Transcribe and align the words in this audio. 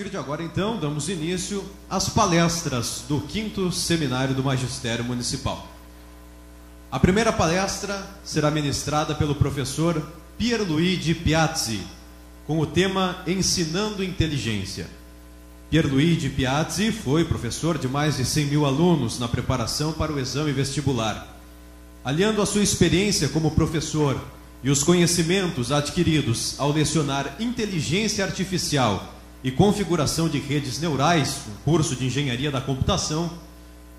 partir 0.00 0.10
de 0.10 0.16
agora, 0.16 0.42
então, 0.42 0.78
damos 0.78 1.10
início 1.10 1.62
às 1.88 2.08
palestras 2.08 3.04
do 3.06 3.20
quinto 3.20 3.70
seminário 3.70 4.34
do 4.34 4.42
Magistério 4.42 5.04
Municipal. 5.04 5.68
A 6.90 6.98
primeira 6.98 7.30
palestra 7.30 8.02
será 8.24 8.50
ministrada 8.50 9.14
pelo 9.14 9.34
professor 9.34 10.02
Pierluigi 10.38 11.12
Piazzi, 11.12 11.82
com 12.46 12.58
o 12.60 12.66
tema 12.66 13.22
Ensinando 13.26 14.02
Inteligência. 14.02 14.86
Pierluigi 15.68 16.30
Piazzi 16.30 16.92
foi 16.92 17.26
professor 17.26 17.76
de 17.76 17.86
mais 17.86 18.16
de 18.16 18.24
100 18.24 18.46
mil 18.46 18.64
alunos 18.64 19.18
na 19.18 19.28
preparação 19.28 19.92
para 19.92 20.12
o 20.12 20.18
exame 20.18 20.50
vestibular. 20.50 21.26
Aliando 22.02 22.40
a 22.40 22.46
sua 22.46 22.62
experiência 22.62 23.28
como 23.28 23.50
professor 23.50 24.18
e 24.62 24.70
os 24.70 24.82
conhecimentos 24.82 25.70
adquiridos 25.70 26.54
ao 26.58 26.72
lecionar 26.72 27.36
inteligência 27.38 28.24
artificial 28.24 29.19
e 29.42 29.50
configuração 29.50 30.28
de 30.28 30.38
redes 30.38 30.80
neurais, 30.80 31.42
um 31.48 31.62
curso 31.64 31.96
de 31.96 32.06
engenharia 32.06 32.50
da 32.50 32.60
computação, 32.60 33.30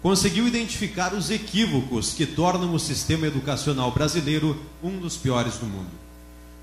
conseguiu 0.02 0.48
identificar 0.48 1.13
os 1.13 1.30
equívocos 1.30 2.13
que 2.13 2.26
tornam 2.26 2.73
o 2.73 2.80
sistema 2.80 3.27
educacional 3.27 3.91
brasileiro 3.91 4.59
um 4.84 4.98
dos 4.98 5.18
piores 5.18 5.58
do 5.58 5.66
mundo. 5.66 5.91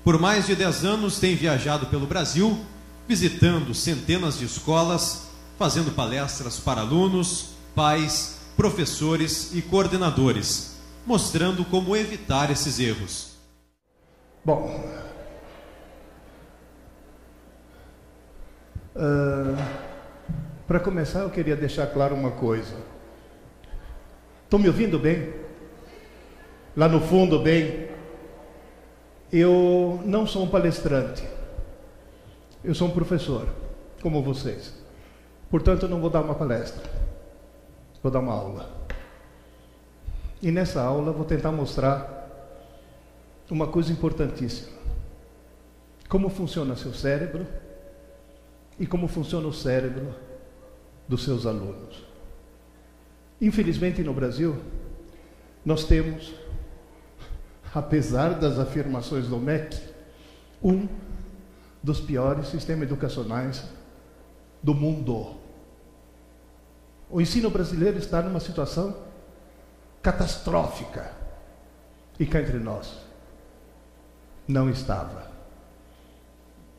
Por 0.03 0.19
mais 0.19 0.47
de 0.47 0.55
10 0.55 0.85
anos 0.85 1.19
tem 1.19 1.35
viajado 1.35 1.87
pelo 1.87 2.07
Brasil, 2.07 2.59
visitando 3.07 3.73
centenas 3.73 4.37
de 4.37 4.45
escolas, 4.45 5.29
fazendo 5.57 5.91
palestras 5.91 6.57
para 6.57 6.81
alunos, 6.81 7.47
pais, 7.75 8.39
professores 8.55 9.51
e 9.53 9.61
coordenadores, 9.61 10.77
mostrando 11.05 11.65
como 11.65 11.95
evitar 11.95 12.51
esses 12.51 12.79
erros. 12.79 13.29
Bom, 14.43 14.83
uh, 18.99 19.55
para 20.67 20.79
começar, 20.79 21.21
eu 21.21 21.29
queria 21.29 21.55
deixar 21.55 21.87
claro 21.87 22.13
uma 22.13 22.31
coisa. 22.31 22.75
Estão 24.43 24.59
me 24.59 24.67
ouvindo 24.67 24.99
bem? 24.99 25.33
Lá 26.75 26.87
no 26.87 26.99
fundo, 26.99 27.39
bem? 27.39 27.89
Eu 29.31 30.01
não 30.05 30.27
sou 30.27 30.43
um 30.43 30.49
palestrante. 30.49 31.23
Eu 32.63 32.75
sou 32.75 32.87
um 32.87 32.91
professor, 32.91 33.47
como 34.01 34.21
vocês. 34.21 34.73
Portanto, 35.49 35.83
eu 35.83 35.89
não 35.89 36.01
vou 36.01 36.09
dar 36.09 36.21
uma 36.21 36.35
palestra. 36.35 36.83
Vou 38.03 38.11
dar 38.11 38.19
uma 38.19 38.33
aula. 38.33 38.69
E 40.41 40.51
nessa 40.51 40.81
aula, 40.81 41.11
vou 41.11 41.25
tentar 41.25 41.51
mostrar 41.51 42.17
uma 43.49 43.67
coisa 43.67 43.91
importantíssima: 43.91 44.77
como 46.07 46.29
funciona 46.29 46.75
seu 46.75 46.93
cérebro 46.93 47.47
e 48.79 48.87
como 48.87 49.07
funciona 49.07 49.47
o 49.47 49.53
cérebro 49.53 50.15
dos 51.07 51.23
seus 51.23 51.45
alunos. 51.45 52.07
Infelizmente, 53.41 54.01
no 54.03 54.13
Brasil, 54.13 54.57
nós 55.65 55.83
temos, 55.83 56.33
apesar 57.73 58.39
das 58.39 58.57
afirmações 58.57 59.27
do 59.27 59.37
MEC, 59.37 59.77
um 60.63 60.87
dos 61.83 61.99
piores 61.99 62.47
sistemas 62.47 62.83
educacionais 62.83 63.65
do 64.61 64.73
mundo. 64.73 65.35
O 67.09 67.19
ensino 67.19 67.49
brasileiro 67.49 67.97
está 67.97 68.21
numa 68.21 68.39
situação 68.39 68.95
catastrófica. 70.01 71.11
E 72.19 72.25
cá 72.25 72.41
entre 72.41 72.59
nós, 72.59 72.97
não 74.47 74.69
estava. 74.69 75.28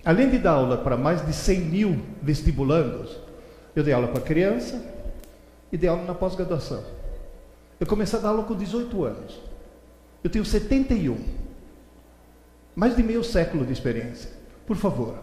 Além 0.04 0.30
de 0.30 0.38
dar 0.38 0.52
aula 0.52 0.78
para 0.78 0.96
mais 0.96 1.24
de 1.24 1.32
100 1.32 1.60
mil 1.60 2.02
vestibulandos, 2.22 3.18
eu 3.74 3.84
dei 3.84 3.92
aula 3.92 4.08
para 4.08 4.20
criança 4.20 4.82
e 5.70 5.76
dei 5.76 5.88
aula 5.88 6.04
na 6.04 6.14
pós-graduação. 6.14 6.82
Eu 7.78 7.86
comecei 7.86 8.18
a 8.18 8.22
dar 8.22 8.28
aula 8.30 8.44
com 8.44 8.54
18 8.54 9.04
anos. 9.04 9.40
Eu 10.22 10.30
tenho 10.30 10.44
71. 10.44 11.16
Mais 12.74 12.96
de 12.96 13.02
meio 13.02 13.22
século 13.22 13.64
de 13.64 13.72
experiência. 13.72 14.30
Por 14.66 14.76
favor, 14.76 15.22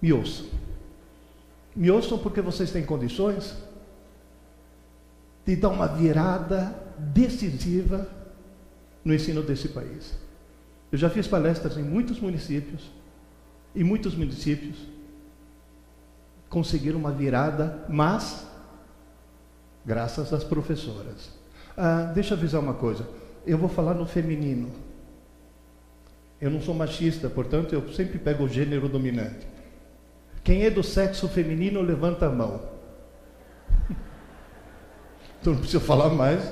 me 0.00 0.12
ouçam. 0.12 0.46
Me 1.74 1.90
ouçam 1.90 2.18
porque 2.18 2.40
vocês 2.40 2.70
têm 2.70 2.84
condições 2.84 3.56
de 5.44 5.56
dar 5.56 5.70
uma 5.70 5.88
virada 5.88 6.74
decisiva 6.98 8.08
no 9.04 9.12
ensino 9.12 9.42
desse 9.42 9.68
país. 9.68 10.14
Eu 10.90 10.98
já 10.98 11.10
fiz 11.10 11.26
palestras 11.26 11.76
em 11.76 11.82
muitos 11.82 12.20
municípios, 12.20 12.90
e 13.74 13.82
muitos 13.82 14.14
municípios 14.14 14.76
conseguiram 16.48 16.98
uma 16.98 17.10
virada, 17.10 17.84
mas 17.88 18.46
graças 19.84 20.32
às 20.32 20.44
professoras. 20.44 21.30
Ah, 21.76 22.12
deixa 22.14 22.34
eu 22.34 22.38
avisar 22.38 22.60
uma 22.60 22.74
coisa. 22.74 23.06
Eu 23.46 23.58
vou 23.58 23.68
falar 23.68 23.94
no 23.94 24.06
feminino. 24.06 24.70
Eu 26.40 26.50
não 26.50 26.60
sou 26.60 26.74
machista, 26.74 27.28
portanto, 27.28 27.74
eu 27.74 27.92
sempre 27.92 28.18
pego 28.18 28.44
o 28.44 28.48
gênero 28.48 28.88
dominante. 28.88 29.46
Quem 30.42 30.64
é 30.64 30.70
do 30.70 30.82
sexo 30.82 31.28
feminino, 31.28 31.80
levanta 31.80 32.26
a 32.26 32.30
mão. 32.30 32.60
Então 35.40 35.52
não 35.52 35.60
precisa 35.60 35.84
falar 35.84 36.08
mais, 36.08 36.42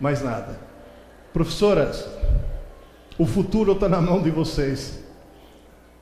mais 0.00 0.20
nada. 0.20 0.58
Professoras, 1.32 2.08
o 3.16 3.24
futuro 3.24 3.70
está 3.70 3.88
na 3.88 4.00
mão 4.00 4.20
de 4.20 4.32
vocês. 4.32 5.00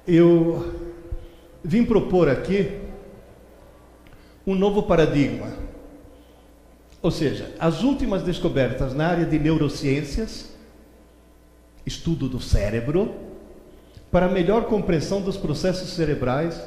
Eu 0.07 0.73
vim 1.65 1.85
propor 1.85 2.29
aqui 2.29 2.81
um 4.47 4.55
novo 4.55 4.85
paradigma. 4.85 5.53
Ou 7.03 7.11
seja, 7.11 7.55
as 7.59 7.83
últimas 7.83 8.23
descobertas 8.23 8.95
na 8.95 9.09
área 9.09 9.27
de 9.27 9.39
neurociências, 9.39 10.55
estudo 11.85 12.29
do 12.29 12.41
cérebro, 12.41 13.15
para 14.11 14.29
melhor 14.29 14.67
compreensão 14.67 15.21
dos 15.21 15.37
processos 15.37 15.91
cerebrais 15.91 16.61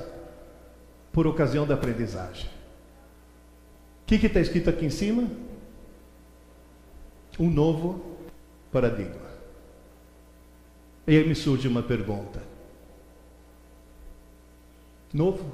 por 1.12 1.26
ocasião 1.26 1.66
da 1.66 1.76
aprendizagem. 1.76 2.50
O 4.04 4.06
que 4.06 4.26
está 4.26 4.40
escrito 4.40 4.70
aqui 4.70 4.86
em 4.86 4.90
cima? 4.90 5.28
Um 7.40 7.50
novo 7.50 8.04
paradigma. 8.72 9.30
E 11.08 11.18
aí 11.18 11.28
me 11.28 11.36
surge 11.36 11.68
uma 11.68 11.82
pergunta. 11.82 12.49
Novo? 15.14 15.52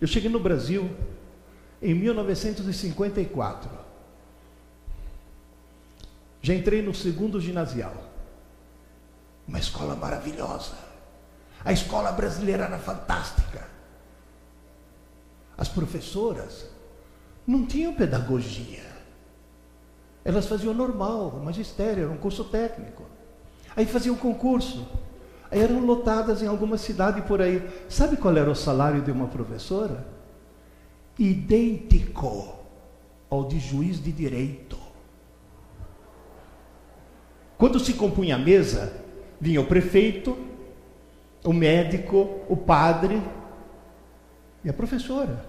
Eu 0.00 0.06
cheguei 0.06 0.30
no 0.30 0.40
Brasil 0.40 0.90
em 1.80 1.94
1954. 1.94 3.70
Já 6.40 6.54
entrei 6.54 6.82
no 6.82 6.94
segundo 6.94 7.40
ginasial. 7.40 7.94
Uma 9.46 9.58
escola 9.58 9.94
maravilhosa. 9.94 10.76
A 11.64 11.72
escola 11.72 12.10
brasileira 12.12 12.64
era 12.64 12.78
fantástica. 12.78 13.68
As 15.56 15.68
professoras 15.68 16.66
não 17.46 17.64
tinham 17.66 17.94
pedagogia. 17.94 18.90
Elas 20.24 20.46
faziam 20.46 20.72
normal, 20.72 21.40
magistério, 21.44 22.04
era 22.04 22.12
um 22.12 22.16
curso 22.16 22.44
técnico. 22.44 23.04
Aí 23.76 23.86
faziam 23.86 24.16
concurso. 24.16 24.86
Eram 25.52 25.84
lotadas 25.84 26.42
em 26.42 26.46
alguma 26.46 26.78
cidade 26.78 27.20
por 27.22 27.42
aí. 27.42 27.62
Sabe 27.86 28.16
qual 28.16 28.34
era 28.34 28.50
o 28.50 28.54
salário 28.54 29.02
de 29.02 29.10
uma 29.10 29.26
professora? 29.26 30.06
Idêntico 31.18 32.56
ao 33.28 33.44
de 33.44 33.60
juiz 33.60 34.02
de 34.02 34.10
direito. 34.10 34.78
Quando 37.58 37.78
se 37.78 37.92
compunha 37.92 38.36
a 38.36 38.38
mesa, 38.38 38.92
vinha 39.38 39.60
o 39.60 39.66
prefeito, 39.66 40.38
o 41.44 41.52
médico, 41.52 42.40
o 42.48 42.56
padre 42.56 43.22
e 44.64 44.70
a 44.70 44.72
professora. 44.72 45.44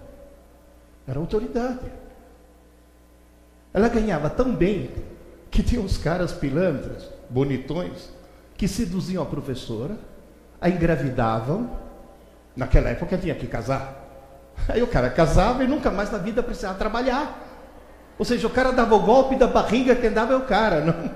Era 1.08 1.18
autoridade. 1.18 1.90
Ela 3.72 3.88
ganhava 3.88 4.28
tão 4.28 4.54
bem 4.54 4.90
que 5.50 5.62
tinha 5.62 5.80
uns 5.80 5.96
caras 5.96 6.30
pilantras, 6.30 7.08
bonitões, 7.30 8.13
que 8.64 8.68
seduziam 8.68 9.22
a 9.22 9.26
professora, 9.26 9.98
a 10.58 10.70
engravidavam. 10.70 11.68
Naquela 12.56 12.88
época 12.88 13.18
tinha 13.18 13.34
que 13.34 13.46
casar. 13.46 13.94
Aí 14.66 14.82
o 14.82 14.86
cara 14.86 15.10
casava 15.10 15.62
e 15.62 15.66
nunca 15.66 15.90
mais 15.90 16.10
na 16.10 16.16
vida 16.16 16.42
precisava 16.42 16.78
trabalhar. 16.78 17.46
Ou 18.18 18.24
seja, 18.24 18.46
o 18.46 18.50
cara 18.50 18.72
dava 18.72 18.94
o 18.94 19.00
golpe 19.00 19.36
da 19.36 19.46
barriga, 19.46 19.94
quem 19.94 20.10
dava 20.10 20.32
é 20.32 20.36
o 20.36 20.46
cara. 20.46 20.80
Não? 20.80 21.10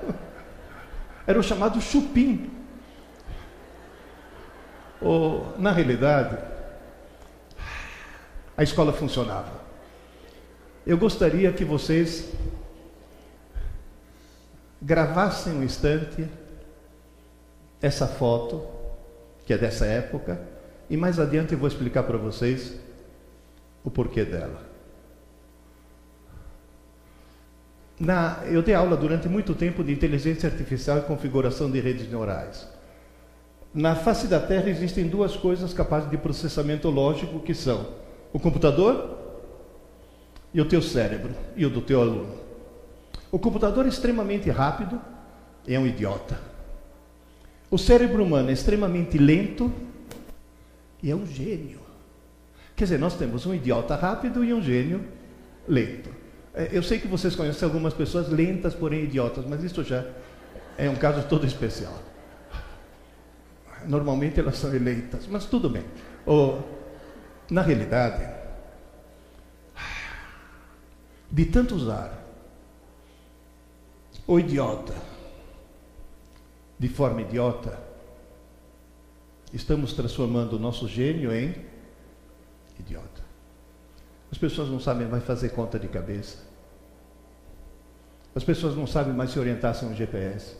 Era 1.25 1.39
o 1.39 1.43
chamado 1.43 1.81
chupim. 1.81 2.51
Ou, 5.01 5.51
na 5.57 5.71
realidade, 5.71 6.37
a 8.55 8.61
escola 8.61 8.93
funcionava. 8.93 9.53
Eu 10.85 10.99
gostaria 10.99 11.51
que 11.51 11.65
vocês 11.65 12.31
gravassem 14.79 15.53
um 15.53 15.63
instante 15.63 16.29
essa 17.81 18.07
foto, 18.07 18.65
que 19.45 19.53
é 19.53 19.57
dessa 19.57 19.85
época, 19.85 20.39
e 20.89 20.97
mais 20.97 21.19
adiante 21.19 21.53
eu 21.53 21.59
vou 21.59 21.67
explicar 21.67 22.03
para 22.03 22.17
vocês 22.17 22.79
o 23.83 23.91
porquê 23.91 24.25
dela. 24.25 24.67
Na, 27.99 28.43
eu 28.45 28.61
dei 28.61 28.73
aula 28.73 28.95
durante 28.95 29.27
muito 29.27 29.53
tempo 29.53 29.83
de 29.83 29.91
inteligência 29.91 30.49
artificial 30.49 30.99
e 30.99 31.01
configuração 31.01 31.69
de 31.69 31.79
redes 31.79 32.09
neurais. 32.09 32.67
Na 33.73 33.95
face 33.95 34.27
da 34.27 34.39
Terra 34.39 34.69
existem 34.69 35.07
duas 35.07 35.35
coisas 35.35 35.73
capazes 35.73 36.09
de 36.09 36.17
processamento 36.17 36.89
lógico 36.89 37.39
que 37.39 37.53
são 37.53 37.87
o 38.31 38.39
computador 38.39 39.17
e 40.53 40.61
o 40.61 40.65
teu 40.65 40.81
cérebro 40.81 41.31
e 41.55 41.65
o 41.65 41.69
do 41.69 41.81
teu 41.81 42.01
aluno. 42.01 42.33
O 43.31 43.37
computador 43.37 43.85
é 43.85 43.89
extremamente 43.89 44.49
rápido 44.49 44.99
é 45.67 45.77
um 45.77 45.85
idiota. 45.85 46.48
O 47.71 47.77
cérebro 47.77 48.23
humano 48.23 48.49
é 48.49 48.53
extremamente 48.53 49.17
lento 49.17 49.71
e 51.03 51.11
é 51.11 51.15
um 51.15 51.25
gênio. 51.25 51.79
Quer 52.75 52.85
dizer, 52.85 52.99
nós 52.99 53.15
temos 53.15 53.45
um 53.45 53.53
idiota 53.53 53.95
rápido 53.95 54.43
e 54.43 54.53
um 54.53 54.61
gênio 54.61 55.05
lento. 55.67 56.09
É, 56.53 56.69
eu 56.71 56.81
sei 56.81 56.99
que 56.99 57.07
vocês 57.07 57.35
conhecem 57.35 57.65
algumas 57.65 57.93
pessoas 57.93 58.29
lentas, 58.29 58.73
porém 58.73 59.03
idiotas, 59.03 59.45
mas 59.45 59.63
isso 59.63 59.83
já 59.83 60.05
é 60.77 60.89
um 60.89 60.95
caso 60.95 61.27
todo 61.27 61.45
especial. 61.45 61.93
Normalmente 63.85 64.39
elas 64.39 64.57
são 64.57 64.73
eleitas, 64.73 65.27
mas 65.27 65.45
tudo 65.45 65.69
bem. 65.69 65.83
Oh, 66.25 66.57
na 67.49 67.61
realidade, 67.61 68.27
de 71.31 71.45
tanto 71.45 71.75
usar 71.75 72.25
o 74.25 74.39
idiota 74.39 75.08
de 76.79 76.87
forma 76.87 77.21
idiota, 77.21 77.77
estamos 79.53 79.91
transformando 79.91 80.53
o 80.53 80.59
nosso 80.59 80.87
gênio 80.87 81.33
em 81.33 81.53
idiota. 82.79 83.21
As 84.31 84.37
pessoas 84.37 84.69
não 84.69 84.79
sabem 84.79 85.07
mais 85.07 85.23
fazer 85.25 85.49
conta 85.49 85.77
de 85.77 85.89
cabeça. 85.89 86.37
As 88.33 88.43
pessoas 88.43 88.75
não 88.75 88.87
sabem 88.87 89.13
mais 89.13 89.31
se 89.31 89.39
orientar 89.39 89.75
sem 89.75 89.89
um 89.89 89.95
GPS. 89.95 90.55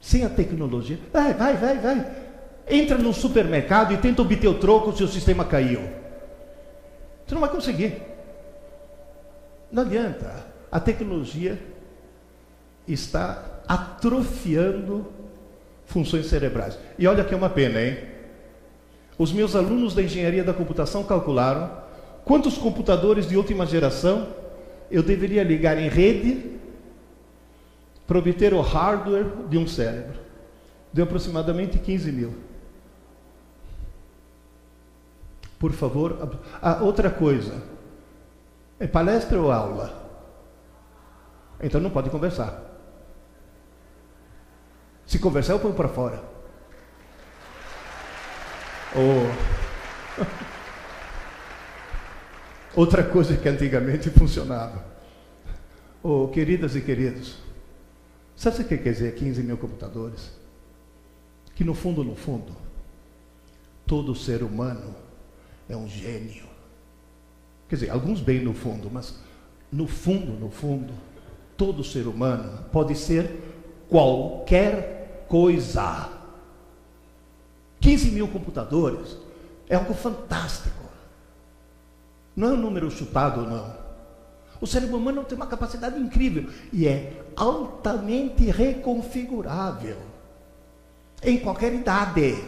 Sem 0.00 0.24
a 0.24 0.28
tecnologia. 0.28 0.98
Vai, 1.12 1.32
vai, 1.32 1.56
vai, 1.56 1.78
vai. 1.78 2.30
Entra 2.68 2.98
num 2.98 3.12
supermercado 3.12 3.94
e 3.94 3.98
tenta 3.98 4.20
obter 4.20 4.48
o 4.48 4.58
troco 4.58 4.94
se 4.94 5.02
o 5.02 5.08
sistema 5.08 5.44
caiu. 5.44 5.80
Você 7.24 7.34
não 7.34 7.40
vai 7.40 7.50
conseguir. 7.50 8.02
Não 9.72 9.82
adianta. 9.82 10.46
A 10.70 10.78
tecnologia 10.78 11.58
está 12.86 13.49
atrofiando 13.70 15.06
funções 15.86 16.26
cerebrais. 16.26 16.76
E 16.98 17.06
olha 17.06 17.22
que 17.22 17.32
é 17.32 17.36
uma 17.36 17.48
pena, 17.48 17.80
hein? 17.80 17.98
Os 19.16 19.32
meus 19.32 19.54
alunos 19.54 19.94
da 19.94 20.02
engenharia 20.02 20.42
da 20.42 20.52
computação 20.52 21.04
calcularam 21.04 21.70
quantos 22.24 22.58
computadores 22.58 23.28
de 23.28 23.36
última 23.36 23.64
geração 23.64 24.26
eu 24.90 25.04
deveria 25.04 25.44
ligar 25.44 25.78
em 25.78 25.88
rede 25.88 26.58
para 28.08 28.18
obter 28.18 28.52
o 28.52 28.60
hardware 28.60 29.26
de 29.48 29.56
um 29.56 29.68
cérebro. 29.68 30.18
Deu 30.92 31.04
aproximadamente 31.04 31.78
15 31.78 32.10
mil. 32.10 32.34
Por 35.60 35.70
favor, 35.70 36.40
a 36.60 36.82
outra 36.82 37.08
coisa. 37.08 37.62
É 38.80 38.88
palestra 38.88 39.40
ou 39.40 39.52
aula? 39.52 40.10
Então 41.62 41.80
não 41.80 41.90
pode 41.90 42.10
conversar. 42.10 42.69
Se 45.10 45.18
conversar, 45.18 45.54
eu 45.54 45.58
ponho 45.58 45.74
para 45.74 45.88
fora. 45.88 46.22
Oh. 48.94 49.26
Outra 52.80 53.02
coisa 53.02 53.36
que 53.36 53.48
antigamente 53.48 54.08
funcionava. 54.08 54.84
Oh, 56.00 56.28
queridas 56.28 56.76
e 56.76 56.80
queridos, 56.80 57.38
sabe 58.36 58.62
o 58.62 58.64
que 58.64 58.78
quer 58.78 58.92
dizer 58.92 59.16
15 59.16 59.42
mil 59.42 59.56
computadores? 59.58 60.30
Que 61.56 61.64
no 61.64 61.74
fundo, 61.74 62.04
no 62.04 62.14
fundo, 62.14 62.52
todo 63.84 64.14
ser 64.14 64.44
humano 64.44 64.94
é 65.68 65.76
um 65.76 65.88
gênio. 65.88 66.44
Quer 67.68 67.74
dizer, 67.74 67.90
alguns 67.90 68.20
bem 68.20 68.44
no 68.44 68.54
fundo, 68.54 68.88
mas 68.88 69.18
no 69.72 69.88
fundo, 69.88 70.38
no 70.38 70.52
fundo, 70.52 70.92
todo 71.56 71.82
ser 71.82 72.06
humano 72.06 72.64
pode 72.70 72.94
ser 72.94 73.28
qualquer 73.88 74.99
coisa. 75.30 76.10
15 77.80 78.10
mil 78.10 78.28
computadores 78.28 79.16
é 79.68 79.76
algo 79.76 79.94
fantástico. 79.94 80.84
Não 82.34 82.48
é 82.48 82.52
um 82.52 82.56
número 82.56 82.90
chutado, 82.90 83.42
não. 83.42 83.78
O 84.60 84.66
cérebro 84.66 84.98
humano 84.98 85.24
tem 85.24 85.36
uma 85.36 85.46
capacidade 85.46 85.98
incrível 85.98 86.50
e 86.72 86.86
é 86.86 87.24
altamente 87.36 88.44
reconfigurável 88.50 89.96
em 91.22 91.38
qualquer 91.38 91.72
idade. 91.72 92.44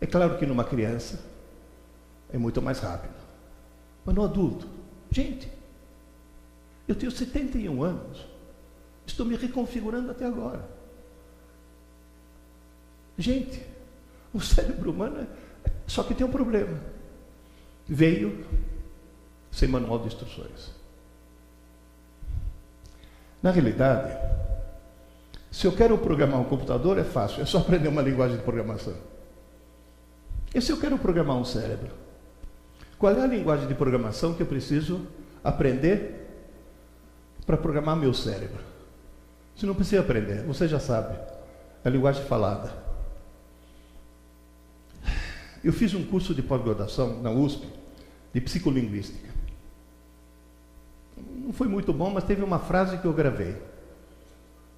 É 0.00 0.06
claro 0.06 0.36
que 0.36 0.44
numa 0.44 0.64
criança 0.64 1.20
é 2.30 2.36
muito 2.36 2.60
mais 2.60 2.80
rápido, 2.80 3.14
mas 4.04 4.14
no 4.14 4.24
adulto, 4.24 4.68
gente, 5.10 5.50
eu 6.86 6.94
tenho 6.94 7.12
71 7.12 7.82
anos, 7.82 8.26
estou 9.06 9.24
me 9.24 9.36
reconfigurando 9.36 10.10
até 10.10 10.26
agora. 10.26 10.73
Gente, 13.18 13.64
o 14.32 14.40
cérebro 14.40 14.90
humano 14.90 15.20
é... 15.20 15.70
só 15.86 16.02
que 16.02 16.14
tem 16.14 16.26
um 16.26 16.30
problema. 16.30 16.78
Veio 17.86 18.44
sem 19.50 19.68
manual 19.68 20.00
de 20.00 20.08
instruções. 20.08 20.72
Na 23.42 23.50
realidade, 23.50 24.16
se 25.50 25.66
eu 25.66 25.72
quero 25.72 25.96
programar 25.98 26.40
um 26.40 26.44
computador, 26.44 26.98
é 26.98 27.04
fácil, 27.04 27.42
é 27.42 27.46
só 27.46 27.58
aprender 27.58 27.88
uma 27.88 28.02
linguagem 28.02 28.36
de 28.36 28.42
programação. 28.42 28.94
E 30.52 30.60
se 30.60 30.72
eu 30.72 30.78
quero 30.78 30.98
programar 30.98 31.36
um 31.36 31.44
cérebro? 31.44 31.90
Qual 32.98 33.12
é 33.12 33.22
a 33.22 33.26
linguagem 33.26 33.68
de 33.68 33.74
programação 33.74 34.34
que 34.34 34.42
eu 34.42 34.46
preciso 34.46 35.06
aprender 35.42 36.26
para 37.44 37.56
programar 37.56 37.96
meu 37.96 38.14
cérebro? 38.14 38.62
Você 39.54 39.66
não 39.66 39.74
precisa 39.74 40.00
aprender, 40.00 40.42
você 40.42 40.66
já 40.66 40.80
sabe. 40.80 41.16
É 41.84 41.88
a 41.88 41.90
linguagem 41.90 42.24
falada. 42.24 42.83
Eu 45.64 45.72
fiz 45.72 45.94
um 45.94 46.04
curso 46.04 46.34
de 46.34 46.42
pós-graduação 46.42 47.22
na 47.22 47.30
USP 47.30 47.66
de 48.34 48.40
psicolinguística. 48.42 49.32
Não 51.16 51.54
foi 51.54 51.66
muito 51.66 51.90
bom, 51.90 52.10
mas 52.10 52.24
teve 52.24 52.42
uma 52.42 52.58
frase 52.58 52.98
que 52.98 53.06
eu 53.06 53.14
gravei. 53.14 53.56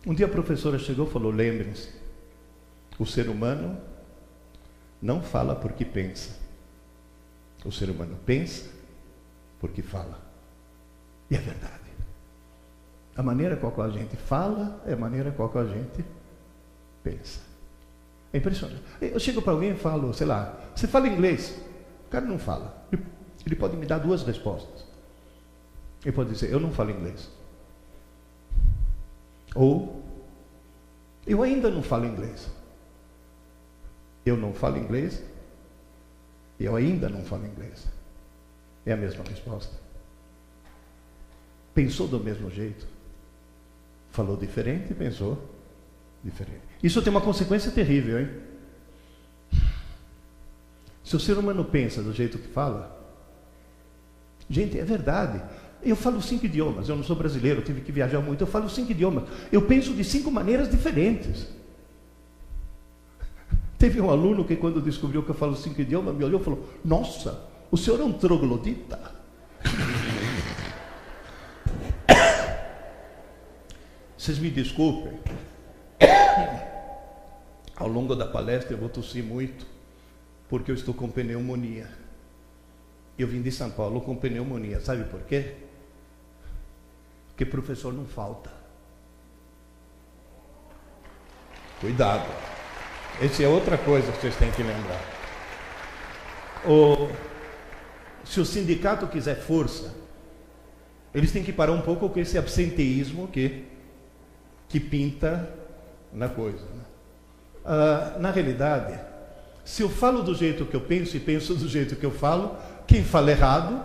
Um 0.06 0.14
dia 0.14 0.26
a 0.26 0.28
professora 0.28 0.78
chegou 0.78 1.08
e 1.08 1.10
falou: 1.10 1.32
lembrem-se, 1.32 1.90
o 3.00 3.04
ser 3.04 3.28
humano 3.28 3.76
não 5.02 5.20
fala 5.20 5.56
porque 5.56 5.84
pensa. 5.84 6.38
O 7.64 7.72
ser 7.72 7.90
humano 7.90 8.16
pensa 8.24 8.70
porque 9.58 9.82
fala. 9.82 10.20
E 11.28 11.34
é 11.34 11.38
verdade. 11.38 11.86
A 13.16 13.22
maneira 13.24 13.56
com 13.56 13.66
a 13.66 13.72
qual 13.72 13.88
a 13.88 13.90
gente 13.90 14.14
fala 14.14 14.80
é 14.86 14.92
a 14.92 14.96
maneira 14.96 15.32
com 15.32 15.44
a 15.44 15.48
qual 15.48 15.64
a 15.64 15.68
gente 15.68 16.04
pensa. 17.02 17.40
É 18.36 18.38
impressionante. 18.38 18.82
Eu 19.00 19.18
chego 19.18 19.40
para 19.40 19.54
alguém 19.54 19.70
e 19.70 19.76
falo, 19.76 20.12
sei 20.12 20.26
lá, 20.26 20.60
você 20.74 20.86
fala 20.86 21.08
inglês? 21.08 21.58
O 22.06 22.10
cara 22.10 22.26
não 22.26 22.38
fala. 22.38 22.86
Ele 23.46 23.56
pode 23.56 23.78
me 23.78 23.86
dar 23.86 23.96
duas 23.96 24.22
respostas. 24.24 24.84
Ele 26.04 26.14
pode 26.14 26.32
dizer, 26.32 26.52
eu 26.52 26.60
não 26.60 26.70
falo 26.70 26.90
inglês. 26.90 27.30
Ou, 29.54 30.02
eu 31.26 31.42
ainda 31.42 31.70
não 31.70 31.82
falo 31.82 32.04
inglês. 32.04 32.46
Eu 34.26 34.36
não 34.36 34.52
falo 34.52 34.76
inglês. 34.76 35.22
Eu 36.60 36.76
ainda 36.76 37.08
não 37.08 37.22
falo 37.22 37.46
inglês. 37.46 37.86
É 38.84 38.92
a 38.92 38.98
mesma 38.98 39.24
resposta. 39.24 39.74
Pensou 41.72 42.06
do 42.06 42.20
mesmo 42.20 42.50
jeito. 42.50 42.86
Falou 44.10 44.36
diferente 44.36 44.92
e 44.92 44.94
pensou 44.94 45.42
diferente. 46.22 46.65
Isso 46.82 47.02
tem 47.02 47.10
uma 47.10 47.20
consequência 47.20 47.70
terrível, 47.70 48.20
hein? 48.20 48.28
Se 51.02 51.14
o 51.14 51.20
ser 51.20 51.38
humano 51.38 51.64
pensa 51.64 52.02
do 52.02 52.12
jeito 52.12 52.36
que 52.36 52.48
fala, 52.48 53.00
gente, 54.50 54.78
é 54.78 54.84
verdade. 54.84 55.40
Eu 55.82 55.94
falo 55.94 56.20
cinco 56.20 56.46
idiomas, 56.46 56.88
eu 56.88 56.96
não 56.96 57.04
sou 57.04 57.14
brasileiro, 57.14 57.62
tive 57.62 57.80
que 57.80 57.92
viajar 57.92 58.20
muito, 58.20 58.40
eu 58.40 58.46
falo 58.46 58.68
cinco 58.68 58.90
idiomas. 58.90 59.24
Eu 59.52 59.62
penso 59.62 59.94
de 59.94 60.02
cinco 60.02 60.32
maneiras 60.32 60.68
diferentes. 60.68 61.46
Teve 63.78 64.00
um 64.00 64.10
aluno 64.10 64.44
que, 64.44 64.56
quando 64.56 64.82
descobriu 64.82 65.22
que 65.22 65.30
eu 65.30 65.34
falo 65.34 65.54
cinco 65.54 65.80
idiomas, 65.80 66.14
me 66.14 66.24
olhou 66.24 66.40
e 66.40 66.44
falou: 66.44 66.68
Nossa, 66.84 67.40
o 67.70 67.76
senhor 67.76 68.00
é 68.00 68.04
um 68.04 68.12
troglodita. 68.12 68.98
Vocês 74.18 74.40
me 74.40 74.50
desculpem. 74.50 75.20
Ao 77.76 77.88
longo 77.88 78.14
da 78.14 78.26
palestra 78.26 78.74
eu 78.74 78.78
vou 78.78 78.88
tossir 78.88 79.22
muito. 79.22 79.66
porque 80.48 80.70
eu 80.70 80.74
estou 80.74 80.94
com 80.94 81.08
pneumonia. 81.10 81.88
Eu 83.18 83.26
vim 83.26 83.42
de 83.42 83.50
São 83.50 83.70
Paulo 83.70 84.00
com 84.00 84.14
pneumonia. 84.14 84.80
Sabe 84.80 85.04
por 85.04 85.20
quê? 85.22 85.54
Porque 87.28 87.44
professor 87.44 87.92
não 87.92 88.06
falta. 88.06 88.50
Cuidado. 91.80 92.26
Essa 93.20 93.42
é 93.42 93.48
outra 93.48 93.76
coisa 93.78 94.10
que 94.12 94.18
vocês 94.18 94.36
têm 94.36 94.50
que 94.52 94.62
lembrar. 94.62 95.00
O, 96.64 97.08
se 98.24 98.40
o 98.40 98.44
sindicato 98.44 99.06
quiser 99.06 99.36
força, 99.36 99.94
eles 101.14 101.32
têm 101.32 101.42
que 101.42 101.52
parar 101.52 101.72
um 101.72 101.80
pouco 101.80 102.08
com 102.08 102.20
esse 102.20 102.36
absenteísmo 102.36 103.28
que, 103.28 103.64
que 104.68 104.78
pinta 104.78 105.48
na 106.16 106.28
coisa. 106.28 106.64
Né? 106.64 106.82
Ah, 107.64 108.16
na 108.18 108.30
realidade, 108.30 108.98
se 109.64 109.82
eu 109.82 109.88
falo 109.88 110.22
do 110.22 110.34
jeito 110.34 110.64
que 110.64 110.74
eu 110.74 110.80
penso 110.80 111.16
e 111.16 111.20
penso 111.20 111.54
do 111.54 111.68
jeito 111.68 111.94
que 111.94 112.06
eu 112.06 112.10
falo, 112.10 112.56
quem 112.86 113.04
fala 113.04 113.30
errado, 113.30 113.84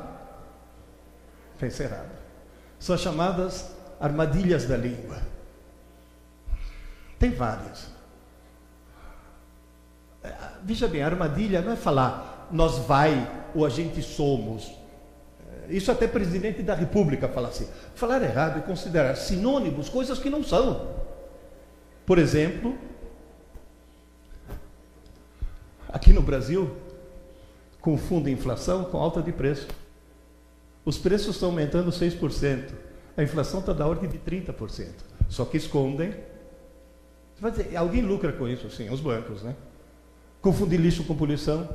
pensa 1.59 1.83
errado. 1.83 2.11
São 2.79 2.95
as 2.95 3.01
chamadas 3.01 3.75
armadilhas 3.99 4.65
da 4.65 4.77
língua. 4.77 5.21
Tem 7.19 7.29
várias. 7.31 7.87
Veja 10.63 10.87
bem, 10.87 11.03
a 11.03 11.07
armadilha 11.07 11.61
não 11.61 11.73
é 11.73 11.75
falar 11.75 12.47
nós 12.51 12.79
vai 12.79 13.29
ou 13.53 13.65
a 13.65 13.69
gente 13.69 14.01
somos. 14.01 14.71
Isso 15.69 15.91
até 15.91 16.07
presidente 16.07 16.61
da 16.61 16.73
República 16.73 17.27
fala 17.27 17.47
assim. 17.47 17.67
Falar 17.95 18.21
errado 18.21 18.59
é 18.59 18.61
considerar 18.61 19.15
sinônimos 19.15 19.89
coisas 19.89 20.19
que 20.19 20.29
não 20.29 20.43
são. 20.43 21.01
Por 22.11 22.19
exemplo, 22.19 22.77
aqui 25.87 26.11
no 26.11 26.21
Brasil, 26.21 26.69
confunde 27.79 28.29
inflação 28.29 28.83
com 28.83 28.97
alta 28.97 29.21
de 29.21 29.31
preço. 29.31 29.69
Os 30.83 30.97
preços 30.97 31.35
estão 31.35 31.51
aumentando 31.51 31.89
6%. 31.89 32.73
A 33.15 33.23
inflação 33.23 33.61
está 33.61 33.71
da 33.71 33.87
ordem 33.87 34.09
de 34.09 34.19
30%. 34.19 34.89
Só 35.29 35.45
que 35.45 35.55
escondem. 35.55 36.09
Você 36.09 37.39
vai 37.39 37.51
dizer, 37.51 37.77
alguém 37.77 38.01
lucra 38.01 38.33
com 38.33 38.45
isso? 38.45 38.69
Sim, 38.69 38.89
os 38.89 38.99
bancos, 38.99 39.41
né? 39.41 39.55
Confundir 40.41 40.81
lixo 40.81 41.05
com 41.05 41.15
poluição. 41.15 41.69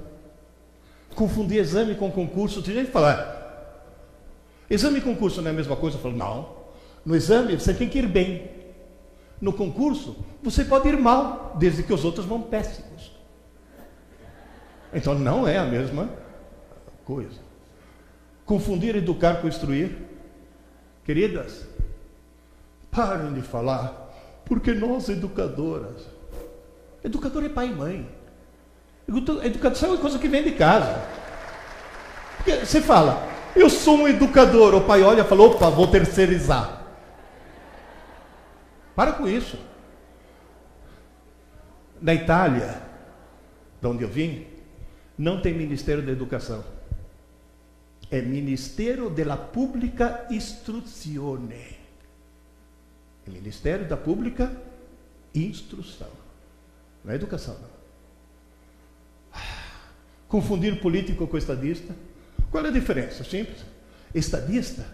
Confundir 1.14 1.61
exame 1.61 1.95
com 1.95 2.12
concurso. 2.12 2.62
Tem 2.62 2.75
gente 2.75 2.88
que 2.88 2.93
fala, 2.93 3.73
exame 4.69 4.99
e 4.99 5.00
concurso 5.00 5.40
não 5.40 5.49
é 5.49 5.52
a 5.55 5.57
mesma 5.57 5.76
coisa? 5.76 5.97
Eu 5.97 6.02
falo, 6.02 6.14
não. 6.14 6.57
No 7.07 7.16
exame 7.16 7.59
você 7.59 7.73
tem 7.73 7.88
que 7.88 8.00
ir 8.00 8.07
bem. 8.07 8.55
No 9.40 9.52
concurso 9.52 10.16
você 10.43 10.64
pode 10.64 10.88
ir 10.88 10.99
mal, 10.99 11.55
desde 11.59 11.83
que 11.83 11.93
os 11.93 12.05
outros 12.05 12.25
vão 12.25 12.40
péssimos. 12.43 13.12
Então 14.93 15.14
não 15.14 15.47
é 15.47 15.59
a 15.59 15.64
mesma 15.64 16.09
coisa. 17.05 17.40
Confundir 18.45 18.97
educar 18.97 19.40
com 19.40 19.49
instruir. 19.49 19.97
Queridas, 21.05 21.66
parem 22.90 23.33
de 23.33 23.43
falar, 23.43 24.11
porque 24.45 24.73
nós 24.73 25.09
educadoras, 25.09 26.02
educador 27.05 27.45
é 27.45 27.49
pai 27.49 27.69
e 27.69 27.75
mãe. 27.75 28.09
Educação 29.45 29.95
é 29.95 29.99
coisa 29.99 30.19
que 30.19 30.26
vem 30.26 30.43
de 30.43 30.52
casa. 30.52 31.00
Porque 32.38 32.64
você 32.64 32.81
fala, 32.81 33.23
eu 33.55 33.71
sou 33.71 33.99
um 33.99 34.09
educador. 34.09 34.75
O 34.75 34.81
pai 34.81 35.02
olha 35.02 35.21
e 35.21 35.25
fala, 35.25 35.43
opa, 35.43 35.71
vou 35.71 35.87
terceirizar. 35.87 36.86
Para 38.96 39.12
com 39.12 39.28
isso. 39.28 39.58
Na 42.00 42.14
Itália, 42.14 42.82
de 43.80 43.86
onde 43.86 44.02
eu 44.02 44.08
vim, 44.08 44.46
não 45.18 45.40
tem 45.40 45.52
Ministério 45.52 46.02
da 46.02 46.10
Educação. 46.10 46.64
É 48.10 48.22
Ministério 48.22 49.10
della 49.10 49.36
Pubblica 49.36 50.26
Istruzione. 50.30 51.76
É 53.26 53.30
Ministério 53.30 53.86
da 53.86 53.96
Pública 53.96 54.50
Instrução. 55.34 56.10
Não 57.04 57.12
é 57.12 57.16
educação, 57.16 57.56
não. 57.60 57.76
Confundir 60.26 60.80
político 60.80 61.26
com 61.26 61.36
estadista. 61.36 61.94
Qual 62.50 62.64
é 62.64 62.68
a 62.68 62.72
diferença? 62.72 63.22
Simples. 63.24 63.64
Estadista 64.14 64.86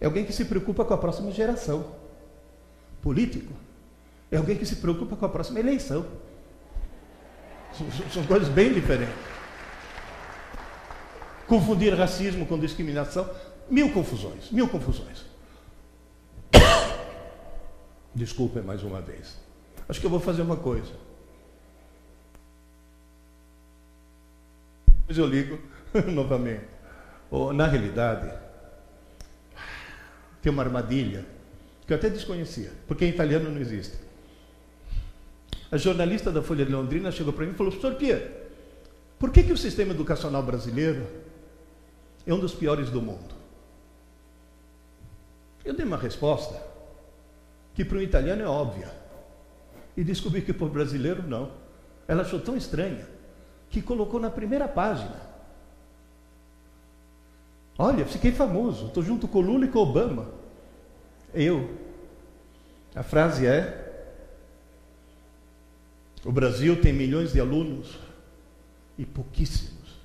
é 0.00 0.06
alguém 0.06 0.26
que 0.26 0.32
se 0.32 0.44
preocupa 0.44 0.84
com 0.84 0.92
a 0.92 0.98
próxima 0.98 1.30
geração. 1.30 1.97
Político 3.02 3.52
é 4.30 4.36
alguém 4.36 4.56
que 4.56 4.66
se 4.66 4.76
preocupa 4.76 5.16
com 5.16 5.24
a 5.24 5.28
próxima 5.28 5.60
eleição. 5.60 6.06
São 8.12 8.24
coisas 8.24 8.48
bem 8.48 8.72
diferentes. 8.72 9.14
Confundir 11.46 11.94
racismo 11.94 12.44
com 12.44 12.58
discriminação, 12.58 13.28
mil 13.70 13.92
confusões, 13.92 14.50
mil 14.50 14.68
confusões. 14.68 15.24
Desculpem 18.14 18.62
mais 18.62 18.82
uma 18.82 19.00
vez. 19.00 19.38
Acho 19.88 20.00
que 20.00 20.06
eu 20.06 20.10
vou 20.10 20.20
fazer 20.20 20.42
uma 20.42 20.56
coisa. 20.56 20.92
Depois 25.00 25.16
eu 25.16 25.26
ligo 25.26 25.58
novamente. 26.12 26.66
Oh, 27.30 27.52
na 27.52 27.66
realidade, 27.66 28.30
tem 30.42 30.52
uma 30.52 30.62
armadilha 30.62 31.24
que 31.88 31.94
eu 31.94 31.96
até 31.96 32.10
desconhecia, 32.10 32.70
porque 32.86 33.06
em 33.06 33.08
italiano 33.08 33.50
não 33.50 33.58
existe. 33.58 33.96
A 35.72 35.78
jornalista 35.78 36.30
da 36.30 36.42
Folha 36.42 36.66
de 36.66 36.70
Londrina 36.70 37.10
chegou 37.10 37.32
para 37.32 37.46
mim 37.46 37.52
e 37.52 37.54
falou: 37.54 37.72
Professor 37.72 37.96
por 39.18 39.32
que, 39.32 39.42
que 39.42 39.52
o 39.52 39.56
sistema 39.56 39.94
educacional 39.94 40.42
brasileiro 40.42 41.06
é 42.26 42.32
um 42.32 42.38
dos 42.38 42.54
piores 42.54 42.90
do 42.90 43.00
mundo? 43.00 43.34
Eu 45.64 45.74
dei 45.74 45.86
uma 45.86 45.96
resposta 45.96 46.62
que 47.74 47.86
para 47.86 47.96
o 47.96 48.02
italiano 48.02 48.42
é 48.42 48.46
óbvia. 48.46 48.92
E 49.96 50.04
descobri 50.04 50.42
que 50.42 50.52
para 50.52 50.66
o 50.66 50.70
brasileiro 50.70 51.22
não. 51.22 51.50
Ela 52.06 52.20
achou 52.20 52.38
tão 52.38 52.56
estranha 52.56 53.06
que 53.70 53.80
colocou 53.80 54.20
na 54.20 54.30
primeira 54.30 54.68
página. 54.68 55.16
Olha, 57.78 58.04
fiquei 58.04 58.30
famoso, 58.30 58.88
estou 58.88 59.02
junto 59.02 59.26
com 59.26 59.40
Lula 59.40 59.64
e 59.64 59.68
com 59.68 59.78
Obama. 59.78 60.37
Eu. 61.34 61.76
A 62.94 63.02
frase 63.02 63.46
é: 63.46 63.88
o 66.24 66.32
Brasil 66.32 66.80
tem 66.80 66.92
milhões 66.92 67.32
de 67.32 67.40
alunos 67.40 67.98
e 68.96 69.04
pouquíssimos 69.04 69.98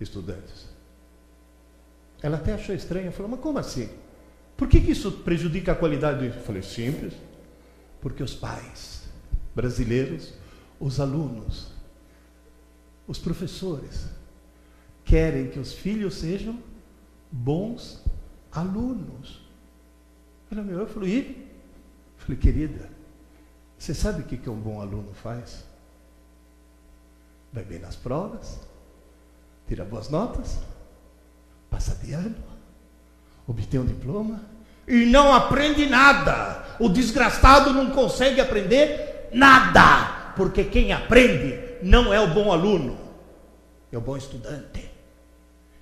estudantes. 0.00 0.68
Ela 2.22 2.36
até 2.36 2.54
achou 2.54 2.74
estranho, 2.74 3.12
falou: 3.12 3.30
Mas 3.30 3.40
como 3.40 3.58
assim? 3.58 3.88
Por 4.56 4.68
que, 4.68 4.80
que 4.80 4.92
isso 4.92 5.10
prejudica 5.10 5.72
a 5.72 5.76
qualidade? 5.76 6.26
Eu 6.26 6.32
falei: 6.32 6.62
Simples. 6.62 7.14
Porque 8.00 8.22
os 8.22 8.34
pais 8.34 9.04
brasileiros, 9.54 10.34
os 10.78 11.00
alunos, 11.00 11.68
os 13.06 13.18
professores, 13.18 14.06
querem 15.04 15.48
que 15.48 15.58
os 15.58 15.72
filhos 15.72 16.14
sejam 16.14 16.62
bons 17.30 18.02
alunos. 18.52 19.43
Ela 20.54 20.62
me 20.62 20.72
olhou 20.72 20.86
e 20.86 20.90
falou: 20.90 21.08
E? 21.08 21.48
falei: 22.16 22.38
Querida, 22.38 22.88
você 23.76 23.92
sabe 23.92 24.22
o 24.22 24.24
que, 24.24 24.48
um 24.48 24.54
bom 24.54 24.80
aluno 24.80 25.12
faz? 25.12 25.64
Vai 27.52 27.64
bem 27.64 27.80
nas 27.80 27.96
provas, 27.96 28.60
tira 29.66 29.84
boas 29.84 30.08
notas, 30.08 30.58
passa 31.68 31.96
de 31.96 32.12
ano, 32.12 32.36
obtém 33.48 33.80
um 33.80 33.86
diploma 33.86 34.42
e 34.86 35.06
não 35.06 35.32
aprende 35.34 35.86
nada. 35.86 36.64
O 36.78 36.88
desgraçado 36.88 37.72
não 37.72 37.90
consegue 37.90 38.40
aprender 38.40 39.28
nada, 39.32 40.32
porque 40.36 40.64
quem 40.64 40.92
aprende 40.92 41.78
não 41.82 42.14
é 42.14 42.20
o 42.20 42.32
bom 42.32 42.52
aluno, 42.52 42.96
é 43.90 43.98
o 43.98 44.00
bom 44.00 44.16
estudante. 44.16 44.88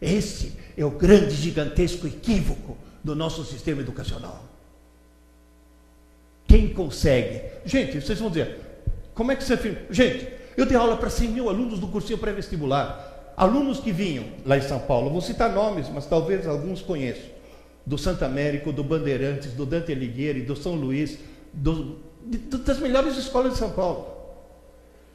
Esse 0.00 0.58
é 0.76 0.84
o 0.84 0.90
grande, 0.90 1.34
gigantesco 1.34 2.06
equívoco 2.06 2.76
do 3.04 3.14
nosso 3.14 3.44
sistema 3.44 3.82
educacional. 3.82 4.51
Quem 6.52 6.68
consegue? 6.68 7.40
Gente, 7.64 7.98
vocês 7.98 8.18
vão 8.18 8.28
dizer, 8.28 8.60
como 9.14 9.32
é 9.32 9.36
que 9.36 9.42
você 9.42 9.56
filma? 9.56 9.78
Gente, 9.88 10.28
eu 10.54 10.66
dei 10.66 10.76
aula 10.76 10.98
para 10.98 11.08
100 11.08 11.28
mil 11.30 11.48
alunos 11.48 11.78
do 11.78 11.88
cursinho 11.88 12.18
pré-vestibular. 12.18 13.32
Alunos 13.38 13.80
que 13.80 13.90
vinham 13.90 14.26
lá 14.44 14.58
em 14.58 14.60
São 14.60 14.78
Paulo, 14.78 15.08
vou 15.08 15.22
citar 15.22 15.50
nomes, 15.50 15.88
mas 15.88 16.04
talvez 16.04 16.46
alguns 16.46 16.82
conheçam. 16.82 17.24
Do 17.86 17.96
Santa 17.96 18.26
Américo, 18.26 18.70
do 18.70 18.84
Bandeirantes, 18.84 19.52
do 19.52 19.64
Dante 19.64 19.92
Alighieri, 19.92 20.42
do 20.42 20.54
São 20.54 20.74
Luís, 20.74 21.18
do, 21.54 21.96
das 22.66 22.78
melhores 22.80 23.16
escolas 23.16 23.52
de 23.54 23.58
São 23.58 23.70
Paulo. 23.70 24.08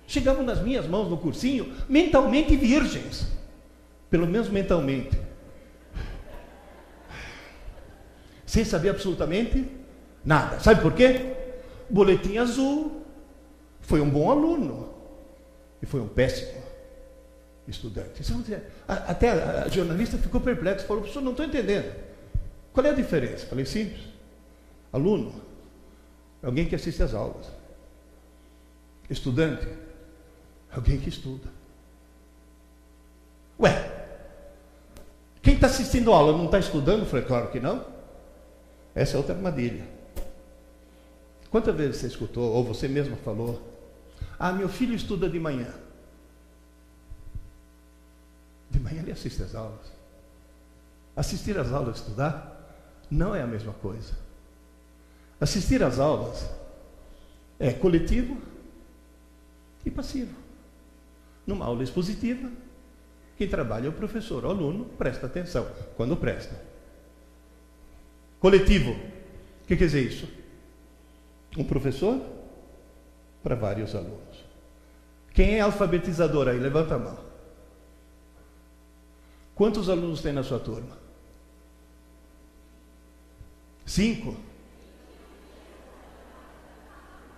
Chegavam 0.08 0.42
nas 0.42 0.60
minhas 0.60 0.88
mãos 0.88 1.08
no 1.08 1.18
cursinho 1.18 1.72
mentalmente 1.88 2.56
virgens. 2.56 3.28
Pelo 4.10 4.26
menos 4.26 4.50
mentalmente. 4.50 5.16
Sem 8.44 8.66
saber 8.66 8.90
absolutamente 8.90 9.77
Nada. 10.28 10.60
Sabe 10.60 10.82
por 10.82 10.94
quê? 10.94 11.34
Boletim 11.90 12.38
azul. 12.38 13.02
Foi 13.80 14.02
um 14.02 14.10
bom 14.10 14.30
aluno. 14.30 14.94
E 15.82 15.86
foi 15.86 16.02
um 16.02 16.08
péssimo 16.10 16.62
estudante. 17.66 18.22
Até 18.86 19.32
a 19.32 19.70
jornalista 19.70 20.18
ficou 20.18 20.42
perplexa, 20.42 20.86
falou, 20.86 21.04
professor, 21.04 21.24
não 21.24 21.32
estou 21.32 21.46
entendendo. 21.46 21.96
Qual 22.74 22.86
é 22.86 22.90
a 22.90 22.94
diferença? 22.94 23.46
Falei, 23.46 23.66
simples. 23.66 24.02
Aluno, 24.92 25.34
alguém 26.44 26.66
que 26.66 26.76
assiste 26.76 27.02
às 27.02 27.14
aulas. 27.14 27.46
Estudante, 29.10 29.66
alguém 30.70 31.00
que 31.00 31.08
estuda. 31.08 31.48
Ué, 33.58 33.92
quem 35.42 35.54
está 35.54 35.68
assistindo 35.68 36.12
aula 36.12 36.38
não 36.38 36.46
está 36.46 36.60
estudando? 36.60 37.06
Falei, 37.06 37.24
claro 37.24 37.50
que 37.50 37.62
não. 37.62 37.86
Essa 38.94 39.16
é 39.16 39.18
outra 39.18 39.34
armadilha. 39.34 39.96
Quantas 41.50 41.76
vezes 41.76 41.98
você 41.98 42.08
escutou, 42.08 42.52
ou 42.52 42.64
você 42.64 42.88
mesmo 42.88 43.16
falou, 43.18 43.62
ah, 44.38 44.52
meu 44.52 44.70
filho 44.70 44.94
estuda 44.94 45.30
de 45.30 45.40
manhã. 45.40 45.74
De 48.70 48.80
manhã 48.80 49.02
ele 49.02 49.12
assiste 49.12 49.42
às 49.42 49.56
aulas. 49.56 49.92
Assistir 51.16 51.58
às 51.58 51.72
aulas, 51.72 51.98
estudar, 51.98 52.54
não 53.10 53.34
é 53.34 53.42
a 53.42 53.48
mesma 53.48 53.74
coisa. 53.74 54.14
Assistir 55.40 55.82
às 55.82 56.00
aulas 56.00 56.48
é 57.60 57.72
coletivo 57.74 58.40
e 59.86 59.90
passivo. 59.90 60.36
Numa 61.46 61.66
aula 61.66 61.84
expositiva, 61.84 62.52
quem 63.38 63.48
trabalha 63.48 63.86
é 63.86 63.90
o 63.90 63.94
professor, 63.94 64.44
o 64.44 64.50
aluno 64.50 64.86
presta 64.98 65.28
atenção, 65.28 65.68
quando 65.96 66.18
presta. 66.18 66.60
Coletivo, 68.40 68.92
o 68.92 69.68
que 69.68 69.76
quer 69.76 69.86
dizer 69.86 70.02
isso? 70.02 70.28
Um 71.56 71.64
professor 71.64 72.20
para 73.44 73.56
vários 73.56 73.96
alunos. 73.96 74.46
Quem 75.34 75.56
é 75.56 75.62
alfabetizador 75.62 76.48
aí? 76.48 76.60
Levanta 76.60 76.96
a 76.96 77.00
mão. 77.00 77.18
Quantos 79.56 79.90
alunos 79.90 80.22
tem 80.22 80.34
na 80.34 80.44
sua 80.44 80.60
turma? 80.60 80.98
Cinco? 83.86 84.36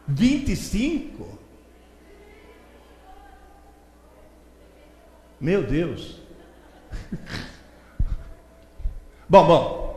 Vinte 0.07 0.53
e 0.53 0.55
cinco? 0.55 1.37
Meu 5.39 5.63
Deus. 5.63 6.19
bom, 9.29 9.45
bom. 9.45 9.88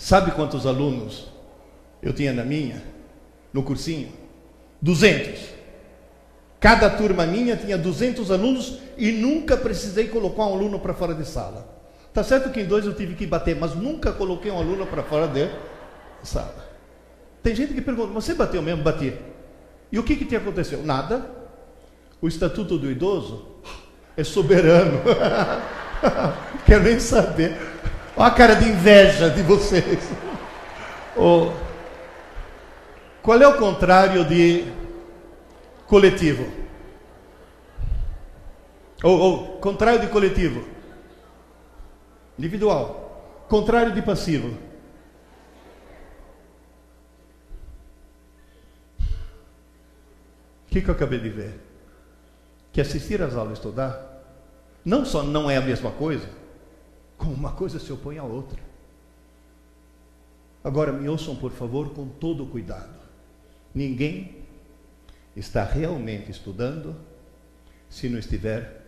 Sabe 0.00 0.30
quantos 0.30 0.64
alunos 0.64 1.28
eu 2.02 2.14
tinha 2.14 2.32
na 2.32 2.42
minha, 2.42 2.82
no 3.52 3.62
cursinho? 3.62 4.08
Duzentos. 4.80 5.40
Cada 6.58 6.88
turma 6.88 7.26
minha 7.26 7.54
tinha 7.54 7.76
200 7.76 8.30
alunos 8.30 8.78
e 8.96 9.12
nunca 9.12 9.58
precisei 9.58 10.08
colocar 10.08 10.46
um 10.46 10.54
aluno 10.54 10.78
para 10.80 10.94
fora 10.94 11.14
de 11.14 11.26
sala. 11.26 11.68
Tá 12.14 12.24
certo 12.24 12.48
que 12.48 12.62
em 12.62 12.64
dois 12.64 12.86
eu 12.86 12.94
tive 12.94 13.14
que 13.14 13.26
bater, 13.26 13.54
mas 13.54 13.74
nunca 13.74 14.10
coloquei 14.10 14.50
um 14.50 14.56
aluno 14.56 14.86
para 14.86 15.02
fora 15.02 15.28
de 15.28 15.50
sala. 16.22 16.66
Tem 17.42 17.54
gente 17.54 17.74
que 17.74 17.82
pergunta: 17.82 18.10
você 18.10 18.32
bateu 18.32 18.62
mesmo? 18.62 18.82
Bati. 18.82 19.12
E 19.92 19.98
o 19.98 20.02
que, 20.02 20.16
que 20.16 20.24
te 20.24 20.34
aconteceu? 20.34 20.82
Nada. 20.82 21.30
O 22.22 22.26
estatuto 22.26 22.78
do 22.78 22.90
idoso 22.90 23.46
é 24.16 24.24
soberano. 24.24 25.02
Quero 26.64 26.84
nem 26.84 26.98
saber. 26.98 27.69
Olha 28.16 28.26
a 28.26 28.30
cara 28.30 28.54
de 28.54 28.68
inveja 28.68 29.30
de 29.30 29.42
vocês. 29.42 30.10
Oh. 31.16 31.50
Qual 33.22 33.40
é 33.40 33.46
o 33.46 33.58
contrário 33.58 34.24
de 34.24 34.72
coletivo. 35.90 36.46
Ou, 39.02 39.58
contrário 39.58 40.00
de 40.00 40.06
coletivo. 40.06 40.66
Individual. 42.38 43.44
Contrário 43.48 43.92
de 43.92 44.00
passivo. 44.00 44.56
O 49.00 50.72
que, 50.72 50.80
que 50.80 50.88
eu 50.88 50.94
acabei 50.94 51.18
de 51.18 51.28
ver? 51.28 51.60
Que 52.72 52.80
assistir 52.80 53.20
às 53.20 53.34
aulas 53.34 53.50
e 53.50 53.54
estudar 53.54 54.10
não 54.84 55.04
só 55.04 55.22
não 55.22 55.50
é 55.50 55.56
a 55.56 55.60
mesma 55.60 55.90
coisa, 55.90 56.26
como 57.20 57.34
uma 57.34 57.52
coisa 57.52 57.78
se 57.78 57.92
opõe 57.92 58.16
à 58.16 58.24
outra. 58.24 58.58
Agora 60.64 60.90
me 60.90 61.06
ouçam, 61.06 61.36
por 61.36 61.52
favor, 61.52 61.90
com 61.90 62.08
todo 62.08 62.46
cuidado. 62.46 62.98
Ninguém 63.74 64.36
está 65.36 65.62
realmente 65.62 66.30
estudando 66.30 66.96
se 67.90 68.08
não 68.08 68.18
estiver 68.18 68.86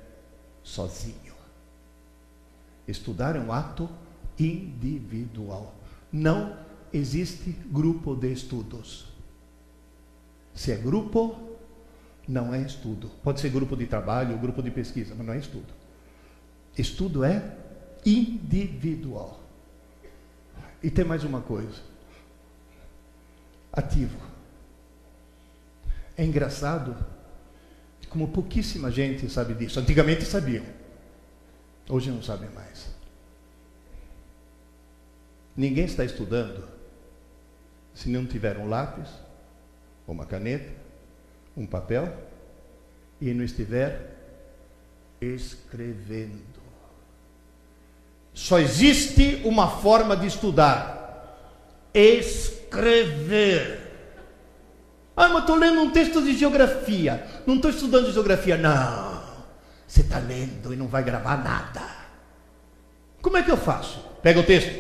sozinho. 0.63 1.35
Estudar 2.89 3.37
é 3.37 3.39
um 3.39 3.53
ato 3.53 3.89
individual. 4.39 5.75
Não 6.11 6.57
existe 6.93 7.51
grupo 7.71 8.17
de 8.17 8.33
estudos. 8.33 9.07
Se 10.55 10.73
é 10.73 10.77
grupo, 10.77 11.39
não 12.27 12.55
é 12.55 12.63
estudo. 12.63 13.11
Pode 13.23 13.41
ser 13.41 13.51
grupo 13.51 13.77
de 13.77 13.87
trabalho, 13.87 14.39
grupo 14.39 14.63
de 14.63 14.71
pesquisa, 14.71 15.15
mas 15.15 15.27
não 15.27 15.35
é 15.35 15.39
estudo. 15.39 15.73
Estudo 16.77 17.25
é 17.25 17.62
individual. 18.05 19.41
E 20.83 20.91
tem 20.91 21.05
mais 21.05 21.25
uma 21.25 21.41
coisa: 21.41 21.81
ativo. 23.73 24.19
É 26.17 26.25
engraçado 26.25 26.97
como 28.09 28.29
pouquíssima 28.29 28.91
gente 28.91 29.31
sabe 29.31 29.55
disso. 29.55 29.81
Antigamente 29.81 30.25
sabiam, 30.25 30.65
hoje 31.89 32.11
não 32.11 32.23
sabem 32.23 32.51
mais. 32.51 32.93
Ninguém 35.57 35.85
está 35.85 36.05
estudando 36.05 36.69
se 37.95 38.09
não 38.09 38.27
tiver 38.27 38.59
um 38.59 38.69
lápis, 38.69 39.09
uma 40.07 40.27
caneta, 40.27 40.71
um 41.57 41.67
papel 41.67 42.15
e 43.21 43.33
não 43.33 43.45
estiver 43.45 44.15
escrevendo. 45.21 46.52
Só 48.33 48.59
existe 48.59 49.41
uma 49.45 49.69
forma 49.69 50.17
de 50.17 50.27
estudar: 50.27 51.39
escrever. 51.95 53.81
Ah, 55.17 55.29
mas 55.29 55.41
estou 55.41 55.57
lendo 55.57 55.81
um 55.81 55.91
texto 55.91 56.23
de 56.23 56.37
geografia. 56.37 57.27
Não 57.47 57.57
estou 57.57 57.71
estudando 57.71 58.13
geografia. 58.13 58.57
Não. 58.57 59.23
Você 59.87 60.01
está 60.01 60.19
lendo 60.19 60.73
e 60.73 60.77
não 60.77 60.87
vai 60.87 61.03
gravar 61.03 61.37
nada. 61.37 61.83
Como 63.21 63.37
é 63.37 63.43
que 63.43 63.51
eu 63.51 63.59
faço? 63.59 64.03
Pega 64.23 64.41
o 64.41 64.43
texto, 64.43 64.73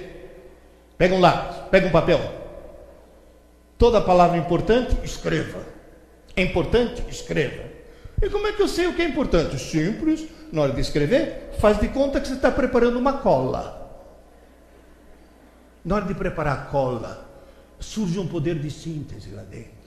pega 0.96 1.14
um 1.14 1.20
lápis, 1.20 1.58
pega 1.70 1.86
um 1.86 1.90
papel. 1.90 2.18
Toda 3.76 4.00
palavra 4.00 4.38
importante, 4.38 4.96
escreva. 5.04 5.60
É 6.34 6.42
importante? 6.42 7.04
Escreva. 7.10 7.62
E 8.22 8.30
como 8.30 8.46
é 8.46 8.52
que 8.52 8.62
eu 8.62 8.68
sei 8.68 8.86
o 8.86 8.94
que 8.94 9.02
é 9.02 9.04
importante? 9.04 9.58
Simples, 9.58 10.26
na 10.52 10.62
hora 10.62 10.72
de 10.72 10.80
escrever, 10.80 11.50
faz 11.58 11.80
de 11.80 11.88
conta 11.88 12.20
que 12.20 12.28
você 12.28 12.34
está 12.34 12.50
preparando 12.50 12.98
uma 12.98 13.14
cola. 13.14 13.80
Na 15.84 15.96
hora 15.96 16.04
de 16.04 16.14
preparar 16.14 16.58
a 16.58 16.62
cola, 16.66 17.28
surge 17.80 18.18
um 18.18 18.28
poder 18.28 18.58
de 18.58 18.70
síntese 18.70 19.30
lá 19.30 19.42
dentro 19.42 19.82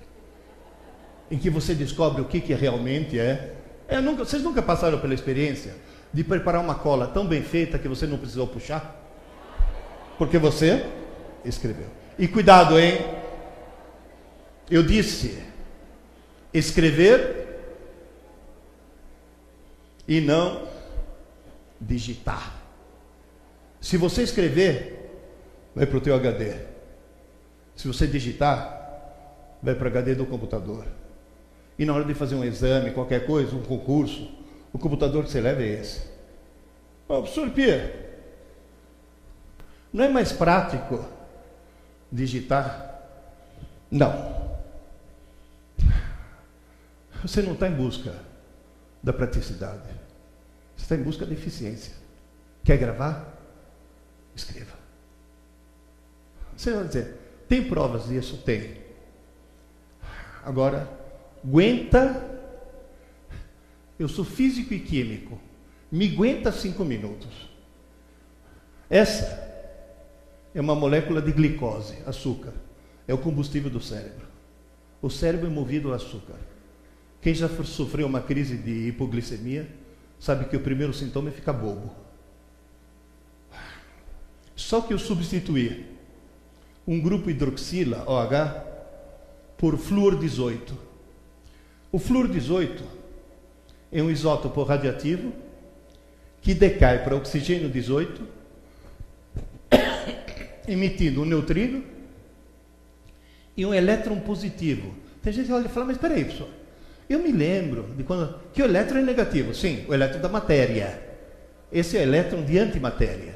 em 1.29 1.37
que 1.37 1.49
você 1.49 1.73
descobre 1.73 2.21
o 2.21 2.25
que, 2.25 2.39
que 2.39 2.53
realmente 2.53 3.19
é. 3.19 3.53
é 3.87 3.99
nunca, 3.99 4.25
vocês 4.25 4.43
nunca 4.43 4.61
passaram 4.61 4.99
pela 4.99 5.13
experiência 5.13 5.75
de 6.13 6.23
preparar 6.23 6.61
uma 6.61 6.75
cola 6.75 7.07
tão 7.07 7.25
bem 7.25 7.41
feita 7.41 7.79
que 7.79 7.87
você 7.87 8.05
não 8.05 8.17
precisou 8.17 8.47
puxar? 8.47 9.03
Porque 10.17 10.37
você 10.37 10.85
escreveu. 11.43 11.87
E 12.17 12.27
cuidado, 12.27 12.79
hein? 12.79 12.99
Eu 14.69 14.81
disse 14.81 15.37
escrever 16.53 17.44
e 20.07 20.21
não 20.21 20.67
digitar. 21.79 22.53
Se 23.81 23.97
você 23.97 24.23
escrever, 24.23 25.11
vai 25.75 25.85
para 25.85 25.97
o 25.97 26.01
teu 26.01 26.15
HD. 26.15 26.55
Se 27.75 27.87
você 27.87 28.07
digitar, 28.07 28.75
vai 29.61 29.75
para 29.75 29.85
o 29.85 29.87
HD 29.87 30.15
do 30.15 30.25
computador. 30.25 30.85
E 31.77 31.85
na 31.85 31.93
hora 31.93 32.05
de 32.05 32.13
fazer 32.13 32.35
um 32.35 32.43
exame, 32.43 32.91
qualquer 32.91 33.25
coisa, 33.25 33.55
um 33.55 33.63
concurso, 33.63 34.31
o 34.71 34.79
computador 34.79 35.23
que 35.23 35.29
você 35.29 35.41
leva 35.41 35.61
é 35.61 35.67
esse. 35.67 36.01
Ô, 37.07 37.21
professor 37.21 37.51
não 39.93 40.03
é 40.03 40.09
mais 40.09 40.31
prático 40.31 41.05
digitar? 42.11 43.01
Não. 43.89 44.35
Você 47.21 47.41
não 47.41 47.53
está 47.53 47.67
em 47.67 47.73
busca 47.73 48.24
da 49.05 49.13
praticidade. 49.13 49.87
Você 50.75 50.83
está 50.83 50.95
em 50.95 51.03
busca 51.03 51.27
da 51.27 51.31
eficiência. 51.31 51.93
Quer 52.63 52.77
gravar? 52.77 53.37
Escreva. 54.35 54.73
Você 56.57 56.73
vai 56.73 56.87
dizer, 56.87 57.15
tem 57.47 57.69
provas 57.69 58.07
disso? 58.07 58.41
Tem. 58.43 58.83
Agora, 60.43 60.89
aguenta 61.43 62.31
Eu 63.97 64.09
sou 64.09 64.25
físico 64.25 64.73
e 64.73 64.79
químico. 64.79 65.39
Me 65.89 66.11
aguenta 66.11 66.51
cinco 66.51 66.83
minutos. 66.83 67.47
Essa 68.89 69.39
é 70.53 70.59
uma 70.59 70.75
molécula 70.75 71.21
de 71.21 71.31
glicose, 71.31 71.95
açúcar. 72.05 72.53
É 73.07 73.13
o 73.13 73.17
combustível 73.17 73.69
do 73.69 73.79
cérebro. 73.79 74.27
O 75.01 75.09
cérebro 75.09 75.47
é 75.47 75.49
movido 75.49 75.93
a 75.93 75.95
açúcar. 75.95 76.35
Quem 77.25 77.33
já 77.33 77.49
sofreu 77.49 78.05
uma 78.05 78.21
crise 78.21 78.55
de 78.55 78.89
hipoglicemia 78.89 79.67
sabe 80.19 80.45
que 80.45 80.55
o 80.55 80.59
primeiro 80.59 80.93
sintoma 80.93 81.29
é 81.29 81.31
ficar 81.31 81.53
bobo. 81.53 81.91
Só 84.55 84.79
que 84.79 84.93
eu 84.93 84.99
substituí 84.99 85.87
um 86.87 87.01
grupo 87.01 87.27
hidroxila, 87.31 88.05
OH, 88.07 88.61
por 89.57 89.75
flúor 89.75 90.19
18. 90.19 90.77
O 91.91 91.97
flúor 91.97 92.27
18 92.27 92.83
é 93.91 94.03
um 94.03 94.11
isótopo 94.11 94.61
radiativo 94.61 95.33
que 96.43 96.53
decai 96.53 97.03
para 97.03 97.15
oxigênio 97.15 97.69
18, 97.69 98.21
emitindo 100.69 101.23
um 101.23 101.25
neutrino 101.25 101.83
e 103.57 103.65
um 103.65 103.73
elétron 103.73 104.19
positivo. 104.19 104.93
Tem 105.23 105.33
gente 105.33 105.47
que 105.47 105.53
olha 105.53 105.65
e 105.65 105.69
fala, 105.69 105.87
mas 105.87 105.95
espera 105.95 106.13
aí, 106.13 106.23
pessoal. 106.23 106.64
Eu 107.09 107.19
me 107.19 107.31
lembro 107.31 107.83
de 107.95 108.03
quando. 108.03 108.39
Que 108.51 108.61
o 108.61 108.65
elétron 108.65 108.99
é 108.99 109.03
negativo, 109.03 109.53
sim, 109.53 109.85
o 109.87 109.93
elétron 109.93 110.21
da 110.21 110.29
matéria. 110.29 111.01
Esse 111.71 111.97
é 111.97 111.99
o 111.99 112.03
elétron 112.03 112.43
de 112.43 112.57
antimatéria. 112.57 113.35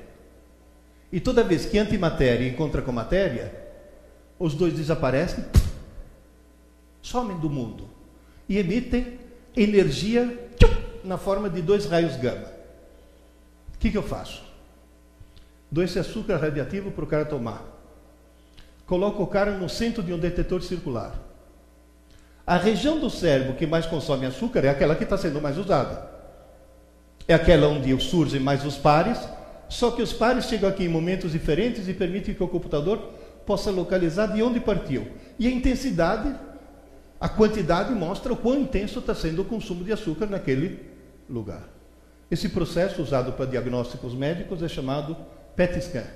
E 1.11 1.19
toda 1.19 1.43
vez 1.43 1.65
que 1.65 1.77
antimatéria 1.77 2.47
encontra 2.47 2.81
com 2.81 2.91
matéria, 2.91 3.53
os 4.37 4.53
dois 4.53 4.73
desaparecem, 4.73 5.43
somem 7.01 7.37
do 7.39 7.49
mundo 7.49 7.89
e 8.47 8.57
emitem 8.57 9.19
energia 9.55 10.49
na 11.03 11.17
forma 11.17 11.49
de 11.49 11.61
dois 11.61 11.85
raios 11.85 12.15
gama. 12.17 12.47
O 13.75 13.77
que, 13.79 13.91
que 13.91 13.97
eu 13.97 14.03
faço? 14.03 14.43
Dou 15.71 15.83
esse 15.83 15.99
açúcar 15.99 16.37
radiativo 16.37 16.91
para 16.91 17.03
o 17.03 17.07
cara 17.07 17.25
tomar. 17.25 17.63
Coloco 18.85 19.21
o 19.21 19.27
cara 19.27 19.51
no 19.51 19.69
centro 19.69 20.01
de 20.01 20.11
um 20.11 20.17
detetor 20.17 20.61
circular. 20.63 21.28
A 22.49 22.57
região 22.57 22.99
do 22.99 23.11
cérebro 23.11 23.53
que 23.53 23.67
mais 23.67 23.85
consome 23.85 24.25
açúcar 24.25 24.65
é 24.65 24.69
aquela 24.69 24.95
que 24.95 25.03
está 25.03 25.15
sendo 25.15 25.39
mais 25.39 25.55
usada. 25.55 26.09
É 27.27 27.35
aquela 27.35 27.67
onde 27.67 27.95
surgem 28.01 28.39
mais 28.39 28.65
os 28.65 28.75
pares, 28.75 29.19
só 29.69 29.91
que 29.91 30.01
os 30.01 30.11
pares 30.11 30.45
chegam 30.45 30.67
aqui 30.67 30.83
em 30.83 30.89
momentos 30.89 31.33
diferentes 31.33 31.87
e 31.87 31.93
permitem 31.93 32.33
que 32.33 32.43
o 32.43 32.47
computador 32.47 32.97
possa 33.45 33.69
localizar 33.69 34.33
de 34.33 34.41
onde 34.41 34.59
partiu. 34.59 35.09
E 35.37 35.45
a 35.45 35.51
intensidade, 35.51 36.35
a 37.21 37.29
quantidade 37.29 37.93
mostra 37.93 38.33
o 38.33 38.35
quão 38.35 38.61
intenso 38.61 38.97
está 38.97 39.13
sendo 39.13 39.43
o 39.43 39.45
consumo 39.45 39.83
de 39.83 39.93
açúcar 39.93 40.25
naquele 40.25 40.79
lugar. 41.29 41.69
Esse 42.31 42.49
processo 42.49 42.99
usado 42.99 43.33
para 43.33 43.45
diagnósticos 43.45 44.15
médicos 44.15 44.63
é 44.63 44.67
chamado 44.67 45.15
PET 45.55 45.79
scan, 45.83 46.07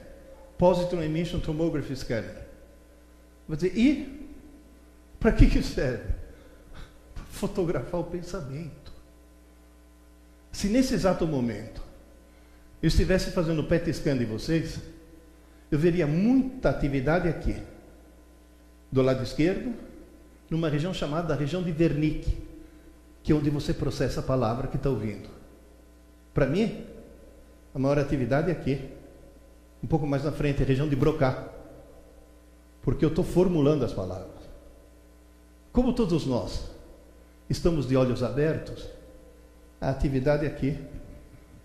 Positron 0.57 1.03
Emission 1.03 1.39
Tomography 1.39 1.95
Scanner. 1.95 2.47
Dizer, 3.47 3.77
e 3.77 4.31
para 5.19 5.31
que, 5.31 5.45
que 5.45 5.61
serve? 5.61 6.22
Fotografar 7.33 7.99
o 7.99 8.03
pensamento. 8.03 8.93
Se 10.51 10.67
nesse 10.67 10.93
exato 10.93 11.25
momento 11.25 11.81
eu 12.81 12.87
estivesse 12.87 13.31
fazendo 13.31 13.63
PET 13.63 13.91
scan 13.91 14.15
de 14.15 14.25
vocês, 14.25 14.79
eu 15.71 15.79
veria 15.79 16.05
muita 16.05 16.69
atividade 16.69 17.27
aqui, 17.27 17.57
do 18.91 19.01
lado 19.01 19.23
esquerdo, 19.23 19.73
numa 20.47 20.69
região 20.69 20.93
chamada 20.93 21.33
região 21.33 21.63
de 21.63 21.71
Wernicke, 21.71 22.37
que 23.23 23.31
é 23.31 23.35
onde 23.35 23.49
você 23.49 23.73
processa 23.73 24.19
a 24.19 24.23
palavra 24.23 24.67
que 24.67 24.77
está 24.77 24.89
ouvindo. 24.89 25.29
Para 26.33 26.45
mim, 26.45 26.85
a 27.73 27.79
maior 27.79 27.97
atividade 27.97 28.49
é 28.49 28.53
aqui, 28.53 28.91
um 29.83 29.87
pouco 29.87 30.05
mais 30.05 30.23
na 30.23 30.31
frente, 30.31 30.61
a 30.61 30.65
região 30.65 30.87
de 30.87 30.95
Broca, 30.95 31.49
porque 32.83 33.03
eu 33.03 33.09
estou 33.09 33.23
formulando 33.23 33.83
as 33.83 33.93
palavras. 33.93 34.43
Como 35.71 35.93
todos 35.93 36.27
nós, 36.27 36.72
estamos 37.53 37.87
de 37.87 37.95
olhos 37.95 38.23
abertos, 38.23 38.89
a 39.79 39.89
atividade 39.89 40.45
aqui, 40.45 40.77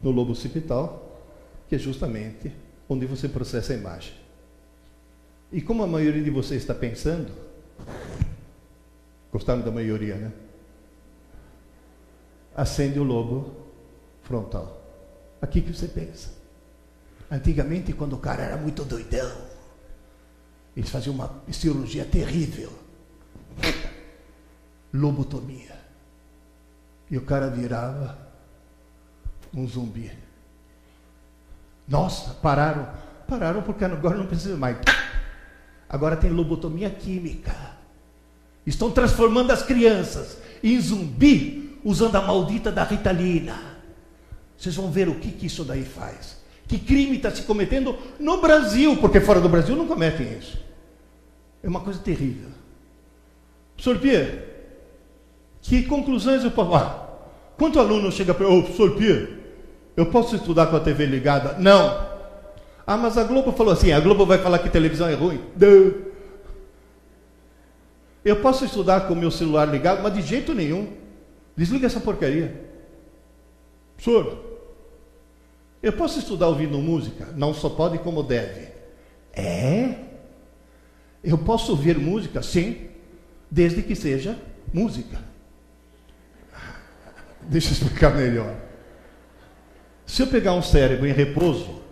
no 0.03 0.11
lobo 0.11 0.33
occipital, 0.33 1.22
que 1.68 1.74
é 1.74 1.79
justamente 1.79 2.53
onde 2.88 3.07
você 3.07 3.29
processa 3.29 3.72
a 3.72 3.77
imagem. 3.77 4.12
E 5.51 5.62
como 5.62 5.83
a 5.83 5.87
maioria 5.87 6.22
de 6.22 6.31
vocês 6.31 6.61
está 6.61 6.74
pensando, 6.74 7.33
gostaram 9.33 9.62
da 9.62 9.70
maioria, 9.70 10.14
né? 10.14 10.33
Acende 12.55 12.98
o 12.98 13.03
lobo 13.03 13.55
frontal. 14.22 14.83
Aqui 15.40 15.62
que 15.62 15.72
você 15.72 15.88
pensa. 15.88 16.31
Antigamente, 17.31 17.92
quando 17.92 18.14
o 18.14 18.18
cara 18.18 18.42
era 18.42 18.57
muito 18.57 18.85
doidão, 18.85 19.31
eles 20.77 20.90
faziam 20.90 21.14
uma 21.14 21.42
cirurgia 21.51 22.05
terrível 22.05 22.70
lobotomia. 24.92 25.78
E 27.11 27.16
o 27.16 27.23
cara 27.23 27.49
virava 27.49 28.18
um 29.55 29.66
zumbi. 29.66 30.11
Nossa, 31.87 32.35
pararam. 32.35 32.88
Pararam 33.27 33.62
porque 33.62 33.85
agora 33.85 34.16
não 34.16 34.27
precisa 34.27 34.57
mais. 34.57 34.77
Agora 35.88 36.16
tem 36.16 36.31
lobotomia 36.31 36.90
química. 36.90 37.55
Estão 38.66 38.90
transformando 38.90 39.51
as 39.51 39.62
crianças 39.62 40.38
em 40.62 40.79
zumbi 40.81 41.79
usando 41.83 42.16
a 42.16 42.23
maldita 42.23 42.71
da 42.71 42.85
ritalina. 42.85 43.59
Vocês 44.57 44.75
vão 44.75 44.90
ver 44.90 45.09
o 45.09 45.14
que, 45.14 45.31
que 45.31 45.47
isso 45.47 45.64
daí 45.64 45.85
faz. 45.85 46.37
Que 46.66 46.79
crime 46.79 47.16
está 47.16 47.31
se 47.31 47.42
cometendo 47.42 47.97
no 48.21 48.40
Brasil, 48.40 48.97
porque 48.99 49.21
fora 49.21 49.40
do 49.40 49.49
Brasil 49.49 49.75
não 49.75 49.87
cometem 49.87 50.37
isso. 50.38 50.59
É 51.62 51.68
uma 51.68 51.81
coisa 51.81 51.99
terrível. 52.01 52.51
Pierre, 54.01 54.47
que 55.68 55.83
conclusões 55.83 56.42
eu 56.42 56.50
posso. 56.50 56.74
Ah, 56.74 57.07
quanto 57.59 57.78
aluno 57.78 58.11
chega 58.11 58.33
para. 58.33 58.48
Ô, 58.48 58.59
oh, 58.59 58.62
professor 58.62 58.96
eu 59.94 60.07
posso 60.07 60.35
estudar 60.35 60.68
com 60.68 60.76
a 60.76 60.81
TV 60.81 61.04
ligada? 61.04 61.59
Não. 61.59 62.09
Ah, 62.87 62.96
mas 62.96 63.18
a 63.18 63.24
Globo 63.24 63.52
falou 63.52 63.74
assim: 63.74 63.92
a 63.92 64.00
Globo 64.00 64.24
vai 64.24 64.38
falar 64.38 64.61
que 64.61 64.70
televisão 64.70 65.07
é 65.07 65.14
ruim? 65.14 65.42
Não. 65.54 66.09
Eu 68.24 68.37
posso 68.37 68.64
estudar 68.64 69.02
com 69.02 69.12
o 69.12 69.16
meu 69.16 69.31
celular 69.31 69.66
ligado, 69.66 70.02
mas 70.02 70.14
de 70.14 70.22
jeito 70.22 70.54
nenhum. 70.54 70.88
Desliga 71.54 71.87
essa 71.87 72.00
porcaria. 72.00 72.64
Professor, 73.96 74.42
eu 75.83 75.92
posso 75.92 76.18
estudar 76.18 76.48
ouvindo 76.48 76.78
música? 76.78 77.28
Não 77.37 77.52
só 77.52 77.68
pode 77.68 77.98
como 77.98 78.22
deve. 78.22 78.68
É? 79.35 79.96
Eu 81.22 81.37
posso 81.37 81.72
ouvir 81.72 81.98
música? 81.98 82.42
Sim, 82.42 82.88
desde 83.50 83.83
que 83.83 83.94
seja 83.94 84.38
música. 84.72 85.28
Deixa 87.48 87.68
eu 87.68 87.72
explicar 87.72 88.14
melhor. 88.14 88.54
Se 90.06 90.22
eu 90.22 90.26
pegar 90.26 90.52
um 90.52 90.62
cérebro 90.62 91.06
em 91.06 91.12
repouso, 91.12 91.82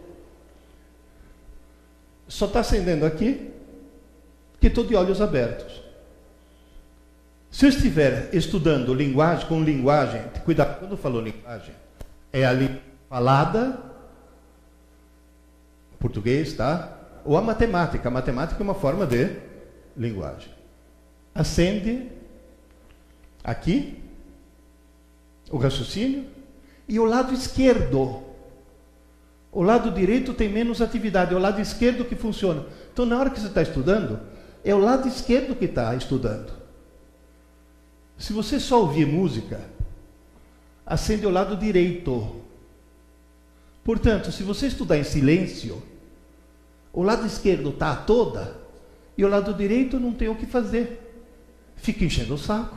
só 2.28 2.46
está 2.46 2.60
acendendo 2.60 3.06
aqui, 3.06 3.50
que 4.60 4.66
estou 4.66 4.84
de 4.84 4.94
olhos 4.94 5.20
abertos. 5.20 5.82
Se 7.50 7.64
eu 7.64 7.70
estiver 7.70 8.34
estudando 8.34 8.92
linguagem 8.92 9.46
com 9.46 9.62
linguagem, 9.62 10.22
cuidado, 10.44 10.78
quando 10.78 10.92
eu 10.92 10.98
falo 10.98 11.20
linguagem, 11.20 11.74
é 12.32 12.44
a 12.44 12.52
língua 12.52 12.80
falada, 13.08 13.80
português, 15.98 16.52
tá? 16.52 16.98
Ou 17.24 17.36
a 17.36 17.40
matemática. 17.40 18.08
A 18.08 18.10
matemática 18.10 18.60
é 18.60 18.64
uma 18.64 18.74
forma 18.74 19.06
de 19.06 19.30
linguagem. 19.96 20.50
Acende 21.34 22.10
aqui, 23.42 24.02
o 25.50 25.56
raciocínio, 25.56 26.26
e 26.88 26.98
o 26.98 27.04
lado 27.04 27.32
esquerdo. 27.32 28.22
O 29.52 29.62
lado 29.62 29.90
direito 29.90 30.34
tem 30.34 30.48
menos 30.48 30.82
atividade, 30.82 31.32
é 31.32 31.36
o 31.36 31.40
lado 31.40 31.60
esquerdo 31.60 32.04
que 32.04 32.14
funciona. 32.14 32.66
Então, 32.92 33.06
na 33.06 33.18
hora 33.18 33.30
que 33.30 33.40
você 33.40 33.46
está 33.46 33.62
estudando, 33.62 34.20
é 34.64 34.74
o 34.74 34.78
lado 34.78 35.08
esquerdo 35.08 35.56
que 35.56 35.64
está 35.64 35.94
estudando. 35.94 36.52
Se 38.18 38.32
você 38.32 38.58
só 38.58 38.80
ouvir 38.80 39.06
música, 39.06 39.60
acende 40.84 41.26
o 41.26 41.30
lado 41.30 41.56
direito. 41.56 42.36
Portanto, 43.84 44.32
se 44.32 44.42
você 44.42 44.66
estudar 44.66 44.98
em 44.98 45.04
silêncio, 45.04 45.82
o 46.92 47.02
lado 47.02 47.26
esquerdo 47.26 47.70
está 47.70 47.94
toda 47.94 48.56
e 49.16 49.24
o 49.24 49.28
lado 49.28 49.54
direito 49.54 50.00
não 50.00 50.12
tem 50.12 50.28
o 50.28 50.34
que 50.34 50.46
fazer. 50.46 51.02
Fica 51.76 52.04
enchendo 52.04 52.34
o 52.34 52.38
saco. 52.38 52.76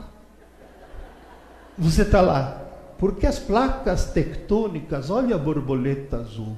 Você 1.76 2.02
está 2.02 2.20
lá. 2.20 2.59
Porque 3.00 3.26
as 3.26 3.38
placas 3.38 4.12
tectônicas, 4.12 5.08
olha 5.08 5.34
a 5.34 5.38
borboleta 5.38 6.18
azul. 6.18 6.54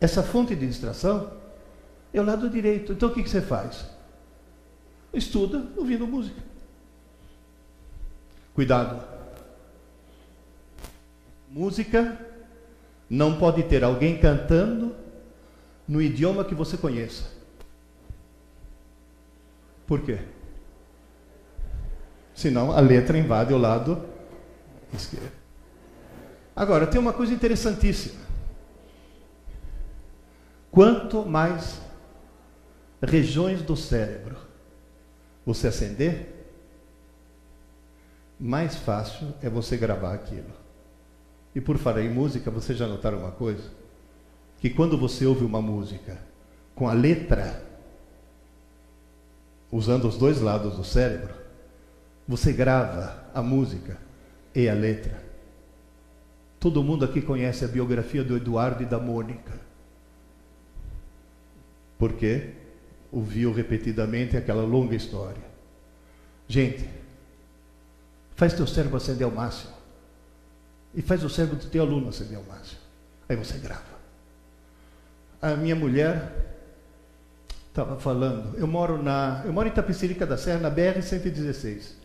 Essa 0.00 0.24
fonte 0.24 0.56
de 0.56 0.66
distração 0.66 1.30
é 2.12 2.20
o 2.20 2.24
lado 2.24 2.50
direito. 2.50 2.92
Então 2.92 3.10
o 3.10 3.14
que, 3.14 3.22
que 3.22 3.30
você 3.30 3.40
faz? 3.40 3.88
Estuda 5.12 5.64
ouvindo 5.76 6.04
música. 6.04 6.42
Cuidado. 8.52 9.04
Música 11.48 12.18
não 13.08 13.38
pode 13.38 13.62
ter 13.62 13.84
alguém 13.84 14.18
cantando 14.18 14.96
no 15.86 16.02
idioma 16.02 16.44
que 16.44 16.56
você 16.56 16.76
conheça. 16.76 17.30
Por 19.86 20.00
quê? 20.00 20.18
Senão 22.34 22.72
a 22.72 22.80
letra 22.80 23.16
invade 23.16 23.54
o 23.54 23.58
lado 23.58 24.12
Agora, 26.54 26.86
tem 26.86 27.00
uma 27.00 27.12
coisa 27.12 27.32
interessantíssima. 27.32 28.22
Quanto 30.70 31.24
mais 31.24 31.80
regiões 33.02 33.62
do 33.62 33.76
cérebro 33.76 34.36
você 35.44 35.68
acender, 35.68 36.32
mais 38.38 38.74
fácil 38.76 39.34
é 39.42 39.48
você 39.48 39.76
gravar 39.76 40.14
aquilo. 40.14 40.50
E 41.54 41.60
por 41.60 41.78
falar 41.78 42.02
em 42.02 42.12
música, 42.12 42.50
você 42.50 42.74
já 42.74 42.86
notaram 42.86 43.18
uma 43.18 43.30
coisa? 43.30 43.70
Que 44.58 44.70
quando 44.70 44.98
você 44.98 45.24
ouve 45.26 45.44
uma 45.44 45.62
música 45.62 46.18
com 46.74 46.88
a 46.88 46.92
letra, 46.92 47.62
usando 49.70 50.08
os 50.08 50.16
dois 50.16 50.40
lados 50.40 50.76
do 50.76 50.84
cérebro, 50.84 51.34
você 52.26 52.52
grava 52.52 53.24
a 53.32 53.42
música 53.42 54.03
e 54.54 54.68
a 54.68 54.74
letra. 54.74 55.22
Todo 56.60 56.82
mundo 56.82 57.04
aqui 57.04 57.20
conhece 57.20 57.64
a 57.64 57.68
biografia 57.68 58.22
do 58.22 58.36
Eduardo 58.36 58.82
e 58.82 58.86
da 58.86 58.98
Mônica. 58.98 59.52
Porque 61.98 62.52
ouviu 63.12 63.52
repetidamente 63.52 64.36
aquela 64.36 64.62
longa 64.62 64.94
história. 64.94 65.42
Gente, 66.48 66.88
faz 68.34 68.54
teu 68.54 68.66
cérebro 68.66 68.96
acender 68.96 69.24
ao 69.24 69.30
máximo. 69.30 69.74
E 70.94 71.02
faz 71.02 71.24
o 71.24 71.28
cérebro 71.28 71.56
do 71.56 71.66
teu 71.66 71.82
aluno 71.82 72.08
acender 72.08 72.36
ao 72.36 72.44
máximo. 72.44 72.80
Aí 73.28 73.36
você 73.36 73.58
grava. 73.58 73.94
A 75.42 75.56
minha 75.56 75.76
mulher 75.76 76.32
estava 77.68 77.98
falando, 77.98 78.56
eu 78.56 78.66
moro 78.66 79.02
na, 79.02 79.42
eu 79.44 79.52
moro 79.52 79.68
em 79.68 79.72
Tapicirica 79.72 80.24
da 80.24 80.38
Serra, 80.38 80.60
na 80.60 80.70
BR 80.70 81.02
116. 81.02 82.03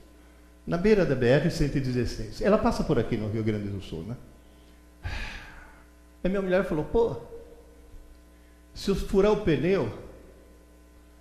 Na 0.70 0.78
beira 0.78 1.04
da 1.04 1.16
BR 1.16 1.50
116. 1.50 2.42
Ela 2.42 2.60
passa 2.60 2.84
por 2.84 3.00
aqui 3.00 3.18
no 3.18 3.28
Rio 3.28 3.44
Grande 3.44 3.70
do 3.70 3.82
Sul, 3.82 4.04
né? 4.04 4.16
A 6.24 6.30
minha 6.30 6.44
mulher 6.44 6.64
falou: 6.64 6.86
"Pô, 6.86 7.18
se 8.72 8.92
eu 8.92 8.96
furar 8.96 9.32
o 9.32 9.42
pneu, 9.42 9.92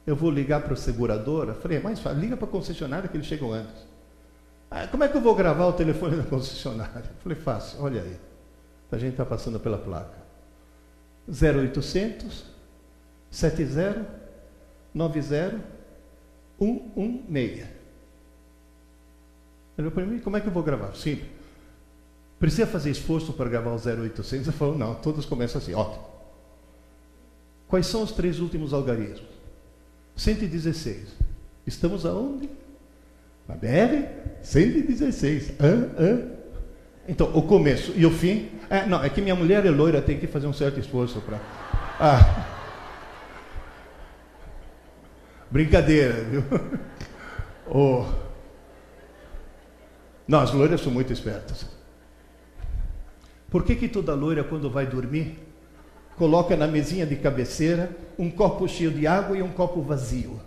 eu 0.07 0.15
vou 0.15 0.31
ligar 0.31 0.61
para 0.61 0.75
a 0.75 0.77
seguradora. 0.77 1.55
Falei, 1.55 1.81
mas 1.81 1.99
liga 2.19 2.37
para 2.37 2.47
a 2.47 2.51
concessionária 2.51 3.09
que 3.09 3.17
eles 3.17 3.27
chegam 3.27 3.51
antes. 3.53 3.87
Ah, 4.71 4.87
como 4.87 5.03
é 5.03 5.09
que 5.09 5.17
eu 5.17 5.21
vou 5.23 5.35
gravar 5.35 5.67
o 5.67 5.73
telefone 5.73 6.17
da 6.17 6.25
concessionária? 6.25 7.11
Falei, 7.21 7.39
fácil, 7.39 7.83
olha 7.83 8.03
aí. 8.03 8.17
A 8.93 8.99
gente 8.99 9.13
está 9.13 9.25
passando 9.25 9.59
pela 9.59 9.79
placa. 9.79 10.19
0800 11.27 12.45
70 13.31 14.07
90 14.93 15.61
116. 16.59 17.78
Ele 19.79 19.88
falou 19.88 19.93
para 19.93 20.07
mim, 20.07 20.19
como 20.19 20.37
é 20.37 20.41
que 20.41 20.49
eu 20.49 20.53
vou 20.53 20.62
gravar? 20.62 20.93
Simples. 20.97 21.29
Precisa 22.41 22.67
fazer 22.67 22.91
esforço 22.91 23.33
para 23.33 23.49
gravar 23.49 23.71
o 23.71 23.77
0800? 23.77 24.33
Ele 24.33 24.57
falou, 24.57 24.77
não, 24.77 24.97
todos 24.97 25.25
começam 25.25 25.61
assim, 25.61 25.73
ótimo. 25.73 26.05
Quais 27.69 27.87
são 27.87 28.03
os 28.03 28.11
três 28.11 28.41
últimos 28.41 28.73
algarismos? 28.73 29.29
116. 30.17 31.09
Estamos 31.64 32.05
aonde? 32.05 32.51
Na 33.47 33.55
BR 33.55 34.05
116. 34.43 35.53
Hã? 35.61 35.91
Hã? 35.97 36.23
Então, 37.07 37.31
o 37.35 37.43
começo 37.43 37.93
e 37.95 38.05
o 38.05 38.11
fim. 38.11 38.51
É, 38.69 38.85
não, 38.85 39.03
é 39.03 39.09
que 39.09 39.21
minha 39.21 39.35
mulher 39.35 39.64
é 39.64 39.71
loira, 39.71 40.03
tem 40.03 40.19
que 40.19 40.27
fazer 40.27 40.47
um 40.47 40.53
certo 40.53 40.81
esforço 40.81 41.21
para. 41.21 41.41
Ah. 42.01 42.47
Brincadeira, 45.51 46.14
viu? 46.25 46.43
Oh. 47.71 48.28
Não, 50.29 50.41
as 50.41 50.53
loiras 50.53 50.83
são 50.83 50.93
muito 50.93 51.11
espertas. 51.11 51.64
Por 53.51 53.64
que, 53.64 53.75
que 53.75 53.88
toda 53.88 54.14
loira, 54.14 54.45
quando 54.45 54.69
vai 54.69 54.87
dormir, 54.87 55.38
coloca 56.19 56.55
na 56.55 56.67
mesinha 56.67 57.07
de 57.07 57.17
cabeceira 57.17 57.91
um 58.19 58.31
copo 58.31 58.69
cheio 58.69 58.91
de 58.91 59.07
água 59.07 59.38
e 59.38 59.43
um 59.43 59.49
copo 59.49 59.81
vazio? 59.81 60.38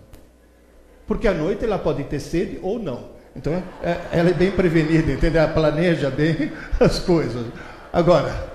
Porque 1.07 1.27
à 1.27 1.33
noite 1.33 1.65
ela 1.65 1.79
pode 1.79 2.03
ter 2.03 2.19
sede 2.19 2.59
ou 2.61 2.77
não. 2.77 3.09
Então, 3.35 3.53
é, 3.81 4.01
ela 4.11 4.29
é 4.29 4.33
bem 4.33 4.51
prevenida, 4.51 5.11
entendeu? 5.11 5.41
Ela 5.41 5.51
planeja 5.51 6.11
bem 6.11 6.51
as 6.79 6.99
coisas. 6.99 7.47
Agora, 7.91 8.51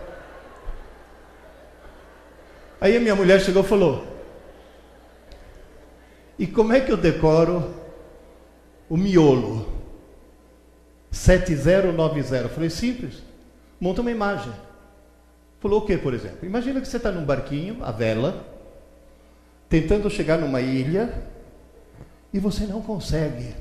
aí 2.81 2.97
a 2.97 3.01
minha 3.01 3.17
mulher 3.17 3.41
chegou 3.41 3.65
e 3.65 3.67
falou: 3.67 4.07
E 6.39 6.47
como 6.47 6.73
é 6.73 6.81
que 6.81 6.93
eu 6.93 6.97
decoro 6.97 7.75
o 8.89 8.97
miolo? 8.97 9.76
7090. 11.17 12.37
Eu 12.37 12.49
falei: 12.49 12.71
Simples. 12.71 13.23
Monta 13.81 14.01
uma 14.01 14.11
imagem. 14.11 14.53
Falou 15.61 15.81
o 15.81 15.87
que, 15.87 15.97
por 15.97 16.15
exemplo? 16.15 16.39
Imagina 16.43 16.81
que 16.81 16.89
você 16.89 16.97
está 16.97 17.11
num 17.11 17.25
barquinho, 17.25 17.83
a 17.83 17.91
vela, 17.91 18.45
tentando 19.69 20.09
chegar 20.11 20.39
numa 20.39 20.61
ilha 20.61 21.23
e 22.33 22.39
você 22.39 22.67
não 22.67 22.83
consegue, 22.83 23.55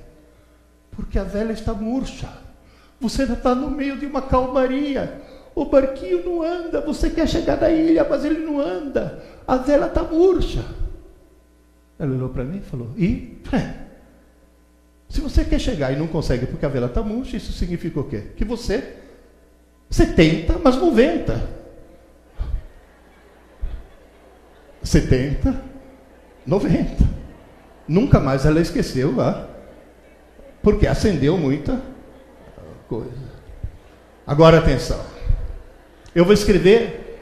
porque 0.91 1.17
a 1.17 1.23
vela 1.23 1.51
está 1.51 1.73
murcha. 1.73 2.29
Você 2.99 3.23
está 3.23 3.55
no 3.55 3.69
meio 3.69 3.97
de 3.97 4.05
uma 4.05 4.21
calmaria. 4.21 5.21
O 5.53 5.65
barquinho 5.65 6.23
não 6.25 6.43
anda. 6.43 6.81
Você 6.81 7.09
quer 7.09 7.27
chegar 7.27 7.59
na 7.59 7.69
ilha, 7.69 8.05
mas 8.09 8.23
ele 8.25 8.39
não 8.39 8.59
anda. 8.59 9.23
A 9.47 9.57
vela 9.57 9.87
está 9.87 10.03
murcha. 10.03 10.65
Ela 11.97 12.13
olhou 12.13 12.29
para 12.29 12.43
mim 12.43 12.57
e 12.57 12.61
falou: 12.61 12.89
E? 12.97 13.37
Se 15.09 15.21
você 15.21 15.45
quer 15.45 15.59
chegar 15.59 15.91
e 15.91 15.95
não 15.95 16.07
consegue 16.07 16.45
porque 16.45 16.65
a 16.65 16.69
vela 16.69 16.87
está 16.87 17.01
murcha, 17.01 17.37
isso 17.37 17.51
significa 17.53 17.99
o 17.99 18.03
quê? 18.03 18.23
Que 18.35 18.43
você, 18.43 18.95
você 19.89 20.05
tenta, 20.05 20.59
mas 20.61 20.75
não 20.75 20.93
venta. 20.93 21.49
70, 24.83 25.63
90. 26.45 27.03
Nunca 27.87 28.19
mais 28.19 28.45
ela 28.45 28.59
esqueceu 28.59 29.15
lá, 29.15 29.49
porque 30.61 30.87
acendeu 30.87 31.37
muita 31.37 31.81
coisa. 32.87 33.35
Agora 34.25 34.59
atenção. 34.59 34.99
Eu 36.13 36.25
vou 36.25 36.33
escrever 36.33 37.19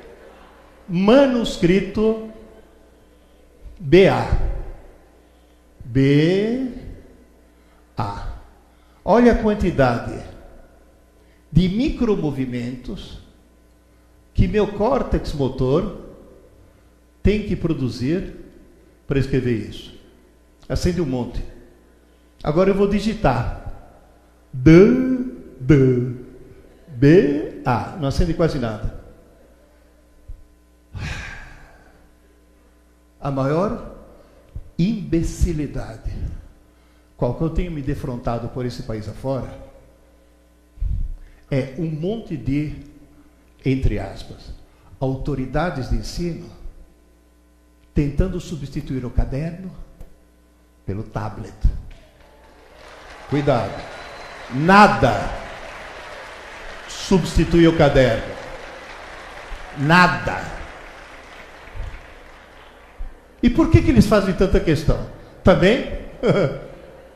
manuscrito 0.88 2.30
BA. 3.80 4.54
B 5.86 6.83
A. 7.98 8.28
Olha 9.06 9.34
a 9.34 9.42
quantidade 9.42 10.18
de 11.52 11.70
micromovimentos 11.70 13.20
que 14.34 14.48
meu 14.48 14.68
córtex 14.68 15.34
motor 15.34 16.02
tem 17.22 17.48
que 17.48 17.56
produzir 17.56 18.36
para 19.06 19.20
escrever 19.20 19.70
isso. 19.70 19.94
Acende 20.68 21.02
um 21.02 21.06
monte. 21.06 21.44
Agora 22.44 22.70
eu 22.70 22.76
vou 22.76 22.88
digitar. 22.88 23.62
D, 24.52 24.72
D, 25.60 26.16
B, 26.88 27.62
A. 27.66 27.98
Não 28.00 28.08
acende 28.08 28.34
quase 28.34 28.60
nada. 28.60 29.02
A 33.20 33.32
maior 33.32 33.96
imbecilidade 34.78 36.12
qual 37.18 37.36
que 37.36 37.44
eu 37.44 37.50
tenho 37.50 37.72
me 37.72 37.82
defrontado 37.82 38.50
por 38.50 38.66
esse 38.66 38.84
país 38.84 39.08
afora 39.08 39.64
é 41.50 41.76
um 41.78 41.86
monte 41.86 42.36
de, 42.36 42.76
entre 43.64 44.00
aspas, 44.00 44.52
autoridades 45.00 45.90
de 45.90 45.98
ensino 45.98 46.50
tentando 47.94 48.40
substituir 48.40 49.06
o 49.06 49.10
caderno 49.10 49.72
pelo 50.86 51.04
tablet. 51.04 51.54
Cuidado. 53.30 53.84
Nada 54.54 55.44
substitui 56.88 57.68
o 57.68 57.78
caderno. 57.78 58.34
Nada. 59.78 60.42
E 63.42 63.50
por 63.50 63.70
que, 63.70 63.82
que 63.82 63.92
eles 63.92 64.06
fazem 64.06 64.34
tanta 64.34 64.60
questão? 64.60 65.10
Também 65.44 66.00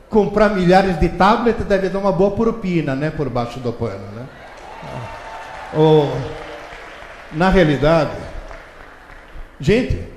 comprar 0.08 0.54
milhares 0.54 0.98
de 0.98 1.08
tablets 1.10 1.64
deve 1.66 1.88
dar 1.88 1.98
uma 1.98 2.12
boa 2.12 2.30
propina, 2.30 2.94
né, 2.94 3.10
por 3.10 3.28
baixo 3.28 3.60
do 3.60 3.72
pano, 3.72 4.06
né? 4.14 4.26
Ou, 5.74 6.10
na 7.32 7.50
realidade, 7.50 8.16
gente, 9.60 10.08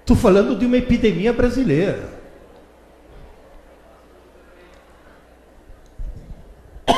estou 0.00 0.16
falando 0.16 0.56
de 0.56 0.64
uma 0.64 0.76
epidemia 0.76 1.32
brasileira. 1.32 2.08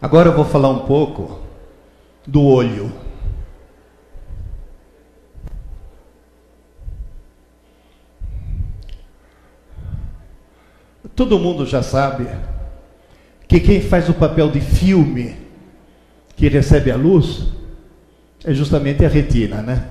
Agora 0.00 0.28
eu 0.28 0.34
vou 0.34 0.44
falar 0.44 0.68
um 0.68 0.86
pouco 0.86 1.40
do 2.24 2.44
olho. 2.44 3.07
Todo 11.18 11.36
mundo 11.36 11.66
já 11.66 11.82
sabe 11.82 12.28
que 13.48 13.58
quem 13.58 13.80
faz 13.80 14.08
o 14.08 14.14
papel 14.14 14.52
de 14.52 14.60
filme 14.60 15.34
que 16.36 16.48
recebe 16.48 16.92
a 16.92 16.96
luz 16.96 17.48
é 18.44 18.54
justamente 18.54 19.04
a 19.04 19.08
retina, 19.08 19.60
né? 19.60 19.88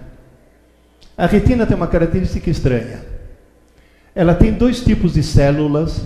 A 1.18 1.26
retina 1.26 1.66
tem 1.66 1.76
uma 1.76 1.90
característica 1.90 2.50
estranha. 2.50 3.04
Ela 4.16 4.36
tem 4.36 4.54
dois 4.54 4.80
tipos 4.80 5.16
de 5.16 5.22
células. 5.22 6.02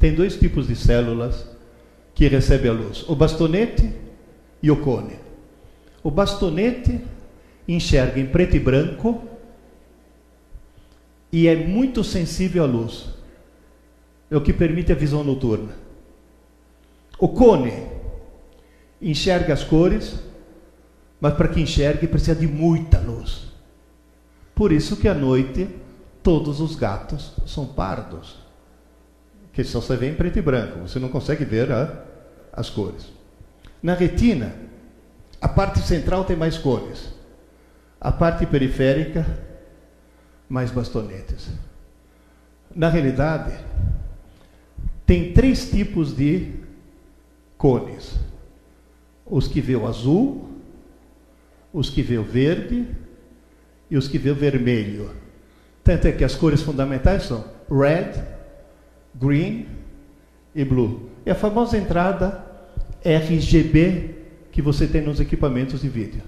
Tem 0.00 0.12
dois 0.12 0.34
tipos 0.34 0.66
de 0.66 0.74
células 0.74 1.46
que 2.12 2.26
recebem 2.26 2.72
a 2.72 2.74
luz: 2.74 3.08
o 3.08 3.14
bastonete 3.14 3.88
e 4.60 4.68
o 4.68 4.78
cone. 4.78 5.14
O 6.02 6.10
bastonete 6.10 7.00
enxerga 7.68 8.18
em 8.18 8.26
preto 8.26 8.56
e 8.56 8.58
branco 8.58 9.37
e 11.32 11.46
é 11.46 11.56
muito 11.56 12.02
sensível 12.02 12.64
à 12.64 12.66
luz. 12.66 13.08
É 14.30 14.36
o 14.36 14.40
que 14.40 14.52
permite 14.52 14.92
a 14.92 14.94
visão 14.94 15.24
noturna. 15.24 15.72
O 17.18 17.28
cone 17.28 17.72
enxerga 19.00 19.52
as 19.52 19.64
cores, 19.64 20.18
mas 21.20 21.34
para 21.34 21.48
que 21.48 21.60
enxergue 21.60 22.06
precisa 22.06 22.34
de 22.34 22.46
muita 22.46 22.98
luz. 22.98 23.48
Por 24.54 24.72
isso 24.72 24.96
que 24.96 25.08
à 25.08 25.14
noite 25.14 25.68
todos 26.22 26.60
os 26.60 26.74
gatos 26.74 27.32
são 27.46 27.66
pardos. 27.66 28.36
Que 29.52 29.64
só 29.64 29.80
você 29.80 29.96
vê 29.96 30.10
em 30.10 30.14
preto 30.14 30.38
e 30.38 30.42
branco, 30.42 30.80
você 30.80 30.98
não 30.98 31.08
consegue 31.08 31.44
ver 31.44 31.72
a, 31.72 32.04
as 32.52 32.70
cores. 32.70 33.06
Na 33.82 33.94
retina, 33.94 34.54
a 35.40 35.48
parte 35.48 35.80
central 35.80 36.24
tem 36.24 36.36
mais 36.36 36.58
cores. 36.58 37.08
A 38.00 38.12
parte 38.12 38.46
periférica, 38.46 39.26
mais 40.48 40.70
bastonetes. 40.70 41.50
Na 42.74 42.88
realidade, 42.88 43.52
tem 45.04 45.32
três 45.32 45.70
tipos 45.70 46.16
de 46.16 46.52
cones: 47.56 48.18
os 49.26 49.48
que 49.48 49.60
vê 49.60 49.76
o 49.76 49.86
azul, 49.86 50.48
os 51.72 51.90
que 51.90 52.02
vê 52.02 52.18
o 52.18 52.24
verde 52.24 52.86
e 53.90 53.96
os 53.96 54.08
que 54.08 54.18
vê 54.18 54.30
o 54.30 54.34
vermelho. 54.34 55.10
Tanto 55.82 56.06
é 56.06 56.12
que 56.12 56.24
as 56.24 56.34
cores 56.34 56.62
fundamentais 56.62 57.24
são 57.24 57.44
red, 57.70 58.22
green 59.14 59.66
e 60.54 60.64
blue. 60.64 61.08
E 61.24 61.30
a 61.30 61.34
famosa 61.34 61.78
entrada 61.78 62.44
RGB 63.04 64.14
que 64.50 64.60
você 64.60 64.86
tem 64.86 65.02
nos 65.02 65.20
equipamentos 65.20 65.80
de 65.80 65.88
vídeo. 65.88 66.22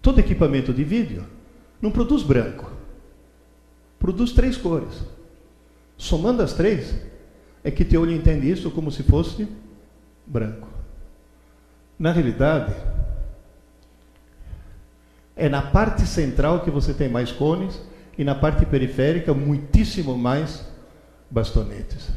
Todo 0.00 0.20
equipamento 0.20 0.72
de 0.72 0.84
vídeo 0.84 1.24
não 1.80 1.90
produz 1.90 2.22
branco, 2.22 2.70
produz 3.98 4.32
três 4.32 4.56
cores. 4.56 5.02
Somando 5.96 6.42
as 6.42 6.52
três, 6.52 6.94
é 7.64 7.70
que 7.70 7.84
teu 7.84 8.02
olho 8.02 8.12
entende 8.12 8.50
isso 8.50 8.70
como 8.70 8.90
se 8.90 9.02
fosse 9.02 9.48
branco. 10.26 10.68
Na 11.98 12.12
realidade, 12.12 12.74
é 15.34 15.48
na 15.48 15.62
parte 15.62 16.02
central 16.02 16.60
que 16.60 16.70
você 16.70 16.92
tem 16.92 17.08
mais 17.08 17.30
cones 17.30 17.80
e 18.16 18.24
na 18.24 18.34
parte 18.34 18.66
periférica 18.66 19.32
muitíssimo 19.32 20.16
mais 20.18 20.64
bastonetes. 21.30 22.10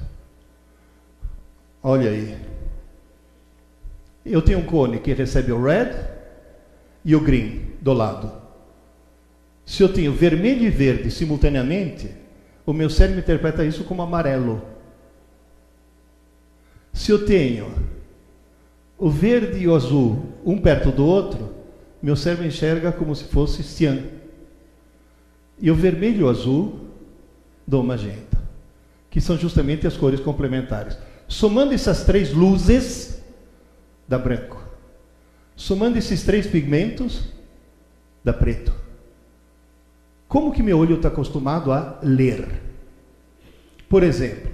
Olha 1.83 2.09
aí. 2.09 2.37
Eu 4.25 4.41
tenho 4.41 4.59
um 4.59 4.65
cone 4.65 4.99
que 4.99 5.13
recebe 5.13 5.51
o 5.51 5.63
red 5.63 5.93
e 7.03 7.15
o 7.15 7.19
green 7.19 7.73
do 7.81 7.93
lado. 7.93 8.40
Se 9.71 9.81
eu 9.81 9.87
tenho 9.87 10.11
vermelho 10.11 10.65
e 10.65 10.69
verde 10.69 11.09
simultaneamente, 11.09 12.11
o 12.65 12.73
meu 12.73 12.89
cérebro 12.89 13.21
interpreta 13.21 13.63
isso 13.63 13.85
como 13.85 14.01
amarelo. 14.01 14.61
Se 16.91 17.09
eu 17.09 17.25
tenho 17.25 17.73
o 18.97 19.09
verde 19.09 19.59
e 19.59 19.69
o 19.69 19.73
azul 19.73 20.25
um 20.43 20.57
perto 20.57 20.91
do 20.91 21.05
outro, 21.05 21.55
meu 22.01 22.17
cérebro 22.17 22.45
enxerga 22.45 22.91
como 22.91 23.15
se 23.15 23.23
fosse 23.23 23.63
cian. 23.63 24.03
E 25.57 25.71
o 25.71 25.75
vermelho 25.75 26.19
e 26.19 26.23
o 26.23 26.29
azul 26.29 26.87
do 27.65 27.81
magenta, 27.81 28.37
que 29.09 29.21
são 29.21 29.37
justamente 29.37 29.87
as 29.87 29.95
cores 29.95 30.19
complementares. 30.19 30.97
Somando 31.29 31.73
essas 31.73 32.03
três 32.03 32.33
luzes, 32.33 33.23
dá 34.05 34.19
branco. 34.19 34.61
Somando 35.55 35.97
esses 35.97 36.25
três 36.25 36.45
pigmentos, 36.45 37.29
dá 38.21 38.33
preto. 38.33 38.80
Como 40.31 40.53
que 40.53 40.63
meu 40.63 40.79
olho 40.79 40.95
está 40.95 41.09
acostumado 41.09 41.73
a 41.73 41.99
ler? 42.01 42.61
Por 43.89 44.01
exemplo, 44.01 44.49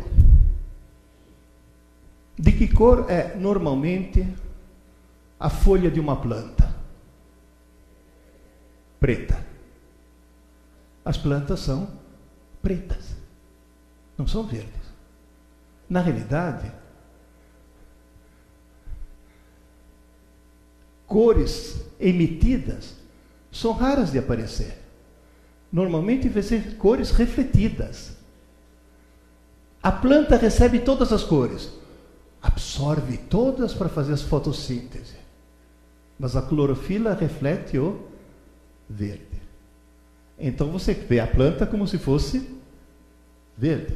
de 2.35 2.51
que 2.51 2.67
cor 2.67 3.05
é 3.07 3.35
normalmente 3.35 4.27
a 5.39 5.51
folha 5.51 5.91
de 5.91 5.99
uma 5.99 6.19
planta? 6.19 6.75
Preta. 8.99 9.45
As 11.05 11.15
plantas 11.15 11.59
são 11.59 11.87
pretas, 12.59 13.15
não 14.17 14.25
são 14.25 14.41
verdes. 14.47 14.81
Na 15.87 16.01
realidade, 16.01 16.71
cores 21.05 21.85
emitidas 21.99 22.95
são 23.51 23.73
raras 23.73 24.11
de 24.11 24.17
aparecer. 24.17 24.86
Normalmente 25.71 26.29
vai 26.29 26.43
ser 26.43 26.77
cores 26.77 27.11
refletidas. 27.11 28.15
A 29.81 29.91
planta 29.91 30.35
recebe 30.37 30.79
todas 30.79 31.13
as 31.13 31.23
cores, 31.23 31.71
absorve 32.41 33.17
todas 33.17 33.73
para 33.73 33.89
fazer 33.89 34.13
as 34.13 34.21
fotossíntese. 34.21 35.15
Mas 36.19 36.35
a 36.35 36.41
clorofila 36.41 37.13
reflete 37.13 37.77
o 37.77 38.07
verde. 38.89 39.25
Então 40.39 40.71
você 40.71 40.93
vê 40.93 41.19
a 41.19 41.27
planta 41.27 41.65
como 41.65 41.87
se 41.87 41.97
fosse 41.97 42.57
verde. 43.57 43.95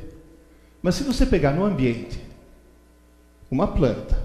Mas 0.82 0.96
se 0.96 1.04
você 1.04 1.26
pegar 1.26 1.52
no 1.52 1.64
ambiente 1.64 2.20
uma 3.50 3.68
planta, 3.68 4.18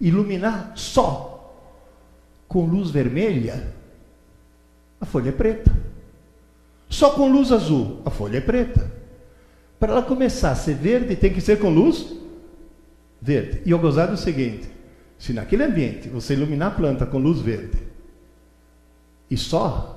iluminar 0.00 0.72
só 0.76 1.54
com 2.48 2.66
luz 2.66 2.90
vermelha, 2.90 3.72
a 5.00 5.06
folha 5.06 5.28
é 5.28 5.32
preta. 5.32 5.70
Só 6.88 7.10
com 7.10 7.30
luz 7.30 7.52
azul, 7.52 8.00
a 8.04 8.10
folha 8.10 8.38
é 8.38 8.40
preta. 8.40 8.90
Para 9.78 9.92
ela 9.92 10.02
começar 10.02 10.52
a 10.52 10.54
ser 10.54 10.74
verde, 10.74 11.16
tem 11.16 11.32
que 11.32 11.40
ser 11.40 11.58
com 11.58 11.68
luz 11.68 12.16
verde. 13.20 13.62
E 13.66 13.74
o 13.74 13.78
gozado 13.78 14.12
é 14.12 14.14
o 14.14 14.18
seguinte: 14.18 14.68
se 15.18 15.32
naquele 15.32 15.64
ambiente 15.64 16.08
você 16.08 16.34
iluminar 16.34 16.68
a 16.68 16.74
planta 16.74 17.06
com 17.06 17.18
luz 17.18 17.40
verde 17.40 17.78
e 19.30 19.36
só, 19.36 19.92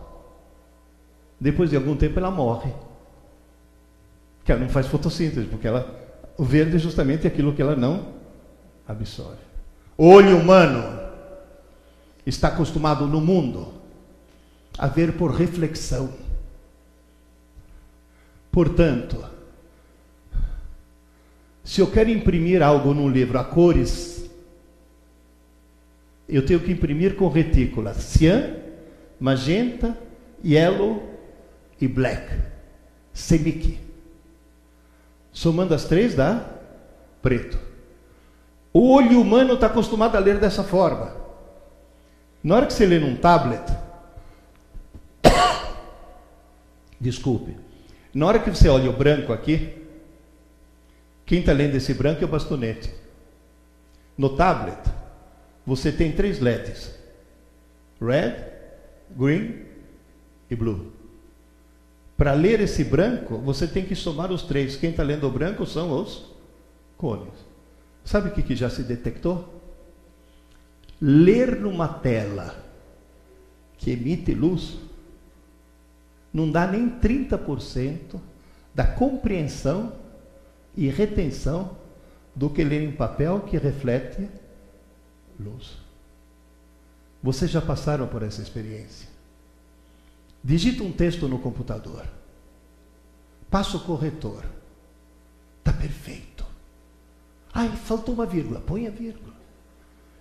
depois 1.39 1.69
de 1.69 1.75
algum 1.75 1.95
tempo 1.95 2.19
ela 2.19 2.31
morre. 2.31 2.73
Que 4.43 4.51
ela 4.51 4.61
não 4.61 4.69
faz 4.69 4.87
fotossíntese, 4.87 5.47
porque 5.47 5.67
ela, 5.67 5.95
o 6.37 6.43
verde 6.43 6.75
é 6.75 6.79
justamente 6.79 7.27
aquilo 7.27 7.53
que 7.53 7.61
ela 7.61 7.75
não 7.75 8.13
absorve. 8.87 9.37
O 9.95 10.07
olho 10.07 10.37
humano 10.37 10.99
está 12.25 12.47
acostumado 12.47 13.05
no 13.05 13.21
mundo 13.21 13.73
a 14.77 14.87
ver 14.87 15.13
por 15.13 15.31
reflexão. 15.31 16.09
Portanto, 18.51 19.23
se 21.63 21.81
eu 21.81 21.87
quero 21.91 22.09
imprimir 22.09 22.63
algo 22.63 22.93
num 22.93 23.07
livro 23.07 23.37
a 23.37 23.43
cores, 23.43 24.29
eu 26.27 26.45
tenho 26.45 26.59
que 26.59 26.71
imprimir 26.71 27.15
com 27.15 27.27
retícula 27.27 27.93
cian, 27.93 28.55
magenta, 29.19 29.97
yellow 30.43 31.03
e 31.79 31.87
black. 31.87 32.27
Semic. 33.13 33.79
Somando 35.31 35.73
as 35.73 35.85
três 35.85 36.15
dá 36.15 36.43
preto. 37.21 37.59
O 38.73 38.91
olho 38.91 39.21
humano 39.21 39.55
está 39.55 39.67
acostumado 39.67 40.15
a 40.15 40.19
ler 40.19 40.39
dessa 40.39 40.63
forma. 40.63 41.15
Na 42.43 42.55
hora 42.55 42.65
que 42.65 42.73
você 42.73 42.85
lê 42.85 42.99
num 42.99 43.15
tablet, 43.15 43.63
desculpe, 46.99 47.55
na 48.13 48.25
hora 48.25 48.39
que 48.39 48.49
você 48.49 48.67
olha 48.67 48.89
o 48.89 48.97
branco 48.97 49.31
aqui, 49.31 49.75
quem 51.25 51.41
está 51.41 51.53
lendo 51.53 51.75
esse 51.75 51.93
branco 51.93 52.23
é 52.23 52.25
o 52.25 52.29
bastonete. 52.29 52.91
No 54.17 54.35
tablet, 54.35 54.79
você 55.65 55.91
tem 55.91 56.11
três 56.11 56.39
LEDs: 56.39 56.93
red, 58.01 58.35
green 59.11 59.65
e 60.49 60.55
blue. 60.55 60.91
Para 62.17 62.33
ler 62.33 62.59
esse 62.59 62.83
branco, 62.83 63.37
você 63.37 63.65
tem 63.67 63.85
que 63.85 63.95
somar 63.95 64.31
os 64.31 64.43
três. 64.43 64.75
Quem 64.75 64.89
está 64.89 65.03
lendo 65.03 65.27
o 65.27 65.31
branco 65.31 65.65
são 65.65 66.01
os 66.01 66.25
cones. 66.97 67.33
Sabe 68.03 68.29
o 68.29 68.31
que, 68.33 68.41
que 68.41 68.55
já 68.55 68.69
se 68.69 68.83
detectou? 68.83 69.61
Ler 70.99 71.55
numa 71.55 71.87
tela 71.87 72.61
que 73.77 73.91
emite 73.91 74.33
luz 74.33 74.77
não 76.33 76.51
dá 76.51 76.67
nem 76.67 76.89
30% 76.89 78.19
da 78.73 78.85
compreensão 78.85 79.93
e 80.75 80.87
retenção 80.87 81.77
do 82.35 82.49
que 82.49 82.63
ler 82.63 82.83
em 82.83 82.91
papel 82.91 83.41
que 83.41 83.57
reflete 83.57 84.29
luz. 85.39 85.77
Vocês 87.21 87.51
já 87.51 87.61
passaram 87.61 88.07
por 88.07 88.23
essa 88.23 88.41
experiência? 88.41 89.09
Digita 90.43 90.83
um 90.83 90.91
texto 90.91 91.27
no 91.27 91.39
computador. 91.39 92.05
Passa 93.49 93.77
o 93.77 93.81
corretor. 93.81 94.45
Está 95.59 95.73
perfeito. 95.73 96.45
Ai, 97.53 97.69
faltou 97.75 98.13
uma 98.13 98.25
vírgula. 98.25 98.61
Põe 98.61 98.87
a 98.87 98.91
vírgula. 98.91 99.33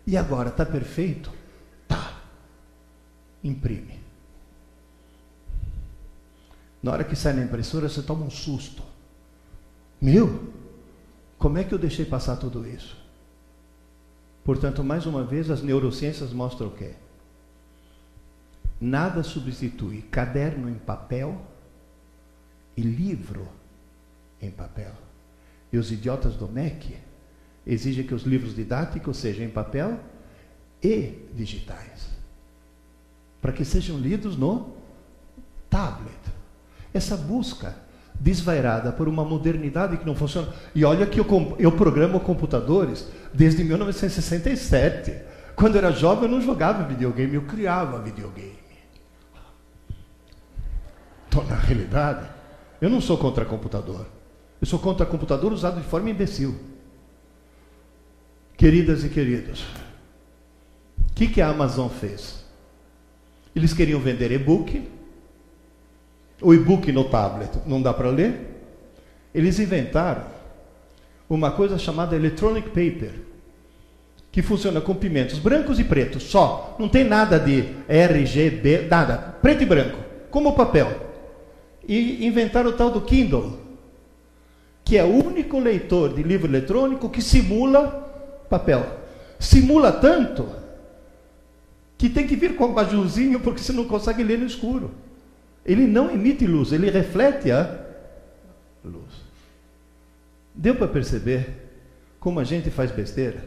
E 0.06 0.16
agora, 0.16 0.48
está 0.48 0.66
perfeito? 0.66 1.32
Tá. 1.86 2.20
Imprime. 3.44 4.07
Na 6.82 6.92
hora 6.92 7.04
que 7.04 7.16
sai 7.16 7.32
na 7.32 7.42
impressora, 7.42 7.88
você 7.88 8.02
toma 8.02 8.24
um 8.24 8.30
susto. 8.30 8.82
Meu, 10.00 10.52
como 11.38 11.58
é 11.58 11.64
que 11.64 11.74
eu 11.74 11.78
deixei 11.78 12.04
passar 12.04 12.36
tudo 12.36 12.66
isso? 12.66 12.96
Portanto, 14.44 14.82
mais 14.82 15.04
uma 15.04 15.24
vez, 15.24 15.50
as 15.50 15.62
neurociências 15.62 16.32
mostram 16.32 16.68
o 16.68 16.70
quê? 16.70 16.94
Nada 18.80 19.22
substitui 19.22 20.02
caderno 20.02 20.70
em 20.70 20.74
papel 20.74 21.40
e 22.76 22.80
livro 22.80 23.48
em 24.40 24.50
papel. 24.50 24.92
E 25.72 25.76
os 25.76 25.90
idiotas 25.90 26.36
do 26.36 26.48
MEC 26.48 26.96
exigem 27.66 28.06
que 28.06 28.14
os 28.14 28.22
livros 28.22 28.54
didáticos 28.54 29.16
sejam 29.16 29.44
em 29.44 29.50
papel 29.50 30.00
e 30.82 31.26
digitais, 31.34 32.08
para 33.42 33.52
que 33.52 33.64
sejam 33.64 33.98
lidos 33.98 34.36
no 34.36 34.74
tablet. 35.68 36.37
Essa 36.98 37.16
busca 37.16 37.76
desvairada 38.18 38.90
por 38.90 39.06
uma 39.06 39.24
modernidade 39.24 39.96
que 39.96 40.04
não 40.04 40.16
funciona. 40.16 40.48
E 40.74 40.84
olha 40.84 41.06
que 41.06 41.20
eu, 41.20 41.56
eu 41.60 41.70
programo 41.70 42.18
computadores 42.18 43.06
desde 43.32 43.62
1967. 43.62 45.14
Quando 45.54 45.76
eu 45.76 45.78
era 45.78 45.92
jovem, 45.92 46.24
eu 46.24 46.30
não 46.30 46.40
jogava 46.40 46.82
videogame, 46.82 47.36
eu 47.36 47.42
criava 47.42 48.02
videogame. 48.02 48.58
Então, 51.28 51.44
na 51.44 51.54
realidade, 51.54 52.28
eu 52.80 52.90
não 52.90 53.00
sou 53.00 53.16
contra 53.16 53.44
computador. 53.44 54.04
Eu 54.60 54.66
sou 54.66 54.80
contra 54.80 55.06
computador 55.06 55.52
usado 55.52 55.80
de 55.80 55.86
forma 55.86 56.10
imbecil. 56.10 56.58
Queridas 58.56 59.04
e 59.04 59.08
queridos, 59.08 59.64
o 61.08 61.14
que, 61.14 61.28
que 61.28 61.40
a 61.40 61.48
Amazon 61.50 61.88
fez? 61.88 62.44
Eles 63.54 63.72
queriam 63.72 64.00
vender 64.00 64.32
e-book, 64.32 64.97
o 66.40 66.54
e-book 66.54 66.90
no 66.92 67.04
tablet 67.04 67.50
não 67.66 67.82
dá 67.82 67.92
para 67.92 68.10
ler. 68.10 68.60
Eles 69.34 69.58
inventaram 69.58 70.22
uma 71.28 71.50
coisa 71.50 71.78
chamada 71.78 72.16
electronic 72.16 72.68
paper, 72.68 73.12
que 74.32 74.40
funciona 74.40 74.80
com 74.80 74.94
pimentos 74.94 75.38
brancos 75.38 75.78
e 75.78 75.84
pretos 75.84 76.22
só. 76.24 76.76
Não 76.78 76.88
tem 76.88 77.04
nada 77.04 77.38
de 77.38 77.64
RGB, 77.88 78.86
nada. 78.88 79.16
Preto 79.42 79.62
e 79.62 79.66
branco, 79.66 79.98
como 80.30 80.54
papel. 80.54 81.08
E 81.86 82.26
inventaram 82.26 82.70
o 82.70 82.74
tal 82.74 82.90
do 82.90 83.00
Kindle, 83.00 83.58
que 84.84 84.96
é 84.96 85.04
o 85.04 85.24
único 85.24 85.58
leitor 85.58 86.14
de 86.14 86.22
livro 86.22 86.50
eletrônico 86.50 87.10
que 87.10 87.20
simula 87.20 88.46
papel. 88.48 88.86
Simula 89.38 89.92
tanto 89.92 90.48
que 91.96 92.08
tem 92.08 92.26
que 92.26 92.36
vir 92.36 92.56
com 92.56 92.66
um 92.66 92.72
bajurzinho 92.72 93.40
porque 93.40 93.60
você 93.60 93.72
não 93.72 93.84
consegue 93.84 94.22
ler 94.22 94.38
no 94.38 94.46
escuro. 94.46 94.90
Ele 95.68 95.86
não 95.86 96.10
emite 96.10 96.46
luz, 96.46 96.72
ele 96.72 96.88
reflete 96.88 97.52
a 97.52 97.78
luz. 98.82 99.12
Deu 100.54 100.74
para 100.74 100.88
perceber 100.88 101.68
como 102.18 102.40
a 102.40 102.44
gente 102.44 102.70
faz 102.70 102.90
besteira? 102.90 103.44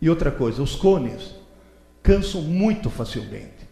E 0.00 0.08
outra 0.08 0.30
coisa, 0.30 0.62
os 0.62 0.74
cones 0.74 1.34
cansam 2.02 2.40
muito 2.40 2.88
facilmente. 2.88 3.68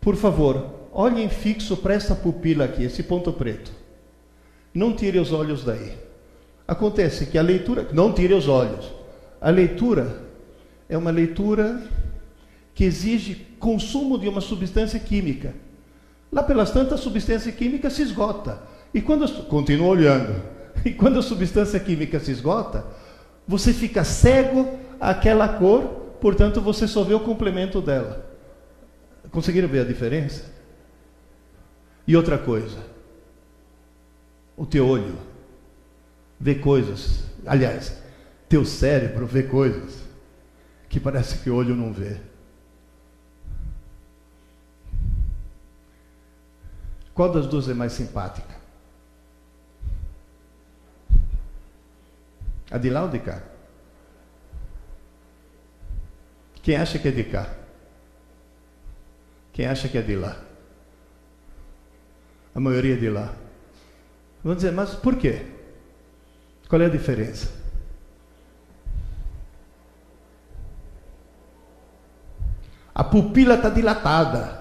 Por 0.00 0.14
favor, 0.14 0.88
olhem 0.92 1.28
fixo 1.28 1.76
para 1.76 1.94
essa 1.94 2.14
pupila 2.14 2.66
aqui, 2.66 2.84
esse 2.84 3.02
ponto 3.02 3.32
preto. 3.32 3.72
Não 4.72 4.94
tire 4.94 5.18
os 5.18 5.32
olhos 5.32 5.64
daí. 5.64 5.98
Acontece 6.68 7.26
que 7.26 7.36
a 7.36 7.42
leitura, 7.42 7.88
não 7.92 8.12
tire 8.12 8.34
os 8.34 8.46
olhos. 8.46 8.88
A 9.40 9.50
leitura 9.50 10.22
é 10.88 10.96
uma 10.96 11.10
leitura 11.10 11.82
que 12.80 12.84
exige 12.86 13.34
consumo 13.58 14.16
de 14.16 14.26
uma 14.26 14.40
substância 14.40 14.98
química. 14.98 15.52
Lá 16.32 16.42
pelas 16.42 16.70
tantas, 16.70 16.98
a 16.98 17.02
substância 17.02 17.52
química 17.52 17.90
se 17.90 18.00
esgota. 18.00 18.62
E 18.94 19.02
quando 19.02 19.30
continua 19.48 19.88
olhando. 19.88 20.42
E 20.82 20.92
quando 20.92 21.18
a 21.18 21.22
substância 21.22 21.78
química 21.78 22.18
se 22.18 22.30
esgota, 22.30 22.86
você 23.46 23.70
fica 23.70 24.02
cego 24.02 24.78
àquela 24.98 25.46
cor, 25.46 25.82
portanto 26.22 26.58
você 26.62 26.88
só 26.88 27.04
vê 27.04 27.12
o 27.12 27.20
complemento 27.20 27.82
dela. 27.82 28.24
Conseguiram 29.30 29.68
ver 29.68 29.80
a 29.80 29.84
diferença? 29.84 30.44
E 32.06 32.16
outra 32.16 32.38
coisa, 32.38 32.78
o 34.56 34.64
teu 34.64 34.88
olho 34.88 35.18
vê 36.40 36.54
coisas, 36.54 37.24
aliás, 37.44 38.02
teu 38.48 38.64
cérebro 38.64 39.26
vê 39.26 39.42
coisas 39.42 39.98
que 40.88 40.98
parece 40.98 41.40
que 41.40 41.50
o 41.50 41.56
olho 41.56 41.76
não 41.76 41.92
vê. 41.92 42.29
Qual 47.20 47.30
das 47.30 47.46
duas 47.46 47.68
é 47.68 47.74
mais 47.74 47.92
simpática? 47.92 48.56
A 52.70 52.78
de 52.78 52.88
lá 52.88 53.02
ou 53.02 53.08
de 53.10 53.18
cá? 53.18 53.42
Quem 56.62 56.76
acha 56.76 56.98
que 56.98 57.08
é 57.08 57.10
de 57.10 57.24
cá? 57.24 57.46
Quem 59.52 59.66
acha 59.66 59.86
que 59.86 59.98
é 59.98 60.00
de 60.00 60.16
lá? 60.16 60.34
A 62.54 62.58
maioria 62.58 62.94
é 62.94 62.98
de 62.98 63.10
lá. 63.10 63.34
Vamos 64.42 64.62
dizer, 64.62 64.72
mas 64.72 64.94
por 64.94 65.16
quê? 65.16 65.44
Qual 66.70 66.80
é 66.80 66.86
a 66.86 66.88
diferença? 66.88 67.52
A 72.94 73.04
pupila 73.04 73.56
está 73.56 73.68
dilatada. 73.68 74.59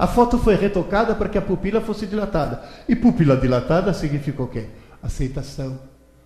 A 0.00 0.06
foto 0.06 0.38
foi 0.38 0.54
retocada 0.54 1.14
para 1.14 1.28
que 1.28 1.36
a 1.36 1.42
pupila 1.42 1.78
fosse 1.82 2.06
dilatada. 2.06 2.64
E 2.88 2.96
pupila 2.96 3.36
dilatada 3.36 3.92
significa 3.92 4.42
o 4.42 4.48
quê? 4.48 4.66
Aceitação, 5.02 5.78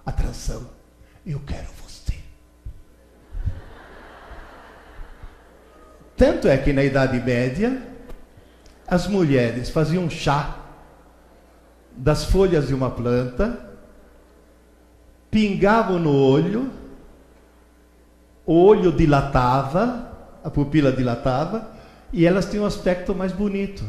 atração. 0.06 0.68
Eu 1.26 1.40
quero 1.44 1.66
você. 1.82 2.14
Tanto 6.16 6.46
é 6.46 6.56
que 6.56 6.72
na 6.72 6.84
Idade 6.84 7.18
Média, 7.18 7.82
as 8.86 9.08
mulheres 9.08 9.70
faziam 9.70 10.08
chá 10.08 10.56
das 11.96 12.24
folhas 12.24 12.68
de 12.68 12.74
uma 12.74 12.92
planta, 12.92 13.58
pingavam 15.32 15.98
no 15.98 16.14
olho, 16.14 16.70
o 18.46 18.54
olho 18.54 18.92
dilatava, 18.92 20.12
a 20.44 20.48
pupila 20.48 20.92
dilatava, 20.92 21.73
e 22.14 22.24
elas 22.24 22.46
têm 22.46 22.60
um 22.60 22.64
aspecto 22.64 23.12
mais 23.12 23.32
bonito. 23.32 23.82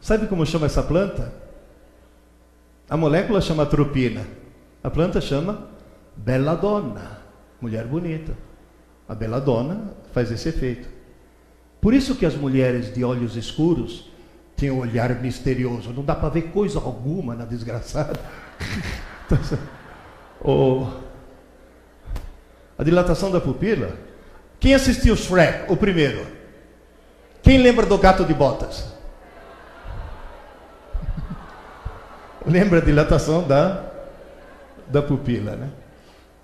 Sabe 0.00 0.28
como 0.28 0.46
chama 0.46 0.66
essa 0.66 0.80
planta? 0.80 1.32
A 2.88 2.96
molécula 2.96 3.40
chama 3.40 3.66
tropina. 3.66 4.24
A 4.80 4.88
planta 4.88 5.20
chama 5.20 5.66
belladonna, 6.16 7.18
mulher 7.60 7.84
bonita. 7.84 8.32
A 9.08 9.14
belladonna 9.14 9.92
faz 10.12 10.30
esse 10.30 10.48
efeito. 10.48 10.88
Por 11.80 11.92
isso 11.92 12.14
que 12.14 12.24
as 12.24 12.36
mulheres 12.36 12.94
de 12.94 13.02
olhos 13.02 13.34
escuros 13.34 14.08
têm 14.56 14.70
um 14.70 14.78
olhar 14.78 15.20
misterioso. 15.20 15.92
Não 15.92 16.04
dá 16.04 16.14
para 16.14 16.28
ver 16.28 16.52
coisa 16.52 16.78
alguma 16.78 17.34
na 17.34 17.44
desgraçada. 17.44 18.20
oh, 20.40 20.86
a 22.78 22.84
dilatação 22.84 23.32
da 23.32 23.40
pupila. 23.40 23.96
Quem 24.60 24.74
assistiu 24.74 25.16
Shrek, 25.16 25.72
o 25.72 25.76
primeiro? 25.76 26.43
Quem 27.44 27.58
lembra 27.58 27.84
do 27.84 27.98
gato 27.98 28.24
de 28.24 28.32
botas? 28.32 28.90
lembra 32.46 32.78
a 32.78 32.82
dilatação 32.82 33.46
da, 33.46 33.84
da 34.88 35.02
pupila, 35.02 35.54
né? 35.54 35.70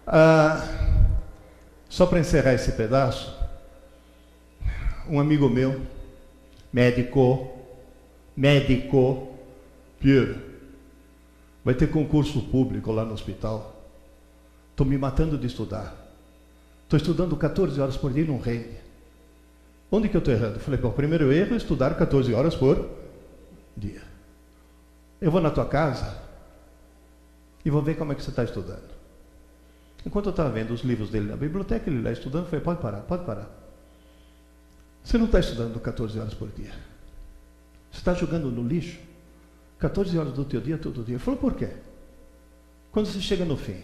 Ah, 0.07 0.63
só 1.89 2.05
para 2.05 2.21
encerrar 2.21 2.53
esse 2.53 2.73
pedaço, 2.73 3.35
um 5.09 5.19
amigo 5.19 5.49
meu, 5.49 5.81
médico, 6.71 7.51
médico, 8.37 9.29
Pierre, 9.99 10.37
vai 11.65 11.73
ter 11.73 11.87
concurso 11.87 12.43
público 12.43 12.93
lá 12.93 13.07
no 13.07 13.15
hospital. 13.15 13.75
Estou 14.71 14.87
me 14.87 14.99
matando 14.99 15.39
de 15.39 15.47
estudar. 15.47 15.95
Estou 16.83 16.99
estudando 16.99 17.37
14 17.39 17.81
horas 17.81 17.97
por 17.97 18.13
dia 18.13 18.25
e 18.25 18.27
não 18.27 18.39
rende. 18.39 18.80
Onde 19.91 20.09
que 20.09 20.17
eu 20.17 20.21
estou 20.21 20.33
errando? 20.33 20.55
Eu 20.57 20.61
falei, 20.61 20.81
bom, 20.81 20.91
primeiro 20.93 21.33
erro 21.33 21.57
estudar 21.57 21.97
14 21.97 22.33
horas 22.33 22.55
por 22.55 22.89
dia. 23.77 24.03
Eu 25.21 25.31
vou 25.31 25.41
na 25.41 25.51
tua 25.51 25.67
casa 25.67 26.17
e 27.65 27.71
vou 27.71 27.83
ver 27.83 27.97
como 27.97 28.13
é 28.13 28.15
que 28.15 28.23
você 28.23 28.31
está 28.31 28.45
estudando. 28.45 28.89
Enquanto 30.07 30.27
eu 30.27 30.31
estava 30.31 30.51
vendo 30.51 30.73
os 30.73 30.81
livros 30.83 31.11
dele 31.11 31.29
na 31.29 31.37
biblioteca, 31.37 31.91
ele 31.91 32.03
lá 32.03 32.13
estudando, 32.13 32.45
eu 32.45 32.51
falei, 32.51 32.65
pode 32.65 32.81
parar, 32.81 33.01
pode 33.01 33.25
parar. 33.25 33.51
Você 35.03 35.19
não 35.19 35.27
está 35.27 35.41
estudando 35.41 35.79
14 35.81 36.19
horas 36.19 36.35
por 36.35 36.49
dia. 36.49 36.73
Você 37.91 37.99
está 37.99 38.15
jogando 38.15 38.51
no 38.51 38.67
lixo 38.67 38.99
14 39.81 40.17
horas 40.19 40.33
do 40.35 40.45
teu 40.45 40.61
dia 40.61 40.79
todo 40.79 41.03
dia. 41.03 41.15
Ele 41.15 41.23
falou, 41.23 41.41
por 41.41 41.55
quê? 41.55 41.71
Quando 42.93 43.07
você 43.07 43.21
chega 43.21 43.45
no 43.45 43.57
fim, 43.57 43.83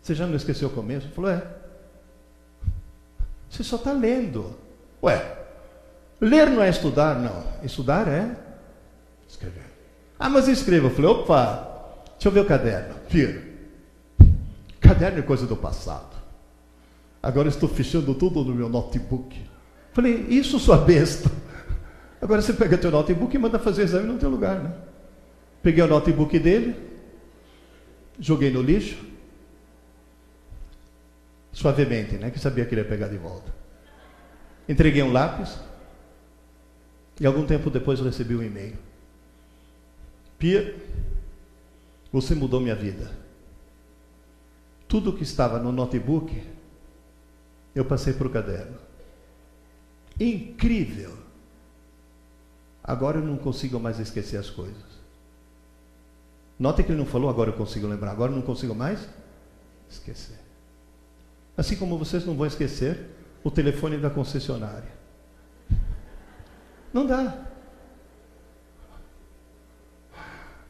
você 0.00 0.14
já 0.14 0.26
não 0.26 0.36
esqueceu 0.36 0.68
o 0.68 0.72
começo? 0.72 1.06
Ele 1.06 1.14
falou, 1.14 1.30
é. 1.30 1.46
Você 3.50 3.64
só 3.64 3.76
está 3.76 3.92
lendo. 3.92 4.54
Ué, 5.04 5.36
ler 6.18 6.48
não 6.48 6.62
é 6.62 6.70
estudar, 6.70 7.14
não. 7.20 7.44
Estudar 7.62 8.08
é 8.08 8.34
escrever. 9.28 9.66
Ah, 10.18 10.30
mas 10.30 10.48
escreva. 10.48 10.86
Eu 10.86 10.90
falei, 10.90 11.10
opa, 11.10 12.02
deixa 12.12 12.28
eu 12.28 12.32
ver 12.32 12.40
o 12.40 12.46
caderno. 12.46 12.94
Tira. 13.06 13.42
Caderno 14.80 15.18
é 15.18 15.22
coisa 15.22 15.46
do 15.46 15.56
passado. 15.56 16.14
Agora 17.22 17.48
estou 17.48 17.68
fechando 17.68 18.14
tudo 18.14 18.42
no 18.42 18.54
meu 18.54 18.70
notebook. 18.70 19.38
Falei, 19.92 20.26
isso 20.30 20.58
sua 20.58 20.78
besta. 20.78 21.30
Agora 22.20 22.40
você 22.40 22.54
pega 22.54 22.78
teu 22.78 22.90
notebook 22.90 23.36
e 23.36 23.38
manda 23.38 23.58
fazer 23.58 23.82
exame 23.82 24.06
no 24.06 24.18
teu 24.18 24.30
lugar, 24.30 24.58
né? 24.58 24.72
Peguei 25.62 25.84
o 25.84 25.86
notebook 25.86 26.38
dele, 26.38 26.74
joguei 28.18 28.50
no 28.50 28.62
lixo, 28.62 29.04
suavemente, 31.52 32.16
né? 32.16 32.30
Que 32.30 32.38
sabia 32.38 32.64
que 32.64 32.74
ele 32.74 32.80
ia 32.80 32.88
pegar 32.88 33.08
de 33.08 33.18
volta. 33.18 33.63
Entreguei 34.68 35.02
um 35.02 35.12
lápis 35.12 35.58
e 37.20 37.26
algum 37.26 37.46
tempo 37.46 37.70
depois 37.70 37.98
eu 37.98 38.06
recebi 38.06 38.34
um 38.34 38.42
e-mail. 38.42 38.76
Pia, 40.38 40.74
você 42.12 42.34
mudou 42.34 42.60
minha 42.60 42.74
vida. 42.74 43.10
Tudo 44.88 45.12
que 45.12 45.22
estava 45.22 45.58
no 45.58 45.72
notebook, 45.72 46.42
eu 47.74 47.84
passei 47.84 48.12
para 48.12 48.26
o 48.26 48.30
caderno. 48.30 48.78
Incrível! 50.18 51.16
Agora 52.82 53.18
eu 53.18 53.24
não 53.24 53.36
consigo 53.36 53.80
mais 53.80 53.98
esquecer 53.98 54.36
as 54.36 54.50
coisas. 54.50 54.94
Nota 56.58 56.82
que 56.82 56.92
ele 56.92 56.98
não 56.98 57.06
falou, 57.06 57.28
agora 57.28 57.50
eu 57.50 57.56
consigo 57.56 57.86
lembrar, 57.86 58.12
agora 58.12 58.30
eu 58.30 58.36
não 58.36 58.42
consigo 58.42 58.74
mais 58.74 59.08
esquecer. 59.90 60.38
Assim 61.56 61.76
como 61.76 61.98
vocês 61.98 62.24
não 62.24 62.34
vão 62.36 62.46
esquecer 62.46 63.10
o 63.44 63.50
telefone 63.50 63.98
da 63.98 64.08
concessionária. 64.08 64.94
Não 66.92 67.06
dá. 67.06 67.36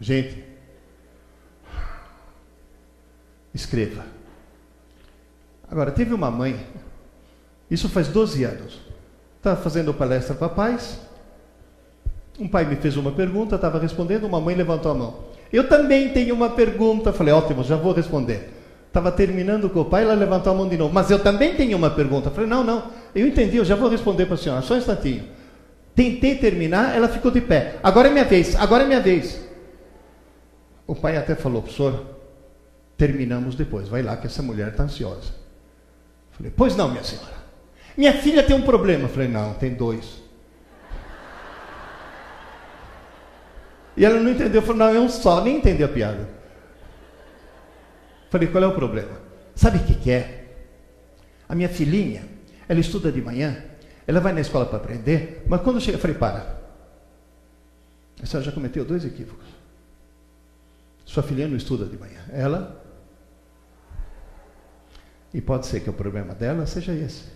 Gente, 0.00 0.44
escreva. 3.54 4.04
Agora, 5.70 5.92
teve 5.92 6.12
uma 6.12 6.30
mãe, 6.30 6.66
isso 7.70 7.88
faz 7.88 8.08
12 8.08 8.44
anos, 8.44 8.80
estava 9.36 9.60
fazendo 9.62 9.94
palestra 9.94 10.34
para 10.34 10.48
pais. 10.48 11.00
Um 12.38 12.48
pai 12.48 12.64
me 12.64 12.76
fez 12.76 12.96
uma 12.96 13.12
pergunta, 13.12 13.54
estava 13.54 13.78
respondendo, 13.78 14.24
uma 14.24 14.40
mãe 14.40 14.56
levantou 14.56 14.90
a 14.90 14.94
mão. 14.94 15.24
Eu 15.52 15.68
também 15.68 16.12
tenho 16.12 16.34
uma 16.34 16.50
pergunta. 16.50 17.12
Falei, 17.12 17.32
ótimo, 17.32 17.62
já 17.62 17.76
vou 17.76 17.92
responder. 17.92 18.53
Estava 18.94 19.10
terminando 19.10 19.68
com 19.68 19.80
o 19.80 19.84
pai, 19.84 20.04
ela 20.04 20.14
levantou 20.14 20.52
a 20.52 20.56
mão 20.56 20.68
de 20.68 20.76
novo. 20.76 20.94
Mas 20.94 21.10
eu 21.10 21.18
também 21.18 21.56
tenho 21.56 21.76
uma 21.76 21.90
pergunta. 21.90 22.30
Falei, 22.30 22.48
não, 22.48 22.62
não, 22.62 22.92
eu 23.12 23.26
entendi, 23.26 23.56
eu 23.56 23.64
já 23.64 23.74
vou 23.74 23.88
responder 23.88 24.24
para 24.24 24.36
a 24.36 24.38
senhora, 24.38 24.62
só 24.62 24.74
um 24.74 24.78
instantinho. 24.78 25.24
Tentei 25.96 26.36
terminar, 26.36 26.94
ela 26.94 27.08
ficou 27.08 27.28
de 27.28 27.40
pé. 27.40 27.74
Agora 27.82 28.06
é 28.06 28.12
minha 28.12 28.24
vez, 28.24 28.54
agora 28.54 28.84
é 28.84 28.86
minha 28.86 29.00
vez. 29.00 29.44
O 30.86 30.94
pai 30.94 31.16
até 31.16 31.34
falou, 31.34 31.60
professor, 31.60 32.04
terminamos 32.96 33.56
depois, 33.56 33.88
vai 33.88 34.00
lá 34.00 34.16
que 34.16 34.28
essa 34.28 34.44
mulher 34.44 34.68
está 34.68 34.84
ansiosa. 34.84 35.32
Falei, 36.30 36.52
pois 36.56 36.76
não, 36.76 36.88
minha 36.88 37.02
senhora. 37.02 37.34
Minha 37.96 38.12
filha 38.12 38.44
tem 38.44 38.54
um 38.54 38.62
problema. 38.62 39.08
Falei, 39.08 39.26
não, 39.26 39.54
tem 39.54 39.74
dois. 39.74 40.22
E 43.96 44.04
ela 44.04 44.20
não 44.20 44.30
entendeu, 44.30 44.62
falou, 44.62 44.76
não, 44.76 44.94
é 44.94 45.00
um 45.00 45.08
só, 45.08 45.42
nem 45.42 45.56
entendeu 45.56 45.86
a 45.86 45.90
piada. 45.90 46.33
Falei, 48.34 48.48
qual 48.48 48.64
é 48.64 48.66
o 48.66 48.74
problema? 48.74 49.16
Sabe 49.54 49.78
o 49.78 49.84
que, 49.84 49.94
que 49.94 50.10
é? 50.10 50.56
A 51.48 51.54
minha 51.54 51.68
filhinha, 51.68 52.28
ela 52.68 52.80
estuda 52.80 53.12
de 53.12 53.22
manhã, 53.22 53.64
ela 54.08 54.18
vai 54.18 54.32
na 54.32 54.40
escola 54.40 54.66
para 54.66 54.78
aprender, 54.78 55.44
mas 55.46 55.62
quando 55.62 55.80
chega, 55.80 55.98
falei, 55.98 56.16
para. 56.16 56.60
A 58.20 58.26
senhora 58.26 58.44
já 58.44 58.50
cometeu 58.50 58.84
dois 58.84 59.04
equívocos. 59.04 59.46
Sua 61.04 61.22
filhinha 61.22 61.46
não 61.46 61.56
estuda 61.56 61.86
de 61.86 61.96
manhã. 61.96 62.24
Ela. 62.32 62.84
E 65.32 65.40
pode 65.40 65.68
ser 65.68 65.78
que 65.78 65.90
o 65.90 65.92
problema 65.92 66.34
dela 66.34 66.66
seja 66.66 66.92
esse. 66.92 67.26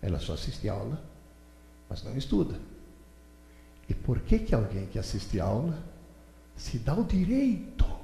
Ela 0.00 0.20
só 0.20 0.34
assiste 0.34 0.68
aula, 0.68 1.02
mas 1.90 2.04
não 2.04 2.16
estuda. 2.16 2.54
E 3.88 3.94
por 3.94 4.20
que, 4.20 4.38
que 4.38 4.54
alguém 4.54 4.86
que 4.86 4.96
assiste 4.96 5.40
aula 5.40 5.76
se 6.54 6.78
dá 6.78 6.94
o 6.94 7.02
direito 7.02 8.03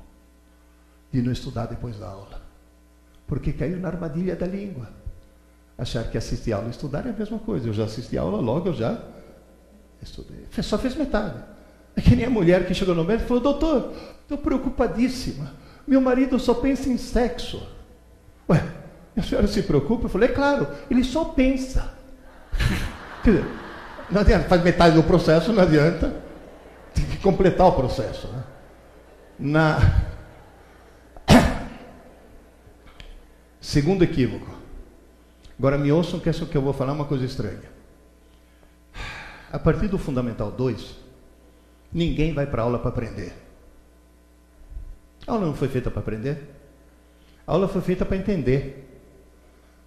de 1.12 1.22
não 1.22 1.32
estudar 1.32 1.66
depois 1.66 1.98
da 1.98 2.08
aula? 2.08 2.40
Porque 3.26 3.52
caiu 3.52 3.78
na 3.78 3.88
armadilha 3.88 4.34
da 4.34 4.46
língua. 4.46 4.88
Achar 5.78 6.04
que 6.04 6.18
assistir 6.18 6.52
aula 6.52 6.66
e 6.66 6.70
estudar 6.70 7.06
é 7.06 7.10
a 7.10 7.12
mesma 7.12 7.38
coisa. 7.38 7.68
Eu 7.68 7.72
já 7.72 7.84
assisti 7.84 8.18
aula, 8.18 8.40
logo 8.40 8.68
eu 8.68 8.74
já 8.74 9.00
estudei. 10.02 10.46
Só 10.62 10.76
fez 10.76 10.94
metade. 10.94 11.42
É 11.96 12.00
que 12.00 12.14
nem 12.14 12.26
a 12.26 12.30
mulher 12.30 12.66
que 12.66 12.74
chegou 12.74 12.94
no 12.94 13.04
médico 13.04 13.24
e 13.24 13.28
falou: 13.28 13.42
Doutor, 13.42 13.92
estou 14.22 14.38
preocupadíssima. 14.38 15.52
Meu 15.86 16.00
marido 16.00 16.38
só 16.38 16.54
pensa 16.54 16.88
em 16.88 16.96
sexo. 16.96 17.66
Ué, 18.48 18.62
a 19.16 19.22
senhora 19.22 19.46
se 19.46 19.62
preocupa? 19.62 20.06
Eu 20.06 20.10
falei: 20.10 20.28
É 20.28 20.32
claro, 20.32 20.66
ele 20.90 21.04
só 21.04 21.24
pensa. 21.24 21.94
Quer 23.22 23.30
dizer, 23.30 23.46
não 24.10 24.20
adianta, 24.20 24.48
faz 24.48 24.62
metade 24.62 24.96
do 24.96 25.02
processo, 25.02 25.52
não 25.52 25.62
adianta. 25.62 26.14
Tem 26.94 27.04
que 27.04 27.18
completar 27.18 27.68
o 27.68 27.72
processo. 27.72 28.28
Né? 28.28 28.42
Na... 29.38 30.09
Segundo 33.60 34.02
equívoco. 34.02 34.50
Agora 35.58 35.76
me 35.76 35.92
ouçam 35.92 36.18
que 36.18 36.28
essa 36.28 36.46
que 36.46 36.56
eu 36.56 36.62
vou 36.62 36.72
falar 36.72 36.92
é 36.92 36.94
uma 36.94 37.04
coisa 37.04 37.24
estranha. 37.26 37.70
A 39.52 39.58
partir 39.58 39.88
do 39.88 39.98
Fundamental 39.98 40.50
2, 40.50 40.96
ninguém 41.92 42.32
vai 42.32 42.46
para 42.46 42.62
aula 42.62 42.78
para 42.78 42.88
aprender. 42.88 43.34
A 45.26 45.32
aula 45.32 45.46
não 45.46 45.54
foi 45.54 45.68
feita 45.68 45.90
para 45.90 46.00
aprender. 46.00 46.38
A 47.46 47.52
aula 47.52 47.68
foi 47.68 47.82
feita 47.82 48.06
para 48.06 48.16
entender. 48.16 49.02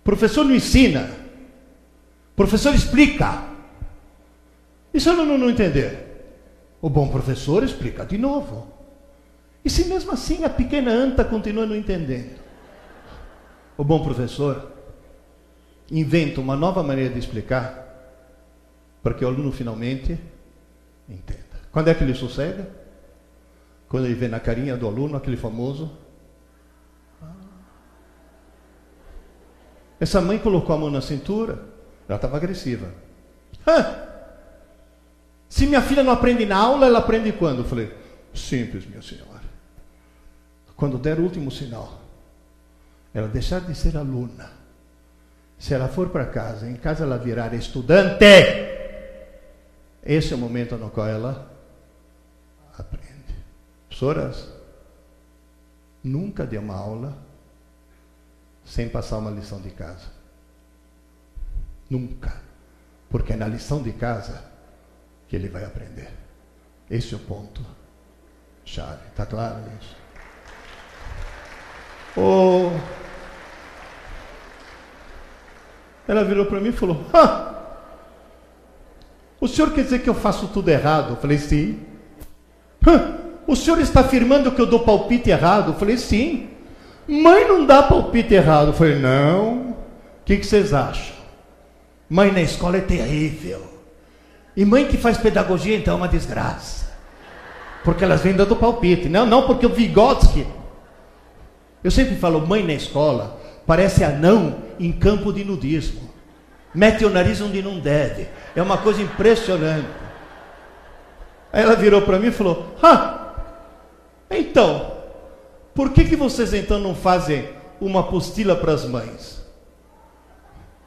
O 0.01 0.03
professor 0.03 0.43
não 0.43 0.53
ensina. 0.53 1.09
O 2.33 2.35
professor 2.35 2.75
explica. 2.75 3.43
E 4.93 4.99
se 4.99 5.09
o 5.09 5.13
aluno 5.13 5.37
não 5.37 5.49
entender? 5.49 6.37
O 6.79 6.89
bom 6.89 7.07
professor 7.07 7.63
explica 7.63 8.05
de 8.05 8.19
novo. 8.19 8.71
E 9.65 9.69
se 9.69 9.85
mesmo 9.85 10.11
assim 10.11 10.43
a 10.43 10.49
pequena 10.49 10.91
anta 10.91 11.23
continua 11.23 11.65
não 11.65 11.75
entendendo? 11.75 12.42
O 13.77 13.83
bom 13.83 14.03
professor 14.03 14.71
inventa 15.89 16.39
uma 16.39 16.55
nova 16.55 16.83
maneira 16.83 17.13
de 17.13 17.19
explicar 17.19 17.83
para 19.01 19.13
que 19.13 19.25
o 19.25 19.27
aluno 19.27 19.51
finalmente 19.51 20.19
entenda. 21.09 21.43
Quando 21.71 21.89
é 21.89 21.93
que 21.93 22.03
ele 22.03 22.13
sossega? 22.13 22.69
Quando 23.89 24.05
ele 24.05 24.13
vê 24.13 24.27
na 24.27 24.39
carinha 24.39 24.77
do 24.77 24.87
aluno 24.87 25.17
aquele 25.17 25.37
famoso. 25.37 25.91
Essa 29.99 30.21
mãe 30.21 30.37
colocou 30.37 30.75
a 30.75 30.79
mão 30.79 30.89
na 30.89 31.01
cintura, 31.01 31.63
ela 32.07 32.15
estava 32.15 32.37
agressiva. 32.37 32.93
Hã? 33.65 33.95
Se 35.47 35.65
minha 35.65 35.81
filha 35.81 36.03
não 36.03 36.11
aprende 36.11 36.45
na 36.45 36.57
aula, 36.57 36.87
ela 36.87 36.99
aprende 36.99 37.31
quando? 37.31 37.59
Eu 37.59 37.65
falei, 37.65 37.95
simples, 38.33 38.85
minha 38.85 39.01
senhora. 39.01 39.43
Quando 40.75 40.97
der 40.97 41.19
o 41.19 41.23
último 41.23 41.51
sinal, 41.51 42.02
ela 43.13 43.27
deixar 43.27 43.61
de 43.61 43.75
ser 43.75 43.95
aluna. 43.95 44.51
Se 45.59 45.73
ela 45.73 45.87
for 45.87 46.09
para 46.09 46.25
casa, 46.25 46.69
em 46.69 46.75
casa 46.75 47.03
ela 47.03 47.17
virar 47.17 47.53
estudante. 47.53 48.25
Esse 50.03 50.33
é 50.33 50.35
o 50.35 50.39
momento 50.39 50.75
no 50.75 50.89
qual 50.89 51.07
ela 51.07 51.51
aprende. 52.77 53.13
Professoras, 53.87 54.49
nunca 56.03 56.45
dê 56.45 56.57
uma 56.57 56.75
aula 56.75 57.17
sem 58.65 58.89
passar 58.89 59.19
uma 59.19 59.31
lição 59.31 59.61
de 59.61 59.69
casa. 59.69 60.07
Nunca. 61.89 62.41
Porque 63.09 63.35
na 63.35 63.47
lição 63.47 63.81
de 63.81 63.93
casa 63.93 64.43
que 65.27 65.35
ele 65.35 65.47
vai 65.47 65.63
aprender. 65.63 66.11
Esse 66.89 67.13
é 67.13 67.17
o 67.17 67.19
ponto 67.19 67.65
chave. 68.65 69.07
Está 69.07 69.25
claro 69.25 69.61
isso? 69.79 69.95
Oh, 72.15 72.71
Ela 76.07 76.23
virou 76.23 76.45
para 76.45 76.59
mim 76.59 76.69
e 76.69 76.73
falou: 76.73 77.01
Hã! 77.13 77.53
O 79.39 79.47
senhor 79.47 79.71
quer 79.71 79.83
dizer 79.83 79.99
que 79.99 80.09
eu 80.09 80.13
faço 80.13 80.47
tudo 80.47 80.69
errado? 80.69 81.11
Eu 81.11 81.15
falei: 81.17 81.37
Sim. 81.37 81.79
Hã! 82.85 83.15
O 83.47 83.55
senhor 83.55 83.79
está 83.79 84.01
afirmando 84.01 84.51
que 84.51 84.61
eu 84.61 84.65
dou 84.65 84.79
palpite 84.81 85.29
errado? 85.29 85.71
Eu 85.71 85.75
falei: 85.75 85.97
Sim. 85.97 86.49
Mãe 87.07 87.47
não 87.47 87.65
dá 87.65 87.83
palpite 87.83 88.33
errado. 88.33 88.67
Eu 88.67 88.73
falei: 88.73 88.99
Não. 88.99 89.71
O 89.71 90.25
que, 90.25 90.37
que 90.37 90.45
vocês 90.45 90.73
acham? 90.73 91.15
Mãe 92.09 92.31
na 92.31 92.41
escola 92.41 92.77
é 92.77 92.81
terrível. 92.81 93.61
E 94.55 94.63
mãe 94.63 94.85
que 94.85 94.97
faz 94.97 95.17
pedagogia, 95.17 95.75
então, 95.75 95.95
é 95.95 95.97
uma 95.97 96.07
desgraça. 96.07 96.93
Porque 97.83 98.03
elas 98.03 98.21
vêm 98.21 98.33
dando 98.33 98.55
palpite. 98.55 99.09
Não, 99.09 99.25
não, 99.25 99.47
porque 99.47 99.65
o 99.65 99.69
Vygotsky. 99.69 100.45
Eu 101.83 101.91
sempre 101.91 102.15
falo, 102.15 102.45
mãe 102.45 102.63
na 102.63 102.73
escola 102.73 103.42
parece 103.65 104.03
anão 104.03 104.57
em 104.79 104.91
campo 104.91 105.31
de 105.31 105.43
nudismo. 105.43 106.11
Mete 106.73 107.05
o 107.05 107.09
nariz 107.09 107.39
onde 107.41 107.61
não 107.61 107.79
deve. 107.79 108.27
É 108.55 108.61
uma 108.61 108.77
coisa 108.77 109.01
impressionante. 109.01 109.87
Aí 111.51 111.61
ela 111.63 111.75
virou 111.75 112.01
para 112.01 112.17
mim 112.17 112.27
e 112.27 112.31
falou: 112.31 112.75
Ah, 112.81 113.35
então, 114.29 114.97
por 115.75 115.91
que, 115.91 116.05
que 116.05 116.15
vocês 116.15 116.53
então 116.53 116.79
não 116.79 116.95
fazem 116.95 117.49
uma 117.79 117.99
apostila 118.01 118.55
para 118.55 118.73
as 118.73 118.85
mães? 118.85 119.43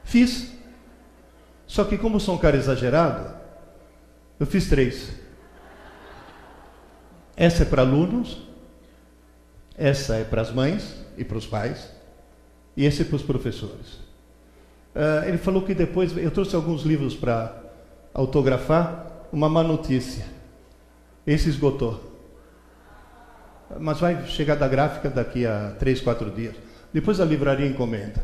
Fiz. 0.03 0.51
Só 1.65 1.83
que, 1.83 1.97
como 1.97 2.19
sou 2.19 2.35
um 2.35 2.37
cara 2.37 2.55
exagerado, 2.55 3.35
eu 4.39 4.45
fiz 4.45 4.69
três. 4.69 5.11
Essa 7.35 7.63
é 7.63 7.65
para 7.65 7.81
alunos, 7.81 8.41
essa 9.77 10.15
é 10.15 10.23
para 10.23 10.41
as 10.41 10.51
mães 10.51 10.95
e 11.17 11.23
para 11.23 11.37
os 11.37 11.45
pais, 11.45 11.91
e 12.77 12.85
esse 12.85 13.01
é 13.01 13.05
para 13.05 13.15
os 13.15 13.23
professores. 13.23 13.93
Uh, 14.95 15.27
ele 15.27 15.39
falou 15.39 15.63
que 15.63 15.73
depois, 15.73 16.15
eu 16.15 16.29
trouxe 16.29 16.55
alguns 16.55 16.83
livros 16.83 17.15
para 17.15 17.59
autografar, 18.13 19.27
uma 19.33 19.49
má 19.49 19.63
notícia. 19.63 20.25
Esse 21.25 21.49
esgotou. 21.49 22.15
Mas 23.79 23.99
vai 23.99 24.27
chegar 24.27 24.55
da 24.55 24.67
gráfica 24.67 25.09
daqui 25.09 25.45
a 25.45 25.75
três, 25.79 25.99
quatro 25.99 26.29
dias. 26.29 26.55
Depois 26.93 27.19
a 27.19 27.25
livraria 27.25 27.65
encomenda. 27.65 28.23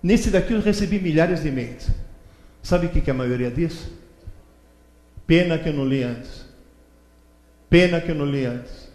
Nesse 0.00 0.30
daqui 0.30 0.52
eu 0.52 0.60
recebi 0.60 1.00
milhares 1.00 1.42
de 1.42 1.48
e-mails. 1.48 1.88
Sabe 2.62 2.86
o 2.86 2.88
que 2.88 3.10
é 3.10 3.12
a 3.12 3.16
maioria 3.16 3.50
disso? 3.50 3.92
Pena 5.26 5.58
que 5.58 5.68
eu 5.68 5.72
não 5.72 5.84
li 5.84 6.02
antes. 6.02 6.46
Pena 7.68 8.00
que 8.00 8.10
eu 8.10 8.14
não 8.14 8.24
li 8.24 8.46
antes. 8.46 8.88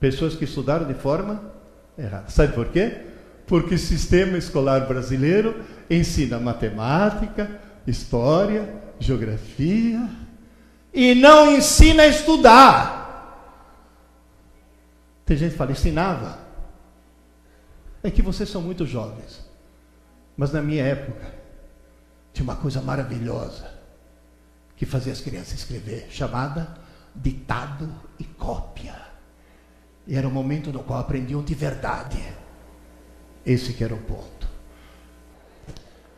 Pessoas 0.00 0.34
que 0.34 0.44
estudaram 0.44 0.86
de 0.86 0.94
forma 0.94 1.52
errada. 1.96 2.28
Sabe 2.28 2.52
por 2.52 2.68
quê? 2.68 3.09
Porque 3.50 3.74
o 3.74 3.78
sistema 3.78 4.38
escolar 4.38 4.86
brasileiro 4.86 5.64
ensina 5.90 6.38
matemática, 6.38 7.60
história, 7.84 8.80
geografia 9.00 10.08
e 10.94 11.16
não 11.16 11.56
ensina 11.56 12.04
a 12.04 12.06
estudar. 12.06 13.66
Tem 15.26 15.36
gente 15.36 15.50
que 15.50 15.56
fala, 15.56 15.72
ensinava. 15.72 16.38
É 18.04 18.08
que 18.08 18.22
vocês 18.22 18.48
são 18.48 18.62
muito 18.62 18.86
jovens. 18.86 19.44
Mas 20.36 20.52
na 20.52 20.62
minha 20.62 20.84
época, 20.84 21.34
tinha 22.32 22.44
uma 22.44 22.54
coisa 22.54 22.80
maravilhosa 22.80 23.68
que 24.76 24.86
fazia 24.86 25.12
as 25.12 25.20
crianças 25.20 25.54
escrever, 25.54 26.06
chamada 26.08 26.76
ditado 27.16 27.92
e 28.16 28.22
cópia. 28.22 28.94
E 30.06 30.14
era 30.14 30.28
o 30.28 30.30
momento 30.30 30.72
no 30.72 30.84
qual 30.84 31.00
aprendiam 31.00 31.42
de 31.42 31.54
verdade. 31.56 32.38
Esse 33.44 33.72
que 33.72 33.82
era 33.82 33.94
o 33.94 33.98
ponto. 33.98 34.48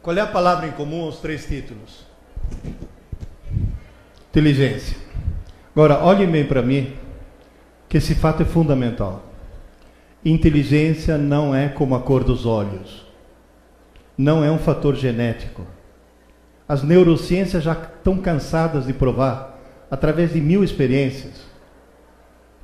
Qual 0.02 0.16
é 0.16 0.20
a 0.20 0.26
palavra 0.26 0.66
em 0.66 0.72
comum 0.72 1.02
aos 1.02 1.18
três 1.20 1.46
títulos? 1.46 2.04
Inteligência. 4.30 4.96
Agora, 5.74 6.02
olhem 6.02 6.30
bem 6.30 6.46
para 6.46 6.62
mim, 6.62 6.94
que 7.88 7.98
esse 7.98 8.14
fato 8.14 8.42
é 8.42 8.46
fundamental. 8.46 9.24
Inteligência 10.24 11.16
não 11.16 11.54
é 11.54 11.68
como 11.68 11.94
a 11.94 12.00
cor 12.00 12.24
dos 12.24 12.46
olhos. 12.46 13.06
Não 14.18 14.44
é 14.44 14.50
um 14.50 14.58
fator 14.58 14.94
genético 14.94 15.66
as 16.72 16.82
neurociências 16.82 17.62
já 17.62 17.72
estão 17.72 18.16
cansadas 18.16 18.86
de 18.86 18.94
provar, 18.94 19.60
através 19.90 20.32
de 20.32 20.40
mil 20.40 20.64
experiências, 20.64 21.42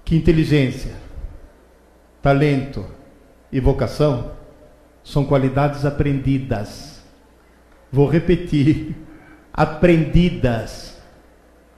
que 0.03 0.17
inteligência, 0.17 0.95
talento 2.23 2.87
e 3.53 3.61
vocação 3.61 4.31
são 5.09 5.25
qualidades 5.25 5.87
aprendidas. 5.87 7.03
Vou 7.91 8.07
repetir: 8.07 8.95
aprendidas. 9.53 10.99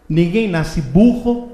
Ninguém 0.08 0.48
nasce 0.48 0.82
burro, 0.82 1.52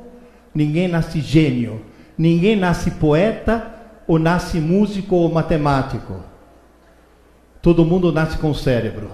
ninguém 0.54 0.88
nasce 0.88 1.20
gênio, 1.20 1.82
ninguém 2.16 2.56
nasce 2.56 2.92
poeta 2.92 3.74
ou 4.06 4.18
nasce 4.18 4.58
músico 4.58 5.16
ou 5.16 5.30
matemático. 5.30 6.24
Todo 7.60 7.84
mundo 7.84 8.10
nasce 8.10 8.38
com 8.38 8.54
cérebro. 8.54 9.10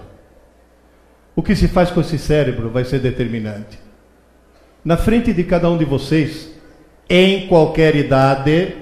O 1.35 1.43
que 1.43 1.57
se 1.57 1.67
faz 1.67 1.91
com 1.91 2.01
esse 2.01 2.19
cérebro 2.19 2.71
vai 2.71 2.85
ser 2.85 3.01
determinante. 3.01 3.79
Na 4.85 4.97
frente 4.97 5.33
de 5.33 5.43
cada 5.43 5.69
um 5.69 5.79
de 5.79 5.85
vocês, 5.85 6.53
em 7.09 7.49
qualquer 7.49 7.97
idade, 7.97 8.77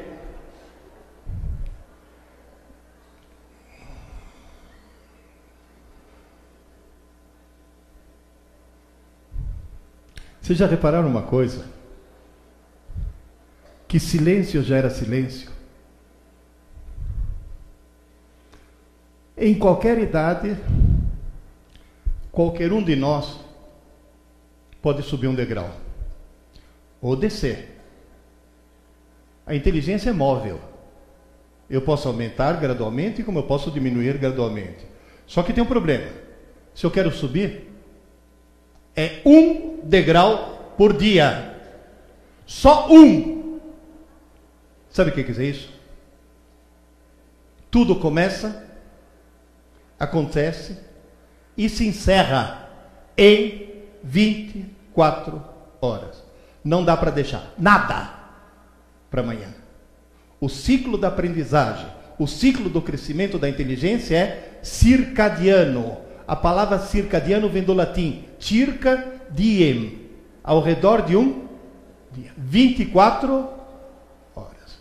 Vocês 10.50 10.58
já 10.58 10.66
repararam 10.66 11.06
uma 11.06 11.22
coisa? 11.22 11.64
Que 13.86 14.00
silêncio 14.00 14.60
gera 14.64 14.90
silêncio. 14.90 15.48
Em 19.38 19.56
qualquer 19.56 19.96
idade, 19.98 20.56
Qualquer 22.32 22.72
um 22.72 22.82
de 22.82 22.96
nós 22.96 23.38
pode 24.82 25.04
subir 25.04 25.28
um 25.28 25.36
degrau 25.36 25.70
ou 27.00 27.14
descer. 27.14 27.80
A 29.46 29.54
inteligência 29.54 30.10
é 30.10 30.12
móvel. 30.12 30.58
Eu 31.70 31.82
posso 31.82 32.08
aumentar 32.08 32.54
gradualmente, 32.54 33.22
como 33.22 33.38
eu 33.38 33.44
posso 33.44 33.70
diminuir 33.70 34.18
gradualmente. 34.18 34.84
Só 35.28 35.44
que 35.44 35.52
tem 35.52 35.62
um 35.62 35.66
problema. 35.68 36.10
Se 36.74 36.84
eu 36.84 36.90
quero 36.90 37.12
subir, 37.12 37.69
é 38.96 39.20
um 39.24 39.80
degrau 39.82 40.74
por 40.76 40.96
dia. 40.96 41.56
Só 42.46 42.88
um. 42.90 43.60
Sabe 44.90 45.10
o 45.10 45.12
que 45.14 45.22
quer 45.22 45.30
dizer 45.30 45.50
isso? 45.50 45.70
Tudo 47.70 47.96
começa, 47.96 48.66
acontece 49.98 50.76
e 51.56 51.68
se 51.68 51.86
encerra 51.86 52.68
em 53.16 53.68
24 54.02 55.42
horas. 55.80 56.24
Não 56.64 56.84
dá 56.84 56.96
para 56.96 57.10
deixar 57.10 57.52
nada 57.56 58.14
para 59.10 59.20
amanhã. 59.20 59.54
O 60.40 60.48
ciclo 60.48 60.98
da 60.98 61.08
aprendizagem, 61.08 61.86
o 62.18 62.26
ciclo 62.26 62.68
do 62.68 62.82
crescimento 62.82 63.38
da 63.38 63.48
inteligência 63.48 64.16
é 64.16 64.58
circadiano. 64.62 65.98
A 66.30 66.36
palavra 66.36 66.78
circadiano 66.78 67.48
vem 67.48 67.64
do 67.64 67.74
latim 67.74 68.24
circa 68.38 69.20
diem, 69.32 69.98
ao 70.44 70.62
redor 70.62 71.02
de 71.02 71.16
um 71.16 71.48
dia. 72.12 72.30
24 72.38 73.48
horas. 74.32 74.78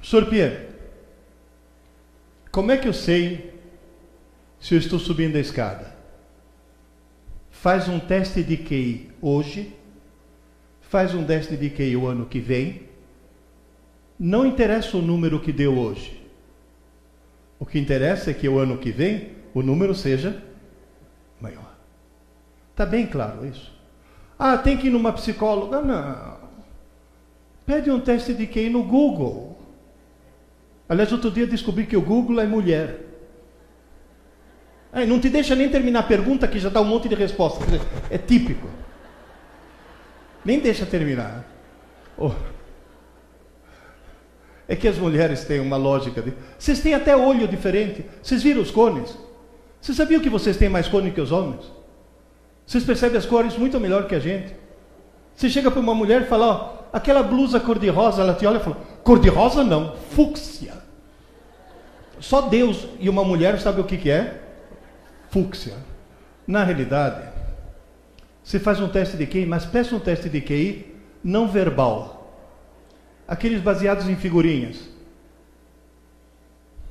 Sr. 0.00 0.26
Pierre, 0.26 0.68
como 2.52 2.70
é 2.70 2.76
que 2.76 2.86
eu 2.86 2.92
sei 2.92 3.52
se 4.60 4.76
eu 4.76 4.78
estou 4.78 5.00
subindo 5.00 5.34
a 5.34 5.40
escada. 5.40 5.92
Faz 7.50 7.88
um 7.88 7.98
teste 7.98 8.44
de 8.44 8.56
QI 8.56 9.10
hoje, 9.20 9.74
faz 10.82 11.12
um 11.14 11.24
teste 11.24 11.56
de 11.56 11.68
QI 11.68 11.96
o 11.96 12.06
ano 12.06 12.26
que 12.26 12.38
vem. 12.38 12.82
Não 14.16 14.46
interessa 14.46 14.96
o 14.96 15.02
número 15.02 15.40
que 15.40 15.52
deu 15.52 15.76
hoje. 15.76 16.24
O 17.58 17.66
que 17.66 17.76
interessa 17.76 18.30
é 18.30 18.34
que 18.34 18.48
o 18.48 18.56
ano 18.60 18.78
que 18.78 18.92
vem 18.92 19.42
o 19.54 19.62
número 19.62 19.94
seja 19.94 20.42
maior. 21.40 21.74
Está 22.72 22.84
bem 22.84 23.06
claro 23.06 23.46
isso? 23.46 23.72
Ah, 24.38 24.58
tem 24.58 24.76
que 24.76 24.88
ir 24.88 24.90
numa 24.90 25.12
psicóloga? 25.12 25.80
Não. 25.80 26.38
Pede 27.64 27.90
um 27.90 28.00
teste 28.00 28.34
de 28.34 28.46
QI 28.46 28.68
no 28.68 28.82
Google. 28.82 29.56
Aliás, 30.88 31.12
outro 31.12 31.30
dia 31.30 31.46
descobri 31.46 31.86
que 31.86 31.96
o 31.96 32.02
Google 32.02 32.40
é 32.40 32.46
mulher. 32.46 33.00
Aí 34.92 35.06
não 35.06 35.20
te 35.20 35.28
deixa 35.28 35.54
nem 35.54 35.68
terminar 35.68 36.00
a 36.00 36.04
pergunta 36.04 36.46
que 36.46 36.58
já 36.58 36.68
dá 36.68 36.80
um 36.80 36.84
monte 36.84 37.08
de 37.08 37.14
resposta. 37.14 37.64
É 38.10 38.18
típico. 38.18 38.68
Nem 40.44 40.60
deixa 40.60 40.84
terminar. 40.84 41.44
Oh. 42.18 42.32
É 44.68 44.76
que 44.76 44.86
as 44.88 44.98
mulheres 44.98 45.44
têm 45.44 45.60
uma 45.60 45.76
lógica. 45.76 46.20
De... 46.20 46.32
Vocês 46.58 46.80
têm 46.80 46.94
até 46.94 47.16
olho 47.16 47.48
diferente. 47.48 48.04
Vocês 48.22 48.42
viram 48.42 48.62
os 48.62 48.70
cones? 48.70 49.16
Você 49.84 49.92
sabia 49.92 50.18
que 50.18 50.30
vocês 50.30 50.56
têm 50.56 50.70
mais 50.70 50.88
cor 50.88 51.02
do 51.02 51.10
que 51.10 51.20
os 51.20 51.30
homens? 51.30 51.70
Vocês 52.66 52.82
percebem 52.82 53.18
as 53.18 53.26
cores 53.26 53.58
muito 53.58 53.78
melhor 53.78 54.06
que 54.06 54.14
a 54.14 54.18
gente. 54.18 54.56
Você 55.36 55.50
chega 55.50 55.70
para 55.70 55.78
uma 55.78 55.94
mulher 55.94 56.22
e 56.22 56.24
fala, 56.24 56.46
ó, 56.46 56.84
aquela 56.90 57.22
blusa 57.22 57.60
cor-de-rosa, 57.60 58.22
ela 58.22 58.32
te 58.32 58.46
olha 58.46 58.56
e 58.56 58.62
fala, 58.62 58.78
cor-de-rosa 59.02 59.62
não, 59.62 59.94
fúcsia. 59.94 60.72
Só 62.18 62.48
Deus 62.48 62.86
e 62.98 63.10
uma 63.10 63.22
mulher 63.22 63.60
sabe 63.60 63.82
o 63.82 63.84
que, 63.84 63.98
que 63.98 64.08
é? 64.08 64.40
Fúcsia. 65.28 65.74
Na 66.46 66.64
realidade, 66.64 67.28
você 68.42 68.58
faz 68.58 68.80
um 68.80 68.88
teste 68.88 69.18
de 69.18 69.26
QI, 69.26 69.44
mas 69.44 69.66
peça 69.66 69.94
um 69.94 70.00
teste 70.00 70.30
de 70.30 70.40
QI 70.40 70.96
não 71.22 71.46
verbal. 71.46 72.40
Aqueles 73.28 73.60
baseados 73.60 74.08
em 74.08 74.16
figurinhas. 74.16 74.78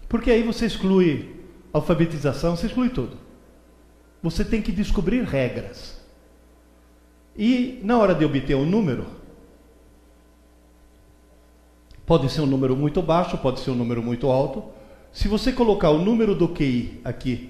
Porque 0.07 0.29
aí 0.29 0.43
você 0.43 0.67
exclui 0.67 1.32
alfabetização, 1.74 2.55
você 2.55 2.67
exclui 2.67 2.89
tudo. 2.89 3.17
Você 4.21 4.45
tem 4.45 4.61
que 4.61 4.71
descobrir 4.71 5.24
regras. 5.24 5.99
E 7.36 7.80
na 7.84 7.97
hora 7.97 8.13
de 8.13 8.24
obter 8.24 8.55
um 8.55 8.65
número, 8.65 9.07
pode 12.05 12.32
ser 12.32 12.41
um 12.41 12.45
número 12.45 12.76
muito 12.76 13.01
baixo, 13.01 13.38
pode 13.39 13.59
ser 13.59 13.71
um 13.71 13.76
número 13.76 14.03
muito 14.03 14.30
alto. 14.30 14.63
Se 15.11 15.28
você 15.28 15.51
colocar 15.51 15.89
o 15.89 15.97
número 15.97 16.36
do 16.36 16.47
QI 16.47 17.01
aqui, 17.03 17.49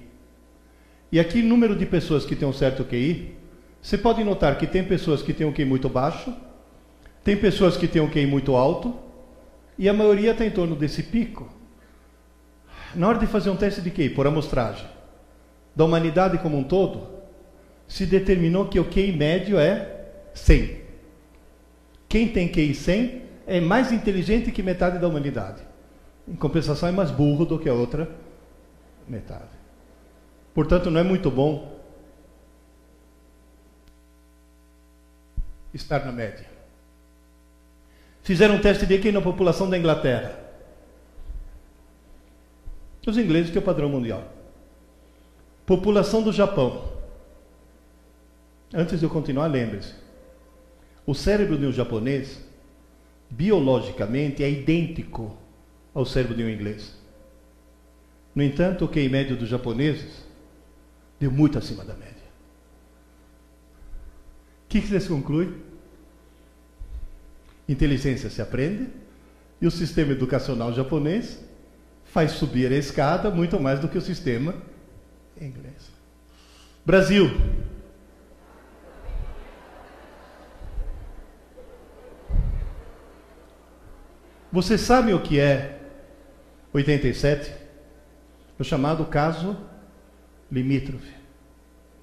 e 1.12 1.20
aqui 1.20 1.42
o 1.42 1.46
número 1.46 1.76
de 1.76 1.86
pessoas 1.86 2.26
que 2.26 2.36
têm 2.36 2.48
um 2.48 2.54
certo 2.54 2.84
QI, 2.84 3.36
você 3.82 3.98
pode 3.98 4.24
notar 4.24 4.58
que 4.58 4.66
tem 4.66 4.84
pessoas 4.84 5.22
que 5.22 5.34
têm 5.34 5.46
um 5.46 5.54
QI 5.54 5.66
muito 5.66 5.90
baixo, 5.90 6.34
tem 7.24 7.38
pessoas 7.38 7.78
que 7.78 7.88
têm 7.88 8.02
um 8.02 8.10
QI 8.10 8.26
muito 8.26 8.56
alto, 8.56 8.96
e 9.78 9.90
a 9.90 9.94
maioria 9.94 10.32
está 10.32 10.46
em 10.46 10.52
torno 10.52 10.76
desse 10.76 11.04
pico. 11.04 11.50
Na 12.96 13.08
hora 13.08 13.18
de 13.18 13.28
fazer 13.28 13.50
um 13.50 13.56
teste 13.56 13.82
de 13.82 13.90
QI, 13.90 14.10
por 14.10 14.28
amostragem, 14.28 14.88
da 15.76 15.84
humanidade 15.84 16.38
como 16.38 16.58
um 16.58 16.64
todo, 16.64 17.08
se 17.88 18.06
determinou 18.06 18.68
que 18.68 18.80
o 18.80 18.86
QI 18.86 19.12
médio 19.12 19.60
é 19.60 20.06
100. 20.34 20.82
Quem 22.08 22.28
tem 22.28 22.48
QI 22.48 22.76
100 22.76 23.22
é 23.48 23.60
mais 23.60 23.92
inteligente 23.92 24.52
que 24.52 24.62
metade 24.62 25.00
da 25.00 25.08
humanidade. 25.08 25.62
Em 26.28 26.36
compensação, 26.36 26.88
é 26.88 26.92
mais 26.92 27.12
burro 27.12 27.46
do 27.46 27.60
que 27.60 27.68
a 27.68 27.74
outra 27.74 28.10
metade. 29.08 29.50
Portanto, 30.54 30.92
não 30.92 31.00
é 31.00 31.04
muito 31.04 31.30
bom 31.32 31.80
estar 35.74 36.06
na 36.06 36.12
média. 36.12 36.46
Fizeram 38.22 38.56
um 38.56 38.62
teste 38.62 38.86
de 38.86 38.98
QI 39.00 39.12
na 39.12 39.22
população 39.22 39.70
da 39.70 39.78
Inglaterra. 39.78 40.43
Os 43.06 43.18
ingleses, 43.18 43.54
é 43.56 43.60
o 43.60 43.62
padrão 43.62 43.90
mundial. 43.90 44.32
População 45.66 46.24
do 46.24 46.32
Japão. 46.32 46.92
Antes 48.74 49.00
de 49.00 49.06
eu 49.06 49.10
continuar, 49.10 49.48
lembre-se. 49.48 49.94
O 51.06 51.14
cérebro 51.14 51.58
de 51.58 51.66
um 51.66 51.72
japonês, 51.72 52.40
biologicamente, 53.30 54.44
é 54.44 54.50
idêntico 54.50 55.38
ao 55.94 56.06
cérebro 56.06 56.36
de 56.36 56.44
um 56.44 56.50
inglês. 56.50 56.98
No 58.34 58.42
entanto, 58.42 58.86
o 58.86 58.88
QI 58.88 59.10
médio 59.10 59.36
dos 59.36 59.50
japoneses 59.50 60.24
deu 61.20 61.30
muito 61.30 61.58
acima 61.58 61.84
da 61.84 61.94
média. 61.94 62.14
O 64.66 64.68
que 64.70 64.80
você 64.82 65.08
conclui? 65.08 65.56
Inteligência 67.68 68.30
se 68.30 68.42
aprende 68.42 68.88
e 69.62 69.68
o 69.68 69.72
sistema 69.72 70.14
educacional 70.14 70.74
japonês 70.74 71.40
faz 72.14 72.34
subir 72.34 72.72
a 72.72 72.76
escada 72.76 73.32
muito 73.32 73.60
mais 73.60 73.80
do 73.80 73.90
que 73.90 73.98
o 73.98 74.02
sistema 74.02 74.54
inglês. 75.42 75.92
Brasil. 76.86 77.28
Você 84.52 84.78
sabe 84.78 85.12
o 85.12 85.24
que 85.24 85.40
é 85.40 85.80
87? 86.72 87.52
O 88.60 88.64
chamado 88.64 89.04
caso 89.06 89.58
limítrofe. 90.52 91.12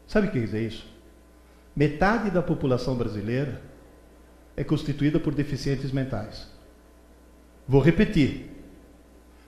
Sabe 0.08 0.26
o 0.26 0.32
que 0.32 0.40
dizer 0.40 0.66
isso? 0.66 0.92
Metade 1.76 2.32
da 2.32 2.42
população 2.42 2.96
brasileira 2.96 3.62
é 4.56 4.64
constituída 4.64 5.20
por 5.20 5.32
deficientes 5.32 5.92
mentais. 5.92 6.50
Vou 7.68 7.80
repetir. 7.80 8.49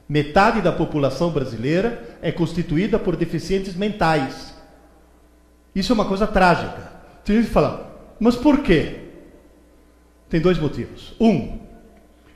Metade 0.09 0.61
da 0.61 0.73
população 0.73 1.31
brasileira 1.31 2.17
é 2.21 2.31
constituída 2.31 2.99
por 2.99 3.17
deficientes 3.17 3.75
mentais. 3.75 4.53
Isso 5.75 5.93
é 5.93 5.95
uma 5.95 6.05
coisa 6.05 6.27
trágica. 6.27 6.93
Tem 7.25 7.37
gente 7.37 7.47
que 7.47 7.53
fala, 7.53 8.15
mas 8.21 8.37
por 8.37 8.61
quê? 8.61 9.01
Tem 10.29 10.41
dois 10.41 10.59
motivos. 10.59 11.15
Um, 11.21 11.59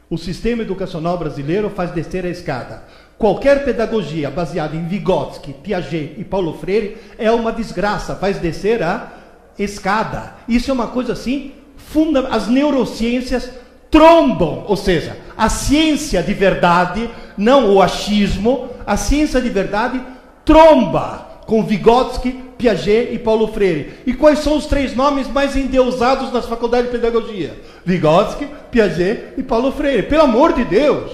o 0.08 0.16
sistema 0.16 0.62
educacional 0.62 1.18
brasileiro 1.18 1.68
faz 1.68 1.90
descer 1.90 2.24
a 2.24 2.30
escada. 2.30 2.84
Qualquer 3.18 3.64
pedagogia 3.64 4.30
baseada 4.30 4.76
em 4.76 4.86
Vygotsky, 4.86 5.54
Piaget 5.54 6.14
e 6.18 6.24
Paulo 6.24 6.54
Freire 6.54 6.98
é 7.18 7.30
uma 7.30 7.52
desgraça, 7.52 8.14
faz 8.14 8.38
descer 8.38 8.82
a 8.82 9.12
escada. 9.58 10.34
Isso 10.46 10.70
é 10.70 10.74
uma 10.74 10.88
coisa 10.88 11.14
assim, 11.14 11.52
funda 11.76 12.28
as 12.28 12.46
neurociências 12.46 13.50
trombam, 13.96 14.62
ou 14.68 14.76
seja, 14.76 15.16
a 15.38 15.48
ciência 15.48 16.22
de 16.22 16.34
verdade, 16.34 17.08
não 17.34 17.74
o 17.74 17.80
achismo, 17.80 18.68
a 18.86 18.94
ciência 18.94 19.40
de 19.40 19.48
verdade 19.48 20.02
tromba 20.44 21.26
com 21.46 21.64
Vygotsky, 21.64 22.32
Piaget 22.58 23.14
e 23.14 23.18
Paulo 23.18 23.48
Freire. 23.48 24.00
E 24.04 24.12
quais 24.12 24.40
são 24.40 24.58
os 24.58 24.66
três 24.66 24.94
nomes 24.94 25.28
mais 25.28 25.56
endeusados 25.56 26.30
nas 26.30 26.44
faculdades 26.44 26.90
de 26.90 26.98
pedagogia? 26.98 27.58
Vygotsky, 27.86 28.46
Piaget 28.70 29.32
e 29.38 29.42
Paulo 29.42 29.72
Freire. 29.72 30.02
Pelo 30.02 30.24
amor 30.24 30.52
de 30.52 30.64
Deus! 30.66 31.10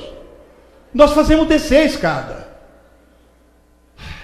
Nós 0.93 1.13
fazemos 1.13 1.47
descer 1.47 1.83
a 1.83 1.85
escada. 1.85 2.49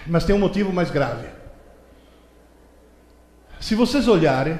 Mas 0.05 0.25
tem 0.25 0.35
um 0.35 0.41
motivo 0.41 0.73
mais 0.73 0.91
grave. 0.91 1.29
Se 3.61 3.77
vocês 3.77 4.09
olharem, 4.09 4.59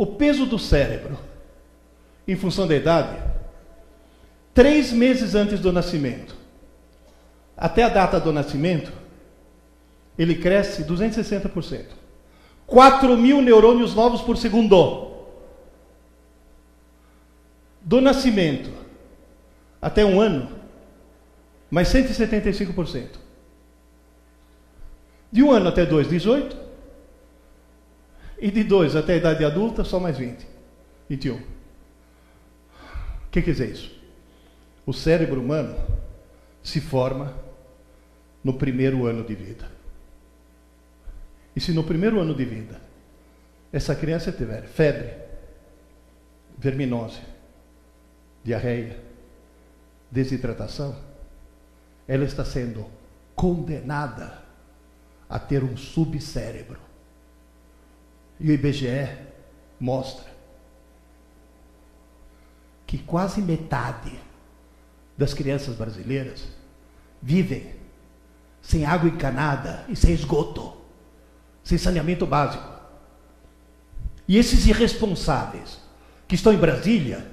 o 0.00 0.06
peso 0.06 0.46
do 0.46 0.58
cérebro, 0.58 1.18
em 2.26 2.34
função 2.34 2.66
da 2.66 2.74
idade, 2.74 3.22
três 4.54 4.90
meses 4.92 5.34
antes 5.34 5.60
do 5.60 5.70
nascimento, 5.70 6.34
até 7.54 7.82
a 7.82 7.90
data 7.90 8.18
do 8.18 8.32
nascimento, 8.32 8.90
ele 10.16 10.36
cresce 10.36 10.84
260%. 10.84 11.84
4 12.66 13.14
mil 13.14 13.42
neurônios 13.42 13.94
novos 13.94 14.22
por 14.22 14.38
segundo. 14.38 15.26
Do 17.82 18.00
nascimento 18.00 18.70
até 19.82 20.02
um 20.02 20.18
ano, 20.18 20.48
mais 21.70 21.88
175%. 21.88 23.18
De 25.30 25.42
um 25.42 25.50
ano 25.50 25.68
até 25.68 25.84
dois, 25.84 26.08
18. 26.08 26.69
E 28.40 28.50
de 28.50 28.64
dois 28.64 28.96
até 28.96 29.12
a 29.12 29.16
idade 29.16 29.44
adulta, 29.44 29.84
só 29.84 30.00
mais 30.00 30.16
20. 30.16 30.46
21. 31.10 31.36
O 31.36 31.42
que 33.30 33.42
quer 33.42 33.50
dizer 33.50 33.70
isso? 33.70 34.00
O 34.86 34.94
cérebro 34.94 35.42
humano 35.42 35.76
se 36.62 36.80
forma 36.80 37.36
no 38.42 38.54
primeiro 38.54 39.06
ano 39.06 39.22
de 39.22 39.34
vida. 39.34 39.70
E 41.54 41.60
se 41.60 41.72
no 41.72 41.84
primeiro 41.84 42.18
ano 42.18 42.34
de 42.34 42.44
vida 42.44 42.80
essa 43.72 43.94
criança 43.94 44.32
tiver 44.32 44.62
febre, 44.62 45.12
verminose, 46.58 47.20
diarreia, 48.42 48.98
desidratação, 50.10 50.96
ela 52.08 52.24
está 52.24 52.44
sendo 52.44 52.86
condenada 53.36 54.42
a 55.28 55.38
ter 55.38 55.62
um 55.62 55.76
subcérebro. 55.76 56.89
E 58.40 58.50
o 58.50 58.52
IBGE 58.52 59.08
mostra 59.78 60.24
que 62.86 62.98
quase 62.98 63.40
metade 63.40 64.18
das 65.16 65.34
crianças 65.34 65.76
brasileiras 65.76 66.48
vivem 67.22 67.74
sem 68.62 68.84
água 68.84 69.08
encanada 69.08 69.84
e 69.88 69.94
sem 69.94 70.12
esgoto, 70.12 70.72
sem 71.62 71.76
saneamento 71.76 72.26
básico. 72.26 72.68
E 74.26 74.36
esses 74.36 74.66
irresponsáveis 74.66 75.78
que 76.26 76.34
estão 76.34 76.52
em 76.52 76.56
Brasília, 76.58 77.26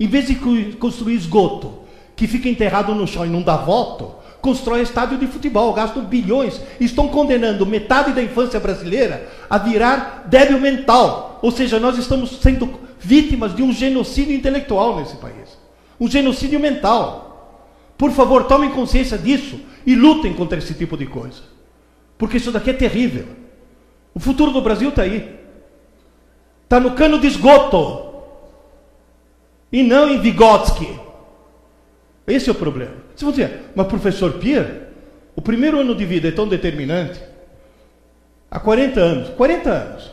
em 0.00 0.06
vez 0.06 0.26
de 0.26 0.36
construir 0.76 1.14
esgoto 1.14 1.82
que 2.16 2.26
fica 2.26 2.48
enterrado 2.48 2.94
no 2.94 3.06
chão 3.06 3.26
e 3.26 3.28
não 3.28 3.42
dá 3.42 3.56
voto, 3.56 4.16
constrói 4.48 4.80
estádio 4.80 5.18
de 5.18 5.26
futebol, 5.26 5.74
gastam 5.74 6.02
bilhões, 6.02 6.58
estão 6.80 7.06
condenando 7.08 7.66
metade 7.66 8.12
da 8.12 8.22
infância 8.22 8.58
brasileira 8.58 9.28
a 9.50 9.58
virar 9.58 10.24
débil 10.26 10.58
mental. 10.58 11.38
Ou 11.42 11.50
seja, 11.50 11.78
nós 11.78 11.98
estamos 11.98 12.40
sendo 12.40 12.80
vítimas 12.98 13.54
de 13.54 13.62
um 13.62 13.70
genocídio 13.70 14.34
intelectual 14.34 14.96
nesse 14.96 15.16
país. 15.16 15.58
Um 16.00 16.08
genocídio 16.08 16.58
mental. 16.58 17.60
Por 17.98 18.10
favor, 18.10 18.44
tomem 18.44 18.70
consciência 18.70 19.18
disso 19.18 19.60
e 19.84 19.94
lutem 19.94 20.32
contra 20.32 20.56
esse 20.56 20.72
tipo 20.72 20.96
de 20.96 21.04
coisa. 21.04 21.42
Porque 22.16 22.38
isso 22.38 22.50
daqui 22.50 22.70
é 22.70 22.72
terrível. 22.72 23.26
O 24.14 24.20
futuro 24.20 24.50
do 24.50 24.62
Brasil 24.62 24.88
está 24.88 25.02
aí. 25.02 25.36
Está 26.64 26.80
no 26.80 26.92
cano 26.92 27.18
de 27.18 27.26
esgoto. 27.26 28.14
E 29.70 29.82
não 29.82 30.08
em 30.08 30.18
Vygotsky. 30.18 30.97
Esse 32.28 32.50
é 32.50 32.52
o 32.52 32.54
problema. 32.54 32.94
Você 33.16 33.24
dizer, 33.30 33.62
mas 33.74 33.86
professor 33.86 34.34
Pierre, 34.34 34.82
o 35.34 35.40
primeiro 35.40 35.80
ano 35.80 35.94
de 35.94 36.04
vida 36.04 36.28
é 36.28 36.30
tão 36.30 36.46
determinante. 36.46 37.18
Há 38.50 38.60
40 38.60 39.00
anos, 39.00 39.28
40 39.30 39.70
anos, 39.70 40.10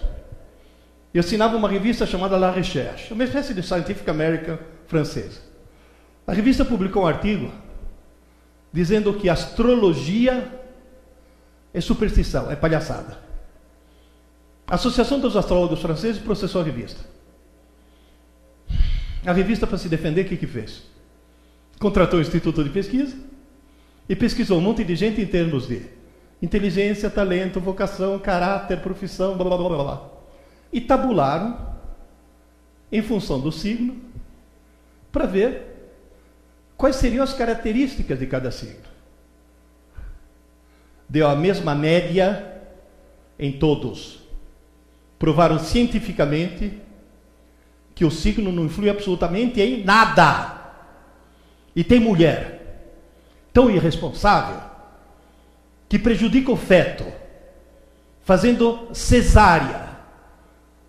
eu 1.14 1.20
assinava 1.20 1.58
uma 1.58 1.70
revista 1.70 2.06
chamada 2.06 2.38
La 2.38 2.52
Recherche, 2.52 3.14
uma 3.14 3.24
espécie 3.24 3.54
de 3.54 3.62
Scientific 3.62 4.10
American 4.10 4.58
francesa. 4.88 5.42
A 6.26 6.34
revista 6.34 6.64
publicou 6.64 7.04
um 7.04 7.08
artigo 7.08 7.52
dizendo 8.72 9.14
que 9.14 9.30
astrologia 9.30 10.52
é 11.74 11.82
superstição, 11.82 12.50
é 12.52 12.56
palhaçada. 12.56 13.18
A 14.68 14.76
Associação 14.76 15.20
dos 15.20 15.36
Astrólogos 15.36 15.82
Franceses 15.82 16.22
processou 16.22 16.62
a 16.62 16.64
revista. 16.64 17.02
A 19.26 19.32
revista, 19.32 19.68
para 19.68 19.78
se 19.78 19.90
defender, 19.90 20.26
o 20.26 20.30
que, 20.30 20.38
que 20.38 20.48
fez? 20.48 20.95
Contratou 21.80 22.20
o 22.20 22.22
Instituto 22.22 22.64
de 22.64 22.70
Pesquisa 22.70 23.16
e 24.08 24.16
pesquisou 24.16 24.60
um 24.60 24.62
monte 24.62 24.84
de 24.84 24.96
gente 24.96 25.22
em 25.22 25.26
termos 25.26 25.68
de 25.68 25.82
inteligência, 26.42 27.10
talento, 27.10 27.60
vocação, 27.60 28.20
caráter, 28.20 28.80
profissão, 28.80 29.36
blá 29.38 29.46
blá 29.46 29.58
blá 29.58 29.84
blá. 29.84 30.10
E 30.72 30.82
tabularam, 30.82 31.76
em 32.92 33.02
função 33.02 33.40
do 33.40 33.52
signo, 33.52 34.00
para 35.12 35.26
ver 35.26 35.62
quais 36.78 36.98
seriam 36.98 37.24
as 37.24 37.34
características 37.34 38.20
de 38.20 38.28
cada 38.28 38.52
signo. 38.52 38.86
Deu 41.08 41.28
a 41.28 41.36
mesma 41.36 41.74
média 41.76 42.54
em 43.38 43.52
todos. 43.52 44.20
Provaram 45.18 45.60
cientificamente 45.60 46.82
que 47.94 48.04
o 48.04 48.12
signo 48.12 48.52
não 48.52 48.66
influi 48.66 48.90
absolutamente 48.90 49.62
em 49.62 49.84
nada. 49.84 50.65
E 51.76 51.84
tem 51.84 52.00
mulher 52.00 52.56
tão 53.52 53.70
irresponsável 53.70 54.62
que 55.90 56.00
prejudica 56.00 56.52
o 56.52 56.58
feto, 56.58 57.06
fazendo 58.24 58.88
cesárea 58.94 59.86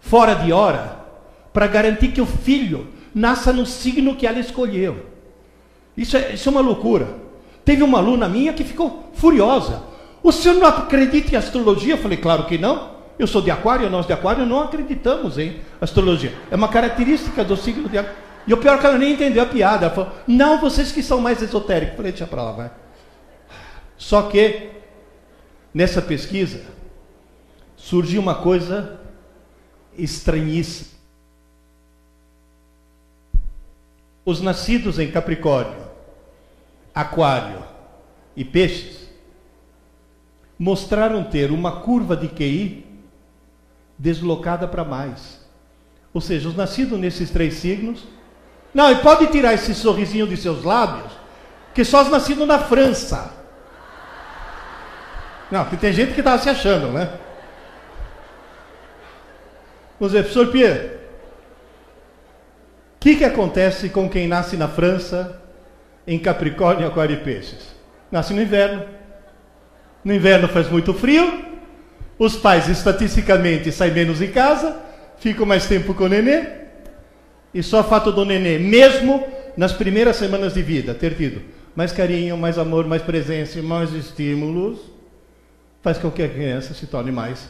fora 0.01 0.35
de 0.35 0.53
hora, 0.53 1.05
para 1.53 1.67
garantir 1.67 2.09
que 2.09 2.21
o 2.21 2.27
filho 2.27 2.89
nasça 3.15 3.53
no 3.53 3.67
signo 3.67 4.15
que 4.15 4.27
ela 4.27 4.39
escolheu. 4.39 5.07
Isso 5.97 6.17
é, 6.17 6.35
isso 6.35 6.49
é 6.49 6.53
uma 6.53 6.61
loucura. 6.61 7.09
Teve 7.65 7.83
uma 7.83 7.99
aluna 7.99 8.29
minha 8.29 8.53
que 8.53 8.63
ficou 8.63 9.11
furiosa. 9.15 9.83
O 10.23 10.31
senhor 10.31 10.55
não 10.55 10.67
acredita 10.67 11.35
em 11.35 11.39
astrologia? 11.39 11.95
Eu 11.95 11.99
falei, 11.99 12.19
claro 12.19 12.45
que 12.45 12.59
não. 12.59 12.97
Eu 13.19 13.27
sou 13.27 13.41
de 13.41 13.51
aquário, 13.51 13.89
nós 13.89 14.07
de 14.07 14.13
aquário 14.13 14.45
não 14.45 14.61
acreditamos 14.61 15.39
em 15.39 15.57
astrologia. 15.81 16.35
É 16.51 16.57
uma 16.57 16.69
característica 16.69 17.43
do 17.43 17.57
signo 17.57 17.89
de 17.89 17.99
aquário. 17.99 18.26
E 18.47 18.55
o 18.55 18.57
pior 18.57 18.77
é 18.77 18.79
que 18.79 18.87
ela 18.87 18.99
nem 18.99 19.15
entendeu 19.15 19.43
a 19.43 19.47
piada. 19.47 19.87
Ela 19.87 19.95
falou, 19.95 20.13
não, 20.27 20.61
vocês 20.61 20.93
que 20.93 21.03
são 21.03 21.21
mais 21.21 21.43
esotéricos. 21.43 21.97
Falei, 21.97 22.13
deixa 22.13 22.27
para 22.27 22.43
lá, 22.43 22.53
vai. 22.53 22.71
Só 23.97 24.23
que, 24.23 24.71
nessa 25.75 26.01
pesquisa, 26.01 26.63
surgiu 27.77 28.21
uma 28.21 28.37
coisa 28.37 29.01
estranhíssima. 29.97 30.97
Os 34.25 34.41
nascidos 34.41 34.99
em 34.99 35.11
Capricórnio 35.11 35.87
Aquário 36.95 37.63
e 38.35 38.45
Peixes 38.45 39.09
mostraram 40.59 41.23
ter 41.25 41.51
uma 41.51 41.81
curva 41.81 42.17
de 42.17 42.29
QI 42.29 42.85
deslocada 43.99 44.67
para 44.67 44.85
mais. 44.85 45.41
Ou 46.13 46.21
seja, 46.21 46.49
os 46.49 46.57
nascidos 46.57 46.99
nesses 46.99 47.31
três 47.31 47.55
signos. 47.55 48.07
Não, 48.77 48.93
e 48.93 48.97
pode 48.97 49.29
tirar 49.29 49.55
esse 49.55 49.75
sorrisinho 49.75 50.27
de 50.27 50.37
seus 50.37 50.63
lábios, 50.63 51.11
que 51.73 51.83
só 51.83 52.03
os 52.03 52.11
nascidos 52.11 52.47
na 52.47 52.59
França. 52.59 53.33
Não, 55.51 55.63
porque 55.63 55.79
tem 55.79 55.95
gente 55.95 56.13
que 56.13 56.21
estava 56.21 56.43
se 56.43 56.51
achando, 56.51 56.89
né? 56.89 57.11
Vamos 59.99 60.13
dizer, 60.13 60.25
professor 60.25 60.49
Pierre, 60.49 60.89
o 60.89 60.91
que, 63.01 63.17
que 63.17 63.25
acontece 63.25 63.89
com 63.89 64.11
quem 64.11 64.29
nasce 64.29 64.59
na 64.59 64.69
França 64.69 65.41
em 66.07 66.19
Capricórnio, 66.19 66.87
Aquário 66.87 67.15
e 67.15 67.21
Peixes? 67.21 67.75
Nasce 68.13 68.35
no 68.35 68.43
inverno. 68.43 68.85
No 70.05 70.13
inverno 70.13 70.49
faz 70.49 70.69
muito 70.69 70.93
frio, 70.93 71.47
os 72.19 72.37
pais 72.37 72.69
estatisticamente 72.69 73.73
saem 73.73 73.95
menos 73.95 74.21
em 74.21 74.31
casa, 74.31 74.77
ficam 75.17 75.47
mais 75.47 75.67
tempo 75.67 75.95
com 75.95 76.05
o 76.05 76.09
nenê, 76.09 76.66
e 77.57 77.63
só 77.63 77.83
fato 77.83 78.13
do 78.13 78.23
nenê, 78.23 78.59
mesmo 78.59 79.27
nas 79.57 79.73
primeiras 79.73 80.17
semanas 80.17 80.53
de 80.53 80.61
vida, 80.61 80.95
ter 80.95 81.17
tido 81.17 81.41
mais 81.75 81.91
carinho, 81.91 82.37
mais 82.37 82.59
amor, 82.59 82.87
mais 82.87 83.01
presença 83.01 83.59
e 83.59 83.63
mais 83.63 83.95
estímulos, 83.95 84.79
faz 85.81 85.97
com 85.97 86.11
que 86.11 86.23
a 86.23 86.29
criança 86.29 86.75
se 86.75 86.87
torne 86.87 87.11
mais 87.11 87.49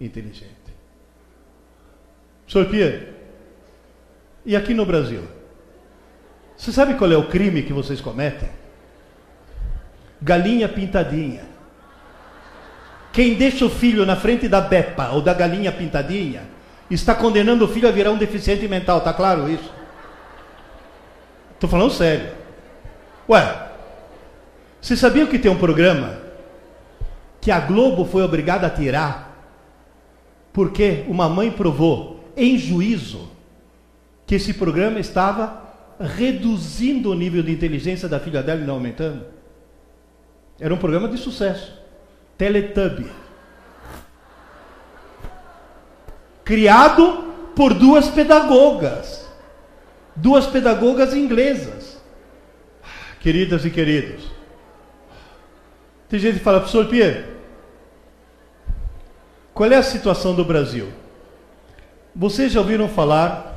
inteligente. 0.00 0.48
Sr. 2.48 2.64
Pierre, 2.70 3.08
e 4.46 4.56
aqui 4.56 4.72
no 4.72 4.86
Brasil? 4.86 5.20
Você 6.56 6.72
sabe 6.72 6.94
qual 6.94 7.12
é 7.12 7.16
o 7.16 7.28
crime 7.28 7.64
que 7.64 7.72
vocês 7.74 8.00
cometem? 8.00 8.48
Galinha 10.22 10.70
pintadinha. 10.70 11.42
Quem 13.12 13.34
deixa 13.34 13.66
o 13.66 13.70
filho 13.70 14.06
na 14.06 14.16
frente 14.16 14.48
da 14.48 14.62
bepa 14.62 15.10
ou 15.10 15.20
da 15.20 15.34
galinha 15.34 15.70
pintadinha 15.70 16.53
está 16.94 17.14
condenando 17.14 17.64
o 17.64 17.68
filho 17.68 17.88
a 17.88 17.92
virar 17.92 18.10
um 18.10 18.18
deficiente 18.18 18.66
mental, 18.68 19.00
tá 19.00 19.12
claro 19.12 19.50
isso? 19.50 19.72
Estou 21.54 21.68
falando 21.68 21.92
sério. 21.92 22.28
Ué, 23.28 23.68
você 24.80 24.96
sabia 24.96 25.26
que 25.26 25.38
tem 25.38 25.50
um 25.50 25.58
programa 25.58 26.18
que 27.40 27.50
a 27.50 27.60
Globo 27.60 28.04
foi 28.04 28.22
obrigada 28.22 28.66
a 28.66 28.70
tirar 28.70 29.34
porque 30.52 31.04
uma 31.08 31.28
mãe 31.28 31.50
provou 31.50 32.24
em 32.36 32.56
juízo 32.56 33.28
que 34.26 34.36
esse 34.36 34.54
programa 34.54 35.00
estava 35.00 35.62
reduzindo 36.00 37.10
o 37.10 37.14
nível 37.14 37.42
de 37.42 37.52
inteligência 37.52 38.08
da 38.08 38.20
filha 38.20 38.42
dela 38.42 38.60
e 38.60 38.64
não 38.64 38.74
aumentando. 38.74 39.24
Era 40.60 40.72
um 40.72 40.78
programa 40.78 41.08
de 41.08 41.18
sucesso. 41.18 41.76
Teletubby. 42.38 43.10
Criado 46.44 47.24
por 47.56 47.74
duas 47.74 48.08
pedagogas. 48.08 49.28
Duas 50.14 50.46
pedagogas 50.46 51.14
inglesas. 51.14 52.00
Queridas 53.20 53.64
e 53.64 53.70
queridos. 53.70 54.30
Tem 56.08 56.18
gente 56.18 56.38
que 56.38 56.44
fala, 56.44 56.60
professor 56.60 56.86
Pierre, 56.86 57.24
qual 59.52 59.70
é 59.70 59.76
a 59.76 59.82
situação 59.82 60.34
do 60.34 60.44
Brasil? 60.44 60.92
Vocês 62.14 62.52
já 62.52 62.60
ouviram 62.60 62.88
falar 62.88 63.52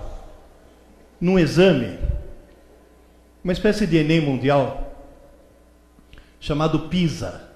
num 1.20 1.38
exame 1.38 2.00
uma 3.44 3.54
espécie 3.54 3.88
de 3.88 3.98
Enem 3.98 4.22
mundial 4.22 4.94
chamado 6.40 6.88
PISA, 6.88 7.50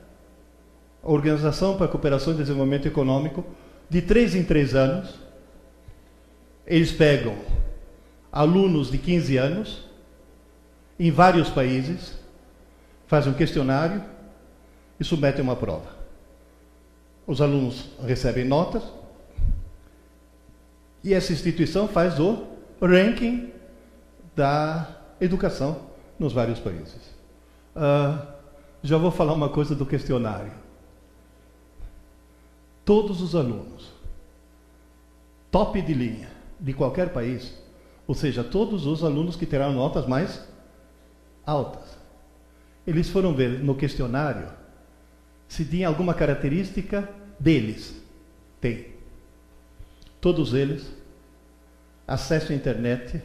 Organização 1.03 1.75
para 1.75 1.85
a 1.85 1.89
Cooperação 1.89 2.33
e 2.33 2.37
Desenvolvimento 2.37 2.87
Econômico, 2.87 3.45
de 3.91 4.01
três 4.01 4.33
em 4.33 4.41
três 4.41 4.73
anos. 4.73 5.13
Eles 6.65 6.93
pegam 6.93 7.35
alunos 8.31 8.89
de 8.89 8.97
15 8.97 9.35
anos 9.35 9.83
em 10.97 11.11
vários 11.11 11.49
países, 11.49 12.17
fazem 13.05 13.33
um 13.33 13.35
questionário 13.35 14.01
e 14.97 15.03
submetem 15.03 15.43
uma 15.43 15.57
prova. 15.57 15.93
Os 17.27 17.41
alunos 17.41 17.89
recebem 18.01 18.45
notas 18.45 18.81
e 21.03 21.13
essa 21.13 21.33
instituição 21.33 21.85
faz 21.85 22.17
o 22.17 22.47
ranking 22.81 23.51
da 24.33 24.87
educação 25.19 25.89
nos 26.17 26.31
vários 26.31 26.59
países. 26.59 27.01
Uh, 27.75 28.25
já 28.81 28.97
vou 28.97 29.11
falar 29.11 29.33
uma 29.33 29.49
coisa 29.49 29.75
do 29.75 29.85
questionário. 29.85 30.53
Todos 32.83 33.21
os 33.21 33.35
alunos, 33.35 33.91
top 35.51 35.81
de 35.81 35.93
linha, 35.93 36.29
de 36.59 36.73
qualquer 36.73 37.13
país, 37.13 37.57
ou 38.07 38.15
seja, 38.15 38.43
todos 38.43 38.85
os 38.85 39.03
alunos 39.03 39.35
que 39.35 39.45
terão 39.45 39.71
notas 39.73 40.07
mais 40.07 40.41
altas, 41.45 41.97
eles 42.85 43.09
foram 43.09 43.33
ver 43.33 43.59
no 43.63 43.75
questionário 43.75 44.47
se 45.47 45.65
tinha 45.65 45.87
alguma 45.87 46.13
característica 46.13 47.09
deles. 47.39 48.01
Tem. 48.59 48.87
Todos 50.19 50.53
eles 50.53 50.89
acesso 52.07 52.51
à 52.51 52.55
internet 52.55 53.21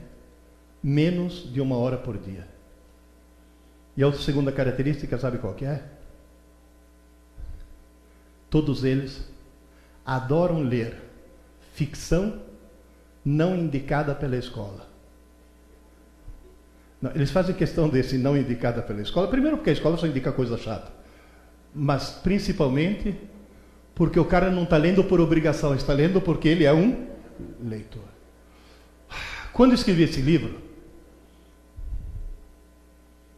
menos 0.83 1.53
de 1.53 1.61
uma 1.61 1.77
hora 1.77 1.97
por 1.97 2.19
dia. 2.19 2.47
E 3.97 4.05
a 4.05 4.13
segunda 4.13 4.53
característica, 4.53 5.17
sabe 5.19 5.39
qual 5.39 5.55
que 5.55 5.65
é? 5.65 5.83
Todos 8.51 8.85
eles 8.85 9.29
adoram 10.07 10.63
ler 10.63 11.03
ficção 11.75 12.41
não 13.25 13.57
indicada 13.57 14.15
pela 14.15 14.37
escola. 14.37 14.89
Não, 17.03 17.11
eles 17.11 17.31
fazem 17.31 17.55
questão 17.55 17.89
desse 17.89 18.17
não 18.17 18.37
indicada 18.37 18.81
pela 18.81 19.03
escola, 19.03 19.27
primeiro 19.27 19.57
porque 19.57 19.71
a 19.71 19.73
escola 19.73 19.97
só 19.97 20.07
indica 20.07 20.33
coisa 20.33 20.57
chata, 20.57 20.93
mas 21.75 22.11
principalmente 22.11 23.19
porque 23.95 24.21
o 24.21 24.25
cara 24.25 24.51
não 24.51 24.63
está 24.63 24.77
lendo 24.77 25.03
por 25.03 25.21
obrigação, 25.21 25.75
está 25.75 25.93
lendo 25.93 26.21
porque 26.21 26.49
ele 26.49 26.65
é 26.65 26.73
um 26.73 27.09
leitor. 27.61 28.05
Quando 29.53 29.75
escrevi 29.75 30.05
esse 30.05 30.21
livro, 30.21 30.61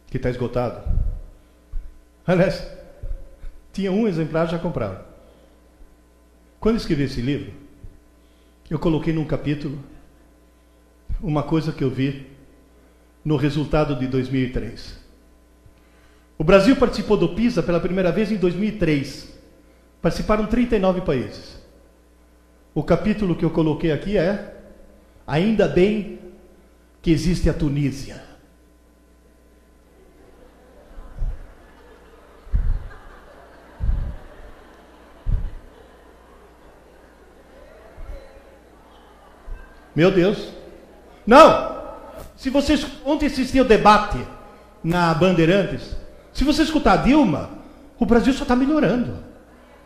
que 0.07 0.17
está 0.17 0.29
esgotado, 0.29 0.81
aliás, 2.25 2.65
tinha 3.71 3.91
um 3.91 4.07
exemplar 4.07 4.47
já 4.47 4.59
comprado. 4.59 5.08
Quando 6.59 6.75
escrevi 6.75 7.03
esse 7.03 7.21
livro, 7.21 7.53
eu 8.69 8.77
coloquei 8.77 9.13
num 9.13 9.25
capítulo 9.25 9.79
uma 11.21 11.43
coisa 11.43 11.71
que 11.71 11.83
eu 11.83 11.89
vi 11.89 12.27
no 13.23 13.35
resultado 13.35 13.95
de 13.95 14.07
2003. 14.07 14.99
O 16.37 16.43
Brasil 16.43 16.75
participou 16.75 17.17
do 17.17 17.29
PISA 17.29 17.61
pela 17.63 17.79
primeira 17.79 18.11
vez 18.11 18.31
em 18.31 18.37
2003. 18.37 19.37
Participaram 20.01 20.45
39 20.45 21.01
países. 21.01 21.59
O 22.73 22.83
capítulo 22.83 23.35
que 23.35 23.43
eu 23.43 23.49
coloquei 23.49 23.91
aqui 23.91 24.17
é 24.17 24.55
Ainda 25.25 25.67
bem 25.67 26.19
que 27.01 27.11
existe 27.11 27.49
a 27.49 27.53
Tunísia. 27.53 28.28
Meu 39.99 40.11
Deus. 40.11 40.47
Não! 41.27 41.77
Se 42.37 42.49
vocês. 42.49 42.87
Ontem 43.03 43.25
assistiu 43.25 43.65
o 43.65 43.67
debate 43.67 44.17
na 44.81 45.13
Bandeirantes. 45.13 45.93
Se 46.31 46.45
você 46.45 46.63
escutar 46.63 47.03
Dilma, 47.03 47.49
o 47.99 48.05
Brasil 48.05 48.31
só 48.31 48.43
está 48.43 48.55
melhorando. 48.55 49.17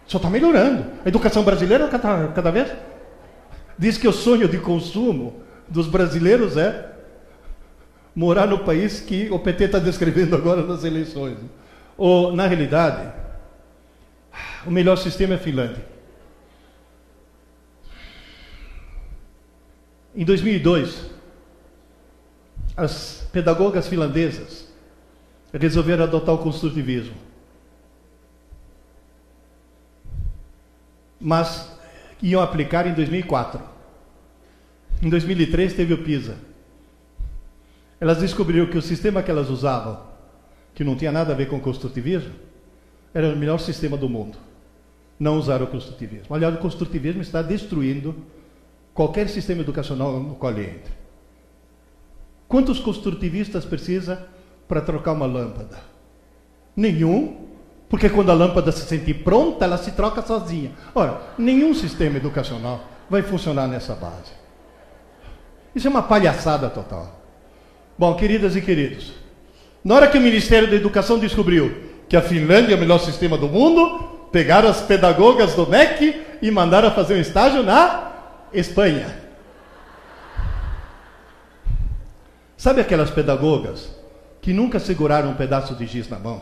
Só 0.05 0.17
está 0.17 0.29
melhorando. 0.29 0.85
A 1.03 1.07
educação 1.07 1.41
brasileira 1.41 1.87
cada, 1.87 2.27
cada 2.27 2.51
vez. 2.51 2.71
Diz 3.75 3.97
que 3.97 4.07
o 4.07 4.13
sonho 4.13 4.47
de 4.47 4.59
consumo 4.59 5.41
dos 5.67 5.87
brasileiros 5.87 6.57
é 6.57 6.91
morar 8.15 8.45
no 8.45 8.59
país 8.59 8.99
que 8.99 9.31
o 9.31 9.39
PT 9.39 9.63
está 9.63 9.79
descrevendo 9.79 10.35
agora 10.35 10.61
nas 10.61 10.83
eleições. 10.83 11.39
Ou, 11.97 12.35
na 12.35 12.45
realidade, 12.45 13.11
o 14.63 14.69
melhor 14.69 14.95
sistema 14.95 15.33
é 15.33 15.37
a 15.37 15.39
Finlândia. 15.39 15.92
Em 20.15 20.23
2002, 20.23 21.09
as 22.77 23.27
pedagogas 23.31 23.87
finlandesas 23.87 24.67
resolveram 25.51 26.03
adotar 26.03 26.35
o 26.35 26.39
construtivismo. 26.39 27.15
Mas 31.19 31.71
iam 32.21 32.41
aplicar 32.41 32.85
em 32.85 32.93
2004. 32.93 33.59
Em 35.01 35.09
2003 35.09 35.73
teve 35.73 35.93
o 35.93 36.03
PISA. 36.03 36.37
Elas 37.99 38.19
descobriram 38.19 38.67
que 38.67 38.77
o 38.77 38.81
sistema 38.81 39.23
que 39.23 39.31
elas 39.31 39.49
usavam, 39.49 39.99
que 40.75 40.83
não 40.83 40.95
tinha 40.95 41.11
nada 41.11 41.33
a 41.33 41.35
ver 41.35 41.47
com 41.47 41.57
o 41.57 41.61
construtivismo, 41.61 42.33
era 43.13 43.33
o 43.33 43.37
melhor 43.37 43.59
sistema 43.59 43.97
do 43.97 44.09
mundo. 44.09 44.37
Não 45.19 45.37
usaram 45.37 45.65
o 45.65 45.69
construtivismo. 45.69 46.35
Aliás, 46.35 46.53
o 46.53 46.57
construtivismo 46.57 47.21
está 47.21 47.41
destruindo 47.41 48.15
qualquer 48.93 49.27
sistema 49.29 49.61
educacional 49.61 50.19
no 50.19 50.35
qual 50.35 50.51
ele 50.51 50.63
entre. 50.63 50.93
Quantos 52.47 52.79
construtivistas 52.79 53.65
precisa 53.65 54.27
para 54.67 54.81
trocar 54.81 55.13
uma 55.13 55.25
lâmpada? 55.25 55.79
Nenhum, 56.75 57.47
porque 57.89 58.09
quando 58.09 58.29
a 58.31 58.33
lâmpada 58.33 58.71
se 58.71 58.85
sentir 58.85 59.23
pronta, 59.23 59.65
ela 59.65 59.77
se 59.77 59.91
troca 59.91 60.21
sozinha. 60.21 60.71
Ora, 60.93 61.21
nenhum 61.37 61.73
sistema 61.73 62.17
educacional 62.17 62.81
vai 63.09 63.21
funcionar 63.21 63.67
nessa 63.67 63.95
base. 63.95 64.31
Isso 65.75 65.87
é 65.87 65.89
uma 65.89 66.03
palhaçada 66.03 66.69
total. 66.69 67.21
Bom, 67.97 68.15
queridas 68.15 68.55
e 68.55 68.61
queridos, 68.61 69.13
na 69.83 69.95
hora 69.95 70.07
que 70.07 70.17
o 70.17 70.21
Ministério 70.21 70.69
da 70.69 70.75
Educação 70.75 71.19
descobriu 71.19 71.75
que 72.07 72.15
a 72.15 72.21
Finlândia 72.21 72.73
é 72.73 72.77
o 72.77 72.79
melhor 72.79 72.99
sistema 72.99 73.37
do 73.37 73.47
mundo, 73.47 74.27
pegaram 74.31 74.69
as 74.69 74.81
pedagogas 74.81 75.55
do 75.55 75.67
MEC 75.67 76.21
e 76.41 76.51
mandaram 76.51 76.91
fazer 76.91 77.15
um 77.15 77.21
estágio 77.21 77.63
na 77.63 78.12
Espanha. 78.53 79.07
Sabe 82.55 82.81
aquelas 82.81 83.09
pedagogas 83.09 83.89
que 84.41 84.53
nunca 84.53 84.79
seguraram 84.79 85.31
um 85.31 85.35
pedaço 85.35 85.75
de 85.75 85.87
giz 85.87 86.07
na 86.07 86.19
mão? 86.19 86.41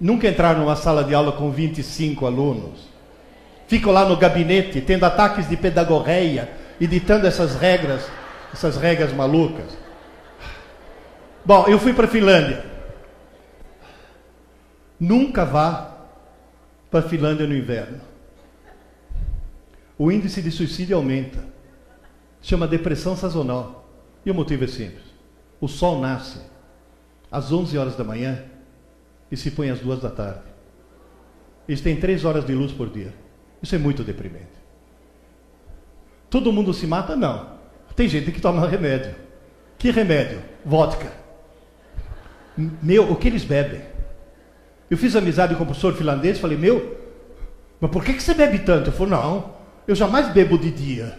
Nunca 0.00 0.28
entraram 0.28 0.60
numa 0.60 0.76
sala 0.76 1.04
de 1.04 1.14
aula 1.14 1.32
com 1.32 1.50
25 1.50 2.26
alunos? 2.26 2.88
Ficam 3.68 3.92
lá 3.92 4.04
no 4.04 4.16
gabinete 4.16 4.80
tendo 4.80 5.04
ataques 5.04 5.48
de 5.48 5.56
pedagogéia 5.56 6.50
e 6.80 6.86
ditando 6.86 7.26
essas 7.26 7.54
regras, 7.54 8.06
essas 8.52 8.76
regras 8.76 9.12
malucas. 9.12 9.76
Bom, 11.44 11.64
eu 11.68 11.78
fui 11.78 11.92
para 11.92 12.06
a 12.06 12.08
Finlândia. 12.08 12.64
Nunca 14.98 15.44
vá 15.44 15.92
para 16.90 17.00
a 17.00 17.08
Finlândia 17.08 17.46
no 17.46 17.54
inverno 17.54 18.07
o 19.98 20.12
índice 20.12 20.40
de 20.40 20.50
suicídio 20.50 20.96
aumenta. 20.96 21.44
Chama 22.40 22.68
depressão 22.68 23.16
sazonal. 23.16 23.90
E 24.24 24.30
o 24.30 24.34
motivo 24.34 24.64
é 24.64 24.68
simples. 24.68 25.02
O 25.60 25.66
sol 25.66 26.00
nasce 26.00 26.38
às 27.30 27.50
11 27.50 27.76
horas 27.76 27.96
da 27.96 28.04
manhã 28.04 28.44
e 29.30 29.36
se 29.36 29.50
põe 29.50 29.70
às 29.70 29.80
2 29.80 30.00
da 30.00 30.10
tarde. 30.10 30.42
Isso 31.66 31.82
tem 31.82 31.96
3 31.96 32.24
horas 32.24 32.46
de 32.46 32.54
luz 32.54 32.72
por 32.72 32.88
dia. 32.88 33.12
Isso 33.60 33.74
é 33.74 33.78
muito 33.78 34.04
deprimente. 34.04 34.46
Todo 36.30 36.52
mundo 36.52 36.72
se 36.72 36.86
mata? 36.86 37.16
Não. 37.16 37.58
Tem 37.96 38.08
gente 38.08 38.30
que 38.30 38.40
toma 38.40 38.68
remédio. 38.68 39.14
Que 39.76 39.90
remédio? 39.90 40.40
Vodka. 40.64 41.12
Meu, 42.56 43.10
o 43.10 43.16
que 43.16 43.28
eles 43.28 43.44
bebem? 43.44 43.82
Eu 44.90 44.96
fiz 44.96 45.14
amizade 45.16 45.54
com 45.56 45.64
o 45.64 45.66
professor 45.66 45.94
finlandês, 45.94 46.38
falei, 46.38 46.56
meu, 46.56 46.96
mas 47.80 47.90
por 47.90 48.04
que, 48.04 48.14
que 48.14 48.22
você 48.22 48.34
bebe 48.34 48.60
tanto? 48.60 48.88
Eu 48.88 48.92
falei, 48.92 49.12
não, 49.12 49.57
eu 49.88 49.94
jamais 49.94 50.28
bebo 50.28 50.58
de 50.58 50.70
dia. 50.70 51.18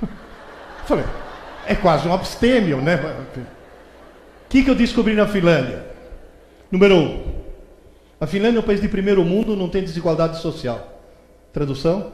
Falei, 0.86 1.04
é 1.66 1.74
quase 1.74 2.06
um 2.08 2.14
abstêmio, 2.14 2.80
né? 2.80 2.96
O 2.96 4.48
que, 4.48 4.62
que 4.62 4.70
eu 4.70 4.74
descobri 4.74 5.14
na 5.14 5.26
Finlândia? 5.26 5.84
Número 6.70 6.94
um, 6.94 7.42
a 8.20 8.26
Finlândia 8.26 8.58
é 8.58 8.62
um 8.62 8.64
país 8.64 8.80
de 8.80 8.88
primeiro 8.88 9.24
mundo, 9.24 9.56
não 9.56 9.68
tem 9.68 9.82
desigualdade 9.82 10.40
social. 10.40 11.02
Tradução? 11.52 12.12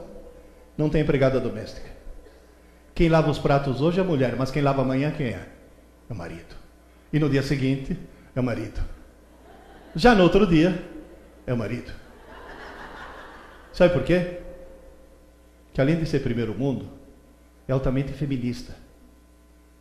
Não 0.76 0.88
tem 0.88 1.02
empregada 1.02 1.38
doméstica. 1.38 1.90
Quem 2.94 3.10
lava 3.10 3.30
os 3.30 3.38
pratos 3.38 3.82
hoje 3.82 3.98
é 3.98 4.02
a 4.02 4.06
mulher, 4.06 4.36
mas 4.38 4.50
quem 4.50 4.62
lava 4.62 4.80
amanhã 4.80 5.10
quem 5.10 5.26
é? 5.26 5.46
É 6.08 6.12
o 6.12 6.16
marido. 6.16 6.56
E 7.12 7.18
no 7.18 7.28
dia 7.28 7.42
seguinte 7.42 7.98
é 8.34 8.40
o 8.40 8.42
marido. 8.42 8.80
Já 9.94 10.14
no 10.14 10.22
outro 10.22 10.46
dia 10.46 10.82
é 11.46 11.52
o 11.52 11.56
marido. 11.58 11.92
Sabe 13.72 13.92
por 13.92 14.02
quê? 14.02 14.45
Que 15.76 15.80
além 15.82 15.96
de 15.96 16.06
ser 16.06 16.20
primeiro 16.20 16.54
mundo, 16.54 16.86
é 17.68 17.72
altamente 17.74 18.10
feminista. 18.10 18.74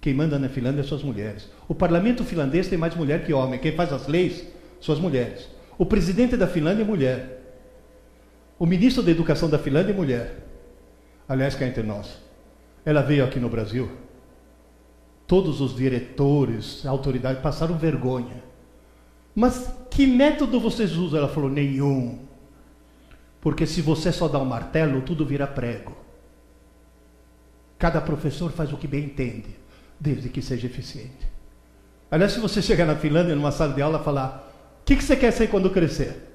Quem 0.01 0.13
manda 0.13 0.37
na 0.37 0.49
Finlândia 0.49 0.83
são 0.83 0.97
as 0.97 1.03
mulheres. 1.05 1.49
O 1.69 1.73
parlamento 1.73 2.21
finlandês 2.25 2.67
tem 2.67 2.77
mais 2.77 2.93
mulher 2.93 3.25
que 3.25 3.31
homem. 3.31 3.61
Quem 3.61 3.71
faz 3.71 3.93
as 3.93 4.05
leis 4.05 4.45
são 4.81 4.93
as 4.93 4.99
mulheres. 4.99 5.47
O 5.77 5.85
presidente 5.85 6.35
da 6.35 6.47
Finlândia 6.47 6.81
é 6.81 6.85
mulher. 6.85 7.41
O 8.59 8.65
ministro 8.65 9.01
da 9.01 9.09
Educação 9.09 9.49
da 9.49 9.57
Finlândia 9.57 9.93
é 9.93 9.95
mulher. 9.95 10.45
Aliás, 11.29 11.55
cá 11.55 11.65
entre 11.65 11.81
nós. 11.81 12.19
Ela 12.83 13.01
veio 13.01 13.23
aqui 13.23 13.39
no 13.39 13.47
Brasil. 13.47 13.89
Todos 15.25 15.61
os 15.61 15.73
diretores, 15.73 16.85
autoridades 16.85 17.41
passaram 17.41 17.77
vergonha. 17.77 18.43
Mas 19.33 19.73
que 19.89 20.05
método 20.05 20.59
vocês 20.59 20.97
usam? 20.97 21.19
Ela 21.19 21.29
falou: 21.29 21.49
nenhum. 21.49 22.19
Porque 23.45 23.67
se 23.67 23.79
você 23.79 24.11
só 24.11 24.27
dá 24.27 24.39
um 24.39 24.43
martelo, 24.43 25.03
tudo 25.03 25.23
vira 25.23 25.45
prego. 25.45 25.95
Cada 27.77 28.01
professor 28.01 28.51
faz 28.51 28.73
o 28.73 28.77
que 28.77 28.87
bem 28.87 29.03
entende, 29.03 29.55
desde 29.99 30.29
que 30.29 30.41
seja 30.41 30.65
eficiente. 30.65 31.27
Aliás, 32.09 32.31
se 32.31 32.39
você 32.39 32.59
chegar 32.59 32.87
na 32.87 32.95
Finlândia, 32.95 33.35
numa 33.35 33.51
sala 33.51 33.71
de 33.71 33.83
aula, 33.83 33.99
falar: 33.99 34.51
O 34.81 34.83
que, 34.83 34.95
que 34.95 35.03
você 35.03 35.15
quer 35.15 35.29
ser 35.29 35.47
quando 35.47 35.69
crescer? 35.69 36.27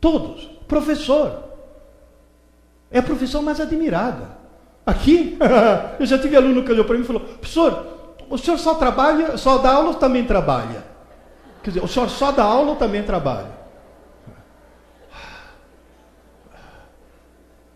Todos. 0.00 0.44
Professor. 0.68 1.46
É 2.92 3.00
a 3.00 3.02
profissão 3.02 3.42
mais 3.42 3.58
admirada. 3.58 4.38
Aqui, 4.86 5.36
eu 5.98 6.06
já 6.06 6.16
tive 6.16 6.36
aluno 6.36 6.62
que 6.62 6.70
olhou 6.70 6.84
para 6.84 6.94
mim 6.94 7.02
e 7.02 7.06
falou: 7.08 7.22
Professor, 7.22 7.88
o 8.30 8.38
senhor 8.38 8.58
só 8.58 8.74
trabalha, 8.74 9.36
só 9.36 9.58
dá 9.58 9.72
aula 9.72 9.88
ou 9.88 9.94
também 9.94 10.24
trabalha? 10.24 10.84
Quer 11.60 11.70
dizer, 11.70 11.84
o 11.84 11.88
senhor 11.88 12.08
só 12.08 12.30
dá 12.30 12.44
aula 12.44 12.70
ou 12.70 12.76
também 12.76 13.02
trabalha? 13.02 13.63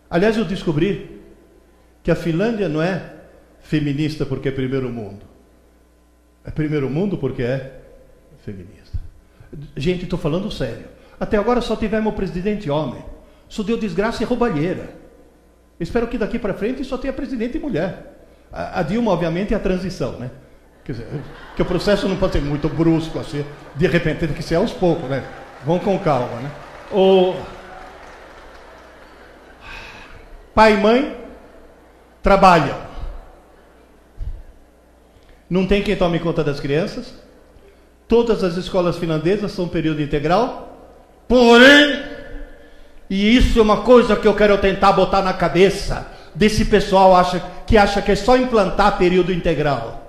Aliás, 0.09 0.37
eu 0.37 0.45
descobri 0.45 1.21
que 2.01 2.09
a 2.09 2.15
Finlândia 2.15 2.67
não 2.67 2.81
é 2.81 3.13
feminista 3.61 4.25
porque 4.25 4.49
é 4.49 4.51
primeiro 4.51 4.89
mundo. 4.89 5.21
É 6.43 6.51
primeiro 6.51 6.89
mundo 6.89 7.17
porque 7.17 7.43
é 7.43 7.79
feminista. 8.43 8.97
Gente, 9.75 10.03
estou 10.03 10.17
falando 10.17 10.49
sério. 10.51 10.85
Até 11.19 11.37
agora 11.37 11.61
só 11.61 11.75
tivemos 11.75 12.13
presidente 12.15 12.69
homem. 12.69 13.03
Só 13.47 13.61
deu 13.61 13.77
desgraça 13.77 14.23
e 14.23 14.25
roubalheira. 14.25 14.89
Espero 15.79 16.07
que 16.07 16.17
daqui 16.17 16.39
para 16.39 16.53
frente 16.53 16.83
só 16.83 16.97
tenha 16.97 17.13
presidente 17.13 17.57
e 17.57 17.59
mulher. 17.59 18.17
A, 18.51 18.81
Dilma, 18.81 19.11
obviamente, 19.11 19.53
é 19.53 19.57
a 19.57 19.59
transição, 19.59 20.13
né? 20.19 20.31
Quer 20.83 20.93
dizer, 20.93 21.07
que 21.55 21.61
o 21.61 21.65
processo 21.65 22.07
não 22.07 22.17
pode 22.17 22.33
ser 22.33 22.41
muito 22.41 22.67
brusco 22.67 23.19
assim, 23.19 23.45
de 23.75 23.85
repente 23.85 24.19
tem 24.19 24.29
que 24.29 24.41
ser 24.41 24.55
aos 24.55 24.71
poucos, 24.71 25.07
né? 25.07 25.23
Vão 25.63 25.77
com 25.77 25.97
calma, 25.99 26.39
né? 26.39 26.51
O 26.91 27.35
pai 30.53 30.73
e 30.73 30.77
mãe 30.77 31.17
trabalham. 32.21 32.77
Não 35.49 35.65
tem 35.65 35.81
quem 35.81 35.95
tome 35.95 36.19
conta 36.19 36.43
das 36.43 36.59
crianças. 36.59 37.13
Todas 38.07 38.43
as 38.43 38.55
escolas 38.55 38.97
finlandesas 38.97 39.51
são 39.51 39.67
período 39.67 40.01
integral. 40.01 40.77
Porém, 41.27 42.03
e 43.09 43.35
isso 43.35 43.59
é 43.59 43.61
uma 43.61 43.81
coisa 43.81 44.15
que 44.15 44.27
eu 44.27 44.35
quero 44.35 44.57
tentar 44.57 44.91
botar 44.93 45.21
na 45.21 45.33
cabeça 45.33 46.07
desse 46.35 46.65
pessoal 46.65 47.15
acha, 47.15 47.41
que 47.65 47.77
acha 47.77 48.01
que 48.01 48.11
é 48.11 48.15
só 48.15 48.37
implantar 48.37 48.97
período 48.97 49.31
integral 49.31 49.99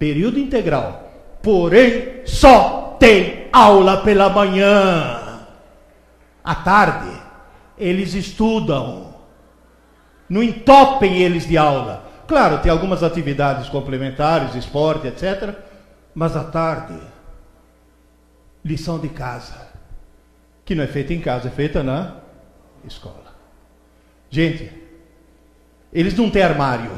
período 0.00 0.38
integral, 0.38 1.12
porém 1.42 2.22
só 2.24 2.96
tem 2.98 3.48
aula 3.52 3.98
pela 3.98 4.30
manhã. 4.30 5.46
À 6.42 6.54
tarde, 6.54 7.10
eles 7.80 8.14
estudam. 8.14 9.14
Não 10.28 10.42
entopem 10.42 11.22
eles 11.22 11.48
de 11.48 11.56
aula. 11.56 12.08
Claro, 12.28 12.58
tem 12.58 12.70
algumas 12.70 13.02
atividades 13.02 13.68
complementares, 13.68 14.54
esporte, 14.54 15.08
etc. 15.08 15.56
Mas 16.14 16.36
à 16.36 16.44
tarde, 16.44 16.96
lição 18.64 18.98
de 18.98 19.08
casa. 19.08 19.68
Que 20.64 20.74
não 20.74 20.84
é 20.84 20.86
feita 20.86 21.12
em 21.12 21.20
casa, 21.20 21.48
é 21.48 21.50
feita 21.50 21.82
na 21.82 22.18
escola. 22.84 23.34
Gente, 24.28 24.70
eles 25.92 26.14
não 26.14 26.30
têm 26.30 26.42
armário. 26.42 26.92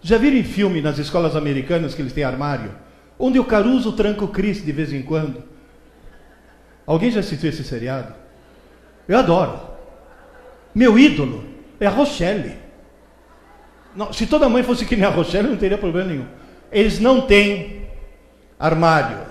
Já 0.00 0.18
viram 0.18 0.36
em 0.36 0.42
filme 0.42 0.80
nas 0.80 0.98
escolas 0.98 1.36
americanas 1.36 1.94
que 1.94 2.02
eles 2.02 2.12
têm 2.12 2.24
armário? 2.24 2.74
Onde 3.16 3.38
o 3.38 3.44
Caruso 3.44 3.92
tranca 3.92 4.24
o 4.24 4.28
Chris 4.28 4.64
de 4.64 4.72
vez 4.72 4.92
em 4.92 5.02
quando. 5.02 5.44
Alguém 6.84 7.10
já 7.12 7.20
assistiu 7.20 7.50
esse 7.50 7.62
seriado? 7.62 8.12
Eu 9.06 9.18
adoro. 9.18 9.71
Meu 10.74 10.98
ídolo 10.98 11.44
é 11.78 11.86
a 11.86 11.90
Rochelle. 11.90 12.56
Não, 13.94 14.12
se 14.12 14.26
toda 14.26 14.48
mãe 14.48 14.62
fosse 14.62 14.86
que 14.86 14.96
nem 14.96 15.04
a 15.04 15.10
Rochelle, 15.10 15.48
não 15.48 15.56
teria 15.56 15.76
problema 15.76 16.08
nenhum. 16.08 16.26
Eles 16.70 16.98
não 16.98 17.26
têm 17.26 17.88
armário. 18.58 19.26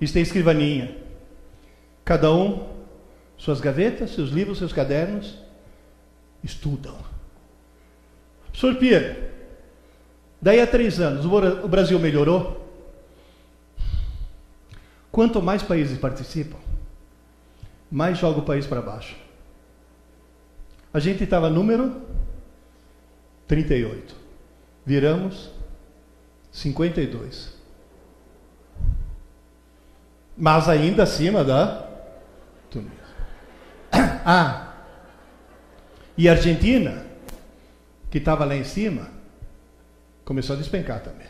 Eles 0.00 0.12
têm 0.12 0.22
escrivaninha. 0.22 0.96
Cada 2.04 2.32
um, 2.32 2.68
suas 3.36 3.60
gavetas, 3.60 4.10
seus 4.10 4.30
livros, 4.30 4.58
seus 4.58 4.72
cadernos, 4.72 5.38
estudam. 6.42 6.96
Senhor 8.54 8.76
Pierre, 8.76 9.16
daí 10.40 10.60
a 10.60 10.66
três 10.66 11.00
anos, 11.00 11.24
o 11.26 11.68
Brasil 11.68 11.98
melhorou? 11.98 12.62
Quanto 15.10 15.42
mais 15.42 15.62
países 15.62 15.98
participam, 15.98 16.58
mais 17.94 18.18
joga 18.18 18.40
o 18.40 18.44
país 18.44 18.66
para 18.66 18.82
baixo. 18.82 19.14
A 20.92 20.98
gente 20.98 21.22
estava 21.22 21.48
número 21.48 22.02
38. 23.46 24.16
Viramos 24.84 25.48
52. 26.50 27.54
Mas 30.36 30.68
ainda 30.68 31.04
acima 31.04 31.44
da 31.44 31.88
Tunísia. 32.68 33.04
Ah, 34.26 34.72
e 36.16 36.28
a 36.28 36.32
Argentina 36.32 37.04
que 38.10 38.18
estava 38.18 38.44
lá 38.44 38.56
em 38.56 38.64
cima, 38.64 39.08
começou 40.24 40.54
a 40.54 40.58
despencar 40.58 41.00
também. 41.00 41.26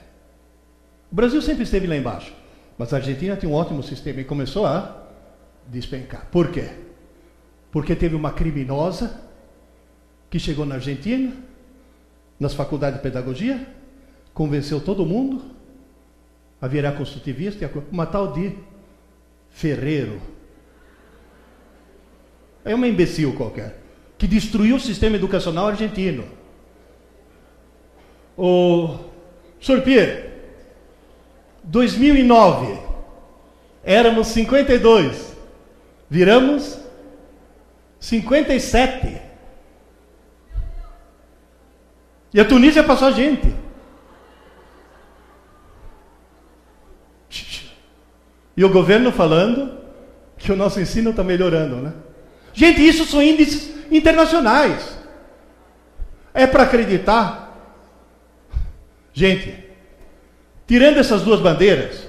O 1.10 1.14
Brasil 1.14 1.42
sempre 1.42 1.64
esteve 1.64 1.86
lá 1.86 1.96
embaixo, 1.96 2.32
mas 2.78 2.92
a 2.92 2.96
Argentina 2.96 3.36
tinha 3.36 3.50
um 3.50 3.54
ótimo 3.54 3.82
sistema 3.82 4.20
e 4.20 4.24
começou 4.24 4.66
a 4.66 5.03
despencar. 5.68 6.26
Por 6.30 6.50
quê? 6.50 6.70
Porque 7.70 7.94
teve 7.96 8.14
uma 8.14 8.32
criminosa 8.32 9.22
que 10.30 10.38
chegou 10.38 10.66
na 10.66 10.76
Argentina, 10.76 11.32
nas 12.38 12.54
faculdades 12.54 12.98
de 12.98 13.02
pedagogia, 13.02 13.66
convenceu 14.32 14.80
todo 14.80 15.06
mundo 15.06 15.42
a 16.60 16.66
virar 16.66 16.92
construtivista, 16.92 17.70
uma 17.90 18.06
tal 18.06 18.32
de 18.32 18.52
Ferreiro. 19.50 20.20
É 22.64 22.74
uma 22.74 22.88
imbecil 22.88 23.34
qualquer, 23.34 23.78
que 24.16 24.26
destruiu 24.26 24.76
o 24.76 24.80
sistema 24.80 25.16
educacional 25.16 25.68
argentino. 25.68 26.24
O 28.36 28.98
Sr. 29.60 29.82
Pierre, 29.82 30.30
2009, 31.62 32.78
éramos 33.84 34.28
52, 34.28 35.33
viramos 36.08 36.78
57. 38.00 39.22
E 42.32 42.40
a 42.40 42.44
Tunísia 42.44 42.82
passou 42.82 43.08
a 43.08 43.12
gente. 43.12 43.54
E 48.56 48.64
o 48.64 48.68
governo 48.68 49.10
falando 49.10 49.78
que 50.38 50.52
o 50.52 50.56
nosso 50.56 50.80
ensino 50.80 51.10
está 51.10 51.24
melhorando, 51.24 51.76
né? 51.76 51.92
Gente, 52.52 52.86
isso 52.86 53.04
são 53.04 53.22
índices 53.22 53.72
internacionais. 53.90 54.98
É 56.32 56.46
para 56.46 56.64
acreditar 56.64 57.44
Gente, 59.14 59.54
tirando 60.66 60.98
essas 60.98 61.22
duas 61.22 61.40
bandeiras, 61.40 62.08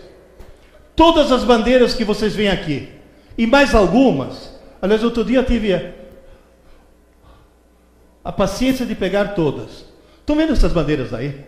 todas 0.96 1.32
as 1.32 1.44
bandeiras 1.44 1.94
que 1.94 2.04
vocês 2.04 2.36
veem 2.36 2.50
aqui, 2.50 2.90
e 3.38 3.46
mais 3.46 3.76
algumas, 3.76 4.54
aliás, 4.82 5.04
outro 5.04 5.24
dia 5.24 5.40
eu 5.40 5.46
tive 5.46 5.74
a, 5.74 5.94
a 8.24 8.32
paciência 8.32 8.86
de 8.86 8.96
pegar 8.96 9.36
todas. 9.36 9.86
Estão 10.20 10.36
vendo 10.36 10.54
essas 10.54 10.72
bandeiras 10.72 11.14
aí? 11.14 11.46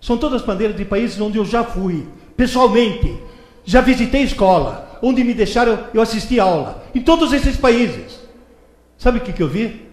São 0.00 0.16
todas 0.16 0.42
bandeiras 0.42 0.76
de 0.76 0.84
países 0.84 1.20
onde 1.20 1.38
eu 1.38 1.44
já 1.44 1.62
fui, 1.62 2.08
pessoalmente. 2.36 3.18
Já 3.64 3.80
visitei 3.80 4.22
escola, 4.22 4.98
onde 5.02 5.22
me 5.22 5.34
deixaram, 5.34 5.86
eu 5.92 6.00
assisti 6.00 6.40
aula. 6.40 6.82
Em 6.94 7.02
todos 7.02 7.32
esses 7.32 7.56
países. 7.56 8.20
Sabe 8.96 9.18
o 9.18 9.20
que, 9.20 9.32
que 9.32 9.42
eu 9.42 9.48
vi? 9.48 9.88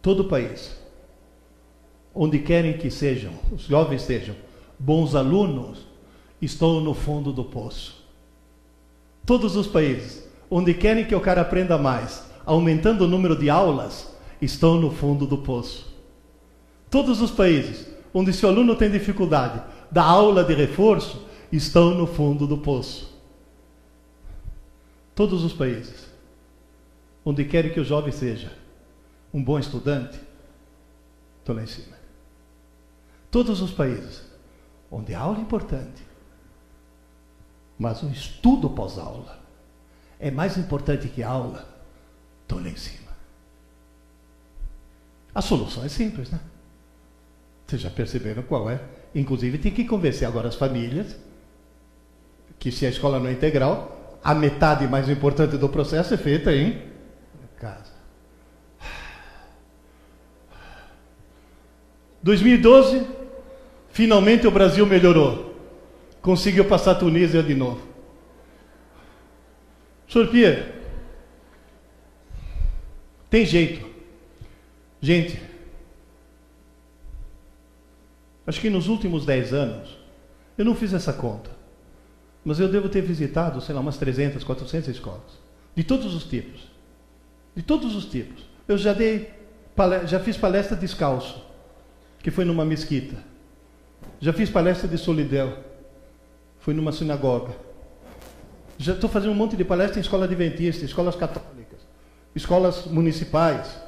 Todo 0.00 0.24
país 0.24 0.82
onde 2.14 2.38
querem 2.38 2.76
que 2.76 2.90
sejam, 2.90 3.32
os 3.50 3.62
jovens 3.62 4.02
sejam 4.02 4.34
bons 4.78 5.14
alunos, 5.14 5.86
estão 6.40 6.80
no 6.80 6.92
fundo 6.92 7.32
do 7.32 7.44
poço. 7.44 8.01
Todos 9.24 9.56
os 9.56 9.66
países 9.66 10.28
onde 10.50 10.74
querem 10.74 11.04
que 11.04 11.14
o 11.14 11.20
cara 11.20 11.40
aprenda 11.40 11.78
mais, 11.78 12.26
aumentando 12.44 13.04
o 13.04 13.08
número 13.08 13.36
de 13.36 13.48
aulas, 13.48 14.14
estão 14.40 14.80
no 14.80 14.90
fundo 14.90 15.26
do 15.26 15.38
poço. 15.38 15.92
Todos 16.90 17.22
os 17.22 17.30
países 17.30 17.86
onde 18.12 18.32
se 18.32 18.44
o 18.44 18.48
aluno 18.48 18.76
tem 18.76 18.90
dificuldade 18.90 19.62
da 19.90 20.02
aula 20.02 20.44
de 20.44 20.54
reforço, 20.54 21.26
estão 21.50 21.94
no 21.94 22.06
fundo 22.06 22.46
do 22.46 22.58
poço. 22.58 23.18
Todos 25.14 25.44
os 25.44 25.52
países 25.52 26.10
onde 27.24 27.44
querem 27.44 27.72
que 27.72 27.80
o 27.80 27.84
jovem 27.84 28.12
seja 28.12 28.52
um 29.32 29.42
bom 29.42 29.58
estudante, 29.58 30.18
estão 31.38 31.54
lá 31.54 31.62
em 31.62 31.66
cima. 31.66 31.96
Todos 33.30 33.62
os 33.62 33.70
países 33.70 34.22
onde 34.90 35.14
a 35.14 35.20
aula 35.20 35.38
é 35.38 35.42
importante, 35.42 36.02
mas 37.82 38.02
o 38.02 38.08
estudo 38.08 38.70
pós-aula 38.70 39.40
é 40.20 40.30
mais 40.30 40.56
importante 40.56 41.08
que 41.08 41.22
a 41.22 41.28
aula, 41.28 41.68
estou 42.42 42.60
lá 42.60 42.68
em 42.68 42.76
cima. 42.76 43.10
A 45.34 45.42
solução 45.42 45.84
é 45.84 45.88
simples, 45.88 46.30
né? 46.30 46.38
Vocês 47.66 47.82
já 47.82 47.90
perceberam 47.90 48.42
qual 48.44 48.70
é? 48.70 48.80
Inclusive, 49.14 49.58
tem 49.58 49.72
que 49.72 49.84
convencer 49.84 50.28
agora 50.28 50.46
as 50.46 50.54
famílias 50.54 51.16
que, 52.58 52.70
se 52.70 52.86
a 52.86 52.88
escola 52.88 53.18
não 53.18 53.26
é 53.26 53.32
integral, 53.32 54.18
a 54.22 54.32
metade 54.32 54.86
mais 54.86 55.08
importante 55.08 55.56
do 55.56 55.68
processo 55.68 56.14
é 56.14 56.16
feita 56.16 56.54
em 56.54 56.80
casa. 57.58 57.92
2012, 62.22 63.22
Finalmente 63.92 64.46
o 64.46 64.50
Brasil 64.50 64.86
melhorou. 64.86 65.51
Conseguiu 66.22 66.64
passar 66.64 66.92
a 66.92 66.94
Tunísia 66.94 67.42
de 67.42 67.54
novo. 67.54 67.92
Senhor 70.08 70.28
Pierre, 70.28 70.72
tem 73.28 73.44
jeito. 73.44 73.90
Gente, 75.00 75.42
acho 78.46 78.60
que 78.60 78.70
nos 78.70 78.86
últimos 78.86 79.26
10 79.26 79.52
anos, 79.52 79.98
eu 80.56 80.64
não 80.64 80.76
fiz 80.76 80.92
essa 80.92 81.12
conta, 81.12 81.50
mas 82.44 82.60
eu 82.60 82.68
devo 82.68 82.88
ter 82.88 83.00
visitado, 83.00 83.60
sei 83.60 83.74
lá, 83.74 83.80
umas 83.80 83.96
300, 83.96 84.44
400 84.44 84.90
escolas, 84.90 85.40
de 85.74 85.82
todos 85.82 86.14
os 86.14 86.24
tipos. 86.24 86.70
De 87.56 87.62
todos 87.62 87.96
os 87.96 88.04
tipos. 88.04 88.44
Eu 88.68 88.78
já 88.78 88.92
dei, 88.92 89.30
já 90.06 90.20
fiz 90.20 90.36
palestra 90.36 90.76
descalço, 90.76 91.44
que 92.20 92.30
foi 92.30 92.44
numa 92.44 92.64
mesquita. 92.64 93.16
Já 94.20 94.32
fiz 94.32 94.48
palestra 94.48 94.86
de 94.86 94.98
solidão, 94.98 95.56
foi 96.62 96.72
numa 96.72 96.92
sinagoga. 96.92 97.54
Já 98.78 98.94
estou 98.94 99.10
fazendo 99.10 99.32
um 99.32 99.34
monte 99.34 99.56
de 99.56 99.64
palestra 99.64 99.98
em 99.98 100.00
escola 100.00 100.24
adventista, 100.24 100.84
escolas 100.84 101.16
católicas, 101.16 101.80
escolas 102.34 102.86
municipais. 102.86 103.80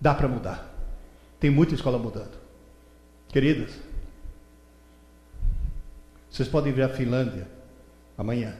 Dá 0.00 0.14
para 0.14 0.28
mudar. 0.28 0.72
Tem 1.40 1.50
muita 1.50 1.74
escola 1.74 1.98
mudando. 1.98 2.38
Queridas, 3.28 3.72
vocês 6.30 6.48
podem 6.48 6.72
vir 6.72 6.82
à 6.82 6.88
Finlândia 6.88 7.48
amanhã. 8.16 8.56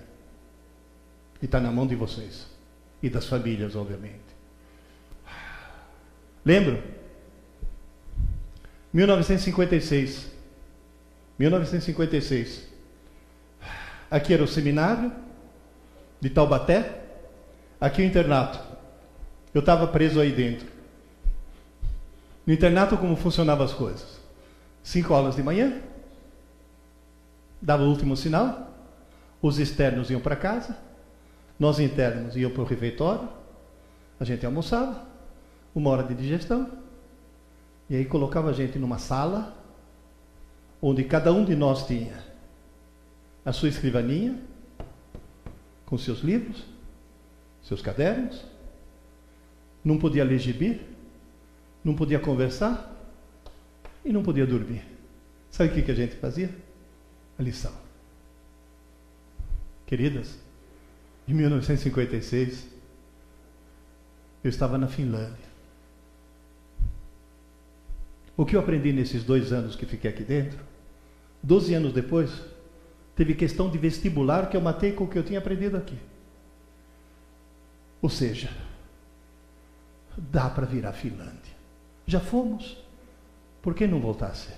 E 1.40 1.44
está 1.44 1.60
na 1.60 1.70
mão 1.70 1.86
de 1.86 1.94
vocês. 1.94 2.46
E 3.00 3.08
das 3.08 3.26
famílias, 3.26 3.76
obviamente. 3.76 4.34
Lembro? 6.44 6.82
1956. 8.92 10.34
1956. 11.39 12.69
Aqui 14.11 14.32
era 14.32 14.43
o 14.43 14.48
seminário 14.48 15.12
de 16.20 16.31
Taubaté. 16.31 17.02
Aqui 17.81 18.02
o 18.02 18.05
internato. 18.05 18.59
Eu 19.52 19.61
estava 19.61 19.86
preso 19.86 20.20
aí 20.20 20.32
dentro. 20.32 20.66
No 22.47 22.52
internato, 22.52 22.97
como 22.98 23.16
funcionavam 23.16 23.65
as 23.65 23.73
coisas? 23.73 24.20
Cinco 24.82 25.15
aulas 25.15 25.36
de 25.36 25.43
manhã, 25.43 25.81
dava 27.61 27.82
o 27.82 27.89
último 27.89 28.16
sinal, 28.16 28.70
os 29.40 29.59
externos 29.59 30.11
iam 30.11 30.20
para 30.20 30.36
casa, 30.36 30.77
nós 31.59 31.78
internos 31.78 32.36
íamos 32.36 32.55
para 32.55 32.62
o 32.62 32.66
refeitório, 32.66 33.27
a 34.20 34.24
gente 34.24 34.44
almoçava, 34.44 35.06
uma 35.74 35.89
hora 35.89 36.02
de 36.02 36.15
digestão, 36.15 36.70
e 37.89 37.97
aí 37.97 38.05
colocava 38.05 38.51
a 38.51 38.52
gente 38.52 38.78
numa 38.78 38.98
sala, 38.98 39.56
onde 40.86 41.02
cada 41.02 41.32
um 41.32 41.47
de 41.47 41.56
nós 41.56 41.86
tinha 41.86 42.23
a 43.43 43.55
sua 43.55 43.70
escrivaninha, 43.70 44.39
com 45.86 45.97
seus 45.97 46.20
livros, 46.20 46.62
seus 47.62 47.81
cadernos, 47.81 48.44
não 49.82 49.98
podia 49.98 50.23
ler 50.23 50.39
não 51.82 51.94
podia 51.94 52.19
conversar 52.19 52.94
e 54.05 54.12
não 54.12 54.23
podia 54.23 54.47
dormir. 54.47 54.85
Sabe 55.51 55.70
o 55.70 55.82
que 55.82 55.90
a 55.90 55.94
gente 55.94 56.16
fazia? 56.16 56.55
A 57.39 57.43
lição. 57.43 57.73
Queridas, 59.86 60.39
em 61.27 61.32
1956, 61.32 62.69
eu 64.43 64.51
estava 64.51 64.77
na 64.77 64.86
Finlândia. 64.86 65.55
O 68.36 68.44
que 68.44 68.55
eu 68.55 68.61
aprendi 68.61 68.93
nesses 68.93 69.24
dois 69.24 69.51
anos 69.51 69.74
que 69.77 69.86
fiquei 69.86 70.11
aqui 70.11 70.23
dentro? 70.23 70.73
Doze 71.44 71.74
anos 71.74 71.92
depois, 71.92 72.30
teve 73.14 73.34
questão 73.34 73.68
de 73.68 73.76
vestibular 73.76 74.48
que 74.48 74.56
eu 74.56 74.62
matei 74.62 74.92
com 74.92 75.04
o 75.04 75.06
que 75.06 75.18
eu 75.18 75.22
tinha 75.22 75.38
aprendido 75.38 75.76
aqui. 75.76 75.98
Ou 78.00 78.08
seja, 78.08 78.50
dá 80.16 80.48
para 80.48 80.64
virar 80.64 80.94
Finlândia. 80.94 81.52
Já 82.06 82.18
fomos. 82.18 82.78
Por 83.60 83.74
que 83.74 83.86
não 83.86 84.00
voltasse? 84.00 84.54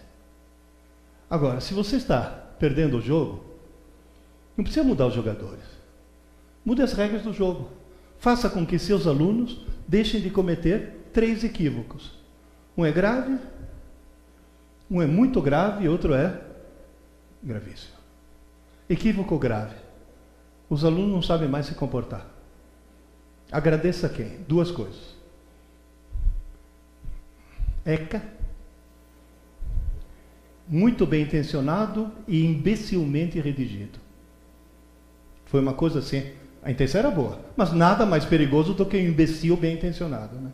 Agora, 1.28 1.60
se 1.60 1.74
você 1.74 1.96
está 1.96 2.22
perdendo 2.56 2.98
o 2.98 3.02
jogo, 3.02 3.44
não 4.56 4.62
precisa 4.62 4.86
mudar 4.86 5.08
os 5.08 5.14
jogadores. 5.14 5.64
Mude 6.64 6.82
as 6.82 6.92
regras 6.92 7.22
do 7.22 7.32
jogo. 7.32 7.68
Faça 8.20 8.48
com 8.48 8.64
que 8.64 8.78
seus 8.78 9.08
alunos 9.08 9.66
deixem 9.88 10.20
de 10.20 10.30
cometer 10.30 11.08
três 11.12 11.42
equívocos. 11.42 12.12
Um 12.78 12.86
é 12.86 12.92
grave, 12.92 13.38
um 14.88 15.02
é 15.02 15.06
muito 15.06 15.42
grave 15.42 15.84
e 15.84 15.88
outro 15.88 16.14
é 16.14 16.45
gravíssimo. 17.46 17.94
Equívoco 18.90 19.38
grave. 19.38 19.76
Os 20.68 20.84
alunos 20.84 21.12
não 21.12 21.22
sabem 21.22 21.48
mais 21.48 21.66
se 21.66 21.74
comportar. 21.74 22.26
Agradeça 23.50 24.08
quem? 24.08 24.38
Duas 24.48 24.70
coisas. 24.70 25.14
ECA, 27.84 28.20
muito 30.68 31.06
bem 31.06 31.22
intencionado 31.22 32.10
e 32.26 32.44
imbecilmente 32.44 33.38
redigido. 33.38 34.00
Foi 35.44 35.60
uma 35.60 35.72
coisa 35.72 36.00
assim, 36.00 36.32
a 36.64 36.70
intenção 36.72 36.98
era 36.98 37.10
boa, 37.10 37.40
mas 37.56 37.72
nada 37.72 38.04
mais 38.04 38.24
perigoso 38.24 38.74
do 38.74 38.84
que 38.84 38.96
um 38.96 39.00
imbecil 39.00 39.56
bem 39.56 39.74
intencionado. 39.74 40.36
Né? 40.36 40.50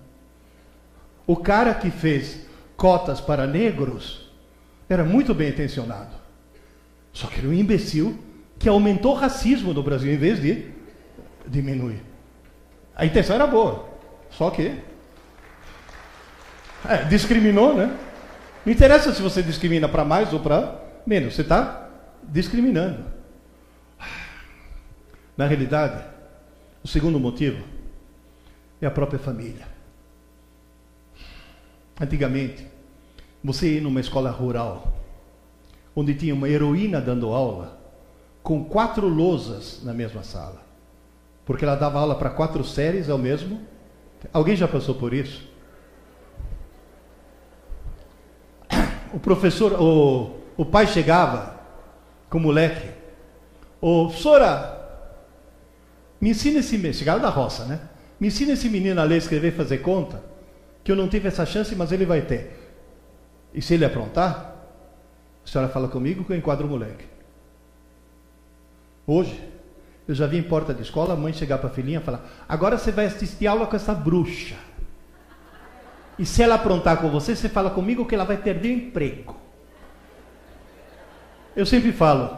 O 1.26 1.36
cara 1.36 1.74
que 1.74 1.90
fez 1.90 2.46
cotas 2.76 3.18
para 3.18 3.46
negros 3.46 4.30
era 4.86 5.02
muito 5.02 5.32
bem 5.32 5.48
intencionado, 5.48 6.14
só 7.12 7.26
que 7.26 7.38
era 7.38 7.48
um 7.48 7.52
imbecil 7.52 8.18
que 8.58 8.68
aumentou 8.68 9.12
o 9.12 9.18
racismo 9.18 9.74
no 9.74 9.82
Brasil 9.82 10.12
em 10.12 10.16
vez 10.16 10.40
de 10.40 10.66
diminuir. 11.46 12.02
A 12.94 13.04
intenção 13.04 13.34
era 13.34 13.46
boa, 13.46 13.88
só 14.30 14.50
que 14.50 14.78
é, 16.88 17.04
discriminou, 17.08 17.74
né? 17.74 17.96
Não 18.64 18.72
interessa 18.72 19.12
se 19.12 19.20
você 19.20 19.42
discrimina 19.42 19.88
para 19.88 20.04
mais 20.04 20.32
ou 20.32 20.40
para 20.40 20.80
menos, 21.06 21.34
você 21.34 21.42
está 21.42 21.88
discriminando. 22.22 23.04
Na 25.36 25.46
realidade, 25.46 26.04
o 26.82 26.88
segundo 26.88 27.18
motivo 27.18 27.64
é 28.80 28.86
a 28.86 28.90
própria 28.90 29.18
família. 29.18 29.66
Antigamente, 32.00 32.66
você 33.42 33.74
ia 33.74 33.80
numa 33.80 34.00
escola 34.00 34.30
rural, 34.30 35.01
onde 35.94 36.14
tinha 36.14 36.34
uma 36.34 36.48
heroína 36.48 37.00
dando 37.00 37.32
aula, 37.32 37.78
com 38.42 38.64
quatro 38.64 39.08
lousas 39.08 39.80
na 39.82 39.92
mesma 39.92 40.22
sala, 40.22 40.62
porque 41.44 41.64
ela 41.64 41.76
dava 41.76 41.98
aula 41.98 42.14
para 42.14 42.30
quatro 42.30 42.64
séries 42.64 43.08
ao 43.08 43.18
mesmo. 43.18 43.60
Alguém 44.32 44.56
já 44.56 44.66
passou 44.66 44.94
por 44.94 45.12
isso? 45.12 45.52
o 49.12 49.20
professor, 49.20 49.74
o, 49.80 50.36
o 50.56 50.64
pai 50.64 50.86
chegava 50.86 51.60
com 52.30 52.38
o 52.38 52.40
moleque, 52.40 52.88
ô, 53.80 54.08
Sora, 54.08 54.80
me 56.20 56.30
ensina 56.30 56.60
esse 56.60 56.76
menino, 56.76 56.94
chegava 56.94 57.20
da 57.20 57.28
roça, 57.28 57.64
né? 57.64 57.80
Me 58.18 58.28
ensina 58.28 58.52
esse 58.52 58.68
menino 58.68 59.00
a 59.00 59.04
ler, 59.04 59.18
escrever, 59.18 59.52
fazer 59.52 59.78
conta, 59.78 60.22
que 60.82 60.90
eu 60.90 60.96
não 60.96 61.08
tive 61.08 61.28
essa 61.28 61.44
chance, 61.44 61.74
mas 61.76 61.92
ele 61.92 62.06
vai 62.06 62.22
ter. 62.22 62.58
E 63.52 63.60
se 63.60 63.74
ele 63.74 63.84
aprontar, 63.84 64.51
a 65.44 65.48
senhora 65.48 65.70
fala 65.70 65.88
comigo 65.88 66.24
que 66.24 66.32
eu 66.32 66.36
enquadro 66.36 66.66
o 66.66 66.70
moleque. 66.70 67.04
Hoje, 69.06 69.42
eu 70.06 70.14
já 70.14 70.26
vi 70.26 70.38
em 70.38 70.42
porta 70.42 70.72
de 70.72 70.82
escola 70.82 71.14
a 71.14 71.16
mãe 71.16 71.32
chegar 71.32 71.58
para 71.58 71.68
a 71.68 71.72
filhinha 71.72 71.98
e 71.98 72.02
falar: 72.02 72.24
agora 72.48 72.78
você 72.78 72.90
vai 72.90 73.06
assistir 73.06 73.46
aula 73.46 73.66
com 73.66 73.76
essa 73.76 73.94
bruxa. 73.94 74.56
E 76.18 76.26
se 76.26 76.42
ela 76.42 76.56
aprontar 76.56 76.98
com 76.98 77.10
você, 77.10 77.34
você 77.34 77.48
fala 77.48 77.70
comigo 77.70 78.06
que 78.06 78.14
ela 78.14 78.24
vai 78.24 78.36
perder 78.36 78.68
o 78.68 78.72
emprego. 78.72 79.36
Eu 81.54 81.66
sempre 81.66 81.92
falo: 81.92 82.36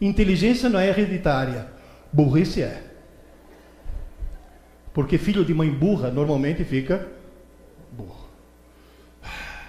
inteligência 0.00 0.68
não 0.68 0.78
é 0.78 0.88
hereditária, 0.88 1.68
burrice 2.12 2.62
é. 2.62 2.82
Porque 4.92 5.16
filho 5.16 5.44
de 5.44 5.54
mãe 5.54 5.70
burra 5.70 6.10
normalmente 6.10 6.64
fica 6.64 7.08
burro. 7.90 8.28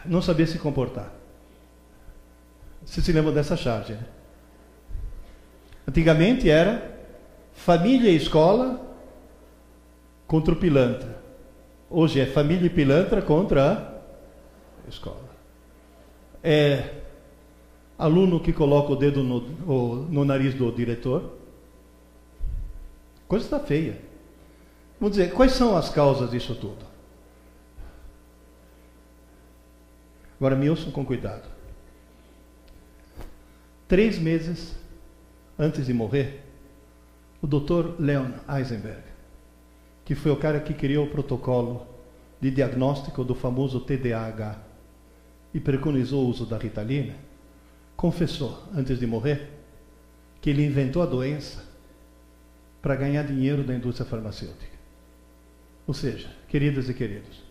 Não 0.06 0.22
sabia 0.22 0.46
se 0.46 0.60
comportar. 0.60 1.23
Você 2.94 3.02
se 3.02 3.12
lembra 3.12 3.32
dessa 3.32 3.58
charge, 3.58 3.94
né? 3.94 4.06
Antigamente 5.88 6.48
era 6.48 6.96
família 7.52 8.12
e 8.12 8.16
escola 8.16 8.80
contra 10.28 10.54
o 10.54 10.58
pilantra. 10.58 11.18
Hoje 11.90 12.20
é 12.20 12.28
família 12.28 12.68
e 12.68 12.70
pilantra 12.70 13.20
contra 13.20 14.00
a 14.86 14.88
escola. 14.88 15.28
É 16.44 17.02
aluno 17.98 18.40
que 18.40 18.54
coloca 18.54 18.92
o 18.92 18.96
dedo 18.96 19.24
no, 19.24 19.42
no 20.08 20.24
nariz 20.24 20.54
do 20.54 20.72
diretor. 20.72 21.34
Coisa 23.28 23.44
está 23.44 23.60
feia. 23.60 24.00
Vamos 25.00 25.18
dizer, 25.18 25.34
quais 25.34 25.54
são 25.54 25.76
as 25.76 25.90
causas 25.90 26.30
disso 26.30 26.54
tudo? 26.54 26.86
Agora 30.38 30.56
me 30.56 30.70
ouçam 30.70 30.92
com 30.92 31.04
cuidado. 31.04 31.53
Três 33.94 34.18
meses 34.18 34.76
antes 35.56 35.86
de 35.86 35.94
morrer, 35.94 36.44
o 37.40 37.46
Dr. 37.46 38.02
Leon 38.02 38.32
Eisenberg, 38.50 39.04
que 40.04 40.16
foi 40.16 40.32
o 40.32 40.36
cara 40.36 40.60
que 40.60 40.74
criou 40.74 41.06
o 41.06 41.12
protocolo 41.12 41.86
de 42.42 42.50
diagnóstico 42.50 43.24
do 43.24 43.36
famoso 43.36 43.82
TDAH 43.82 44.58
e 45.54 45.60
preconizou 45.60 46.26
o 46.26 46.28
uso 46.28 46.44
da 46.44 46.58
Ritalina, 46.58 47.14
confessou 47.96 48.64
antes 48.76 48.98
de 48.98 49.06
morrer 49.06 49.52
que 50.42 50.50
ele 50.50 50.66
inventou 50.66 51.04
a 51.04 51.06
doença 51.06 51.64
para 52.82 52.96
ganhar 52.96 53.22
dinheiro 53.22 53.64
da 53.64 53.76
indústria 53.76 54.10
farmacêutica. 54.10 54.76
Ou 55.86 55.94
seja, 55.94 56.36
queridas 56.48 56.90
e 56.90 56.96
queridos, 56.96 57.44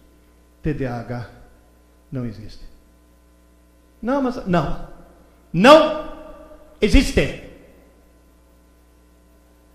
TDAH 0.60 1.30
não 2.10 2.26
existe. 2.26 2.64
Não, 4.02 4.20
mas 4.20 4.44
não. 4.44 4.90
Não 5.52 6.21
existe. 6.82 7.44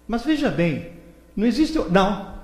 Mas 0.08 0.24
veja 0.24 0.50
bem, 0.50 0.92
não 1.36 1.46
existe. 1.46 1.80
Não. 1.90 2.38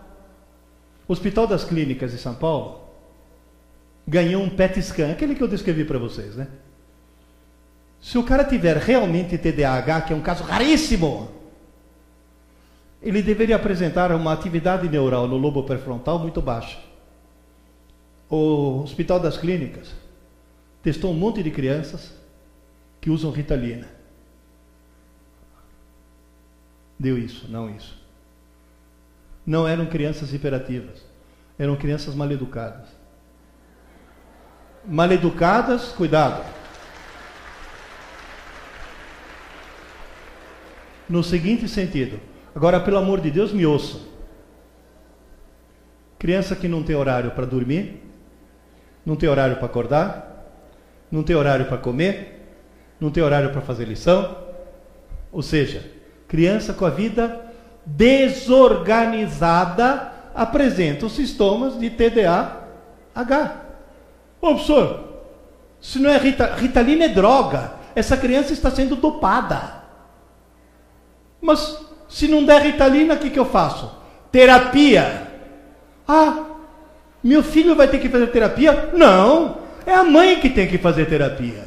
O 1.07 1.13
Hospital 1.13 1.45
das 1.45 1.63
Clínicas 1.63 2.11
de 2.11 2.17
São 2.17 2.33
Paulo 2.33 2.81
ganhou 4.07 4.41
um 4.41 4.49
PET 4.49 4.81
scan, 4.81 5.11
aquele 5.11 5.35
que 5.35 5.43
eu 5.43 5.47
descrevi 5.47 5.85
para 5.85 5.99
vocês, 5.99 6.35
né? 6.35 6.47
Se 8.01 8.17
o 8.17 8.23
cara 8.23 8.43
tiver 8.43 8.75
realmente 8.77 9.37
TDAH, 9.37 10.01
que 10.01 10.13
é 10.13 10.15
um 10.15 10.21
caso 10.21 10.43
raríssimo, 10.43 11.29
ele 13.01 13.21
deveria 13.21 13.55
apresentar 13.55 14.11
uma 14.11 14.33
atividade 14.33 14.89
neural 14.89 15.27
no 15.27 15.37
lobo 15.37 15.63
pré-frontal 15.63 16.19
muito 16.19 16.41
baixa. 16.41 16.79
O 18.29 18.81
Hospital 18.81 19.19
das 19.19 19.37
Clínicas 19.37 19.91
testou 20.81 21.11
um 21.11 21.13
monte 21.13 21.41
de 21.41 21.51
crianças 21.51 22.13
que 22.99 23.09
usam 23.09 23.31
Ritalina. 23.31 23.87
Deu 26.99 27.17
isso, 27.17 27.47
não 27.49 27.69
isso. 27.69 28.01
Não 29.45 29.67
eram 29.67 29.85
crianças 29.85 30.33
hiperativas, 30.33 31.05
eram 31.57 31.75
crianças 31.75 32.15
mal 32.15 32.31
educadas. 32.31 32.87
Mal 34.85 35.11
educadas, 35.11 35.91
cuidado. 35.91 36.43
No 41.09 41.23
seguinte 41.23 41.67
sentido, 41.67 42.19
agora 42.55 42.79
pelo 42.79 42.97
amor 42.97 43.19
de 43.19 43.29
Deus, 43.29 43.51
me 43.51 43.65
ouçam. 43.65 44.01
Criança 46.17 46.55
que 46.55 46.67
não 46.67 46.83
tem 46.83 46.95
horário 46.95 47.31
para 47.31 47.45
dormir, 47.45 48.01
não 49.05 49.15
tem 49.15 49.27
horário 49.27 49.57
para 49.57 49.65
acordar, 49.65 50.33
não 51.11 51.21
tem 51.21 51.35
horário 51.35 51.65
para 51.65 51.77
comer, 51.77 52.55
não 52.99 53.11
tem 53.11 53.21
horário 53.21 53.51
para 53.51 53.61
fazer 53.61 53.85
lição. 53.85 54.37
Ou 55.31 55.41
seja, 55.41 55.91
criança 56.33 56.73
com 56.73 56.83
a 56.83 56.89
vida 56.89 57.45
desorganizada 57.85 60.11
apresenta 60.33 61.05
os 61.05 61.15
sintomas 61.15 61.77
de 61.77 61.91
TDAH. 61.91 63.55
Ô 64.41 64.47
professor, 64.47 65.21
se 65.79 65.99
não 65.99 66.09
é 66.09 66.17
Rita, 66.17 66.55
Ritalina 66.55 67.05
é 67.05 67.09
droga, 67.09 67.73
essa 67.93 68.17
criança 68.17 68.51
está 68.51 68.71
sendo 68.71 68.95
dopada. 68.95 69.83
Mas 71.39 71.77
se 72.09 72.27
não 72.27 72.43
der 72.43 72.63
Ritalina, 72.63 73.13
o 73.13 73.19
que, 73.19 73.29
que 73.29 73.37
eu 73.37 73.45
faço? 73.45 73.91
Terapia. 74.31 75.27
Ah, 76.07 76.45
meu 77.23 77.43
filho 77.43 77.75
vai 77.75 77.87
ter 77.87 77.99
que 77.99 78.09
fazer 78.09 78.25
terapia? 78.31 78.89
Não, 78.95 79.59
é 79.85 79.93
a 79.93 80.03
mãe 80.03 80.39
que 80.39 80.49
tem 80.49 80.67
que 80.67 80.79
fazer 80.79 81.05
terapia. 81.05 81.65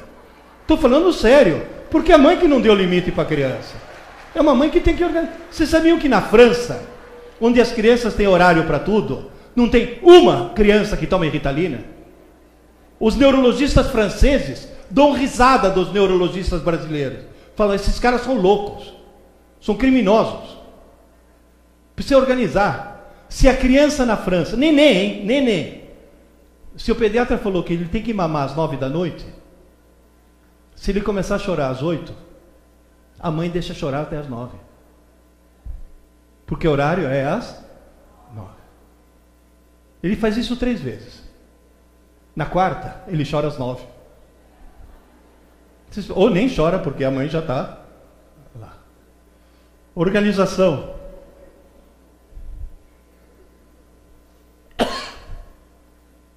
Estou 0.62 0.76
falando 0.76 1.12
sério, 1.12 1.64
porque 1.88 2.10
é 2.10 2.16
a 2.16 2.18
mãe 2.18 2.36
que 2.36 2.48
não 2.48 2.60
deu 2.60 2.74
limite 2.74 3.12
para 3.12 3.22
a 3.22 3.26
criança. 3.26 3.85
É 4.36 4.40
uma 4.42 4.54
mãe 4.54 4.68
que 4.68 4.80
tem 4.80 4.94
que 4.94 5.02
organizar. 5.02 5.34
Vocês 5.50 5.70
sabiam 5.70 5.98
que 5.98 6.10
na 6.10 6.20
França, 6.20 6.82
onde 7.40 7.58
as 7.58 7.72
crianças 7.72 8.12
têm 8.12 8.28
horário 8.28 8.66
para 8.66 8.78
tudo, 8.78 9.30
não 9.56 9.66
tem 9.66 9.98
uma 10.02 10.50
criança 10.50 10.94
que 10.94 11.06
toma 11.06 11.24
Ritalina? 11.24 11.82
Os 13.00 13.16
neurologistas 13.16 13.86
franceses 13.90 14.68
dão 14.90 15.12
risada 15.12 15.70
dos 15.70 15.90
neurologistas 15.90 16.60
brasileiros. 16.60 17.20
Falam, 17.54 17.74
esses 17.74 17.98
caras 17.98 18.24
são 18.24 18.34
loucos, 18.34 18.92
são 19.58 19.74
criminosos. 19.74 20.58
Precisa 21.94 22.18
organizar. 22.18 23.10
Se 23.30 23.48
a 23.48 23.56
criança 23.56 24.04
na 24.04 24.18
França, 24.18 24.54
neném, 24.54 24.96
hein? 24.98 25.24
Neném. 25.24 25.84
Se 26.76 26.92
o 26.92 26.94
pediatra 26.94 27.38
falou 27.38 27.62
que 27.62 27.72
ele 27.72 27.86
tem 27.86 28.02
que 28.02 28.12
mamar 28.12 28.44
às 28.44 28.54
nove 28.54 28.76
da 28.76 28.90
noite, 28.90 29.24
se 30.74 30.90
ele 30.90 31.00
começar 31.00 31.36
a 31.36 31.38
chorar 31.38 31.70
às 31.70 31.82
oito, 31.82 32.25
a 33.26 33.30
mãe 33.30 33.50
deixa 33.50 33.74
chorar 33.74 34.02
até 34.02 34.16
às 34.16 34.28
nove. 34.28 34.56
Porque 36.46 36.68
o 36.68 36.70
horário 36.70 37.08
é 37.08 37.24
às 37.26 37.60
nove. 38.32 38.54
Ele 40.00 40.14
faz 40.14 40.36
isso 40.36 40.56
três 40.56 40.80
vezes. 40.80 41.24
Na 42.36 42.46
quarta, 42.46 43.02
ele 43.08 43.28
chora 43.28 43.48
às 43.48 43.58
nove. 43.58 43.84
Ou 46.14 46.30
nem 46.30 46.54
chora, 46.54 46.78
porque 46.78 47.02
a 47.02 47.10
mãe 47.10 47.28
já 47.28 47.40
está 47.40 47.80
lá. 48.54 48.78
Organização. 49.92 50.94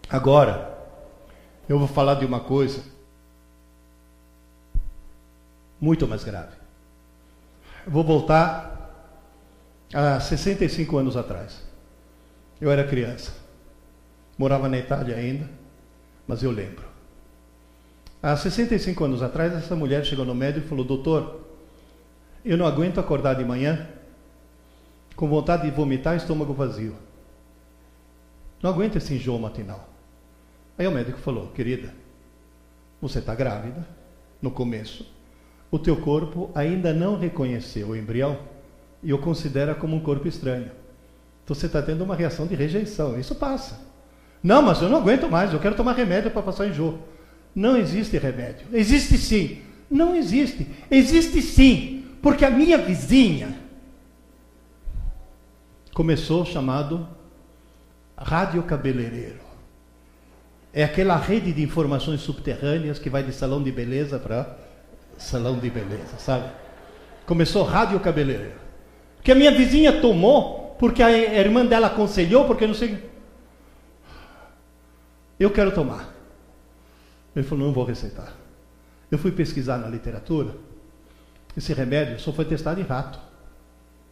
Agora, 0.09 0.75
eu 1.67 1.77
vou 1.77 1.87
falar 1.87 2.15
de 2.15 2.25
uma 2.25 2.39
coisa 2.39 2.83
muito 5.79 6.07
mais 6.07 6.23
grave. 6.23 6.58
Vou 7.89 8.03
voltar 8.03 8.69
a 9.91 10.19
65 10.19 10.95
anos 10.95 11.17
atrás. 11.17 11.63
Eu 12.61 12.69
era 12.69 12.83
criança. 12.83 13.33
Morava 14.37 14.69
na 14.69 14.77
Itália 14.77 15.15
ainda, 15.15 15.49
mas 16.27 16.43
eu 16.43 16.51
lembro. 16.51 16.85
Há 18.21 18.37
65 18.37 19.03
anos 19.03 19.23
atrás, 19.23 19.53
essa 19.53 19.75
mulher 19.75 20.05
chegou 20.05 20.23
no 20.23 20.35
médico 20.35 20.67
e 20.67 20.69
falou: 20.69 20.85
Doutor, 20.85 21.41
eu 22.45 22.55
não 22.55 22.67
aguento 22.67 22.99
acordar 22.99 23.33
de 23.33 23.43
manhã 23.43 23.89
com 25.15 25.27
vontade 25.27 25.63
de 25.63 25.71
vomitar 25.71 26.15
estômago 26.15 26.53
vazio. 26.53 26.95
Não 28.61 28.69
aguento 28.69 28.97
esse 28.97 29.15
enjoo 29.15 29.39
matinal. 29.39 29.89
Aí 30.77 30.85
o 30.85 30.91
médico 30.91 31.17
falou: 31.17 31.47
Querida, 31.47 31.91
você 33.01 33.17
está 33.17 33.33
grávida, 33.33 33.83
no 34.39 34.51
começo, 34.51 35.05
o 35.71 35.77
teu 35.77 35.97
corpo 35.97 36.49
ainda 36.55 36.93
não 36.93 37.17
reconheceu 37.17 37.89
o 37.89 37.95
embrião 37.95 38.37
e 39.03 39.13
o 39.13 39.17
considera 39.17 39.75
como 39.75 39.95
um 39.95 39.99
corpo 39.99 40.27
estranho. 40.27 40.71
Então 41.43 41.55
você 41.55 41.65
está 41.65 41.81
tendo 41.81 42.03
uma 42.03 42.15
reação 42.15 42.47
de 42.47 42.55
rejeição. 42.55 43.19
Isso 43.19 43.35
passa. 43.35 43.79
Não, 44.41 44.61
mas 44.61 44.81
eu 44.81 44.89
não 44.89 44.97
aguento 44.97 45.29
mais, 45.29 45.53
eu 45.53 45.59
quero 45.59 45.75
tomar 45.75 45.93
remédio 45.93 46.31
para 46.31 46.41
passar 46.41 46.67
enjoo. 46.67 46.99
Não 47.53 47.75
existe 47.77 48.17
remédio. 48.17 48.67
Existe 48.71 49.17
sim. 49.17 49.59
Não 49.89 50.15
existe. 50.15 50.67
Existe 50.89 51.41
sim. 51.41 52.05
Porque 52.21 52.45
a 52.45 52.49
minha 52.49 52.77
vizinha 52.77 53.55
começou 55.93 56.45
chamado 56.45 57.07
rádio 58.17 58.61
cabeleireiro. 58.63 59.39
É 60.71 60.83
aquela 60.83 61.17
rede 61.17 61.51
de 61.51 61.63
informações 61.63 62.21
subterrâneas 62.21 62.99
que 62.99 63.09
vai 63.09 63.23
de 63.23 63.33
salão 63.33 63.61
de 63.61 63.71
beleza 63.71 64.19
para 64.19 64.55
salão 65.19 65.59
de 65.59 65.69
beleza, 65.69 66.17
sabe? 66.17 66.49
Começou 67.25 67.63
rádio 67.63 67.99
cabeleireiro. 67.99 68.59
Que 69.21 69.31
a 69.31 69.35
minha 69.35 69.51
vizinha 69.51 70.01
tomou 70.01 70.75
porque 70.79 71.03
a 71.03 71.11
irmã 71.11 71.65
dela 71.65 71.87
aconselhou, 71.87 72.45
porque 72.45 72.65
não 72.65 72.73
sei. 72.73 73.09
Eu 75.37 75.51
quero 75.51 75.71
tomar. 75.71 76.13
Ele 77.35 77.45
falou: 77.45 77.67
não 77.67 77.73
vou 77.73 77.83
receitar. 77.83 78.33
Eu 79.11 79.17
fui 79.17 79.31
pesquisar 79.31 79.77
na 79.77 79.87
literatura. 79.87 80.55
Esse 81.55 81.73
remédio 81.73 82.19
só 82.19 82.31
foi 82.31 82.45
testado 82.45 82.79
em 82.79 82.83
rato, 82.83 83.19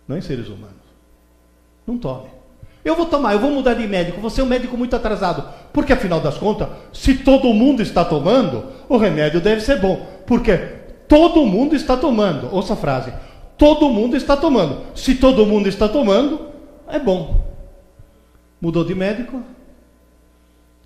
não 0.07 0.17
em 0.17 0.21
seres 0.21 0.47
humanos. 0.47 0.75
Não 1.85 1.97
tome. 1.97 2.29
Eu 2.83 2.95
vou 2.95 3.05
tomar, 3.05 3.33
eu 3.33 3.39
vou 3.39 3.51
mudar 3.51 3.73
de 3.73 3.87
médico, 3.87 4.19
vou 4.19 4.29
ser 4.29 4.41
um 4.41 4.45
médico 4.45 4.77
muito 4.77 4.95
atrasado. 4.95 5.47
Porque 5.71 5.93
afinal 5.93 6.19
das 6.19 6.37
contas, 6.37 6.69
se 6.91 7.15
todo 7.17 7.53
mundo 7.53 7.81
está 7.81 8.03
tomando, 8.03 8.65
o 8.89 8.97
remédio 8.97 9.39
deve 9.39 9.61
ser 9.61 9.79
bom. 9.79 10.05
Porque 10.25 10.76
todo 11.07 11.45
mundo 11.45 11.75
está 11.75 11.95
tomando. 11.97 12.53
Ouça 12.53 12.73
a 12.73 12.77
frase: 12.77 13.13
todo 13.57 13.89
mundo 13.89 14.15
está 14.15 14.35
tomando. 14.35 14.95
Se 14.95 15.15
todo 15.15 15.45
mundo 15.45 15.67
está 15.67 15.87
tomando, 15.87 16.49
é 16.87 16.99
bom. 16.99 17.45
Mudou 18.59 18.83
de 18.83 18.95
médico 18.95 19.43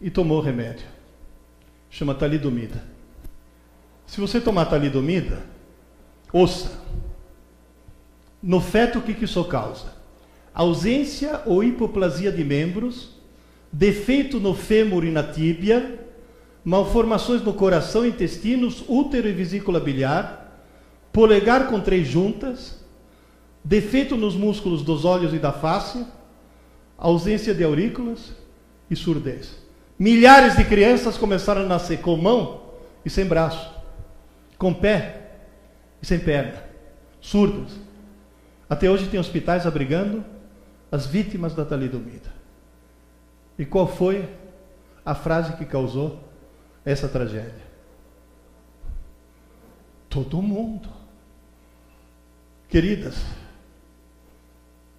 e 0.02 0.10
tomou 0.10 0.40
o 0.40 0.42
remédio. 0.42 0.86
Chama 1.90 2.14
talidomida. 2.14 2.84
Se 4.06 4.20
você 4.20 4.42
tomar 4.42 4.66
talidomida, 4.66 5.44
ouça. 6.34 6.80
No 8.44 8.60
feto, 8.60 9.00
o 9.00 9.02
que, 9.02 9.14
que 9.14 9.26
isso 9.26 9.44
causa? 9.46 10.02
ausência 10.54 11.42
ou 11.46 11.64
hipoplasia 11.64 12.32
de 12.32 12.44
membros, 12.44 13.10
defeito 13.72 14.40
no 14.40 14.54
fêmur 14.54 15.06
e 15.06 15.12
na 15.12 15.24
tíbia, 15.24 16.00
malformações 16.64 17.42
no 17.42 17.54
coração, 17.54 18.06
intestinos, 18.06 18.84
útero 18.88 19.28
e 19.28 19.34
vesícula 19.34 19.80
biliar, 19.80 20.62
polegar 21.12 21.68
com 21.68 21.80
três 21.80 22.08
juntas, 22.08 22.80
defeito 23.64 24.16
nos 24.16 24.36
músculos 24.36 24.84
dos 24.84 25.04
olhos 25.06 25.34
e 25.34 25.40
da 25.40 25.52
face, 25.52 26.06
ausência 26.98 27.54
de 27.54 27.64
aurículas 27.64 28.34
e 28.90 28.96
surdez. 28.96 29.58
Milhares 29.98 30.56
de 30.56 30.64
crianças 30.64 31.18
começaram 31.18 31.62
a 31.62 31.68
nascer 31.68 32.00
com 32.00 32.16
mão 32.16 32.62
e 33.06 33.10
sem 33.10 33.26
braço, 33.26 33.72
com 34.58 34.74
pé 34.74 35.32
e 36.02 36.06
sem 36.06 36.20
perna, 36.20 36.64
surdas. 37.20 37.72
Até 38.70 38.90
hoje 38.90 39.08
tem 39.08 39.20
hospitais 39.20 39.68
abrigando 39.68 40.24
as 40.92 41.06
vítimas 41.06 41.54
da 41.54 41.66
talidomida. 41.66 42.30
E 43.58 43.66
qual 43.66 43.88
foi 43.88 44.28
a 45.06 45.14
frase 45.14 45.54
que 45.54 45.66
causou 45.66 46.31
essa 46.86 47.08
tragédia? 47.08 47.72
Todo 50.10 50.42
mundo. 50.42 50.90
Queridas, 52.68 53.16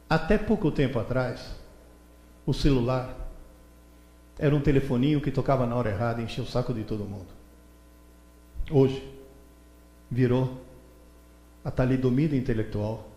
até 0.09 0.37
pouco 0.37 0.71
tempo 0.71 0.99
atrás, 0.99 1.55
o 2.45 2.53
celular 2.53 3.17
era 4.39 4.55
um 4.55 4.61
telefoninho 4.61 5.21
que 5.21 5.31
tocava 5.31 5.67
na 5.67 5.75
hora 5.75 5.91
errada 5.91 6.21
e 6.21 6.25
enchia 6.25 6.45
o 6.45 6.47
saco 6.47 6.75
de 6.75 6.85
todo 6.85 7.05
mundo. 7.05 7.29
Hoje, 8.71 9.11
virou 10.11 10.61
a 11.65 11.71
talidomida 11.71 12.37
intelectual 12.37 13.09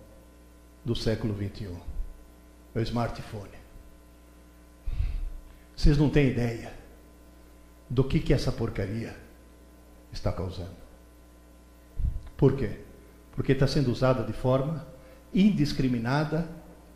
do 0.83 0.95
século 0.95 1.35
XXI. 1.35 1.75
É 2.73 2.79
o 2.79 2.81
smartphone. 2.81 3.55
Vocês 5.75 5.97
não 5.97 6.09
têm 6.09 6.29
ideia 6.29 6.71
do 7.89 8.03
que, 8.03 8.19
que 8.19 8.33
essa 8.33 8.51
porcaria 8.51 9.15
está 10.11 10.31
causando. 10.31 10.85
Por 12.37 12.55
quê? 12.55 12.79
Porque 13.31 13.51
está 13.51 13.67
sendo 13.67 13.91
usada 13.91 14.23
de 14.23 14.33
forma 14.33 14.85
indiscriminada 15.33 16.47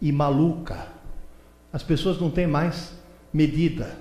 e 0.01 0.11
maluca. 0.11 0.87
As 1.71 1.83
pessoas 1.83 2.19
não 2.19 2.31
têm 2.31 2.47
mais 2.47 2.93
medida. 3.33 3.97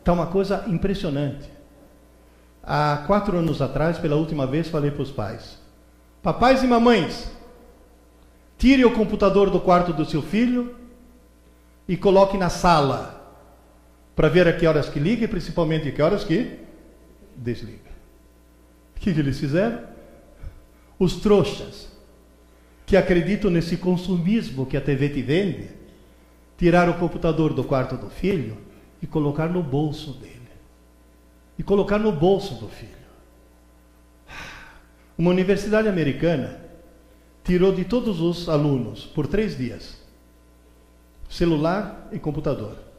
Está 0.00 0.12
uma 0.12 0.26
coisa 0.26 0.64
impressionante. 0.66 1.48
Há 2.62 3.04
quatro 3.06 3.38
anos 3.38 3.62
atrás, 3.62 3.98
pela 3.98 4.16
última 4.16 4.46
vez, 4.46 4.68
falei 4.68 4.90
para 4.90 5.02
os 5.02 5.10
pais: 5.10 5.58
Papais 6.22 6.62
e 6.62 6.66
mamães, 6.66 7.30
tire 8.58 8.84
o 8.84 8.92
computador 8.92 9.50
do 9.50 9.60
quarto 9.60 9.92
do 9.92 10.04
seu 10.04 10.20
filho 10.20 10.76
e 11.88 11.96
coloque 11.96 12.36
na 12.36 12.50
sala 12.50 13.19
para 14.20 14.28
ver 14.28 14.46
a 14.46 14.52
que 14.52 14.66
horas 14.66 14.86
que 14.86 15.00
liga 15.00 15.24
e 15.24 15.28
principalmente 15.28 15.88
a 15.88 15.92
que 15.92 16.02
horas 16.02 16.24
que 16.24 16.58
desliga. 17.34 17.88
O 18.94 19.00
que, 19.00 19.08
eles 19.08 19.40
fizeram? 19.40 19.80
Os 20.98 21.16
trouxas 21.16 21.90
que 22.84 22.98
acreditam 22.98 23.50
nesse 23.50 23.78
consumismo 23.78 24.66
que 24.66 24.76
a 24.76 24.80
TV 24.82 25.08
te 25.08 25.22
vende, 25.22 25.70
tiraram 26.58 26.92
o 26.92 26.98
computador 26.98 27.54
do 27.54 27.64
quarto 27.64 27.96
do 27.96 28.10
filho 28.10 28.58
e 29.00 29.06
colocar 29.06 29.48
no 29.48 29.62
bolso 29.62 30.12
dele. 30.12 30.50
E 31.58 31.62
colocar 31.62 31.98
no 31.98 32.12
bolso 32.12 32.56
do 32.56 32.68
filho. 32.68 32.90
Uma 35.16 35.30
universidade 35.30 35.88
americana 35.88 36.60
tirou 37.42 37.72
de 37.72 37.86
todos 37.86 38.20
os 38.20 38.50
alunos, 38.50 39.06
por 39.06 39.26
três 39.26 39.56
dias, 39.56 39.96
celular 41.26 42.06
e 42.12 42.18
computador. 42.18 42.89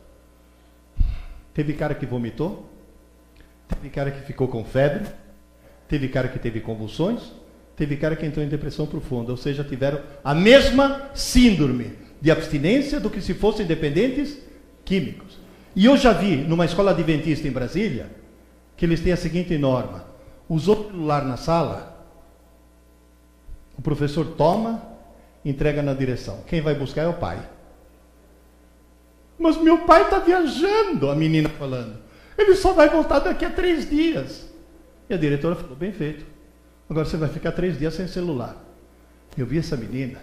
Teve 1.53 1.73
cara 1.73 1.93
que 1.93 2.05
vomitou, 2.05 2.69
teve 3.67 3.89
cara 3.89 4.11
que 4.11 4.21
ficou 4.21 4.47
com 4.47 4.63
febre, 4.63 5.05
teve 5.87 6.07
cara 6.07 6.27
que 6.27 6.39
teve 6.39 6.61
convulsões, 6.61 7.31
teve 7.75 7.97
cara 7.97 8.15
que 8.15 8.25
entrou 8.25 8.45
em 8.45 8.49
depressão 8.49 8.85
profunda, 8.85 9.31
ou 9.31 9.37
seja, 9.37 9.63
tiveram 9.63 10.01
a 10.23 10.33
mesma 10.33 11.09
síndrome 11.13 11.93
de 12.21 12.31
abstinência 12.31 12.99
do 12.99 13.09
que 13.09 13.21
se 13.21 13.33
fossem 13.33 13.65
dependentes 13.65 14.37
químicos. 14.85 15.39
E 15.75 15.85
eu 15.85 15.97
já 15.97 16.13
vi 16.13 16.37
numa 16.37 16.65
escola 16.65 16.91
adventista 16.91 17.47
em 17.47 17.51
Brasília 17.51 18.09
que 18.77 18.85
eles 18.85 19.01
têm 19.01 19.13
a 19.13 19.17
seguinte 19.17 19.57
norma: 19.57 20.05
usou 20.47 20.79
o 20.79 20.91
celular 20.91 21.25
na 21.25 21.37
sala, 21.37 22.05
o 23.77 23.81
professor 23.81 24.25
toma, 24.37 24.83
entrega 25.43 25.81
na 25.81 25.93
direção. 25.93 26.41
Quem 26.47 26.61
vai 26.61 26.75
buscar 26.75 27.03
é 27.03 27.07
o 27.07 27.13
pai. 27.13 27.39
Mas 29.41 29.57
meu 29.57 29.79
pai 29.79 30.03
está 30.03 30.19
viajando, 30.19 31.09
a 31.09 31.15
menina 31.15 31.49
falando. 31.49 31.97
Ele 32.37 32.55
só 32.55 32.73
vai 32.73 32.87
voltar 32.87 33.17
daqui 33.19 33.43
a 33.43 33.49
três 33.49 33.89
dias. 33.89 34.47
E 35.09 35.13
a 35.15 35.17
diretora 35.17 35.55
falou: 35.55 35.75
bem 35.75 35.91
feito. 35.91 36.23
Agora 36.87 37.05
você 37.05 37.17
vai 37.17 37.27
ficar 37.27 37.51
três 37.51 37.79
dias 37.79 37.95
sem 37.95 38.07
celular. 38.07 38.55
Eu 39.35 39.47
vi 39.47 39.57
essa 39.57 39.75
menina 39.75 40.19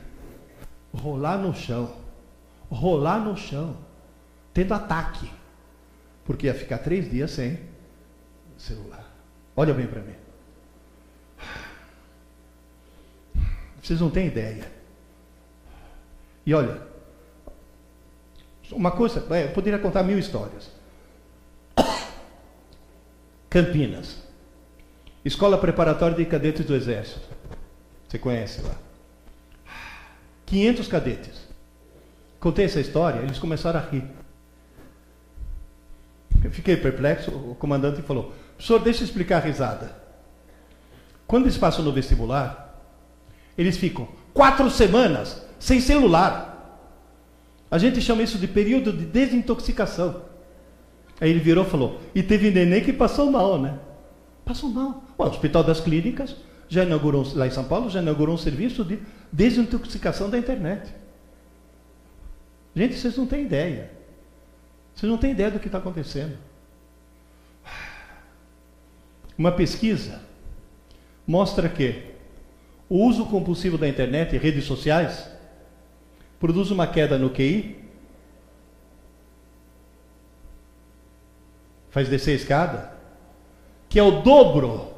rolar 0.94 1.36
no 1.36 1.52
chão, 1.52 1.96
rolar 2.70 3.18
no 3.18 3.36
chão, 3.36 3.76
tendo 4.54 4.72
ataque, 4.72 5.28
porque 6.24 6.46
ia 6.46 6.54
ficar 6.54 6.78
três 6.78 7.10
dias 7.10 7.32
sem 7.32 7.58
celular. 8.56 9.04
Olha 9.56 9.74
bem 9.74 9.86
para 9.88 10.00
mim. 10.00 10.14
Vocês 13.82 14.00
não 14.00 14.10
têm 14.10 14.28
ideia. 14.28 14.70
E 16.46 16.54
olha, 16.54 16.87
uma 18.72 18.90
coisa, 18.90 19.20
eu 19.20 19.50
poderia 19.50 19.78
contar 19.78 20.02
mil 20.02 20.18
histórias. 20.18 20.70
Campinas, 23.48 24.22
Escola 25.24 25.58
Preparatória 25.58 26.16
de 26.16 26.24
Cadetes 26.24 26.64
do 26.64 26.74
Exército. 26.74 27.28
Você 28.08 28.18
conhece 28.18 28.62
lá? 28.62 28.74
500 30.46 30.88
cadetes. 30.88 31.48
Contei 32.40 32.64
essa 32.64 32.80
história, 32.80 33.20
eles 33.20 33.38
começaram 33.38 33.80
a 33.80 33.82
rir. 33.82 34.04
Eu 36.42 36.50
fiquei 36.50 36.76
perplexo, 36.76 37.30
o 37.30 37.54
comandante 37.54 38.00
falou: 38.02 38.32
Professor, 38.56 38.78
deixa 38.78 39.02
eu 39.02 39.06
explicar 39.06 39.38
a 39.38 39.46
risada. 39.46 39.92
Quando 41.26 41.44
eles 41.44 41.58
passam 41.58 41.84
no 41.84 41.92
vestibular, 41.92 42.80
eles 43.56 43.76
ficam 43.76 44.08
quatro 44.32 44.70
semanas 44.70 45.44
sem 45.58 45.80
celular. 45.80 46.57
A 47.70 47.78
gente 47.78 48.00
chama 48.00 48.22
isso 48.22 48.38
de 48.38 48.48
período 48.48 48.92
de 48.92 49.04
desintoxicação. 49.04 50.22
Aí 51.20 51.30
ele 51.30 51.40
virou 51.40 51.64
e 51.64 51.70
falou: 51.70 52.00
e 52.14 52.22
teve 52.22 52.50
neném 52.50 52.82
que 52.82 52.92
passou 52.92 53.30
mal, 53.30 53.60
né? 53.60 53.78
Passou 54.44 54.70
mal. 54.70 55.04
o 55.16 55.22
Hospital 55.24 55.62
das 55.62 55.80
Clínicas 55.80 56.34
já 56.68 56.84
inaugurou, 56.84 57.26
lá 57.34 57.46
em 57.46 57.50
São 57.50 57.64
Paulo, 57.64 57.90
já 57.90 58.00
inaugurou 58.00 58.34
um 58.34 58.38
serviço 58.38 58.84
de 58.84 58.98
desintoxicação 59.32 60.30
da 60.30 60.38
internet. 60.38 60.92
Gente, 62.74 62.94
vocês 62.94 63.16
não 63.16 63.26
têm 63.26 63.42
ideia. 63.42 63.90
Vocês 64.94 65.10
não 65.10 65.18
têm 65.18 65.32
ideia 65.32 65.50
do 65.50 65.58
que 65.58 65.66
está 65.66 65.78
acontecendo. 65.78 66.36
Uma 69.36 69.52
pesquisa 69.52 70.20
mostra 71.26 71.68
que 71.68 72.04
o 72.88 73.04
uso 73.04 73.26
compulsivo 73.26 73.76
da 73.76 73.88
internet 73.88 74.34
e 74.34 74.38
redes 74.38 74.64
sociais 74.64 75.28
produz 76.38 76.70
uma 76.70 76.86
queda 76.86 77.18
no 77.18 77.30
QI, 77.30 77.76
faz 81.90 82.08
descer 82.08 82.32
a 82.32 82.36
escada, 82.36 82.92
que 83.88 83.98
é 83.98 84.02
o 84.02 84.22
dobro 84.22 84.92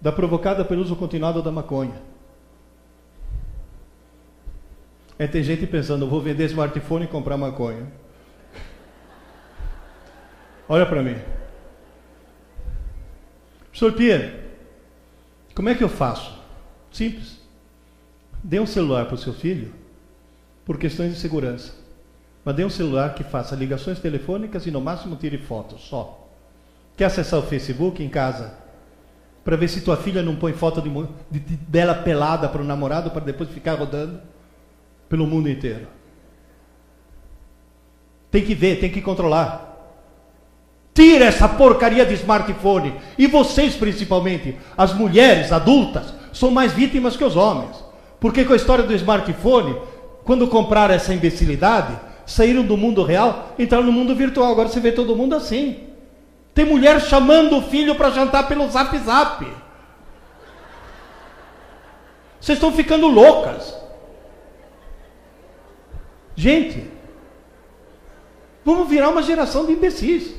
da 0.00 0.10
provocada 0.10 0.64
pelo 0.64 0.82
uso 0.82 0.96
continuado 0.96 1.42
da 1.42 1.52
maconha. 1.52 2.02
É, 5.18 5.26
tem 5.26 5.42
gente 5.42 5.66
pensando, 5.66 6.08
vou 6.08 6.20
vender 6.20 6.44
smartphone 6.44 7.04
e 7.04 7.08
comprar 7.08 7.36
maconha. 7.36 7.90
Olha 10.68 10.84
para 10.84 11.02
mim. 11.02 11.16
Professor 13.70 13.92
Pierre, 13.92 14.40
como 15.54 15.68
é 15.68 15.74
que 15.74 15.84
eu 15.84 15.88
faço? 15.88 16.38
Simples. 16.90 17.40
Dê 18.42 18.60
um 18.60 18.66
celular 18.66 19.06
para 19.06 19.14
o 19.14 19.18
seu 19.18 19.32
filho 19.32 19.72
por 20.66 20.76
questões 20.76 21.14
de 21.14 21.18
segurança. 21.18 21.72
Mas 22.44 22.56
dê 22.56 22.64
um 22.64 22.70
celular 22.70 23.14
que 23.14 23.24
faça 23.24 23.56
ligações 23.56 24.00
telefônicas 24.00 24.66
e 24.66 24.70
no 24.70 24.80
máximo 24.80 25.16
tire 25.16 25.38
fotos 25.38 25.80
só. 25.82 26.28
Quer 26.96 27.06
acessar 27.06 27.40
o 27.40 27.44
Facebook 27.44 28.02
em 28.02 28.08
casa? 28.08 28.52
Para 29.44 29.56
ver 29.56 29.68
se 29.68 29.80
tua 29.80 29.96
filha 29.96 30.22
não 30.22 30.34
põe 30.34 30.52
foto 30.52 30.82
de, 30.82 30.90
de, 31.30 31.38
de 31.38 31.56
dela 31.56 31.94
pelada 31.94 32.48
para 32.48 32.60
o 32.60 32.64
namorado 32.64 33.10
para 33.12 33.24
depois 33.24 33.48
ficar 33.48 33.74
rodando 33.74 34.20
pelo 35.08 35.26
mundo 35.26 35.48
inteiro. 35.48 35.86
Tem 38.30 38.44
que 38.44 38.54
ver, 38.54 38.80
tem 38.80 38.90
que 38.90 39.00
controlar. 39.00 39.66
Tira 40.92 41.26
essa 41.26 41.48
porcaria 41.48 42.04
de 42.04 42.14
smartphone. 42.14 42.94
E 43.16 43.26
vocês, 43.26 43.76
principalmente, 43.76 44.56
as 44.76 44.92
mulheres 44.92 45.52
adultas, 45.52 46.12
são 46.32 46.50
mais 46.50 46.72
vítimas 46.72 47.16
que 47.16 47.24
os 47.24 47.36
homens. 47.36 47.76
Porque 48.18 48.44
com 48.44 48.52
a 48.52 48.56
história 48.56 48.84
do 48.84 48.94
smartphone, 48.94 49.76
quando 50.26 50.48
compraram 50.48 50.92
essa 50.92 51.14
imbecilidade, 51.14 51.96
saíram 52.26 52.64
do 52.64 52.76
mundo 52.76 53.04
real, 53.04 53.54
entraram 53.56 53.86
no 53.86 53.92
mundo 53.92 54.12
virtual. 54.12 54.50
Agora 54.50 54.68
você 54.68 54.80
vê 54.80 54.90
todo 54.90 55.14
mundo 55.14 55.36
assim. 55.36 55.84
Tem 56.52 56.64
mulher 56.64 57.00
chamando 57.00 57.56
o 57.56 57.62
filho 57.62 57.94
para 57.94 58.10
jantar 58.10 58.48
pelo 58.48 58.68
zap 58.68 58.98
zap. 58.98 59.46
Vocês 62.40 62.58
estão 62.58 62.72
ficando 62.72 63.06
loucas. 63.06 63.76
Gente, 66.34 66.90
vamos 68.64 68.88
virar 68.88 69.10
uma 69.10 69.22
geração 69.22 69.64
de 69.64 69.74
imbecis. 69.74 70.34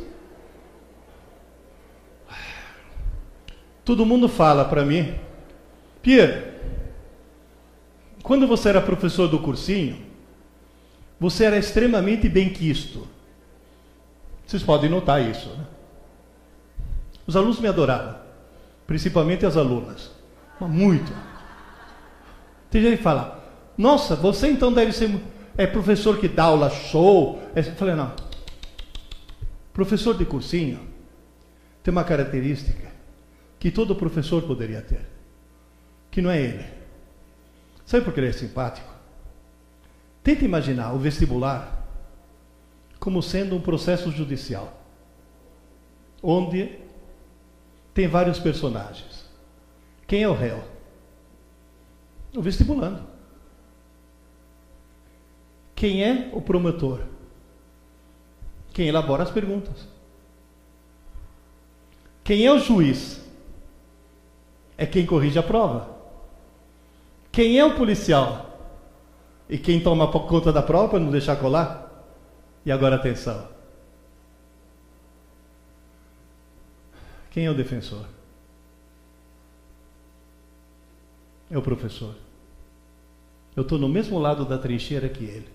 Todo 3.85 4.05
mundo 4.05 4.27
fala 4.27 4.65
para 4.65 4.83
mim, 4.83 5.15
Pierre, 6.01 6.56
quando 8.27 8.45
você 8.45 8.67
era 8.67 8.81
professor 8.81 9.29
do 9.29 9.39
cursinho, 9.39 9.99
você 11.17 11.45
era 11.45 11.57
extremamente 11.57 12.27
bem 12.27 12.49
quisto. 12.49 13.07
Vocês 14.45 14.61
podem 14.61 14.89
notar 14.89 15.21
isso, 15.21 15.47
né? 15.47 15.65
Os 17.25 17.37
alunos 17.37 17.61
me 17.61 17.69
adoravam, 17.69 18.17
principalmente 18.85 19.45
as 19.45 19.55
alunas. 19.55 20.11
Muito. 20.59 21.09
Tem 22.69 22.81
gente 22.81 22.97
que 22.97 23.03
fala, 23.03 23.41
nossa, 23.77 24.13
você 24.13 24.49
então 24.49 24.73
deve 24.73 24.91
ser 24.91 25.09
é 25.57 25.65
professor 25.65 26.19
que 26.19 26.27
dá 26.27 26.43
aula 26.43 26.69
show. 26.69 27.41
Eu 27.55 27.63
falei, 27.75 27.95
não. 27.95 28.11
Professor 29.71 30.17
de 30.17 30.25
cursinho 30.25 30.81
tem 31.81 31.93
uma 31.93 32.03
característica 32.03 32.91
que 33.57 33.71
todo 33.71 33.95
professor 33.95 34.43
poderia 34.43 34.81
ter, 34.81 35.07
que 36.11 36.21
não 36.21 36.29
é 36.29 36.41
ele. 36.41 36.76
Sabe 37.87 38.03
por 38.03 38.13
que 38.13 38.19
ele 38.19 38.27
é 38.27 38.33
simpático? 38.33 38.93
Tenta 40.21 40.43
imaginar 40.43 40.93
o 40.93 40.99
vestibular 40.99 41.87
como 42.99 43.23
sendo 43.23 43.55
um 43.55 43.61
processo 43.61 44.11
judicial, 44.11 44.83
onde 46.21 46.77
tem 47.93 48.05
vários 48.05 48.39
personagens. 48.39 49.25
Quem 50.05 50.21
é 50.21 50.27
o 50.27 50.33
réu? 50.33 50.61
O 52.35 52.41
vestibulando. 52.41 53.07
Quem 55.73 56.03
é 56.03 56.29
o 56.33 56.41
promotor? 56.41 56.99
Quem 58.73 58.89
elabora 58.89 59.23
as 59.23 59.31
perguntas. 59.31 59.87
Quem 62.21 62.45
é 62.45 62.51
o 62.51 62.59
juiz? 62.59 63.23
É 64.77 64.85
quem 64.85 65.05
corrige 65.05 65.39
a 65.39 65.43
prova. 65.43 65.96
Quem 67.37 67.59
é 67.59 67.63
o 67.63 67.75
policial? 67.75 68.57
E 69.47 69.59
quem 69.59 69.79
toma 69.79 70.11
conta 70.11 70.51
da 70.51 70.63
prova 70.63 70.89
para 70.89 70.99
não 70.99 71.11
deixar 71.11 71.35
colar? 71.35 72.03
E 72.65 72.71
agora 72.71 72.95
atenção. 72.95 73.47
Quem 77.29 77.45
é 77.45 77.51
o 77.51 77.53
defensor? 77.53 78.07
É 81.51 81.55
o 81.55 81.61
professor. 81.61 82.15
Eu 83.55 83.61
estou 83.61 83.77
no 83.77 83.87
mesmo 83.87 84.17
lado 84.17 84.43
da 84.43 84.57
trincheira 84.57 85.07
que 85.07 85.23
ele. 85.23 85.49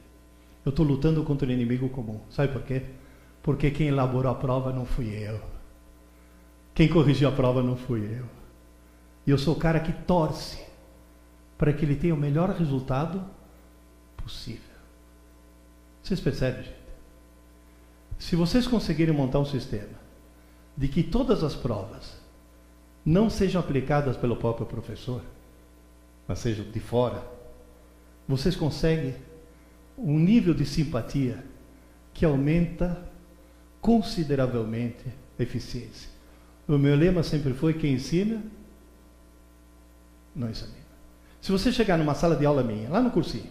Eu 0.65 0.71
estou 0.71 0.87
lutando 0.87 1.25
contra 1.25 1.49
o 1.49 1.51
inimigo 1.51 1.89
comum. 1.89 2.21
Sabe 2.31 2.53
por 2.53 2.63
quê? 2.63 2.83
Porque 3.43 3.73
quem 3.73 3.89
elaborou 3.89 4.31
a 4.31 4.37
prova 4.37 4.73
não 4.73 4.87
fui 4.87 5.09
eu. 5.09 5.41
Quem 6.77 6.87
corrigiu 6.87 7.29
a 7.29 7.33
prova 7.33 7.61
não 7.61 7.75
fui 7.75 8.21
eu. 8.21 8.27
E 9.27 9.33
eu 9.33 9.37
sou 9.37 9.57
o 9.57 9.59
cara 9.59 9.81
que 9.81 9.93
torce 9.93 10.71
para 11.62 11.72
que 11.72 11.84
ele 11.84 11.94
tenha 11.94 12.12
o 12.12 12.18
melhor 12.18 12.51
resultado 12.51 13.24
possível. 14.16 14.74
Vocês 16.02 16.18
percebem, 16.18 16.64
gente? 16.64 16.76
Se 18.18 18.34
vocês 18.34 18.66
conseguirem 18.66 19.14
montar 19.14 19.39
um 19.39 19.44
sistema 19.44 19.94
de 20.76 20.89
que 20.89 21.05
todas 21.05 21.44
as 21.44 21.55
provas 21.55 22.20
não 23.06 23.30
sejam 23.30 23.60
aplicadas 23.60 24.16
pelo 24.16 24.34
próprio 24.34 24.66
professor, 24.66 25.22
mas 26.26 26.40
sejam 26.40 26.68
de 26.68 26.80
fora, 26.80 27.22
vocês 28.26 28.56
conseguem 28.56 29.14
um 29.97 30.18
nível 30.18 30.55
de 30.55 30.66
simpatia 30.66 31.44
que 32.12 32.24
aumenta 32.24 33.09
consideravelmente 33.80 35.05
a 35.39 35.43
eficiência. 35.44 36.10
O 36.66 36.76
meu 36.76 36.97
lema 36.97 37.22
sempre 37.22 37.55
foi: 37.55 37.74
quem 37.74 37.94
ensina, 37.94 38.43
não 40.34 40.51
examina. 40.51 40.82
Se 41.43 41.51
você 41.51 41.73
chegar 41.73 41.98
numa 41.98 42.14
sala 42.14 42.36
de 42.36 42.47
aula 42.47 42.62
minha, 42.62 42.89
lá 42.89 43.01
no 43.01 43.10
cursinho, 43.10 43.51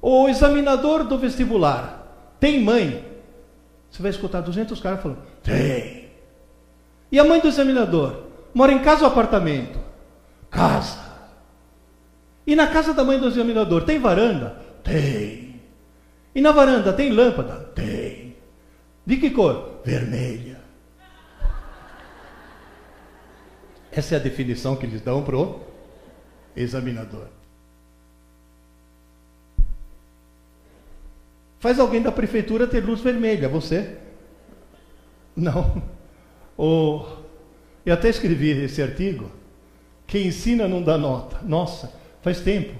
o 0.00 0.28
examinador 0.28 1.02
do 1.02 1.18
vestibular 1.18 2.06
tem 2.38 2.62
mãe, 2.62 3.04
você 3.90 4.00
vai 4.00 4.12
escutar 4.12 4.40
200 4.40 4.80
caras 4.80 5.02
falando: 5.02 5.18
tem. 5.42 6.10
E 7.10 7.18
a 7.18 7.24
mãe 7.24 7.40
do 7.40 7.48
examinador? 7.48 8.22
Mora 8.54 8.72
em 8.72 8.78
casa 8.78 9.02
ou 9.02 9.10
apartamento? 9.10 9.80
Casa. 10.48 11.08
E 12.46 12.54
na 12.54 12.68
casa 12.68 12.94
da 12.94 13.02
mãe 13.02 13.18
do 13.18 13.26
examinador 13.26 13.82
tem 13.82 13.98
varanda? 13.98 14.56
Tem. 14.84 15.60
E 16.32 16.40
na 16.40 16.52
varanda 16.52 16.92
tem 16.92 17.10
lâmpada? 17.10 17.72
Tem. 17.74 18.36
De 19.04 19.16
que 19.16 19.30
cor? 19.30 19.80
Vermelha. 19.84 20.60
Essa 23.90 24.14
é 24.14 24.18
a 24.18 24.22
definição 24.22 24.76
que 24.76 24.86
eles 24.86 25.00
dão 25.00 25.24
para 25.24 25.36
o 25.36 25.67
examinador. 26.62 27.26
Faz 31.60 31.78
alguém 31.78 32.02
da 32.02 32.12
prefeitura 32.12 32.66
ter 32.66 32.84
luz 32.84 33.00
vermelha, 33.00 33.48
você? 33.48 33.98
Não. 35.36 35.82
O, 36.60 37.06
eu 37.86 37.94
até 37.94 38.08
escrevi 38.08 38.50
esse 38.50 38.82
artigo. 38.82 39.30
Quem 40.08 40.26
ensina 40.26 40.66
não 40.66 40.82
dá 40.82 40.98
nota. 40.98 41.38
Nossa, 41.44 41.92
faz 42.20 42.40
tempo. 42.40 42.74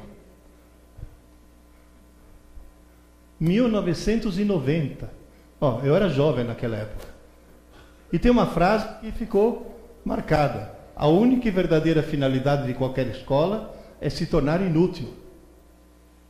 1990. 3.39 5.09
Ó, 5.61 5.81
eu 5.83 5.95
era 5.95 6.09
jovem 6.09 6.45
naquela 6.45 6.77
época. 6.77 7.07
E 8.13 8.19
tem 8.19 8.33
uma 8.33 8.47
frase 8.47 8.89
que 9.01 9.13
ficou 9.13 9.79
marcada. 10.05 10.78
A 10.99 11.07
única 11.07 11.47
e 11.47 11.51
verdadeira 11.53 12.03
finalidade 12.03 12.67
de 12.67 12.75
qualquer 12.75 13.07
escola 13.07 13.73
é 14.01 14.11
se 14.11 14.27
tornar 14.27 14.61
inútil. 14.61 15.15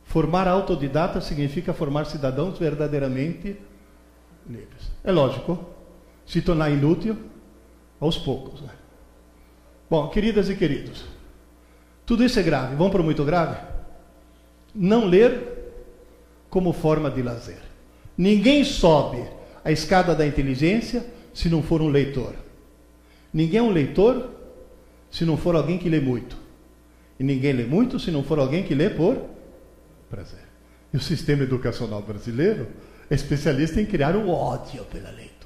Formar 0.03 0.47
autodidata 0.47 1.19
significa 1.21 1.73
formar 1.73 2.05
cidadãos 2.05 2.59
verdadeiramente 2.59 3.59
livres. 4.47 4.91
É 5.03 5.11
lógico, 5.11 5.57
se 6.23 6.39
tornar 6.43 6.69
inútil 6.69 7.17
aos 7.99 8.19
poucos. 8.19 8.61
Né? 8.61 8.69
Bom, 9.89 10.07
queridas 10.09 10.51
e 10.51 10.55
queridos, 10.55 11.03
tudo 12.05 12.23
isso 12.23 12.39
é 12.39 12.43
grave. 12.43 12.75
Vamos 12.75 12.91
para 12.91 13.01
o 13.01 13.03
muito 13.03 13.25
grave? 13.25 13.59
Não 14.75 15.05
ler 15.05 15.73
como 16.47 16.73
forma 16.73 17.09
de 17.09 17.23
lazer. 17.23 17.61
Ninguém 18.15 18.63
sobe 18.63 19.27
a 19.65 19.71
escada 19.71 20.13
da 20.13 20.27
inteligência 20.27 21.07
se 21.33 21.49
não 21.49 21.63
for 21.63 21.81
um 21.81 21.89
leitor. 21.89 22.35
Ninguém 23.33 23.59
é 23.59 23.63
um 23.63 23.71
leitor 23.71 24.37
se 25.09 25.25
não 25.25 25.37
for 25.37 25.55
alguém 25.55 25.77
que 25.77 25.89
lê 25.89 25.99
muito. 25.99 26.37
E 27.19 27.23
ninguém 27.23 27.53
lê 27.53 27.65
muito 27.65 27.99
se 27.99 28.11
não 28.11 28.23
for 28.23 28.39
alguém 28.39 28.63
que 28.63 28.73
lê 28.73 28.89
por 28.89 29.17
prazer. 30.09 30.47
E 30.93 30.97
o 30.97 31.01
sistema 31.01 31.43
educacional 31.43 32.01
brasileiro 32.01 32.67
é 33.09 33.15
especialista 33.15 33.81
em 33.81 33.85
criar 33.85 34.15
o 34.15 34.29
ódio 34.29 34.83
pela 34.85 35.09
leitura. 35.09 35.39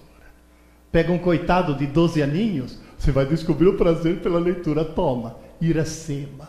Pega 0.91 1.11
um 1.11 1.17
coitado 1.17 1.75
de 1.75 1.87
12 1.87 2.21
aninhos, 2.21 2.79
você 2.97 3.11
vai 3.11 3.25
descobrir 3.25 3.67
o 3.67 3.77
prazer 3.77 4.21
pela 4.21 4.39
leitura. 4.39 4.85
Toma, 4.85 5.37
Iracema. 5.59 6.47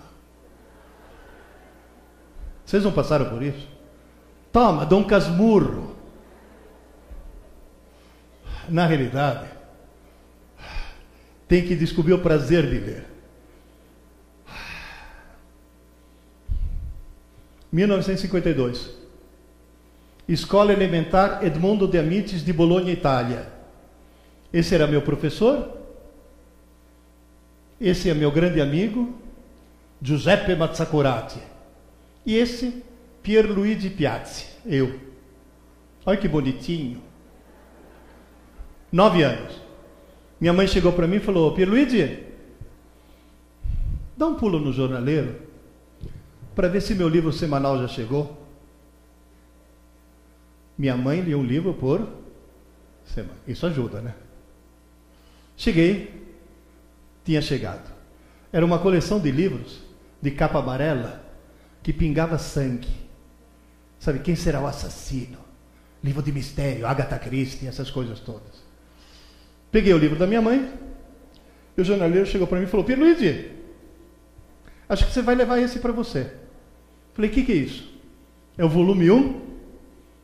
Vocês 2.64 2.84
não 2.84 2.92
passaram 2.92 3.30
por 3.30 3.42
isso? 3.42 3.68
Toma, 4.52 4.84
Dom 4.84 5.04
Casmurro. 5.04 5.94
Na 8.68 8.86
realidade, 8.86 9.48
tem 11.46 11.66
que 11.66 11.74
descobrir 11.74 12.12
o 12.14 12.18
prazer 12.18 12.68
de 12.68 12.78
ler. 12.78 13.04
1952. 17.72 18.90
Escola 20.28 20.72
Elementar 20.72 21.44
Edmundo 21.44 21.88
de 21.88 21.98
Amites 21.98 22.44
de 22.44 22.52
Bologna, 22.52 22.90
Itália. 22.90 23.52
Esse 24.52 24.74
era 24.74 24.86
meu 24.86 25.02
professor. 25.02 25.76
Esse 27.80 28.08
é 28.08 28.14
meu 28.14 28.30
grande 28.30 28.60
amigo, 28.60 29.12
Giuseppe 30.00 30.54
Mazzacurati. 30.54 31.40
E 32.24 32.36
esse 32.36 32.82
Pierluigi 33.22 33.90
Piazzi, 33.90 34.46
eu. 34.64 35.00
Olha 36.06 36.16
que 36.16 36.28
bonitinho. 36.28 37.02
Nove 38.92 39.22
anos. 39.22 39.63
Minha 40.44 40.52
mãe 40.52 40.66
chegou 40.66 40.92
para 40.92 41.06
mim 41.06 41.16
e 41.16 41.20
falou: 41.20 41.54
Pierluigi, 41.54 42.22
dá 44.14 44.26
um 44.26 44.34
pulo 44.34 44.60
no 44.60 44.74
jornaleiro 44.74 45.40
para 46.54 46.68
ver 46.68 46.82
se 46.82 46.94
meu 46.94 47.08
livro 47.08 47.32
semanal 47.32 47.78
já 47.78 47.88
chegou. 47.88 48.46
Minha 50.76 50.98
mãe 50.98 51.22
lia 51.22 51.38
um 51.38 51.42
livro 51.42 51.72
por 51.72 52.06
semana. 53.06 53.38
Isso 53.48 53.64
ajuda, 53.64 54.02
né? 54.02 54.14
Cheguei, 55.56 56.36
tinha 57.24 57.40
chegado. 57.40 57.90
Era 58.52 58.66
uma 58.66 58.78
coleção 58.78 59.18
de 59.18 59.30
livros 59.30 59.80
de 60.20 60.30
capa 60.30 60.58
amarela 60.58 61.24
que 61.82 61.90
pingava 61.90 62.36
sangue. 62.36 62.92
Sabe 63.98 64.18
quem 64.18 64.36
será 64.36 64.60
o 64.60 64.66
assassino? 64.66 65.38
Livro 66.02 66.22
de 66.22 66.32
mistério, 66.32 66.86
Agatha 66.86 67.18
Christie, 67.18 67.66
essas 67.66 67.90
coisas 67.90 68.20
todas. 68.20 68.63
Peguei 69.74 69.92
o 69.92 69.98
livro 69.98 70.16
da 70.16 70.24
minha 70.24 70.40
mãe, 70.40 70.72
e 71.76 71.80
o 71.80 71.84
jornaleiro 71.84 72.24
chegou 72.24 72.46
para 72.46 72.60
mim 72.60 72.64
e 72.64 72.68
falou: 72.68 72.86
Pierluigi, 72.86 73.50
acho 74.88 75.04
que 75.04 75.12
você 75.12 75.20
vai 75.20 75.34
levar 75.34 75.58
esse 75.58 75.80
para 75.80 75.90
você. 75.90 76.32
Falei: 77.12 77.28
o 77.28 77.34
que, 77.34 77.42
que 77.42 77.50
é 77.50 77.56
isso? 77.56 77.92
É 78.56 78.64
o 78.64 78.68
volume 78.68 79.10
1 79.10 79.40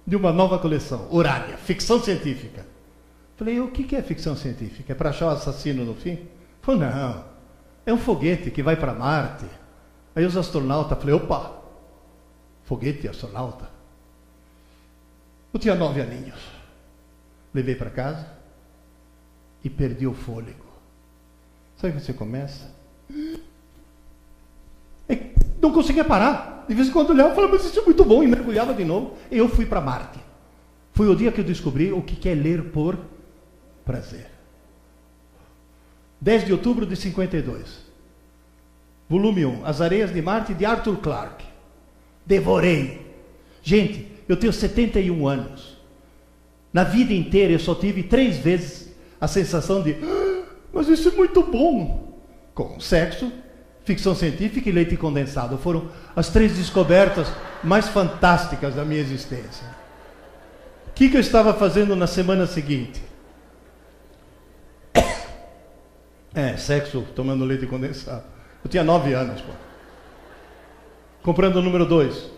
de 0.07 0.15
uma 0.15 0.33
nova 0.33 0.57
coleção, 0.61 1.09
Urânia, 1.11 1.57
ficção 1.57 2.01
científica. 2.01 2.65
Falei: 3.37 3.59
o 3.59 3.73
que, 3.73 3.83
que 3.83 3.97
é 3.97 4.03
ficção 4.03 4.37
científica? 4.37 4.93
É 4.93 4.95
para 4.95 5.11
achar 5.11 5.27
o 5.27 5.31
assassino 5.31 5.85
no 5.85 5.97
fim? 5.97 6.29
Falei: 6.63 6.83
não, 6.83 7.25
é 7.85 7.93
um 7.93 7.99
foguete 7.99 8.53
que 8.53 8.63
vai 8.63 8.77
para 8.77 8.95
Marte. 8.95 9.47
Aí 10.15 10.25
os 10.25 10.37
astronautas, 10.37 10.97
falei: 10.97 11.17
opa, 11.17 11.61
foguete 12.63 13.09
astronauta. 13.09 13.69
Eu 15.53 15.59
tinha 15.59 15.75
nove 15.75 16.01
aninhos. 16.01 16.39
Levei 17.53 17.75
para 17.75 17.91
casa 17.91 18.40
e 19.65 19.71
perdi 19.71 20.07
o 20.07 20.15
fôlego. 20.15 20.65
Sabe 21.77 21.95
que 21.95 22.01
você 22.01 22.13
começa? 22.13 22.71
É, 25.09 25.31
não 25.61 25.73
conseguia 25.73 26.05
parar. 26.05 26.65
De 26.69 26.75
vez 26.75 26.89
em 26.89 26.93
quando 26.93 27.11
olhava 27.11 27.33
e 27.33 27.35
falava, 27.35 27.53
mas 27.55 27.65
isso 27.65 27.81
é 27.81 27.85
muito 27.85 28.05
bom, 28.05 28.23
e 28.23 28.27
mergulhava 28.27 28.75
de 28.75 28.85
novo. 28.85 29.17
Eu 29.31 29.49
fui 29.49 29.67
para 29.67 29.81
Marte. 29.81 30.21
Foi 30.93 31.09
o 31.09 31.17
dia 31.17 31.33
que 31.33 31.41
eu 31.41 31.45
descobri 31.45 31.93
o 31.93 32.03
que 32.03 32.29
é 32.29 32.35
ler 32.35 32.71
por 32.71 32.99
prazer. 33.85 34.27
10 36.21 36.45
de 36.47 36.53
outubro 36.53 36.85
de 36.85 36.95
52. 36.97 37.81
Volume 39.09 39.47
1. 39.47 39.67
As 39.67 39.81
Areias 39.81 40.13
de 40.13 40.21
Marte, 40.21 40.55
de 40.55 40.65
Arthur 40.65 40.99
Clarke. 40.99 41.47
Devorei. 42.25 43.07
Gente, 43.63 44.07
eu 44.29 44.37
tenho 44.37 44.53
71 44.53 45.27
anos. 45.27 45.77
Na 46.73 46.85
vida 46.85 47.13
inteira 47.13 47.53
eu 47.53 47.59
só 47.59 47.75
tive 47.75 48.03
três 48.03 48.39
vezes 48.39 48.90
a 49.21 49.29
sensação 49.29 49.83
de 49.83 49.97
mas 50.73 50.89
isso 50.89 51.09
é 51.09 51.13
muito 51.13 51.43
bom. 51.43 52.09
Com 52.55 52.81
sexo, 52.81 53.33
ficção 53.85 54.15
científica 54.15 54.69
e 54.69 54.73
leite 54.73 54.97
condensado 54.97 55.57
foram 55.59 55.89
as 56.15 56.29
três 56.29 56.57
descobertas 56.57 57.29
mais 57.63 57.89
fantásticas 57.89 58.75
da 58.75 58.85
minha 58.85 59.01
existência. 59.01 59.67
O 60.89 60.93
que, 60.95 61.09
que 61.09 61.17
eu 61.17 61.21
estava 61.21 61.55
fazendo 61.55 61.97
na 61.97 62.07
semana 62.07 62.47
seguinte? 62.47 63.03
É, 66.33 66.57
sexo 66.57 67.05
tomando 67.15 67.45
leite 67.45 67.67
condensado. 67.67 68.25
Eu 68.63 68.71
tinha 68.71 68.85
nove 68.85 69.13
anos, 69.15 69.41
pô. 69.41 69.53
Comprando 71.23 71.57
o 71.57 71.63
número 71.63 71.85
dois, 71.85 72.31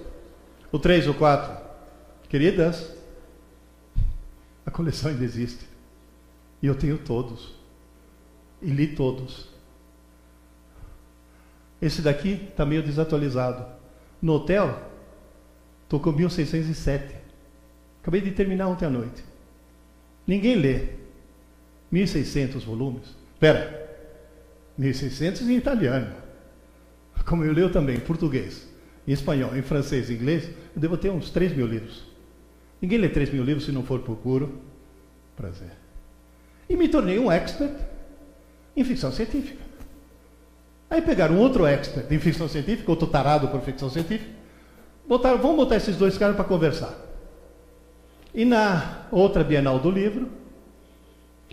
o 0.70 0.78
três, 0.78 1.06
o 1.06 1.14
quatro. 1.14 1.60
Queridas, 2.28 2.90
a 4.64 4.70
coleção 4.70 5.10
ainda 5.10 5.24
existe. 5.24 5.71
E 6.62 6.66
eu 6.66 6.74
tenho 6.74 6.97
todos 6.97 7.55
e 8.62 8.70
li 8.70 8.94
todos. 8.94 9.48
Esse 11.80 12.01
daqui 12.01 12.48
está 12.48 12.64
meio 12.64 12.82
desatualizado. 12.82 13.66
No 14.20 14.34
hotel, 14.34 14.80
estou 15.82 15.98
com 15.98 16.12
1607. 16.12 17.16
Acabei 18.01 18.20
de 18.20 18.30
terminar 18.30 18.68
ontem 18.68 18.86
à 18.86 18.90
noite. 18.90 19.24
Ninguém 20.24 20.55
lê. 20.55 20.90
1600 21.90 22.62
volumes. 22.62 23.16
Espera. 23.34 23.82
1600 24.78 25.43
em 25.43 25.56
italiano. 25.56 26.14
Como 27.26 27.44
eu 27.44 27.52
leio 27.52 27.70
também, 27.70 27.97
em 27.97 28.01
português, 28.01 28.68
em 29.06 29.12
espanhol, 29.12 29.56
em 29.56 29.62
francês, 29.62 30.09
em 30.09 30.14
inglês, 30.14 30.48
eu 30.74 30.80
devo 30.80 30.97
ter 30.97 31.10
uns 31.10 31.30
3 31.30 31.55
mil 31.55 31.66
livros. 31.66 32.05
Ninguém 32.80 32.98
lê 32.98 33.09
3 33.09 33.30
mil 33.30 33.44
livros 33.44 33.64
se 33.64 33.72
não 33.72 33.84
for 33.84 34.01
por 34.01 34.16
puro 34.16 34.60
prazer. 35.36 35.81
E 36.72 36.76
me 36.76 36.88
tornei 36.88 37.18
um 37.18 37.30
expert 37.30 37.70
em 38.74 38.82
ficção 38.82 39.12
científica. 39.12 39.62
Aí 40.88 41.02
pegaram 41.02 41.38
outro 41.38 41.66
expert 41.66 42.10
em 42.10 42.18
ficção 42.18 42.48
científica, 42.48 42.90
outro 42.90 43.06
tarado 43.06 43.48
por 43.48 43.60
ficção 43.60 43.90
científica, 43.90 44.30
botaram, 45.06 45.36
vamos 45.36 45.56
botar 45.56 45.76
esses 45.76 45.98
dois 45.98 46.16
caras 46.16 46.34
para 46.34 46.46
conversar. 46.46 46.98
E 48.32 48.46
na 48.46 49.06
outra 49.12 49.44
Bienal 49.44 49.78
do 49.80 49.90
livro, 49.90 50.30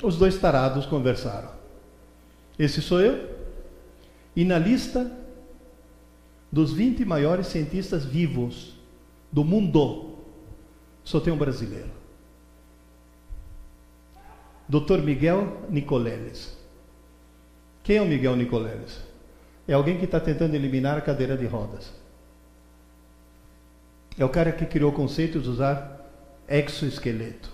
os 0.01 0.15
dois 0.15 0.37
tarados 0.37 0.85
conversaram. 0.85 1.49
Esse 2.57 2.81
sou 2.81 3.01
eu, 3.01 3.29
e 4.33 4.45
na 4.45 4.57
lista 4.57 5.11
dos 6.49 6.71
20 6.71 7.03
maiores 7.03 7.47
cientistas 7.47 8.05
vivos 8.05 8.73
do 9.29 9.43
mundo, 9.43 10.15
só 11.03 11.19
tem 11.19 11.33
um 11.33 11.37
brasileiro. 11.37 11.98
Dr. 14.69 14.99
Miguel 14.99 15.65
Nicoleles. 15.67 16.55
Quem 17.81 17.97
é 17.97 18.01
o 18.01 18.05
Miguel 18.05 18.35
Nicoleles? 18.35 19.01
É 19.67 19.73
alguém 19.73 19.97
que 19.97 20.05
está 20.05 20.19
tentando 20.19 20.53
eliminar 20.53 20.95
a 20.95 21.01
cadeira 21.01 21.35
de 21.35 21.47
rodas. 21.47 21.91
É 24.17 24.23
o 24.23 24.29
cara 24.29 24.51
que 24.51 24.67
criou 24.67 24.91
o 24.91 24.95
conceito 24.95 25.39
de 25.39 25.49
usar 25.49 26.07
exoesqueleto 26.47 27.49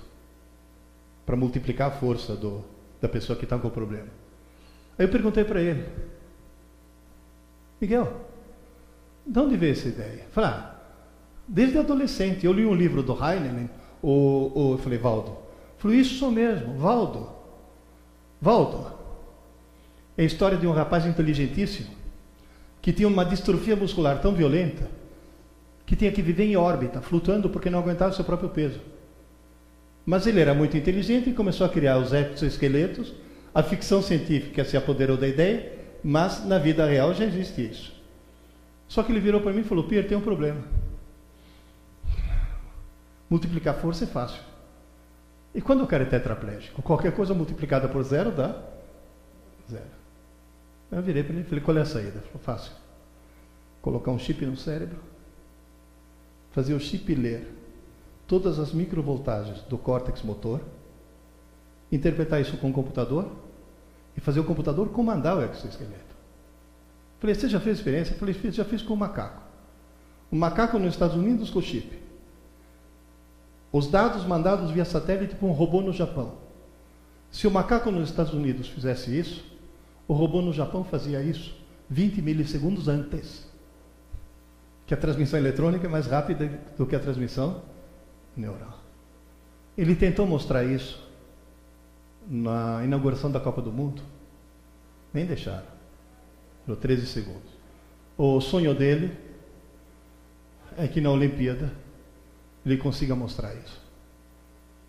para 1.25 1.37
multiplicar 1.37 1.87
a 1.87 1.91
força 1.91 2.35
do, 2.35 2.65
da 2.99 3.07
pessoa 3.07 3.37
que 3.37 3.45
está 3.45 3.57
com 3.57 3.69
o 3.69 3.71
problema. 3.71 4.09
Aí 4.97 5.05
eu 5.05 5.09
perguntei 5.09 5.45
para 5.45 5.61
ele, 5.61 5.85
Miguel, 7.79 8.25
de 9.25 9.39
onde 9.39 9.55
veio 9.55 9.71
essa 9.71 9.87
ideia? 9.87 10.25
Falei, 10.31 10.49
ah, 10.49 10.75
desde 11.47 11.77
adolescente, 11.77 12.45
eu 12.45 12.51
li 12.51 12.65
um 12.65 12.75
livro 12.75 13.01
do 13.01 13.13
Heinemann, 13.13 13.69
o, 14.01 14.51
o, 14.53 14.73
eu 14.73 14.77
falei, 14.77 14.97
Valdo, 14.97 15.44
isso 15.93 16.29
mesmo, 16.31 16.77
Valdo, 16.77 17.29
Valdo, 18.41 18.91
é 20.17 20.23
a 20.23 20.25
história 20.25 20.57
de 20.57 20.65
um 20.65 20.71
rapaz 20.71 21.05
inteligentíssimo 21.05 21.93
que 22.81 22.93
tinha 22.93 23.07
uma 23.07 23.25
distrofia 23.25 23.75
muscular 23.75 24.21
tão 24.21 24.33
violenta 24.33 24.87
que 25.85 25.95
tinha 25.95 26.11
que 26.11 26.21
viver 26.21 26.45
em 26.45 26.55
órbita, 26.55 27.01
flutuando 27.01 27.49
porque 27.49 27.69
não 27.69 27.79
aguentava 27.79 28.13
seu 28.13 28.23
próprio 28.23 28.49
peso. 28.49 28.79
Mas 30.05 30.27
ele 30.27 30.39
era 30.39 30.53
muito 30.53 30.77
inteligente 30.77 31.29
e 31.29 31.33
começou 31.33 31.65
a 31.65 31.69
criar 31.69 31.97
os 31.97 32.13
exoesqueletos. 32.13 33.13
A 33.53 33.63
ficção 33.63 34.01
científica 34.01 34.63
se 34.63 34.77
apoderou 34.77 35.17
da 35.17 35.27
ideia, 35.27 35.73
mas 36.03 36.45
na 36.45 36.59
vida 36.59 36.85
real 36.85 37.13
já 37.13 37.25
existe 37.25 37.65
isso. 37.65 37.93
Só 38.87 39.01
que 39.01 39.11
ele 39.11 39.19
virou 39.19 39.41
para 39.41 39.51
mim 39.51 39.61
e 39.61 39.63
falou: 39.63 39.85
Pierre, 39.85 40.07
tem 40.07 40.17
um 40.17 40.21
problema. 40.21 40.61
Multiplicar 43.27 43.75
força 43.75 44.03
é 44.03 44.07
fácil. 44.07 44.41
E 45.55 45.61
quando 45.61 45.85
o 45.85 45.87
cara 45.87 46.03
é 46.03 46.05
tetraplégico? 46.05 46.81
Qualquer 46.81 47.15
coisa 47.15 47.33
multiplicada 47.33 47.87
por 47.87 48.03
zero 48.03 48.29
dá 48.29 48.61
zero. 49.71 49.85
Eu 50.91 51.01
virei 51.01 51.23
para 51.23 51.33
ele 51.33 51.43
e 51.43 51.45
falei, 51.45 51.63
qual 51.63 51.77
é 51.77 51.81
a 51.81 51.85
saída? 51.85 52.19
Falou, 52.19 52.39
fácil. 52.39 52.73
Colocar 53.81 54.11
um 54.11 54.19
chip 54.19 54.45
no 54.45 54.57
cérebro, 54.57 54.99
fazer 56.51 56.73
o 56.73 56.79
chip 56.79 57.15
ler 57.15 57.47
todas 58.27 58.59
as 58.59 58.73
microvoltagens 58.73 59.61
do 59.61 59.77
córtex 59.77 60.21
motor, 60.23 60.59
interpretar 61.89 62.41
isso 62.41 62.57
com 62.57 62.69
o 62.69 62.73
computador 62.73 63.31
e 64.17 64.19
fazer 64.19 64.41
o 64.41 64.43
computador 64.43 64.89
comandar 64.89 65.37
o 65.37 65.41
exoesqueleto. 65.41 66.15
Falei, 67.17 67.33
você 67.33 67.47
já 67.47 67.61
fez 67.61 67.77
experiência? 67.77 68.15
Falei, 68.17 68.35
já 68.51 68.65
fiz 68.65 68.81
com 68.81 68.93
o 68.93 68.97
macaco. 68.97 69.41
O 70.29 70.35
macaco 70.35 70.77
nos 70.77 70.93
Estados 70.93 71.15
Unidos 71.15 71.49
com 71.49 71.59
o 71.59 71.61
chip. 71.61 72.04
Os 73.75 73.87
dados 73.87 74.23
mandados 74.23 74.71
via 74.71 74.85
satélite 74.85 75.35
para 75.35 75.45
um 75.49 75.51
robô 75.51 75.81
no 75.81 75.91
Japão. 75.91 76.37
Se 77.29 77.45
o 77.45 77.51
macaco 77.51 77.91
nos 77.91 78.09
Estados 78.09 78.33
Unidos 78.33 78.69
fizesse 78.69 79.19
isso, 79.19 79.43
o 80.07 80.13
robô 80.13 80.41
no 80.41 80.53
Japão 80.53 80.81
fazia 80.85 81.21
isso 81.21 81.53
20 81.89 82.21
milissegundos 82.21 82.87
antes. 82.87 83.45
Que 84.87 84.93
a 84.93 84.97
transmissão 84.97 85.37
eletrônica 85.37 85.85
é 85.85 85.89
mais 85.89 86.07
rápida 86.07 86.57
do 86.77 86.85
que 86.85 86.95
a 86.95 86.99
transmissão 87.01 87.63
neural. 88.33 88.79
Ele 89.77 89.93
tentou 89.93 90.25
mostrar 90.25 90.63
isso 90.63 91.05
na 92.25 92.81
inauguração 92.81 93.29
da 93.29 93.41
Copa 93.41 93.61
do 93.61 93.73
Mundo. 93.73 94.01
Nem 95.13 95.25
deixaram. 95.25 95.67
Durou 96.65 96.79
13 96.79 97.07
segundos. 97.07 97.51
O 98.17 98.39
sonho 98.39 98.73
dele 98.73 99.11
é 100.77 100.87
que 100.87 101.01
na 101.01 101.11
Olimpíada 101.11 101.83
ele 102.65 102.77
consiga 102.77 103.15
mostrar 103.15 103.53
isso. 103.53 103.81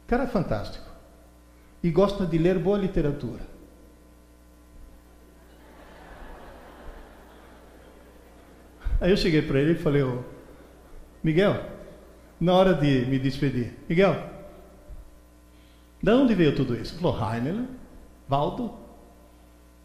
O 0.04 0.08
cara 0.08 0.24
é 0.24 0.26
fantástico. 0.26 0.86
E 1.82 1.90
gosta 1.90 2.24
de 2.24 2.38
ler 2.38 2.58
boa 2.58 2.78
literatura. 2.78 3.42
Aí 9.00 9.10
eu 9.10 9.16
cheguei 9.16 9.42
para 9.42 9.60
ele 9.60 9.72
e 9.72 9.82
falei, 9.82 10.02
oh, 10.02 10.22
Miguel, 11.22 11.62
na 12.40 12.54
hora 12.54 12.74
de 12.74 13.04
me 13.06 13.18
despedir, 13.18 13.74
Miguel, 13.88 14.14
de 16.02 16.10
onde 16.10 16.34
veio 16.34 16.54
tudo 16.54 16.74
isso? 16.74 16.94
Ele 16.94 17.02
falou, 17.02 17.34
Heiner, 17.34 17.64
Valdo, 18.26 18.86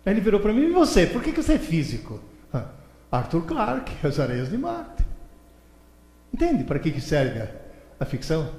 Aí 0.05 0.13
ele 0.13 0.21
virou 0.21 0.39
para 0.39 0.53
mim, 0.53 0.63
e 0.63 0.71
você? 0.71 1.05
Por 1.05 1.21
que, 1.21 1.31
que 1.31 1.41
você 1.41 1.53
é 1.53 1.59
físico? 1.59 2.19
Ah, 2.51 2.69
Arthur 3.11 3.45
Clarke, 3.45 4.05
As 4.05 4.19
Areias 4.19 4.49
de 4.49 4.57
Marte. 4.57 5.05
Entende 6.33 6.63
para 6.63 6.79
que, 6.79 6.91
que 6.91 7.01
serve 7.01 7.39
a, 8.01 8.05
ficção? 8.05 8.49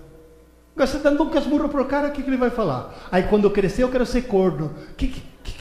Você 0.75 0.99
dando 0.99 1.23
um 1.23 1.31
casmurro 1.31 1.69
pro 1.69 1.85
cara, 1.85 2.09
o 2.09 2.13
que, 2.13 2.23
que 2.23 2.31
ele 2.31 2.37
vai 2.37 2.51
falar? 2.51 2.95
Aí 3.11 3.25
quando 3.25 3.45
eu 3.45 3.51
crescer 3.51 3.83
eu 3.83 3.91
quero 3.91 4.07
ser 4.07 4.23
corno. 4.23 4.75
Que, 4.97 5.09
que, 5.09 5.21
que, 5.45 5.55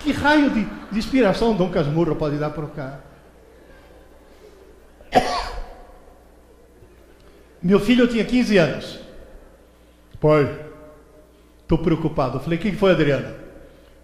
que 0.00 0.12
raio 0.12 0.50
de, 0.50 0.64
de 0.64 0.98
inspiração 0.98 1.54
Dom 1.54 1.70
Casmurro 1.70 2.16
pode 2.16 2.36
dar 2.36 2.50
pro 2.50 2.68
cara? 2.68 3.04
Meu 7.62 7.78
filho 7.78 8.08
tinha 8.08 8.24
15 8.24 8.56
anos. 8.58 9.00
Pai, 10.20 10.66
estou 11.62 11.78
preocupado. 11.78 12.38
Eu 12.38 12.40
falei, 12.40 12.58
o 12.58 12.62
que 12.62 12.72
foi, 12.72 12.90
Adriana? 12.90 13.36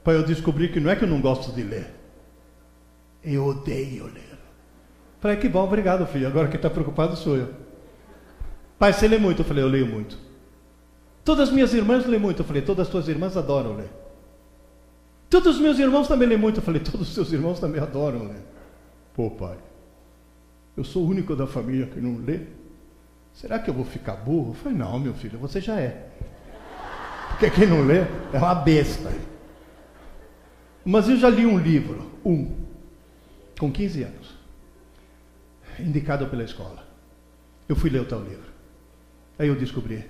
Pai, 0.05 0.15
eu 0.15 0.23
descobri 0.23 0.69
que 0.69 0.79
não 0.79 0.91
é 0.91 0.97
que 0.97 1.03
eu 1.05 1.09
não 1.09 1.21
gosto 1.21 1.53
de 1.53 1.63
ler. 1.63 1.93
Eu 3.25 3.45
odeio 3.47 4.05
ler. 4.05 4.39
Falei, 5.21 5.37
que 5.37 5.49
bom, 5.49 5.65
obrigado, 5.65 6.07
filho. 6.07 6.29
Agora 6.29 6.47
quem 6.47 6.57
está 6.57 6.71
preocupado 6.71 7.17
sou 7.17 7.37
eu. 7.37 7.66
Pai, 8.79 8.93
você 8.93 9.09
lê 9.09 9.19
muito? 9.19 9.41
Eu 9.41 9.45
falei, 9.45 9.65
eu 9.65 9.69
leio 9.69 9.87
muito. 9.87 10.19
Todas 11.25 11.49
as 11.49 11.55
minhas 11.55 11.73
irmãs 11.73 12.07
lêem 12.07 12.21
muito. 12.21 12.43
Eu 12.43 12.45
falei, 12.45 12.63
todas 12.63 12.87
as 12.87 12.93
tuas 12.93 13.09
irmãs 13.09 13.37
adoram 13.37 13.77
ler. 13.77 13.91
Todos 15.29 15.57
os 15.57 15.61
meus 15.61 15.79
irmãos 15.79 16.07
também 16.07 16.29
lêem 16.29 16.41
muito. 16.41 16.61
Eu 16.61 16.63
falei, 16.63 16.81
todos 16.81 17.09
os 17.09 17.15
seus 17.15 17.33
irmãos 17.33 17.59
também 17.59 17.81
adoram 17.81 18.29
ler. 18.29 18.43
Pô, 19.15 19.31
pai, 19.31 19.57
eu 20.77 20.85
sou 20.85 21.05
o 21.05 21.09
único 21.09 21.35
da 21.35 21.47
família 21.47 21.87
que 21.87 22.01
não 22.01 22.19
lê. 22.19 22.41
Será 23.33 23.59
que 23.59 23.69
eu 23.69 23.75
vou 23.75 23.85
ficar 23.85 24.17
burro? 24.17 24.51
Eu 24.51 24.55
falei, 24.55 24.79
não, 24.79 24.99
meu 24.99 25.15
filho, 25.15 25.39
você 25.39 25.61
já 25.61 25.81
é. 25.81 26.11
Porque 27.31 27.51
quem 27.51 27.67
não 27.67 27.85
lê 27.85 28.01
é 28.33 28.39
uma 28.39 28.55
besta. 28.55 29.13
Mas 30.85 31.09
eu 31.09 31.17
já 31.17 31.29
li 31.29 31.45
um 31.45 31.59
livro, 31.59 32.11
um, 32.25 32.55
com 33.59 33.73
15 33.73 34.03
anos, 34.05 34.35
indicado 35.81 36.29
pela 36.29 36.45
escola. 36.45 36.87
Eu 37.69 37.75
fui 37.75 37.91
ler 37.91 38.03
o 38.03 38.05
tal 38.05 38.23
livro. 38.23 38.56
Aí 39.39 39.49
eu 39.49 39.55
descobri 39.55 40.05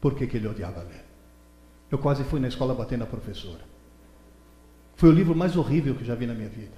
por 0.00 0.14
que, 0.14 0.26
que 0.26 0.36
ele 0.36 0.48
odiava 0.48 0.80
ler. 0.80 1.04
Eu 1.90 1.98
quase 1.98 2.22
fui 2.24 2.38
na 2.40 2.48
escola 2.48 2.74
bater 2.74 2.96
na 2.96 3.06
professora. 3.06 3.60
Foi 4.96 5.08
o 5.08 5.12
livro 5.12 5.34
mais 5.34 5.56
horrível 5.56 5.94
que 5.94 6.04
já 6.04 6.14
vi 6.14 6.26
na 6.26 6.34
minha 6.34 6.48
vida. 6.48 6.76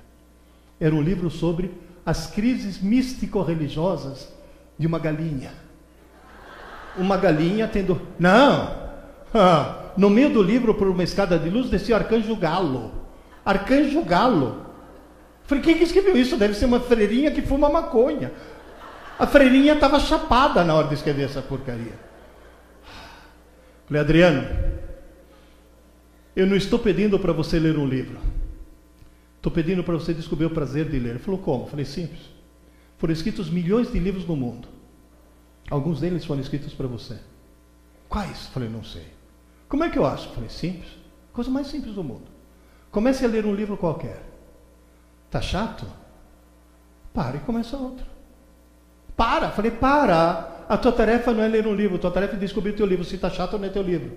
Era 0.80 0.94
um 0.94 1.02
livro 1.02 1.30
sobre 1.30 1.70
as 2.04 2.28
crises 2.28 2.80
místico-religiosas 2.80 4.32
de 4.78 4.86
uma 4.86 4.98
galinha. 4.98 5.52
Uma 6.96 7.16
galinha 7.16 7.68
tendo. 7.68 8.00
Não! 8.18 8.82
Ah, 9.34 9.92
no 9.96 10.10
meio 10.10 10.30
do 10.30 10.42
livro, 10.42 10.74
por 10.74 10.88
uma 10.88 11.02
escada 11.02 11.38
de 11.38 11.48
luz, 11.50 11.70
descia 11.70 11.94
o 11.94 11.98
arcanjo 11.98 12.34
galo. 12.36 12.92
Arcanjo 13.44 14.02
galo. 14.02 14.66
Falei, 15.44 15.62
quem 15.62 15.76
que 15.76 15.84
escreveu 15.84 16.16
isso? 16.16 16.36
Deve 16.36 16.54
ser 16.54 16.66
uma 16.66 16.80
freirinha 16.80 17.30
que 17.30 17.42
fuma 17.42 17.68
maconha. 17.68 18.32
A 19.18 19.26
freirinha 19.26 19.74
estava 19.74 20.00
chapada 20.00 20.64
na 20.64 20.74
hora 20.74 20.88
de 20.88 20.94
escrever 20.94 21.24
essa 21.24 21.42
porcaria. 21.42 21.98
Falei, 23.86 24.00
Adriano, 24.02 24.46
eu 26.34 26.46
não 26.46 26.56
estou 26.56 26.78
pedindo 26.78 27.18
para 27.18 27.32
você 27.32 27.58
ler 27.58 27.78
um 27.78 27.86
livro. 27.86 28.18
Estou 29.36 29.52
pedindo 29.52 29.84
para 29.84 29.94
você 29.94 30.14
descobrir 30.14 30.46
o 30.46 30.50
prazer 30.50 30.88
de 30.88 30.98
ler. 30.98 31.10
Ele 31.10 31.18
falou, 31.18 31.40
como? 31.40 31.66
Falei, 31.66 31.84
simples. 31.84 32.30
Foram 32.96 33.12
escritos 33.12 33.50
milhões 33.50 33.90
de 33.92 33.98
livros 33.98 34.26
no 34.26 34.36
mundo. 34.36 34.68
Alguns 35.70 36.00
deles 36.00 36.24
foram 36.24 36.40
escritos 36.40 36.72
para 36.72 36.86
você. 36.86 37.18
Quais? 38.08 38.46
Falei, 38.46 38.68
não 38.68 38.84
sei. 38.84 39.06
Como 39.68 39.84
é 39.84 39.90
que 39.90 39.98
eu 39.98 40.06
acho? 40.06 40.28
Falei, 40.30 40.48
simples. 40.48 40.90
Coisa 41.32 41.50
mais 41.50 41.66
simples 41.66 41.94
do 41.94 42.04
mundo. 42.04 42.26
Comece 42.90 43.24
a 43.24 43.28
ler 43.28 43.44
um 43.44 43.54
livro 43.54 43.76
qualquer. 43.76 44.22
Tá 45.30 45.40
chato? 45.40 45.86
Pare 47.12 47.38
e 47.38 47.40
começa 47.40 47.76
outro. 47.76 48.11
Para. 49.22 49.50
Falei, 49.50 49.70
para. 49.70 50.64
A 50.68 50.76
tua 50.76 50.90
tarefa 50.90 51.32
não 51.32 51.44
é 51.44 51.48
ler 51.48 51.64
um 51.64 51.74
livro, 51.74 51.96
a 51.96 51.98
tua 52.00 52.10
tarefa 52.10 52.34
é 52.34 52.38
descobrir 52.38 52.72
teu 52.72 52.84
livro. 52.84 53.04
Se 53.04 53.14
está 53.14 53.30
chato, 53.30 53.56
não 53.56 53.66
é 53.66 53.68
teu 53.68 53.82
livro. 53.82 54.10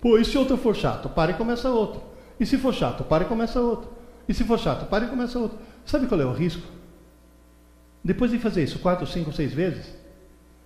Pô, 0.00 0.16
e 0.16 0.24
se 0.24 0.38
outro 0.38 0.56
for 0.56 0.74
chato? 0.74 1.10
Para 1.10 1.32
e 1.32 1.34
começa 1.34 1.68
outro. 1.68 2.00
E 2.40 2.46
se 2.46 2.56
for 2.56 2.72
chato? 2.72 3.04
Para 3.04 3.24
e 3.24 3.26
começa 3.26 3.60
outro. 3.60 3.90
E 4.26 4.32
se 4.32 4.44
for 4.44 4.58
chato? 4.58 4.86
Para 4.86 5.04
e 5.04 5.08
começa 5.08 5.38
outro. 5.38 5.58
Sabe 5.84 6.06
qual 6.06 6.18
é 6.18 6.24
o 6.24 6.32
risco? 6.32 6.66
Depois 8.02 8.30
de 8.30 8.38
fazer 8.38 8.64
isso 8.64 8.78
quatro, 8.78 9.06
cinco, 9.06 9.30
seis 9.30 9.52
vezes, 9.52 9.92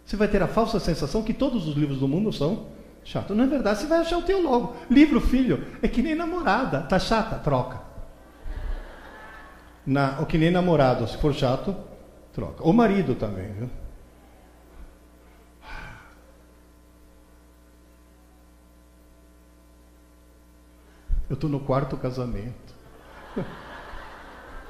você 0.05 0.15
vai 0.15 0.29
ter 0.29 0.41
a 0.41 0.47
falsa 0.47 0.79
sensação 0.79 1.25
que 1.25 1.35
todos 1.35 1.67
os 1.67 1.75
livros 1.75 1.99
do 1.99 2.07
mundo 2.07 2.33
são 2.33 2.67
chatos. 3.03 3.37
Não 3.37 3.43
é 3.43 3.49
verdade, 3.49 3.81
você 3.81 3.87
vai 3.87 4.01
achar 4.01 4.19
o 4.19 4.23
teu 4.23 4.41
logo. 4.41 4.77
Livro, 4.89 5.21
filho, 5.21 5.65
é 5.83 5.89
que 5.89 6.01
nem 6.01 6.15
namorada. 6.15 6.83
Tá 6.83 6.99
chata? 6.99 7.37
Troca. 7.37 7.81
Na, 9.85 10.19
ou 10.21 10.27
que 10.27 10.39
nem 10.39 10.51
namorado, 10.51 11.09
se 11.09 11.17
for 11.17 11.35
chato, 11.35 11.75
troca. 12.33 12.63
O 12.63 12.73
marido 12.73 13.15
também, 13.17 13.51
viu? 13.53 13.80
Eu 21.31 21.35
estou 21.35 21.49
no 21.49 21.61
quarto 21.61 21.97
casamento. 21.97 22.75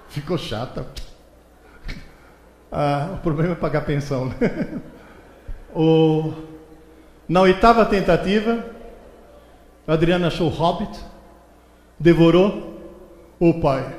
Ficou 0.08 0.36
chata. 0.36 0.86
Ah, 2.70 3.12
o 3.14 3.16
problema 3.22 3.52
é 3.52 3.56
pagar 3.56 3.80
pensão. 3.86 4.26
Né? 4.26 4.82
O... 5.74 6.34
Na 7.26 7.40
oitava 7.40 7.86
tentativa, 7.86 8.62
Adriana 9.86 10.26
achou 10.26 10.48
o 10.48 10.50
Hobbit, 10.50 11.00
devorou. 11.98 12.68
O 13.38 13.58
pai. 13.58 13.98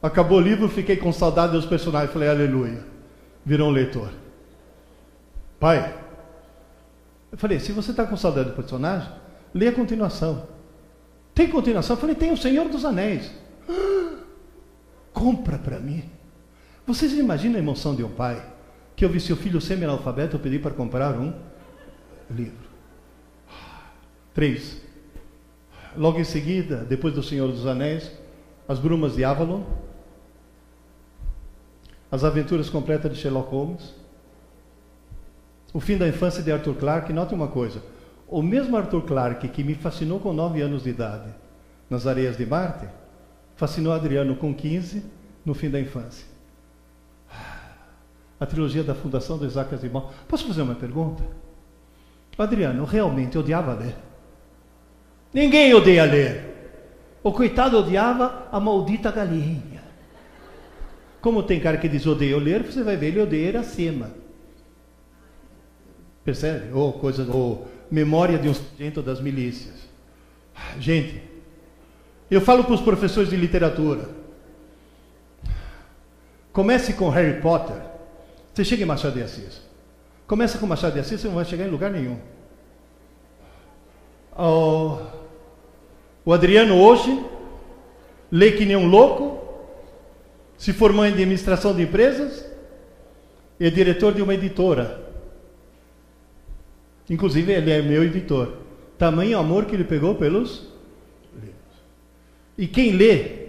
Acabou 0.00 0.38
o 0.38 0.40
livro, 0.40 0.68
fiquei 0.68 0.96
com 0.96 1.12
saudade 1.12 1.52
dos 1.52 1.66
personagens. 1.66 2.12
Falei, 2.12 2.28
aleluia. 2.28 2.84
Virou 3.44 3.70
um 3.70 3.72
leitor. 3.72 4.08
Pai, 5.58 5.96
eu 7.32 7.38
falei, 7.38 7.58
se 7.58 7.72
você 7.72 7.90
está 7.90 8.06
com 8.06 8.16
saudade 8.16 8.50
do 8.50 8.54
personagem, 8.54 9.10
lê 9.52 9.66
a 9.66 9.72
continuação. 9.72 10.46
Tem 11.34 11.48
continuação? 11.48 11.96
Eu 11.96 12.00
falei, 12.00 12.14
tem 12.14 12.32
o 12.32 12.36
Senhor 12.36 12.68
dos 12.68 12.84
Anéis. 12.84 13.30
compra 15.12 15.58
para 15.58 15.78
mim. 15.78 16.04
Vocês 16.86 17.12
imaginam 17.12 17.56
a 17.56 17.58
emoção 17.58 17.94
de 17.94 18.02
um 18.02 18.10
pai 18.10 18.44
que 18.96 19.04
eu 19.04 19.08
vi 19.08 19.20
seu 19.20 19.36
filho 19.36 19.60
semi-analfabeto, 19.60 20.36
eu 20.36 20.40
pedi 20.40 20.58
para 20.58 20.72
comprar 20.72 21.18
um 21.18 21.32
livro. 22.30 22.68
Três. 24.34 24.80
Logo 25.96 26.18
em 26.18 26.24
seguida, 26.24 26.78
depois 26.78 27.14
do 27.14 27.22
Senhor 27.22 27.48
dos 27.48 27.66
Anéis, 27.66 28.10
As 28.66 28.78
Brumas 28.78 29.14
de 29.14 29.24
Avalon, 29.24 29.62
As 32.10 32.24
Aventuras 32.24 32.68
Completas 32.68 33.12
de 33.12 33.18
Sherlock 33.18 33.50
Holmes, 33.50 33.94
O 35.72 35.80
Fim 35.80 35.96
da 35.96 36.08
Infância 36.08 36.42
de 36.42 36.50
Arthur 36.50 36.74
Clarke. 36.74 37.12
Note 37.12 37.34
uma 37.34 37.48
coisa: 37.48 37.82
o 38.32 38.42
mesmo 38.42 38.74
Arthur 38.78 39.02
Clarke 39.02 39.46
que 39.46 39.62
me 39.62 39.74
fascinou 39.74 40.18
com 40.18 40.32
9 40.32 40.62
anos 40.62 40.84
de 40.84 40.88
idade 40.88 41.30
nas 41.90 42.06
areias 42.06 42.34
de 42.34 42.46
Marte, 42.46 42.86
fascinou 43.54 43.92
Adriano 43.92 44.34
com 44.36 44.54
15 44.54 45.04
no 45.44 45.52
fim 45.52 45.68
da 45.68 45.78
infância. 45.78 46.26
A 48.40 48.46
trilogia 48.46 48.82
da 48.82 48.94
fundação 48.94 49.36
do 49.36 49.44
Isaac 49.44 49.74
Asimov. 49.74 50.06
Posso 50.26 50.46
fazer 50.46 50.62
uma 50.62 50.74
pergunta? 50.74 51.22
Adriano 52.38 52.86
realmente 52.86 53.36
odiava 53.36 53.74
ler. 53.74 53.94
Ninguém 55.34 55.74
odeia 55.74 56.04
ler. 56.04 56.80
O 57.22 57.32
coitado 57.32 57.78
odiava 57.78 58.48
a 58.50 58.58
maldita 58.58 59.12
galinha. 59.12 59.82
Como 61.20 61.42
tem 61.42 61.60
cara 61.60 61.76
que 61.76 61.86
diz 61.86 62.06
odeia 62.06 62.38
ler, 62.38 62.62
você 62.62 62.82
vai 62.82 62.96
ver 62.96 63.08
ele 63.08 63.20
odeia 63.20 63.48
Iracema. 63.48 64.10
Percebe? 66.24 66.72
Ou 66.72 66.94
coisa, 66.94 67.30
ou 67.30 67.68
memória 67.92 68.38
de 68.38 68.48
um 68.48 68.54
sargento 68.54 69.02
das 69.02 69.20
milícias. 69.20 69.74
Gente, 70.80 71.22
eu 72.30 72.40
falo 72.40 72.64
para 72.64 72.72
os 72.72 72.80
professores 72.80 73.28
de 73.28 73.36
literatura. 73.36 74.08
Comece 76.54 76.94
com 76.94 77.10
Harry 77.10 77.42
Potter. 77.42 77.76
Você 78.54 78.64
chega 78.64 78.82
em 78.82 78.86
Machado 78.86 79.14
de 79.14 79.22
Assis. 79.22 79.60
Começa 80.26 80.56
com 80.56 80.66
Machado 80.66 80.94
de 80.94 81.00
Assis, 81.00 81.20
você 81.20 81.28
não 81.28 81.34
vai 81.34 81.44
chegar 81.44 81.66
em 81.66 81.70
lugar 81.70 81.90
nenhum. 81.90 82.18
Oh, 84.38 84.96
o 86.24 86.32
Adriano 86.32 86.80
hoje 86.80 87.22
lê 88.30 88.52
que 88.52 88.64
nem 88.64 88.76
um 88.76 88.88
louco, 88.88 89.38
se 90.56 90.72
formou 90.72 91.04
em 91.04 91.12
administração 91.12 91.74
de 91.74 91.82
empresas, 91.82 92.46
é 93.60 93.68
diretor 93.68 94.14
de 94.14 94.22
uma 94.22 94.32
editora. 94.32 95.01
Inclusive, 97.12 97.52
ele 97.52 97.70
é 97.70 97.82
meu 97.82 98.02
editor. 98.02 98.56
Tamanho 98.96 99.38
amor 99.38 99.66
que 99.66 99.74
ele 99.74 99.84
pegou 99.84 100.14
pelos 100.14 100.66
livros. 101.34 101.76
E 102.56 102.66
quem 102.66 102.92
lê, 102.92 103.48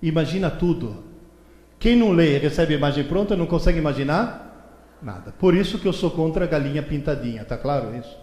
imagina 0.00 0.48
tudo. 0.48 1.02
Quem 1.76 1.96
não 1.96 2.12
lê 2.12 2.38
recebe 2.38 2.74
a 2.74 2.76
imagem 2.76 3.02
pronta, 3.02 3.34
não 3.34 3.46
consegue 3.46 3.78
imaginar 3.78 4.96
nada. 5.02 5.32
Por 5.32 5.56
isso 5.56 5.76
que 5.80 5.88
eu 5.88 5.92
sou 5.92 6.12
contra 6.12 6.44
a 6.44 6.46
galinha 6.46 6.84
pintadinha, 6.84 7.44
tá 7.44 7.58
claro 7.58 7.96
isso? 7.96 8.16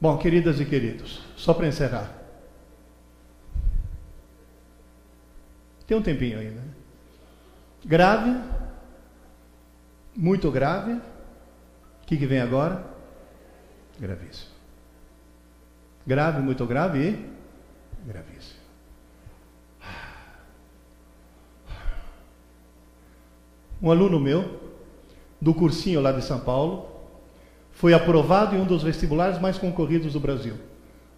Bom, 0.00 0.16
queridas 0.16 0.60
e 0.60 0.64
queridos, 0.64 1.20
só 1.36 1.52
para 1.52 1.66
encerrar. 1.66 2.12
Tem 5.84 5.96
um 5.96 6.02
tempinho 6.02 6.38
ainda. 6.38 6.60
Né? 6.60 6.68
Grave, 7.84 8.40
muito 10.16 10.48
grave. 10.52 11.00
O 12.04 12.06
que, 12.06 12.18
que 12.18 12.26
vem 12.26 12.38
agora? 12.38 12.84
Gravíssimo. 13.98 14.50
Grave, 16.06 16.42
muito 16.42 16.66
grave 16.66 16.98
e 16.98 18.06
gravíssimo. 18.06 18.60
Um 23.80 23.90
aluno 23.90 24.20
meu, 24.20 24.60
do 25.40 25.54
cursinho 25.54 26.02
lá 26.02 26.12
de 26.12 26.22
São 26.22 26.40
Paulo, 26.40 26.90
foi 27.72 27.94
aprovado 27.94 28.54
em 28.54 28.60
um 28.60 28.66
dos 28.66 28.82
vestibulares 28.82 29.40
mais 29.40 29.56
concorridos 29.56 30.12
do 30.12 30.20
Brasil. 30.20 30.56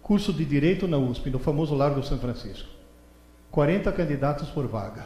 Curso 0.01 0.31
de 0.31 0.45
Direito 0.45 0.87
na 0.87 0.97
USP, 0.97 1.29
no 1.29 1.37
famoso 1.37 1.75
Largo 1.75 2.01
São 2.01 2.17
Francisco. 2.17 2.69
40 3.51 3.91
candidatos 3.91 4.47
por 4.49 4.65
vaga. 4.67 5.05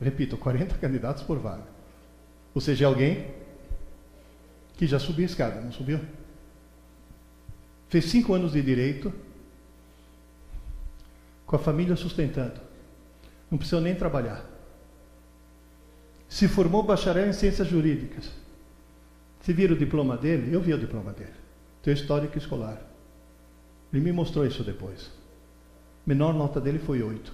Repito, 0.00 0.36
40 0.36 0.74
candidatos 0.76 1.22
por 1.22 1.38
vaga. 1.38 1.68
Ou 2.52 2.60
seja, 2.60 2.88
alguém 2.88 3.45
que 4.76 4.86
já 4.86 4.98
subiu 4.98 5.24
a 5.24 5.26
escada, 5.26 5.60
não 5.60 5.72
subiu? 5.72 6.00
Fez 7.88 8.06
cinco 8.06 8.34
anos 8.34 8.52
de 8.52 8.62
direito, 8.62 9.12
com 11.46 11.56
a 11.56 11.58
família 11.58 11.96
sustentando. 11.96 12.60
Não 13.50 13.56
precisou 13.56 13.80
nem 13.80 13.94
trabalhar. 13.94 14.44
Se 16.28 16.48
formou 16.48 16.82
bacharel 16.82 17.28
em 17.28 17.32
ciências 17.32 17.68
jurídicas. 17.68 18.30
Se 19.40 19.52
vira 19.52 19.72
o 19.72 19.78
diploma 19.78 20.16
dele, 20.16 20.52
eu 20.52 20.60
vi 20.60 20.74
o 20.74 20.78
diploma 20.78 21.12
dele. 21.12 21.32
Teu 21.82 21.94
histórico 21.94 22.36
escolar. 22.36 22.82
Ele 23.92 24.02
me 24.02 24.10
mostrou 24.10 24.44
isso 24.44 24.64
depois. 24.64 25.10
Menor 26.04 26.34
nota 26.34 26.60
dele 26.60 26.80
foi 26.80 27.02
oito. 27.02 27.32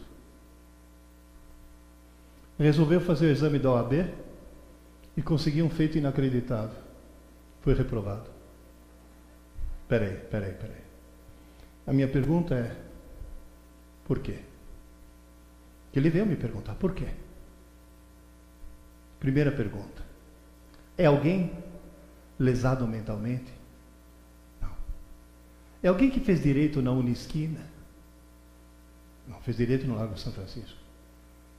Resolveu 2.58 3.00
fazer 3.00 3.26
o 3.26 3.30
exame 3.30 3.58
da 3.58 3.72
OAB 3.72 4.10
e 5.16 5.22
conseguiu 5.22 5.64
um 5.64 5.70
feito 5.70 5.96
inacreditável. 5.96 6.81
Foi 7.62 7.74
reprovado. 7.74 8.28
Peraí, 9.88 10.16
peraí, 10.16 10.52
peraí. 10.54 10.82
A 11.86 11.92
minha 11.92 12.08
pergunta 12.08 12.54
é: 12.54 12.76
por 14.04 14.18
quê? 14.18 14.40
Ele 15.94 16.10
veio 16.10 16.26
me 16.26 16.36
perguntar 16.36 16.74
por 16.74 16.92
quê. 16.92 17.08
Primeira 19.20 19.52
pergunta: 19.52 20.02
é 20.98 21.06
alguém 21.06 21.52
lesado 22.38 22.86
mentalmente? 22.86 23.52
Não. 24.60 24.74
É 25.82 25.88
alguém 25.88 26.10
que 26.10 26.18
fez 26.18 26.42
direito 26.42 26.82
na 26.82 26.90
Unisquina? 26.90 27.60
Não, 29.28 29.40
fez 29.40 29.56
direito 29.56 29.86
no 29.86 29.94
Lago 29.94 30.18
São 30.18 30.32
Francisco. 30.32 30.78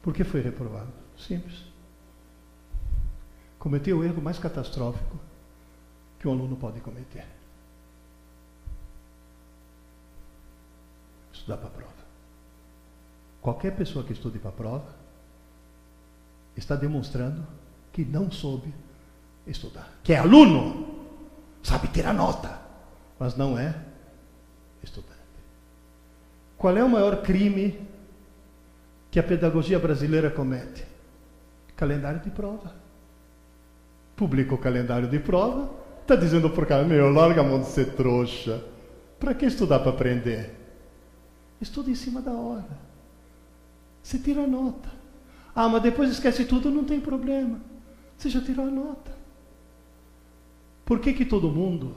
Por 0.02 0.14
que 0.14 0.26
foi 0.26 0.42
reprovado? 0.42 0.92
Simples. 1.18 1.64
Cometeu 3.58 4.00
o 4.00 4.04
erro 4.04 4.22
mais 4.22 4.38
catastrófico 4.38 5.18
que 6.24 6.28
um 6.30 6.32
aluno 6.32 6.56
pode 6.56 6.80
cometer. 6.80 7.26
estudar 11.34 11.58
para 11.58 11.68
a 11.68 11.72
prova. 11.72 11.92
Qualquer 13.42 13.76
pessoa 13.76 14.06
que 14.06 14.14
estude 14.14 14.40
para 14.40 14.50
a 14.50 14.54
prova 14.54 14.96
está 16.56 16.78
demonstrando 16.78 17.46
que 17.92 18.06
não 18.06 18.32
soube 18.32 18.74
estudar. 19.46 19.90
Que 20.02 20.14
é 20.14 20.20
aluno, 20.20 21.10
sabe 21.62 21.90
ter 21.90 22.06
a 22.06 22.14
nota, 22.14 22.58
mas 23.20 23.36
não 23.36 23.58
é 23.58 23.76
estudante. 24.82 25.12
Qual 26.58 26.78
é 26.78 26.84
o 26.84 26.90
maior 26.90 27.22
crime 27.22 27.86
que 29.12 29.20
a 29.20 29.24
pedagogia 29.24 29.78
brasileira 29.78 30.32
comete? 30.32 30.86
Calendário 31.76 32.22
de 32.22 32.30
prova. 32.30 32.74
Publica 34.16 34.56
o 34.56 34.58
calendário 34.58 35.10
de 35.10 35.20
prova, 35.20 35.83
está 36.04 36.16
dizendo 36.16 36.50
por 36.50 36.66
cá, 36.66 36.82
meu, 36.84 37.12
larga 37.12 37.42
a 37.42 37.44
mão 37.44 37.60
de 37.60 37.68
ser 37.68 37.94
trouxa. 37.94 38.64
Para 39.20 39.34
que 39.34 39.46
estudar 39.46 39.80
para 39.80 39.90
aprender? 39.90 40.54
Estuda 41.60 41.90
em 41.90 41.96
cima 41.96 42.22
da 42.22 42.32
hora. 42.32 42.78
Você 44.02 44.20
tira 44.20 44.44
a 44.44 44.48
nota. 44.48 44.90
Ah, 45.56 45.70
mas 45.70 45.82
depois 45.82 46.10
esquece 46.10 46.46
tudo, 46.46 46.70
não 46.70 46.84
tem 46.84 47.00
problema. 47.00 47.60
Você 48.18 48.30
já 48.30 48.42
tirou 48.42 48.66
a 48.66 48.70
nota. 48.70 49.12
Por 50.86 51.00
que, 51.00 51.14
que 51.14 51.24
todo 51.24 51.50
mundo 51.50 51.96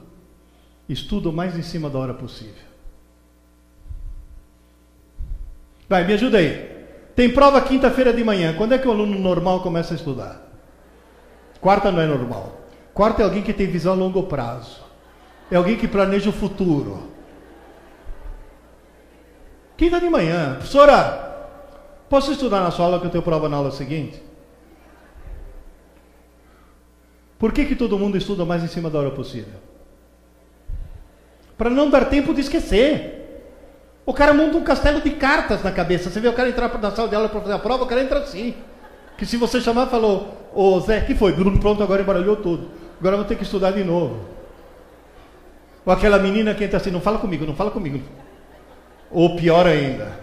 estuda 0.89 1.29
o 1.29 1.33
mais 1.33 1.59
em 1.59 1.63
cima 1.63 1.91
da 1.91 1.99
hora 1.99 2.15
possível? 2.15 2.65
Vai, 5.89 6.07
me 6.07 6.13
ajuda 6.13 6.39
aí. 6.39 6.77
Tem 7.17 7.33
prova 7.33 7.61
quinta-feira 7.61 8.13
de 8.13 8.23
manhã. 8.23 8.55
Quando 8.57 8.73
é 8.73 8.79
que 8.79 8.87
o 8.87 8.91
aluno 8.91 9.19
normal 9.19 9.63
começa 9.63 9.95
a 9.95 9.97
estudar? 9.97 10.43
Quarta 11.61 11.91
não 11.91 12.01
é 12.01 12.07
normal. 12.07 12.66
Quarta 12.97 13.21
é 13.21 13.27
alguém 13.27 13.43
que 13.43 13.53
tem 13.53 13.67
visão 13.67 13.93
a 13.93 13.95
longo 13.95 14.23
prazo. 14.23 14.81
É 15.51 15.57
alguém 15.57 15.77
que 15.77 15.87
planeja 15.87 16.31
o 16.31 16.33
futuro. 16.33 17.11
Quinta 19.77 20.01
de 20.01 20.09
manhã, 20.09 20.55
professora, 20.55 21.51
posso 22.09 22.33
estudar 22.33 22.63
na 22.63 22.71
sua 22.71 22.87
aula 22.87 22.99
que 22.99 23.05
eu 23.05 23.11
tenho 23.11 23.23
prova 23.23 23.51
na 23.51 23.59
aula 23.59 23.71
seguinte? 23.71 24.23
Por 27.39 27.53
que, 27.53 27.67
que 27.67 27.77
todo 27.77 27.99
mundo 27.99 28.17
estuda 28.17 28.47
mais 28.47 28.65
em 28.65 28.67
cima 28.67 28.89
da 28.89 28.99
hora 28.99 29.11
possível? 29.11 29.61
Para 31.59 31.69
não 31.69 31.91
dar 31.91 32.07
tempo 32.07 32.33
de 32.33 32.41
esquecer. 32.41 33.45
O 34.07 34.15
cara 34.15 34.33
monta 34.33 34.57
um 34.57 34.65
castelo 34.65 35.03
de 35.03 35.11
cartas 35.11 35.63
na 35.63 35.71
cabeça. 35.71 36.09
Você 36.09 36.19
vê 36.19 36.29
o 36.29 36.33
cara 36.33 36.49
entrar 36.49 36.73
na 36.81 36.91
sala 36.93 37.11
de 37.11 37.15
aula 37.15 37.29
para 37.29 37.43
fazer 37.43 37.53
a 37.53 37.59
prova, 37.59 37.85
o 37.85 37.87
cara 37.87 38.01
entra 38.01 38.21
assim. 38.21 38.55
Que 39.19 39.27
se 39.27 39.37
você 39.37 39.61
chamar, 39.61 39.89
falou, 39.89 40.51
ô 40.55 40.81
Zé, 40.81 41.03
que 41.03 41.15
foi? 41.15 41.35
Bruno, 41.35 41.61
pronto, 41.61 41.83
agora 41.83 42.01
embaralhou 42.01 42.37
tudo. 42.37 42.86
Agora 42.99 43.17
vou 43.17 43.25
ter 43.25 43.37
que 43.37 43.43
estudar 43.43 43.73
de 43.73 43.85
novo. 43.85 44.27
Ou 45.85 45.93
aquela 45.93 46.19
menina 46.19 46.55
que 46.55 46.65
entra 46.65 46.79
assim, 46.79 46.91
não 46.91 47.01
fala 47.01 47.19
comigo, 47.19 47.47
não 47.47 47.55
fala 47.55 47.71
comigo. 47.71 48.03
Ou 49.11 49.37
pior 49.37 49.67
ainda, 49.67 50.19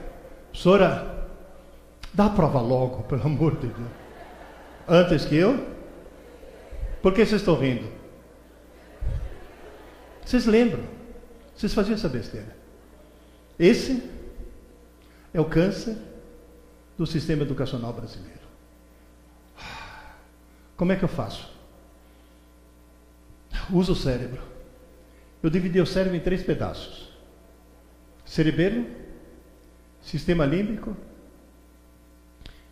professora, 0.49 1.27
dá 2.13 2.25
a 2.25 2.29
prova 2.29 2.59
logo, 2.59 3.03
pelo 3.03 3.23
amor 3.23 3.55
de 3.57 3.67
Deus. 3.67 3.89
Antes 4.87 5.25
que 5.25 5.35
eu? 5.35 5.65
Por 7.01 7.13
que 7.13 7.25
vocês 7.25 7.41
estão 7.41 7.55
rindo? 7.55 7.87
Vocês 10.25 10.45
lembram? 10.45 10.83
Vocês 11.55 11.73
faziam 11.73 11.95
essa 11.95 12.09
besteira. 12.09 12.55
Esse 13.57 14.03
é 15.33 15.39
o 15.39 15.45
câncer 15.45 15.95
do 16.97 17.05
sistema 17.05 17.43
educacional 17.43 17.93
brasileiro. 17.93 18.33
Como 20.75 20.91
é 20.91 20.95
que 20.95 21.03
eu 21.03 21.09
faço? 21.09 21.52
Uso 23.71 23.93
o 23.93 23.95
cérebro. 23.95 24.41
Eu 25.41 25.49
dividi 25.49 25.79
o 25.79 25.85
cérebro 25.85 26.17
em 26.17 26.21
três 26.21 26.43
pedaços 26.43 27.13
cerebelo, 28.25 28.85
sistema 30.01 30.45
límbico 30.45 30.95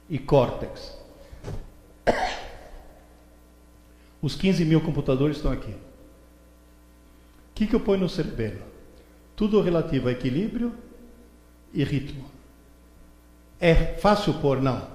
e 0.09 0.17
córtex. 0.17 0.97
Os 4.21 4.35
15 4.35 4.65
mil 4.65 4.81
computadores 4.81 5.37
estão 5.37 5.51
aqui. 5.51 5.71
O 5.71 5.77
que, 7.53 7.67
que 7.67 7.75
eu 7.75 7.79
ponho 7.79 8.01
no 8.01 8.09
cerebelo? 8.09 8.61
Tudo 9.35 9.61
relativo 9.61 10.07
a 10.07 10.11
equilíbrio 10.11 10.73
e 11.73 11.83
ritmo. 11.83 12.25
É 13.59 13.75
fácil 13.97 14.33
pôr? 14.35 14.61
Não. 14.61 14.87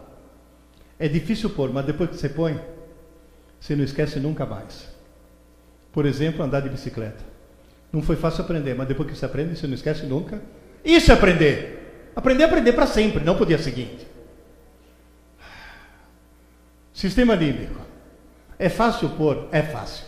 É 0.99 1.07
difícil 1.09 1.51
pôr, 1.51 1.73
mas 1.73 1.87
depois 1.87 2.11
que 2.11 2.17
você 2.17 2.29
põe, 2.29 2.61
você 3.61 3.77
não 3.77 3.85
esquece 3.85 4.19
nunca 4.19 4.45
mais. 4.45 4.96
Por 5.97 6.05
exemplo, 6.05 6.45
andar 6.45 6.61
de 6.61 6.69
bicicleta. 6.69 7.25
Não 7.91 8.03
foi 8.03 8.17
fácil 8.17 8.45
aprender, 8.45 8.75
mas 8.75 8.87
depois 8.87 9.09
que 9.09 9.17
você 9.17 9.25
aprende, 9.25 9.57
você 9.57 9.67
não 9.67 9.73
esquece 9.73 10.05
nunca. 10.05 10.43
Isso 10.85 11.11
é 11.11 11.15
aprender. 11.15 12.11
Aprender 12.15 12.43
é 12.43 12.47
aprender 12.47 12.75
para 12.75 12.87
sempre, 12.87 13.25
não 13.25 13.35
para 13.35 13.45
o 13.45 13.47
dia 13.47 13.57
seguinte. 13.57 14.07
Sistema 16.93 17.35
límbico. 17.35 17.81
É 18.59 18.69
fácil 18.69 19.09
pôr? 19.09 19.49
É 19.51 19.63
fácil. 19.63 20.05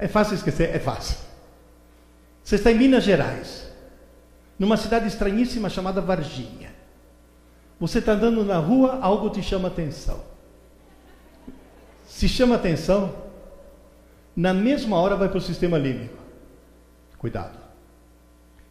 É 0.00 0.08
fácil 0.08 0.34
esquecer? 0.34 0.74
É 0.74 0.80
fácil. 0.80 1.18
Você 2.42 2.56
está 2.56 2.72
em 2.72 2.74
Minas 2.74 3.04
Gerais, 3.04 3.70
numa 4.58 4.76
cidade 4.76 5.06
estranhíssima 5.06 5.70
chamada 5.70 6.00
Varginha. 6.00 6.74
Você 7.78 8.00
está 8.00 8.14
andando 8.14 8.44
na 8.44 8.58
rua, 8.58 8.98
algo 9.00 9.30
te 9.30 9.44
chama 9.44 9.68
atenção. 9.68 10.20
Se 12.04 12.28
chama 12.28 12.56
atenção, 12.56 13.27
na 14.38 14.54
mesma 14.54 14.96
hora 14.96 15.16
vai 15.16 15.28
para 15.28 15.38
o 15.38 15.40
sistema 15.40 15.76
límbico. 15.76 16.16
Cuidado. 17.18 17.58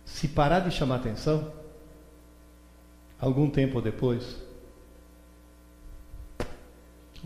Se 0.05 0.29
parar 0.29 0.61
de 0.61 0.71
chamar 0.71 0.95
atenção, 0.95 1.51
algum 3.19 3.49
tempo 3.49 3.81
depois, 3.81 4.37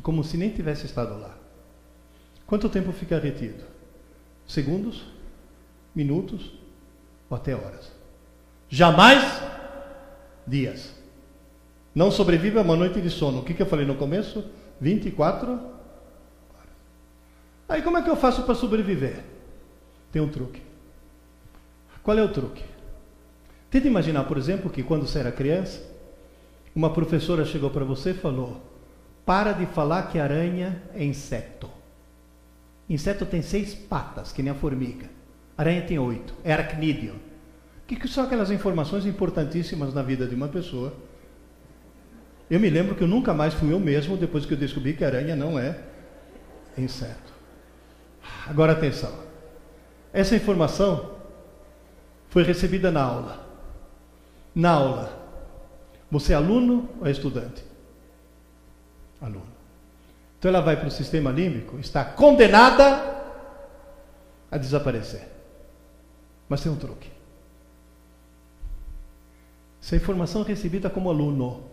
como 0.02 0.24
se 0.24 0.38
nem 0.38 0.50
tivesse 0.50 0.88
estado 0.88 1.20
lá. 1.20 1.38
Quanto 2.48 2.68
tempo 2.68 2.92
fica 2.92 3.20
retido? 3.20 3.64
Segundos? 4.48 5.06
Minutos? 5.94 6.52
Ou 7.30 7.38
até 7.38 7.54
horas? 7.54 7.92
Jamais 8.68 9.22
dias. 10.48 10.96
Não 11.94 12.10
sobrevive 12.10 12.58
a 12.58 12.64
uma 12.64 12.76
noite 12.76 13.00
de 13.02 13.12
sono. 13.12 13.42
O 13.42 13.44
que, 13.44 13.54
que 13.54 13.62
eu 13.62 13.68
falei 13.68 13.86
no 13.86 13.98
começo? 13.98 14.44
24 14.80 15.52
horas. 15.52 15.81
Aí 17.72 17.82
como 17.82 17.98
é 17.98 18.02
que 18.02 18.10
eu 18.10 18.18
faço 18.18 18.44
para 18.44 18.54
sobreviver? 18.54 19.24
Tem 20.12 20.22
um 20.22 20.28
truque. 20.28 20.62
Qual 22.04 22.18
é 22.18 22.22
o 22.22 22.28
truque? 22.28 22.66
Tenta 23.70 23.88
imaginar, 23.88 24.26
por 24.26 24.38
exemplo, 24.38 24.70
que 24.70 24.84
quando 24.84 25.08
você 25.08 25.20
era 25.20 25.32
criança, 25.32 25.82
uma 26.76 26.90
professora 26.90 27.46
chegou 27.46 27.70
para 27.70 27.86
você 27.86 28.10
e 28.10 28.14
falou: 28.14 28.62
Para 29.26 29.54
de 29.54 29.66
falar 29.68 30.10
que 30.10 30.20
aranha 30.20 30.84
é 30.94 31.02
inseto. 31.02 31.70
Inseto 32.90 33.26
tem 33.26 33.42
seis 33.42 33.74
patas, 33.74 34.34
que 34.34 34.44
nem 34.44 34.52
a 34.52 34.56
formiga. 34.56 35.10
Aranha 35.58 35.82
tem 35.82 35.98
oito. 35.98 36.34
É 36.44 36.52
aracnídeo. 36.52 37.14
O 37.14 37.88
que, 37.88 37.96
que 37.96 38.08
são 38.10 38.26
aquelas 38.26 38.52
informações 38.52 39.06
importantíssimas 39.06 39.94
na 39.94 40.02
vida 40.02 40.28
de 40.28 40.36
uma 40.36 40.50
pessoa? 40.50 40.94
Eu 42.50 42.60
me 42.60 42.70
lembro 42.70 42.96
que 42.96 43.04
eu 43.04 43.08
nunca 43.08 43.34
mais 43.34 43.54
fui 43.54 43.72
eu 43.72 43.80
mesmo 43.80 44.18
depois 44.18 44.46
que 44.46 44.56
eu 44.56 44.58
descobri 44.58 44.94
que 44.94 45.06
aranha 45.06 45.38
não 45.38 45.58
é 45.58 45.80
inseto. 46.78 47.31
Agora 48.48 48.74
atenção. 48.74 49.14
Essa 50.14 50.36
informação 50.36 51.16
foi 52.30 52.44
recebida 52.44 52.92
na 52.92 53.04
aula. 53.04 53.48
Na 54.54 54.72
aula, 54.72 55.22
você 56.10 56.34
é 56.34 56.36
aluno 56.36 56.90
ou 57.00 57.08
é 57.08 57.12
estudante? 57.12 57.64
Aluno. 59.22 59.48
Então 60.38 60.50
ela 60.50 60.62
vai 60.62 60.76
para 60.76 60.88
o 60.88 60.92
sistema 60.92 61.32
límbico, 61.32 61.80
está 61.80 62.04
condenada 62.04 63.22
a 64.50 64.58
desaparecer. 64.58 65.28
Mas 66.50 66.62
tem 66.62 66.72
um 66.72 66.76
truque. 66.76 67.10
Se 69.80 69.96
a 69.96 69.98
informação 69.98 70.42
é 70.42 70.46
recebida 70.46 70.90
como 70.90 71.10
aluno, 71.10 71.64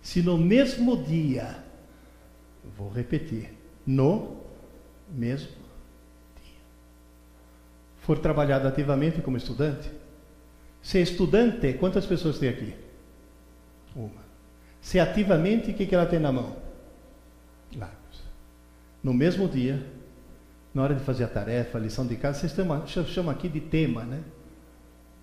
se 0.00 0.22
no 0.22 0.38
mesmo 0.38 1.02
dia, 1.02 1.56
vou 2.76 2.88
repetir, 2.90 3.55
no 3.86 4.38
mesmo 5.08 5.48
dia, 6.42 6.60
for 7.98 8.18
trabalhado 8.18 8.66
ativamente 8.66 9.22
como 9.22 9.36
estudante, 9.36 9.90
se 10.82 10.98
é 10.98 11.02
estudante, 11.02 11.72
quantas 11.74 12.06
pessoas 12.06 12.38
tem 12.38 12.48
aqui? 12.48 12.74
Uma. 13.94 14.24
Se 14.80 15.00
ativamente, 15.00 15.70
o 15.70 15.74
que, 15.74 15.86
que 15.86 15.94
ela 15.94 16.06
tem 16.06 16.18
na 16.20 16.30
mão? 16.30 16.56
Lápis. 17.76 18.22
No 19.02 19.12
mesmo 19.12 19.48
dia, 19.48 19.84
na 20.72 20.82
hora 20.82 20.94
de 20.94 21.02
fazer 21.02 21.24
a 21.24 21.28
tarefa, 21.28 21.78
a 21.78 21.80
lição 21.80 22.06
de 22.06 22.14
casa, 22.16 22.38
vocês 22.38 22.52
chamam, 22.52 22.86
chamam 22.86 23.32
aqui 23.32 23.48
de 23.48 23.60
tema, 23.60 24.04
né? 24.04 24.22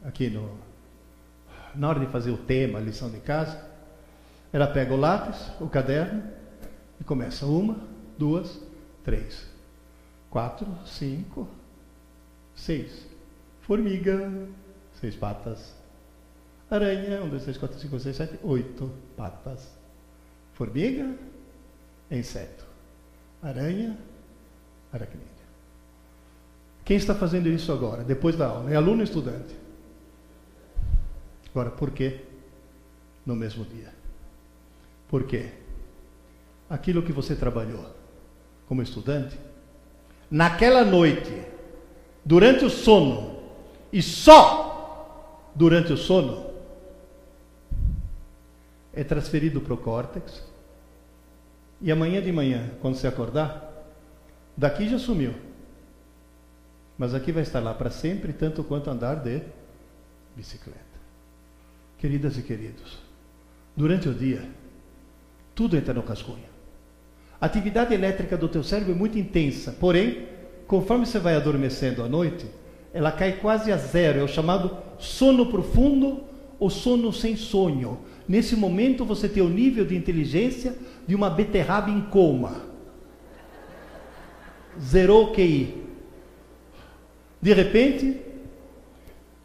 Aqui 0.04 0.30
no. 0.30 0.58
Na 1.76 1.90
hora 1.90 2.00
de 2.00 2.08
fazer 2.08 2.32
o 2.32 2.38
tema, 2.38 2.80
a 2.80 2.82
lição 2.82 3.10
de 3.10 3.20
casa, 3.20 3.64
ela 4.52 4.68
pega 4.68 4.94
o 4.94 4.98
lápis, 4.98 5.50
o 5.62 5.70
caderno 5.70 6.24
e 7.00 7.04
começa. 7.04 7.46
Uma, 7.46 7.78
duas, 8.24 8.58
três, 9.04 9.46
quatro, 10.30 10.66
cinco, 10.86 11.46
seis. 12.56 13.06
Formiga 13.60 14.32
seis 15.02 15.14
patas. 15.14 15.76
Aranha, 16.72 17.22
um, 17.22 17.28
dois, 17.28 17.44
três, 17.44 17.58
quatro, 17.58 17.78
cinco, 17.78 18.00
seis, 18.00 18.16
sete, 18.16 18.40
oito 18.42 18.90
patas. 19.18 19.70
Formiga, 20.54 21.14
inseto. 22.10 22.66
Aranha, 23.42 23.98
aracnídeo. 24.94 25.28
Quem 26.86 26.96
está 26.96 27.14
fazendo 27.14 27.50
isso 27.50 27.74
agora, 27.74 28.06
depois 28.06 28.38
da 28.38 28.48
aula? 28.48 28.72
É 28.72 28.78
aluno 28.78 29.00
ou 29.00 29.04
estudante? 29.04 29.54
Agora, 31.50 31.72
por 31.72 31.92
quê? 31.92 32.22
No 33.26 33.36
mesmo 33.36 33.66
dia. 33.66 33.94
Por 35.10 35.26
quê? 35.26 35.52
Aquilo 36.70 37.04
que 37.04 37.12
você 37.12 37.36
trabalhou 37.36 38.03
como 38.74 38.82
estudante, 38.82 39.38
naquela 40.32 40.84
noite, 40.84 41.46
durante 42.26 42.66
o 42.66 42.72
sono, 42.72 43.38
e 43.92 44.02
só 44.02 45.52
durante 45.54 45.94
o 45.94 45.98
sono 45.98 46.52
é 48.92 49.04
transferido 49.04 49.62
para 49.62 49.76
o 49.76 49.78
córtex. 49.78 50.44
E 51.80 51.92
amanhã 51.92 52.20
de 52.20 52.32
manhã, 52.32 52.72
quando 52.82 52.96
você 52.96 53.06
acordar, 53.06 53.72
daqui 54.58 54.90
já 54.90 54.98
sumiu. 54.98 55.36
Mas 56.98 57.14
aqui 57.14 57.32
vai 57.32 57.44
estar 57.44 57.60
lá 57.60 57.76
para 57.76 57.92
sempre, 57.92 58.34
tanto 58.34 58.64
quanto 58.64 58.90
andar 58.90 59.18
de 59.18 59.40
bicicleta. 60.36 60.82
Queridas 62.00 62.40
e 62.40 62.42
queridos, 62.42 62.98
durante 63.78 64.10
o 64.10 64.16
dia, 64.16 64.50
tudo 65.54 65.78
entra 65.78 65.94
no 65.94 66.02
cascunho. 66.02 66.53
A 67.44 67.46
atividade 67.46 67.94
elétrica 67.94 68.38
do 68.38 68.48
teu 68.48 68.64
cérebro 68.64 68.94
é 68.94 68.96
muito 68.96 69.20
intensa, 69.20 69.76
porém, 69.78 70.28
conforme 70.66 71.06
você 71.06 71.20
vai 71.20 71.36
adormecendo 71.36 72.02
à 72.02 72.08
noite, 72.08 72.46
ela 72.94 73.12
cai 73.12 73.34
quase 73.34 73.70
a 73.70 73.76
zero, 73.76 74.18
é 74.22 74.24
o 74.24 74.30
chamado 74.30 74.78
sono 74.98 75.48
profundo 75.48 76.24
ou 76.58 76.70
sono 76.70 77.12
sem 77.12 77.36
sonho. 77.36 78.00
Nesse 78.26 78.56
momento 78.56 79.04
você 79.04 79.28
tem 79.28 79.44
o 79.44 79.50
nível 79.50 79.84
de 79.84 79.94
inteligência 79.94 80.74
de 81.06 81.14
uma 81.16 81.30
beterraba 81.30 81.90
em 81.90 82.00
coma. 82.04 82.62
Zerou 84.80 85.26
o 85.26 85.34
QI. 85.34 85.84
De 87.42 87.54
repente, 87.54 88.22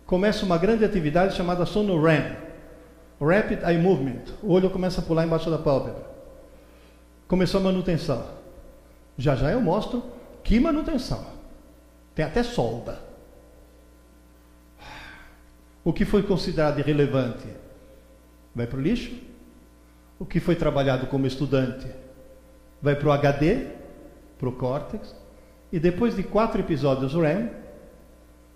começa 0.07 0.47
uma 0.47 0.57
grande 0.57 0.85
atividade 0.85 1.35
chamada 1.35 1.67
sono 1.67 2.01
REM. 2.01 2.37
Rapid 3.21 3.65
Eye 3.65 3.77
Movement. 3.77 4.23
O 4.41 4.53
olho 4.53 4.71
começa 4.71 5.01
a 5.01 5.05
pular 5.05 5.27
embaixo 5.27 5.51
da 5.51 5.59
pálpebra. 5.59 6.08
Começou 7.29 7.61
a 7.61 7.65
manutenção. 7.65 8.27
Já 9.19 9.37
já 9.37 9.53
eu 9.53 9.61
mostro 9.61 10.03
que 10.43 10.59
manutenção. 10.59 11.25
Tem 12.15 12.25
até 12.25 12.43
solda. 12.43 12.99
O 15.85 15.93
que 15.93 16.05
foi 16.05 16.23
considerado 16.23 16.79
irrelevante 16.79 17.47
vai 18.55 18.67
para 18.67 18.79
o 18.79 18.81
lixo. 18.81 19.15
O 20.19 20.25
que 20.25 20.41
foi 20.41 20.57
trabalhado 20.57 21.07
como 21.07 21.27
estudante 21.27 21.87
vai 22.81 22.97
para 22.97 23.09
o 23.09 23.13
HD, 23.13 23.67
para 24.39 24.49
o 24.49 24.53
córtex. 24.53 25.15
E 25.71 25.79
depois 25.79 26.17
de 26.17 26.23
quatro 26.23 26.61
episódios 26.61 27.13
REM, 27.15 27.51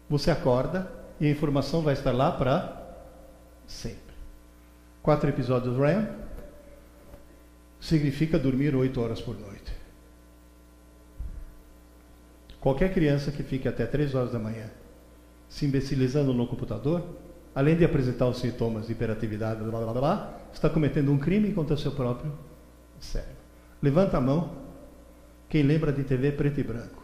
você 0.09 0.31
acorda 0.31 0.90
e 1.20 1.27
a 1.27 1.31
informação 1.31 1.82
vai 1.82 1.93
estar 1.93 2.12
lá 2.12 2.32
para 2.32 2.82
sempre. 3.66 4.15
Quatro 5.03 5.28
episódios 5.28 5.77
REM 5.77 6.22
significa 7.82 8.38
dormir 8.38 8.76
oito 8.76 9.00
horas 9.00 9.20
por 9.20 9.38
noite. 9.38 9.72
Qualquer 12.60 12.94
criança 12.94 13.32
que 13.32 13.42
fique 13.42 13.66
até 13.66 13.84
três 13.84 14.14
horas 14.14 14.30
da 14.30 14.38
manhã 14.38 14.70
se 15.48 15.66
imbecilizando 15.66 16.32
no 16.32 16.46
computador, 16.46 17.04
além 17.52 17.76
de 17.76 17.84
apresentar 17.84 18.28
os 18.28 18.38
sintomas 18.38 18.86
de 18.86 18.92
hiperatividade, 18.92 19.62
blá, 19.64 19.80
blá, 19.80 19.92
blá, 19.92 20.40
está 20.54 20.70
cometendo 20.70 21.12
um 21.12 21.18
crime 21.18 21.52
contra 21.52 21.74
o 21.74 21.78
seu 21.78 21.90
próprio 21.90 22.32
cérebro. 23.00 23.34
Levanta 23.82 24.16
a 24.16 24.20
mão 24.20 24.52
quem 25.48 25.64
lembra 25.64 25.92
de 25.92 26.04
TV 26.04 26.30
preto 26.30 26.60
e 26.60 26.62
branco. 26.62 27.02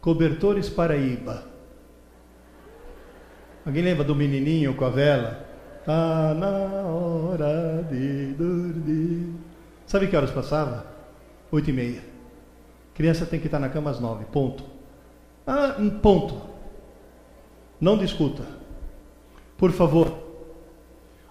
Cobertores 0.00 0.68
Paraíba. 0.68 1.44
Alguém 3.66 3.82
lembra 3.82 4.04
do 4.04 4.14
menininho 4.14 4.74
com 4.74 4.84
a 4.84 4.90
vela? 4.90 5.53
Tá 5.84 6.32
na 6.34 6.48
hora 6.88 7.82
de 7.90 8.32
dormir. 8.34 9.34
Sabe 9.86 10.08
que 10.08 10.16
horas 10.16 10.30
passava? 10.30 10.86
Oito 11.52 11.68
e 11.68 11.72
meia. 11.72 12.02
Criança 12.94 13.26
tem 13.26 13.38
que 13.38 13.46
estar 13.46 13.58
na 13.58 13.68
cama 13.68 13.90
às 13.90 14.00
nove. 14.00 14.24
Ponto. 14.24 14.64
Ah, 15.46 15.76
um 15.78 15.90
ponto. 15.90 16.40
Não 17.78 17.98
discuta. 17.98 18.42
Por 19.58 19.72
favor, 19.72 20.16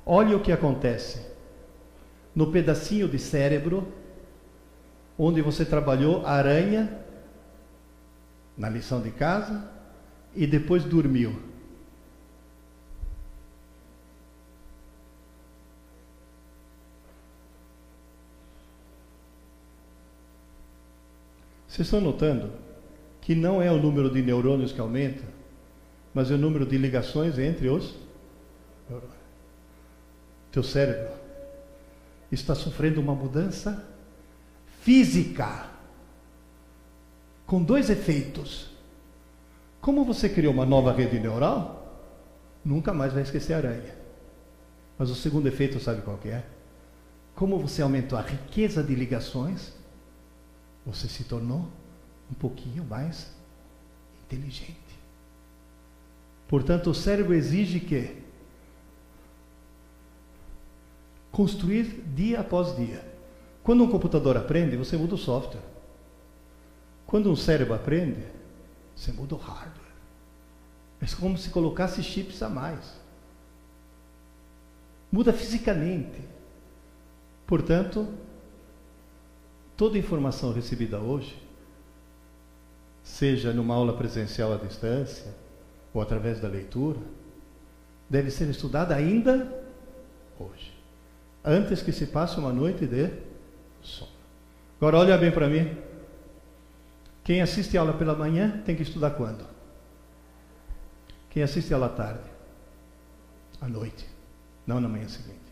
olhe 0.05 0.35
o 0.35 0.39
que 0.39 0.51
acontece 0.51 1.25
no 2.35 2.51
pedacinho 2.51 3.07
de 3.07 3.17
cérebro 3.17 3.87
onde 5.17 5.41
você 5.41 5.65
trabalhou 5.65 6.25
aranha 6.25 6.99
na 8.57 8.69
lição 8.69 9.01
de 9.01 9.11
casa 9.11 9.67
e 10.35 10.45
depois 10.45 10.83
dormiu. 10.83 11.52
Vocês 21.73 21.87
estão 21.87 22.01
notando 22.01 22.51
que 23.19 23.33
não 23.33 23.59
é 23.59 23.71
o 23.71 23.81
número 23.81 24.07
de 24.07 24.21
neurônios 24.21 24.71
que 24.71 24.79
aumenta, 24.79 25.23
mas 26.13 26.29
é 26.29 26.35
o 26.35 26.37
número 26.37 26.67
de 26.67 26.77
ligações 26.77 27.39
entre 27.39 27.67
os 27.67 27.95
neurônios. 28.87 29.17
Teu 30.51 30.61
cérebro 30.61 31.11
está 32.31 32.53
sofrendo 32.53 33.01
uma 33.01 33.15
mudança 33.15 33.83
física 34.81 35.65
com 37.43 37.63
dois 37.63 37.89
efeitos. 37.89 38.69
Como 39.81 40.05
você 40.05 40.29
criou 40.29 40.53
uma 40.53 40.67
nova 40.67 40.93
rede 40.93 41.19
neural, 41.19 42.07
nunca 42.63 42.93
mais 42.93 43.13
vai 43.13 43.23
esquecer 43.23 43.53
a 43.53 43.57
aranha. 43.57 43.95
Mas 44.95 45.09
o 45.09 45.15
segundo 45.15 45.47
efeito, 45.47 45.79
sabe 45.79 46.03
qual 46.03 46.19
que 46.19 46.29
é? 46.29 46.45
Como 47.33 47.57
você 47.57 47.81
aumentou 47.81 48.15
a 48.15 48.21
riqueza 48.21 48.83
de 48.83 48.93
ligações, 48.93 49.73
você 50.85 51.07
se 51.07 51.23
tornou 51.23 51.69
um 52.29 52.33
pouquinho 52.33 52.83
mais 52.83 53.31
inteligente. 54.25 54.77
Portanto, 56.47 56.89
o 56.89 56.95
cérebro 56.95 57.33
exige 57.33 57.79
que 57.79 58.21
construir 61.31 62.03
dia 62.15 62.41
após 62.41 62.75
dia. 62.75 63.03
Quando 63.63 63.83
um 63.83 63.89
computador 63.89 64.37
aprende, 64.37 64.75
você 64.77 64.97
muda 64.97 65.15
o 65.15 65.17
software. 65.17 65.63
Quando 67.07 67.31
um 67.31 67.35
cérebro 67.35 67.73
aprende, 67.73 68.23
você 68.95 69.11
muda 69.11 69.35
o 69.35 69.37
hardware. 69.37 69.83
É 71.01 71.05
como 71.19 71.37
se 71.37 71.49
colocasse 71.49 72.01
chips 72.03 72.41
a 72.41 72.49
mais. 72.49 73.01
Muda 75.11 75.33
fisicamente. 75.33 76.21
Portanto, 77.45 78.07
toda 79.75 79.97
informação 79.97 80.53
recebida 80.53 80.99
hoje, 80.99 81.41
seja 83.03 83.51
numa 83.51 83.75
aula 83.75 83.93
presencial 83.93 84.53
à 84.53 84.57
distância 84.57 85.33
ou 85.93 86.01
através 86.01 86.39
da 86.39 86.47
leitura, 86.47 86.99
deve 88.09 88.31
ser 88.31 88.49
estudada 88.49 88.95
ainda 88.95 89.63
hoje, 90.39 90.73
antes 91.43 91.81
que 91.81 91.91
se 91.91 92.07
passe 92.07 92.37
uma 92.37 92.53
noite 92.53 92.85
de 92.85 93.11
sono. 93.81 94.11
Agora 94.77 94.97
olha 94.97 95.17
bem 95.17 95.31
para 95.31 95.47
mim. 95.47 95.77
Quem 97.23 97.41
assiste 97.41 97.77
aula 97.77 97.93
pela 97.93 98.15
manhã 98.15 98.61
tem 98.65 98.75
que 98.75 98.83
estudar 98.83 99.11
quando? 99.11 99.45
Quem 101.29 101.41
assiste 101.41 101.73
aula 101.73 101.85
à 101.85 101.89
tarde? 101.89 102.29
À 103.61 103.67
noite, 103.67 104.05
não 104.67 104.81
na 104.81 104.89
manhã 104.89 105.07
seguinte. 105.07 105.42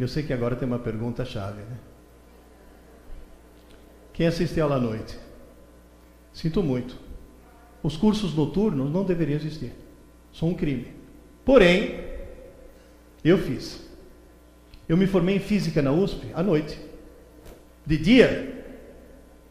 Eu 0.00 0.08
sei 0.08 0.22
que 0.22 0.32
agora 0.32 0.56
tem 0.56 0.66
uma 0.66 0.78
pergunta 0.78 1.26
chave, 1.26 1.60
né? 1.60 1.76
Quem 4.14 4.26
assiste 4.26 4.58
aula 4.58 4.76
à 4.76 4.80
noite? 4.80 5.18
Sinto 6.32 6.62
muito. 6.62 6.96
Os 7.82 7.98
cursos 7.98 8.34
noturnos 8.34 8.90
não 8.90 9.04
deveriam 9.04 9.36
existir. 9.36 9.72
São 10.32 10.48
um 10.48 10.54
crime. 10.54 10.94
Porém, 11.44 12.02
eu 13.22 13.36
fiz. 13.36 13.86
Eu 14.88 14.96
me 14.96 15.06
formei 15.06 15.36
em 15.36 15.40
física 15.40 15.82
na 15.82 15.92
USP 15.92 16.28
à 16.34 16.42
noite. 16.42 16.80
De 17.84 17.98
dia, 17.98 18.64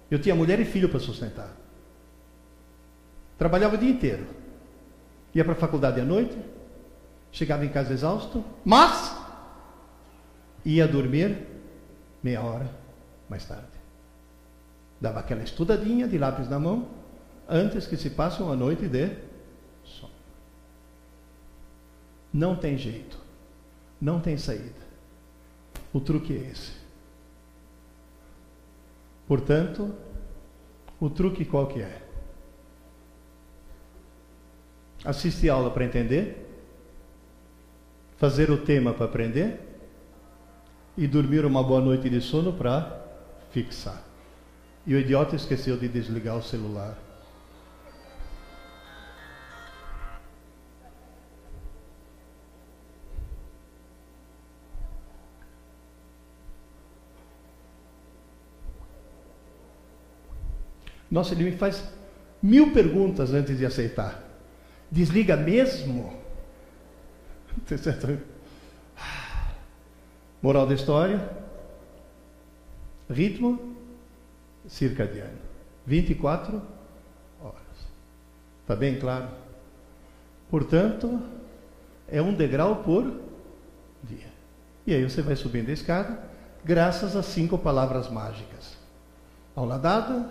eu 0.10 0.18
tinha 0.18 0.34
mulher 0.34 0.60
e 0.60 0.66
filho 0.66 0.90
para 0.90 1.00
sustentar. 1.00 1.56
Trabalhava 3.38 3.76
o 3.76 3.78
dia 3.78 3.92
inteiro. 3.92 4.26
Ia 5.36 5.44
para 5.44 5.54
a 5.54 5.58
faculdade 5.58 6.02
à 6.02 6.04
noite, 6.04 6.36
chegava 7.32 7.64
em 7.64 7.70
casa 7.70 7.94
exausto, 7.94 8.44
mas 8.66 9.19
ia 10.66 10.88
dormir 10.88 11.48
meia 12.24 12.42
hora 12.42 12.70
mais 13.30 13.46
tarde. 13.46 13.68
Dava 15.00 15.20
aquela 15.20 15.44
estudadinha 15.44 16.08
de 16.08 16.18
lápis 16.18 16.50
na 16.50 16.60
mão, 16.60 16.90
antes 17.48 17.88
que 17.88 17.96
se 17.96 18.10
passe 18.10 18.42
uma 18.42 18.56
noite 18.56 18.88
de 18.88 19.16
sono. 19.84 20.12
Não 22.34 22.56
tem 22.56 22.78
jeito. 22.78 23.18
Não 24.02 24.20
tem 24.20 24.38
saída. 24.38 24.90
O 25.94 26.00
truque 26.00 26.34
é 26.34 26.52
esse. 26.52 26.74
Portanto, 29.28 29.94
o 31.00 31.10
truque 31.10 31.46
qual 31.46 31.68
que 31.68 31.82
é? 31.82 32.02
Assistir 35.06 35.50
aula 35.50 35.72
para 35.72 35.86
entender, 35.86 36.46
fazer 38.18 38.52
o 38.52 38.58
tema 38.58 38.94
para 38.94 39.06
aprender 39.06 39.69
e 41.00 41.08
dormir 41.08 41.46
uma 41.46 41.64
boa 41.64 41.80
noite 41.80 42.10
de 42.10 42.20
sono 42.20 42.52
para 42.52 43.02
fixar. 43.52 44.04
E 44.86 44.94
o 44.94 45.00
idiota 45.00 45.34
esqueceu 45.34 45.78
de 45.78 45.88
desligar 45.88 46.36
o 46.36 46.44
celular. 46.44 46.98
Nossa, 61.10 61.34
ele 61.34 61.46
me 61.46 61.54
faz 61.54 61.82
mil 62.44 62.74
perguntas 62.74 63.34
antes 63.34 63.58
de 63.58 63.66
aceitar. 63.66 64.22
Desliga 64.92 65.38
mesmo? 65.38 66.14
Moral 70.42 70.66
da 70.66 70.74
história: 70.74 71.30
ritmo 73.10 73.76
circadiano. 74.68 75.38
24 75.86 76.62
horas. 77.42 77.56
Está 78.62 78.76
bem 78.76 79.00
claro? 79.00 79.28
Portanto, 80.50 81.20
é 82.08 82.22
um 82.22 82.34
degrau 82.34 82.78
por 82.78 83.20
dia. 84.04 84.28
E 84.86 84.94
aí 84.94 85.04
você 85.04 85.22
vai 85.22 85.36
subindo 85.36 85.70
a 85.70 85.74
escada, 85.74 86.24
graças 86.64 87.16
a 87.16 87.24
cinco 87.24 87.58
palavras 87.58 88.10
mágicas: 88.10 88.78
aula 89.56 89.78
dada, 89.78 90.30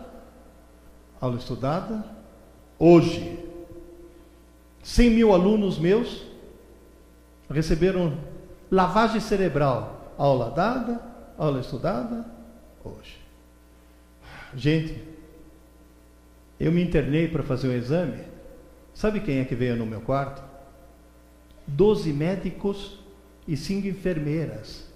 aula 1.21 1.37
estudada, 1.37 2.05
hoje. 2.79 3.47
100 4.81 5.11
mil 5.11 5.35
alunos 5.35 5.79
meus 5.79 6.25
receberam 7.51 8.17
lavagem 8.71 9.21
cerebral, 9.21 9.98
aula 10.19 10.51
dada, 10.51 11.01
aula 11.39 11.61
estudada, 11.61 12.27
hoje. 12.85 13.19
Gente, 14.55 15.03
eu 16.59 16.73
me 16.73 16.83
internei 16.83 17.29
para 17.29 17.45
fazer 17.45 17.69
um 17.69 17.73
exame. 17.73 18.25
Sabe 18.93 19.21
quem 19.21 19.39
é 19.39 19.45
que 19.45 19.55
veio 19.55 19.77
no 19.77 19.87
meu 19.87 20.01
quarto? 20.01 20.43
Doze 21.65 22.13
médicos 22.13 22.99
e 23.47 23.57
cinco 23.57 23.87
enfermeiras. 23.87 24.89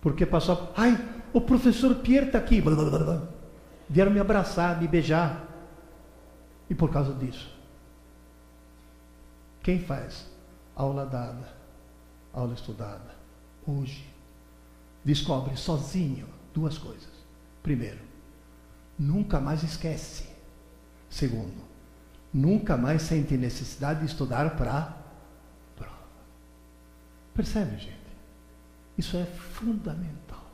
Porque 0.00 0.24
passou, 0.24 0.72
ai, 0.76 0.96
o 1.32 1.40
professor 1.40 1.96
Pierre 1.96 2.26
está 2.26 2.38
aqui. 2.38 2.62
Vieram 3.88 4.12
me 4.12 4.20
abraçar, 4.20 4.80
me 4.80 4.86
beijar. 4.86 5.44
E 6.70 6.74
por 6.74 6.90
causa 6.90 7.12
disso. 7.12 7.52
Quem 9.62 9.80
faz? 9.80 10.30
Aula 10.76 11.06
dada, 11.06 11.48
aula 12.32 12.54
estudada. 12.54 13.13
Hoje. 13.66 14.04
Descobre 15.04 15.56
sozinho 15.56 16.26
duas 16.52 16.78
coisas. 16.78 17.08
Primeiro, 17.62 18.00
nunca 18.98 19.40
mais 19.40 19.62
esquece. 19.62 20.24
Segundo, 21.10 21.62
nunca 22.32 22.76
mais 22.76 23.02
sente 23.02 23.36
necessidade 23.36 24.00
de 24.00 24.06
estudar 24.06 24.56
para 24.56 24.96
prova. 25.76 25.94
Percebe, 27.34 27.76
gente? 27.78 27.94
Isso 28.96 29.16
é 29.16 29.24
fundamental. 29.24 30.44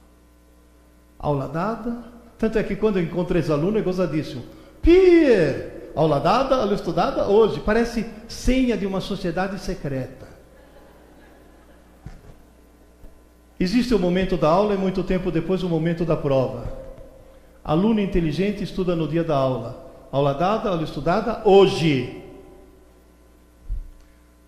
Aula 1.19 1.49
dada, 1.49 2.05
tanto 2.39 2.59
é 2.59 2.63
que 2.63 2.77
quando 2.77 2.99
eu 2.99 3.05
encontro 3.05 3.39
esse 3.39 3.53
aluno 3.53 3.79
é 3.79 3.83
gozadíssimo. 3.83 4.45
Pierre, 4.81 5.91
aula 5.95 6.19
dada, 6.19 6.57
aula 6.57 6.75
estudada 6.75 7.29
hoje, 7.29 7.61
parece 7.61 8.09
senha 8.29 8.77
de 8.77 8.87
uma 8.87 9.01
sociedade 9.01 9.59
secreta. 9.59 10.30
Existe 13.61 13.95
o 13.95 13.99
momento 13.99 14.39
da 14.39 14.49
aula 14.49 14.73
e 14.73 14.79
muito 14.79 15.03
tempo 15.03 15.31
depois 15.31 15.63
o 15.63 15.69
momento 15.69 16.03
da 16.03 16.17
prova. 16.17 16.65
Aluno 17.63 18.01
inteligente 18.01 18.65
estuda 18.65 18.97
no 18.97 19.07
dia 19.07 19.23
da 19.23 19.37
aula. 19.37 19.85
Aula 20.11 20.33
dada, 20.33 20.71
aula 20.71 20.83
estudada, 20.83 21.43
hoje. 21.45 22.25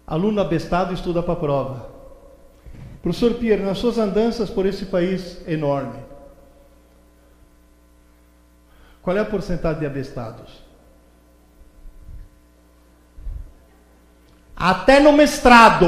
Aluno 0.06 0.40
abestado 0.40 0.94
estuda 0.94 1.22
para 1.22 1.34
a 1.34 1.36
prova. 1.36 1.90
Professor 3.02 3.34
Pierre, 3.34 3.62
nas 3.62 3.76
suas 3.76 3.98
andanças 3.98 4.48
por 4.48 4.64
esse 4.64 4.86
país 4.86 5.46
enorme, 5.46 5.98
qual 9.02 9.16
é 9.16 9.20
a 9.20 9.24
porcentagem 9.26 9.80
de 9.80 9.86
abestados? 9.86 10.62
Até 14.56 15.00
no 15.00 15.12
mestrado, 15.12 15.86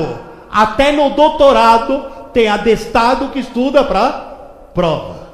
até 0.51 0.93
no 0.93 1.11
doutorado, 1.11 2.14
tem 2.35 2.49
abestado 2.49 3.31
que 3.31 3.39
estuda 3.39 3.85
para 3.85 4.71
prova. 4.75 5.33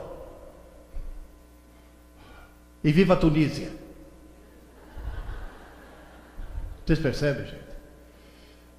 E 2.85 2.93
viva 2.93 3.15
a 3.15 3.17
Tunísia. 3.17 3.73
Vocês 6.85 6.99
percebem, 6.99 7.47
gente? 7.47 7.61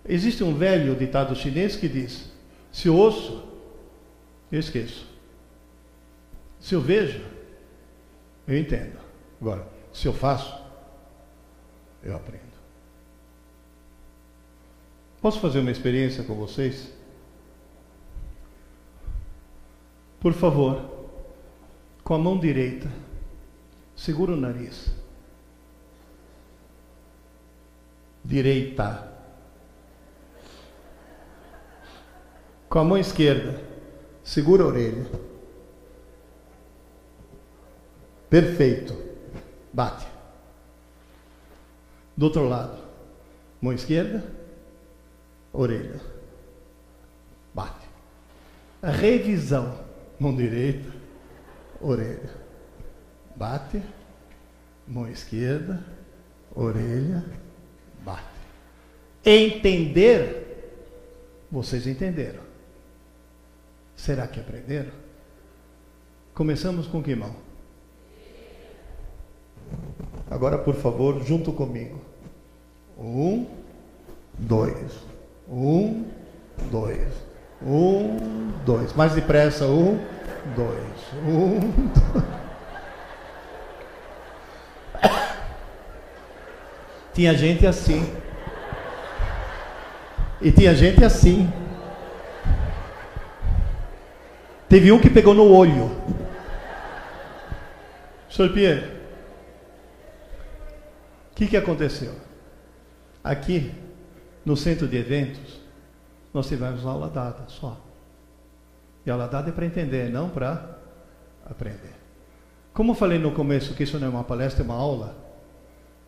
Existe 0.06 0.43
um 0.43 0.56
velho 0.56 0.95
ditado 0.95 1.35
chinês 1.35 1.76
que 1.76 1.88
diz: 1.88 2.31
se 2.72 2.88
eu 2.88 2.95
ouço, 2.95 3.43
eu 4.52 4.60
esqueço. 4.60 5.07
Se 6.60 6.76
eu 6.76 6.81
vejo, 6.81 7.22
eu 8.48 8.57
entendo. 8.57 8.99
Agora, 9.39 9.68
se 9.91 10.07
eu 10.07 10.14
faço, 10.14 10.56
eu 12.03 12.15
aprendo. 12.15 12.52
Posso 15.22 15.39
fazer 15.39 15.60
uma 15.60 15.72
experiência 15.72 16.23
com 16.23 16.35
vocês? 16.35 16.91
Por 20.22 20.34
favor, 20.34 20.80
com 22.03 22.14
a 22.14 22.19
mão 22.19 22.38
direita, 22.38 22.88
segura 23.95 24.34
o 24.34 24.38
nariz. 24.38 24.93
Direita. 28.23 29.11
Com 32.69 32.77
a 32.77 32.84
mão 32.84 32.99
esquerda, 32.99 33.60
segura 34.23 34.64
a 34.64 34.68
orelha. 34.68 35.07
Perfeito. 38.30 38.95
Bate. 39.73 40.06
Do 42.15 42.26
outro 42.26 42.48
lado, 42.48 42.77
mão 43.60 43.73
esquerda, 43.73 44.23
orelha. 45.52 45.99
Bate. 47.56 47.88
Revisão, 48.84 49.80
mão 50.22 50.35
direita, 50.35 50.88
orelha. 51.81 52.30
Bate. 53.35 53.81
Mão 54.88 55.07
esquerda, 55.07 55.84
orelha, 56.53 57.23
bate. 58.03 58.26
Entender, 59.26 60.73
vocês 61.52 61.88
entenderam. 61.88 62.41
Será 63.95 64.27
que 64.27 64.39
aprenderam? 64.39 64.91
Começamos 66.34 66.88
com 66.88 67.02
que 67.02 67.15
mão? 67.15 67.35
Agora, 70.30 70.57
por 70.57 70.76
favor, 70.76 71.23
junto 71.23 71.53
comigo. 71.53 72.02
Um, 72.98 73.48
dois. 74.38 74.91
Um, 75.48 76.06
dois. 76.69 77.30
Um, 77.65 78.51
dois. 78.65 78.93
Mais 78.93 79.13
depressa. 79.13 79.65
Um, 79.65 79.99
dois. 80.55 80.79
Um, 81.25 81.59
dois. 81.59 82.41
Tinha 87.13 87.35
gente 87.35 87.67
assim. 87.67 88.11
E 90.41 90.51
tinha 90.51 90.73
gente 90.73 91.03
assim. 91.03 91.51
Teve 94.67 94.91
um 94.91 94.99
que 94.99 95.09
pegou 95.09 95.33
no 95.33 95.51
olho. 95.51 95.91
Senhor 98.29 98.53
Pierre, 98.53 98.85
o 101.31 101.35
que, 101.35 101.47
que 101.47 101.57
aconteceu? 101.57 102.15
Aqui, 103.21 103.71
no 104.45 104.55
centro 104.55 104.88
de 104.88 104.97
eventos, 104.97 105.60
nós 106.33 106.47
tivemos 106.47 106.85
aula 106.85 107.09
dada 107.09 107.43
só. 107.47 107.77
E 109.05 109.11
aula 109.11 109.27
dada 109.27 109.49
é 109.49 109.51
para 109.51 109.65
entender, 109.65 110.09
não 110.09 110.29
para 110.29 110.77
aprender. 111.45 111.95
Como 112.73 112.91
eu 112.91 112.95
falei 112.95 113.19
no 113.19 113.31
começo 113.31 113.73
que 113.73 113.83
isso 113.83 113.99
não 113.99 114.07
é 114.07 114.09
uma 114.09 114.23
palestra, 114.23 114.63
é 114.63 114.65
uma 114.65 114.75
aula, 114.75 115.15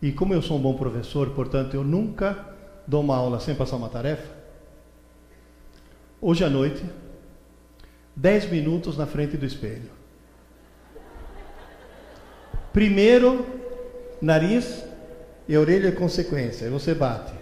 e 0.00 0.12
como 0.12 0.34
eu 0.34 0.42
sou 0.42 0.58
um 0.58 0.62
bom 0.62 0.74
professor, 0.74 1.30
portanto, 1.30 1.74
eu 1.74 1.84
nunca 1.84 2.38
dou 2.86 3.02
uma 3.02 3.16
aula 3.16 3.40
sem 3.40 3.54
passar 3.54 3.76
uma 3.76 3.88
tarefa. 3.88 4.30
Hoje 6.20 6.44
à 6.44 6.50
noite, 6.50 6.84
10 8.16 8.50
minutos 8.50 8.96
na 8.96 9.06
frente 9.06 9.36
do 9.36 9.44
espelho. 9.44 9.90
Primeiro, 12.72 13.46
nariz 14.20 14.84
e 15.48 15.56
orelha 15.56 15.88
é 15.88 15.92
consequência. 15.92 16.70
Você 16.70 16.94
bate. 16.94 17.32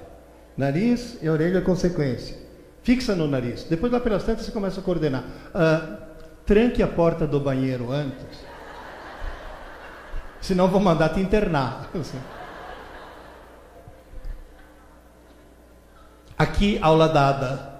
Nariz 0.56 1.18
e 1.22 1.28
orelha 1.28 1.58
é 1.58 1.62
consequência. 1.62 2.41
Fixa 2.82 3.14
no 3.14 3.28
nariz. 3.28 3.64
Depois 3.64 3.92
lá 3.92 4.00
pelas 4.00 4.24
tantas 4.24 4.44
você 4.44 4.52
começa 4.52 4.80
a 4.80 4.82
coordenar. 4.82 5.24
Ah, 5.54 5.98
tranque 6.44 6.82
a 6.82 6.88
porta 6.88 7.26
do 7.26 7.38
banheiro 7.38 7.92
antes. 7.92 8.44
Senão 10.40 10.66
vou 10.68 10.80
mandar 10.80 11.10
te 11.10 11.20
internar. 11.20 11.90
Aqui, 16.36 16.78
aula 16.82 17.08
dada. 17.08 17.70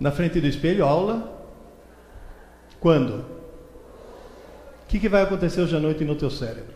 Na 0.00 0.10
frente 0.10 0.40
do 0.40 0.46
espelho, 0.48 0.84
aula. 0.84 1.40
Quando? 2.80 3.18
O 4.82 4.86
que, 4.88 4.98
que 4.98 5.08
vai 5.08 5.22
acontecer 5.22 5.60
hoje 5.60 5.76
à 5.76 5.80
noite 5.80 6.04
no 6.04 6.16
teu 6.16 6.30
cérebro? 6.30 6.74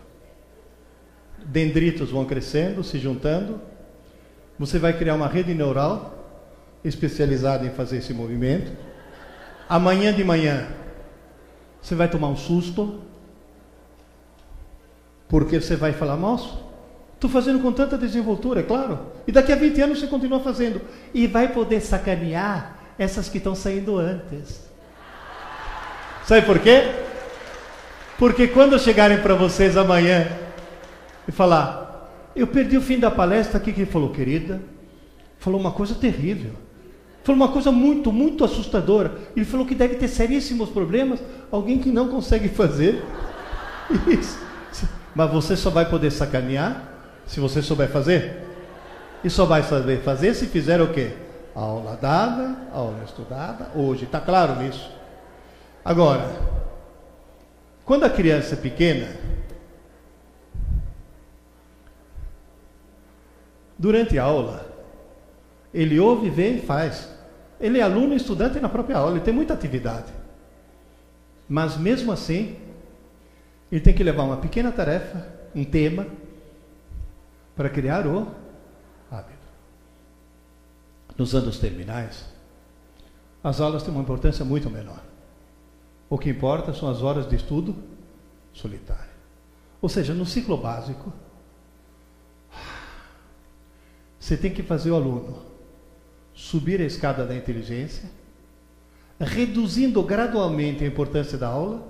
Dendritos 1.45 2.11
vão 2.11 2.25
crescendo, 2.25 2.85
se 2.85 3.01
juntando. 3.01 3.61
Você 4.57 4.79
vai 4.79 4.97
criar 4.97 5.17
uma 5.17 5.27
rede 5.27 5.53
neural 5.53 6.14
especializada 6.85 7.65
em 7.65 7.71
fazer 7.71 7.99
esse 7.99 8.13
movimento. 8.13 8.71
Amanhã 9.69 10.13
de 10.13 10.23
manhã, 10.23 10.69
você 11.81 11.95
vai 11.95 12.09
tomar 12.09 12.29
um 12.29 12.37
susto. 12.37 13.01
Porque 15.29 15.61
você 15.61 15.75
vai 15.75 15.93
falar, 15.93 16.17
moço, 16.17 16.63
estou 17.15 17.31
fazendo 17.31 17.61
com 17.61 17.73
tanta 17.73 17.97
desenvoltura, 17.97 18.61
é 18.61 18.63
claro. 18.63 19.01
E 19.27 19.33
daqui 19.33 19.53
a 19.53 19.57
20 19.57 19.81
anos 19.81 20.01
você 20.01 20.07
continua 20.07 20.41
fazendo. 20.41 20.81
E 21.13 21.27
vai 21.27 21.49
poder 21.49 21.81
sacanear 21.81 22.79
essas 22.99 23.29
que 23.29 23.39
estão 23.39 23.55
saindo 23.55 23.99
antes. 23.99 24.69
Sabe 26.25 26.47
por 26.47 26.59
quê? 26.59 26.93
Porque 28.19 28.47
quando 28.49 28.79
chegarem 28.79 29.21
para 29.21 29.35
vocês 29.35 29.77
amanhã 29.77 30.29
e 31.27 31.33
falar, 31.33 32.31
eu 32.37 32.47
perdi 32.47 32.77
o 32.77 32.83
fim 32.83 32.99
da 32.99 33.11
palestra 33.11 33.59
aqui, 33.59 33.73
quem 33.73 33.87
falou, 33.87 34.11
querida, 34.11 34.61
falou 35.39 35.61
uma 35.61 35.73
coisa 35.73 35.95
terrível. 35.95 36.53
Falou 37.25 37.41
uma 37.41 37.49
coisa 37.49 37.73
muito, 37.73 38.13
muito 38.13 38.45
assustadora. 38.45 39.19
Ele 39.35 39.47
falou 39.47 39.65
que 39.65 39.75
deve 39.75 39.95
ter 39.95 40.09
seríssimos 40.09 40.69
problemas. 40.69 41.21
Alguém 41.51 41.79
que 41.79 41.91
não 41.91 42.09
consegue 42.09 42.51
fazer 42.51 43.03
isso. 44.07 44.39
Mas 45.15 45.31
você 45.33 45.57
só 45.57 45.71
vai 45.71 45.89
poder 45.89 46.11
sacanear 46.11 46.87
se 47.27 47.41
você 47.41 47.63
souber 47.63 47.89
fazer. 47.89 48.43
E 49.25 49.31
só 49.31 49.47
vai 49.47 49.63
saber 49.63 50.03
fazer 50.03 50.35
se 50.35 50.47
fizer 50.47 50.83
o 50.83 50.93
quê? 50.93 51.15
Aula 51.55 51.97
dada, 52.01 52.59
aula 52.71 53.03
estudada, 53.07 53.71
hoje. 53.75 54.05
Está 54.05 54.21
claro 54.21 54.63
isso? 54.63 54.91
Agora, 55.83 56.31
quando 57.87 58.05
a 58.05 58.11
criança 58.11 58.53
é 58.53 58.59
pequena, 58.59 59.09
durante 63.79 64.19
a 64.19 64.25
aula, 64.25 64.67
ele 65.73 65.99
ouve, 65.99 66.29
vê 66.29 66.51
e 66.51 66.61
faz. 66.61 67.14
Ele 67.61 67.79
é 67.79 67.83
aluno 67.83 68.15
estudante 68.15 68.59
na 68.61 68.69
própria 68.69 68.99
aula, 68.99 69.13
ele 69.13 69.25
tem 69.25 69.33
muita 69.33 69.55
atividade. 69.55 70.13
Mas 71.49 71.77
mesmo 71.77 72.11
assim, 72.13 72.57
ele 73.71 73.81
tem 73.81 73.95
que 73.95 74.03
levar 74.03 74.25
uma 74.25 74.37
pequena 74.37 74.73
tarefa, 74.73 75.27
um 75.55 75.65
tema, 75.65 76.07
para 77.55 77.69
criar 77.69 78.07
o 78.07 78.29
hábito. 79.11 79.39
Nos 81.17 81.35
anos 81.35 81.59
terminais, 81.59 82.25
as 83.43 83.61
aulas 83.61 83.83
têm 83.83 83.93
uma 83.93 84.03
importância 84.03 84.45
muito 84.45 84.69
menor. 84.69 85.03
O 86.11 86.19
que 86.19 86.31
importa 86.31 86.73
são 86.73 86.89
as 86.89 87.03
horas 87.03 87.29
de 87.29 87.37
estudo 87.37 87.77
solitário. 88.53 89.13
Ou 89.81 89.89
seja, 89.89 90.15
no 90.15 90.27
ciclo 90.27 90.57
básico, 90.57 91.13
você 94.19 94.37
tem 94.37 94.53
que 94.53 94.63
fazer 94.63 94.91
o 94.91 94.97
aluno 94.97 95.54
subir 96.35 96.81
a 96.81 96.85
escada 96.85 97.25
da 97.25 97.35
inteligência, 97.35 98.11
reduzindo 99.21 100.03
gradualmente 100.03 100.83
a 100.83 100.87
importância 100.87 101.39
da 101.39 101.49
aula, 101.49 101.87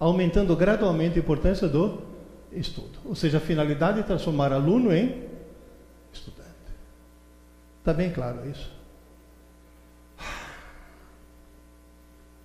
aumentando 0.00 0.56
gradualmente 0.56 1.18
a 1.18 1.22
importância 1.22 1.68
do 1.68 2.02
estudo. 2.50 2.98
Ou 3.04 3.14
seja, 3.14 3.38
a 3.38 3.40
finalidade 3.40 4.00
é 4.00 4.02
transformar 4.02 4.52
aluno 4.52 4.92
em 4.92 5.24
estudante. 6.12 6.48
Está 7.80 7.92
bem 7.92 8.10
claro 8.10 8.48
isso? 8.48 8.74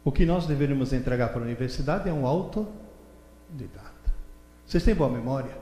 O 0.04 0.12
que 0.12 0.26
nós 0.26 0.46
deveríamos 0.46 0.94
entregar 0.94 1.30
para 1.30 1.42
a 1.42 1.44
universidade 1.44 2.10
é 2.10 2.14
um 2.14 2.26
autodidata. 2.26 2.72
Vocês 4.66 4.84
têm 4.84 4.96
boa 4.96 5.10
memória? 5.10 5.56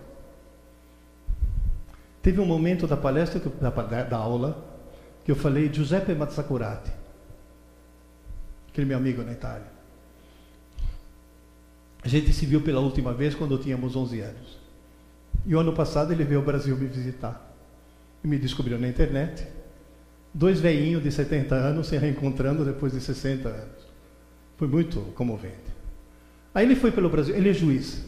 Teve 2.22 2.40
um 2.40 2.46
momento 2.46 2.88
da 2.88 2.96
palestra, 2.96 3.40
da, 3.40 4.04
da 4.04 4.18
aula, 4.18 4.69
eu 5.32 5.36
falei 5.36 5.72
Giuseppe 5.72 6.14
Mazzacurati, 6.14 6.92
aquele 8.70 8.88
meu 8.88 8.98
amigo 8.98 9.22
na 9.24 9.32
Itália. 9.32 9.68
A 12.02 12.08
gente 12.08 12.32
se 12.32 12.46
viu 12.46 12.62
pela 12.62 12.80
última 12.80 13.14
vez 13.14 13.36
quando 13.36 13.58
tínhamos 13.58 13.96
11 13.96 14.22
anos. 14.22 14.58
E 15.46 15.54
o 15.54 15.60
ano 15.60 15.74
passado 15.74 16.12
ele 16.12 16.24
veio 16.24 16.40
ao 16.40 16.46
Brasil 16.46 16.76
me 16.78 16.88
visitar. 16.88 17.54
E 18.24 18.28
me 18.28 18.38
descobriu 18.38 18.80
na 18.80 18.88
internet. 18.88 19.46
Dois 20.34 20.60
veinhos 20.60 21.04
de 21.04 21.12
70 21.12 21.56
anos 21.56 21.88
se 21.88 21.98
reencontrando 21.98 22.64
depois 22.64 22.94
de 22.94 23.02
60 23.02 23.50
anos. 23.50 23.88
Foi 24.58 24.68
muito 24.68 25.02
comovente. 25.16 25.70
Aí 26.54 26.66
ele 26.66 26.76
foi 26.76 26.92
pelo 26.92 27.10
Brasil, 27.10 27.36
ele 27.36 27.50
é 27.50 27.54
juiz. 27.54 28.06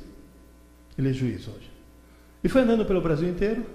Ele 0.97 1.09
é 1.09 1.13
juiz 1.13 1.47
hoje. 1.47 1.71
E 2.43 2.49
foi 2.49 2.61
andando 2.61 2.85
pelo 2.85 3.01
Brasil 3.01 3.27
inteiro. 3.27 3.65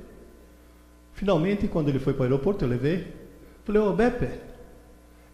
Finalmente, 1.12 1.68
quando 1.68 1.89
ele 1.89 1.98
foi 1.98 2.12
para 2.12 2.23
o 2.23 2.24
aeroporto, 2.24 2.64
eu 2.64 2.68
levei. 2.68 3.26
Falei, 3.67 3.83
ô 3.83 3.93
Beppe, 3.93 4.41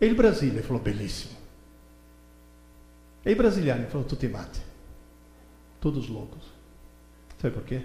e 0.00 0.06
il 0.06 0.16
Brasile? 0.16 0.56
Ele 0.56 0.62
falou, 0.62 0.82
belíssimo. 0.82 1.42
E 3.24 3.30
i 3.30 3.34
brasiliani? 3.34 3.82
Ele 3.82 3.90
falou, 3.90 4.06
tutti 4.06 4.26
mate. 4.26 4.60
Todos 5.80 6.08
loucos. 6.08 6.44
Sabe 7.40 7.54
por 7.54 7.64
quê? 7.64 7.84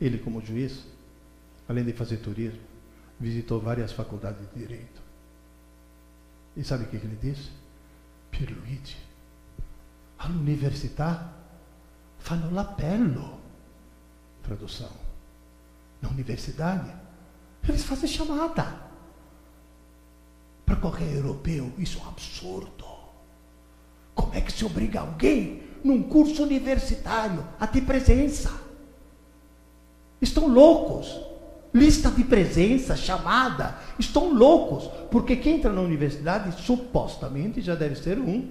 Ele, 0.00 0.18
como 0.18 0.40
juiz, 0.40 0.84
além 1.68 1.84
de 1.84 1.92
fazer 1.92 2.16
turismo, 2.16 2.60
visitou 3.18 3.60
várias 3.60 3.92
faculdades 3.92 4.48
de 4.50 4.58
direito. 4.58 5.00
E 6.56 6.64
sabe 6.64 6.84
o 6.84 6.88
que 6.88 6.96
ele 6.96 7.18
disse? 7.20 7.50
Pierluigi, 8.30 8.96
all'università 10.18 11.32
fanno 12.18 12.50
l'appello. 12.50 13.38
Tradução. 14.42 14.90
Na 16.00 16.08
universidade, 16.08 16.90
eles 17.68 17.84
fazem 17.84 18.08
chamada. 18.08 18.89
Para 20.70 20.78
qualquer 20.78 21.12
europeu, 21.12 21.72
isso 21.78 21.98
é 21.98 22.02
um 22.02 22.08
absurdo. 22.10 22.84
Como 24.14 24.32
é 24.32 24.40
que 24.40 24.52
se 24.52 24.64
obriga 24.64 25.00
alguém 25.00 25.64
num 25.82 26.00
curso 26.00 26.44
universitário 26.44 27.44
a 27.58 27.66
ter 27.66 27.80
presença? 27.80 28.52
Estão 30.22 30.46
loucos. 30.46 31.20
Lista 31.74 32.08
de 32.08 32.22
presença, 32.22 32.96
chamada, 32.96 33.78
estão 33.98 34.32
loucos, 34.32 34.86
porque 35.10 35.34
quem 35.34 35.56
entra 35.56 35.72
na 35.72 35.80
universidade 35.80 36.62
supostamente 36.62 37.60
já 37.60 37.74
deve 37.74 37.96
ser 37.96 38.20
um 38.20 38.48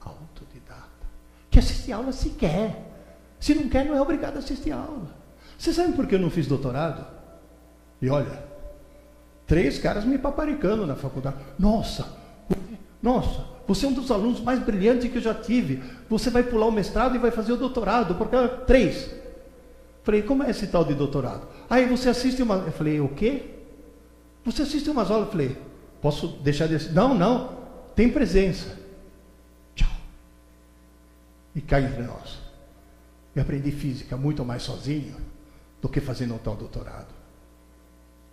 autodidata, 0.00 1.06
que 1.48 1.60
assiste 1.60 1.92
aula 1.92 2.10
se 2.10 2.30
quer. 2.30 2.96
Se 3.38 3.54
não 3.54 3.68
quer, 3.68 3.84
não 3.84 3.94
é 3.94 4.02
obrigado 4.02 4.36
a 4.36 4.38
assistir 4.40 4.72
aula. 4.72 5.16
Você 5.56 5.72
sabe 5.72 5.92
por 5.92 6.08
que 6.08 6.16
eu 6.16 6.20
não 6.20 6.30
fiz 6.30 6.48
doutorado? 6.48 7.06
E 8.02 8.10
olha, 8.10 8.53
três 9.46 9.78
caras 9.78 10.04
me 10.04 10.18
paparicando 10.18 10.86
na 10.86 10.96
faculdade. 10.96 11.36
Nossa, 11.58 12.06
nossa, 13.02 13.44
você 13.66 13.84
é 13.84 13.88
um 13.88 13.92
dos 13.92 14.10
alunos 14.10 14.40
mais 14.40 14.58
brilhantes 14.60 15.10
que 15.10 15.18
eu 15.18 15.22
já 15.22 15.34
tive. 15.34 15.82
Você 16.08 16.30
vai 16.30 16.42
pular 16.42 16.66
o 16.66 16.72
mestrado 16.72 17.14
e 17.14 17.18
vai 17.18 17.30
fazer 17.30 17.52
o 17.52 17.56
doutorado, 17.56 18.14
porque 18.14 18.36
três. 18.66 19.10
Falei, 20.02 20.22
como 20.22 20.42
é 20.42 20.50
esse 20.50 20.66
tal 20.66 20.84
de 20.84 20.94
doutorado? 20.94 21.46
Aí 21.68 21.86
você 21.86 22.08
assiste 22.08 22.42
uma. 22.42 22.56
Eu 22.56 22.72
falei, 22.72 23.00
o 23.00 23.08
quê? 23.08 23.50
Você 24.44 24.62
assiste 24.62 24.88
umas 24.88 25.10
aulas? 25.10 25.26
Eu 25.26 25.32
falei, 25.32 25.56
posso 26.00 26.28
deixar 26.28 26.66
de 26.66 26.76
assistir? 26.76 26.94
Não, 26.94 27.14
não. 27.14 27.58
Tem 27.94 28.10
presença. 28.10 28.78
Tchau. 29.74 29.88
E 31.54 31.60
cai 31.60 31.84
entre 31.84 32.02
nós. 32.02 32.38
Eu 33.34 33.42
aprendi 33.42 33.70
física 33.70 34.16
muito 34.16 34.44
mais 34.44 34.62
sozinho 34.62 35.16
do 35.80 35.88
que 35.88 36.00
fazendo 36.00 36.34
um 36.34 36.38
tal 36.38 36.56
doutorado. 36.56 37.08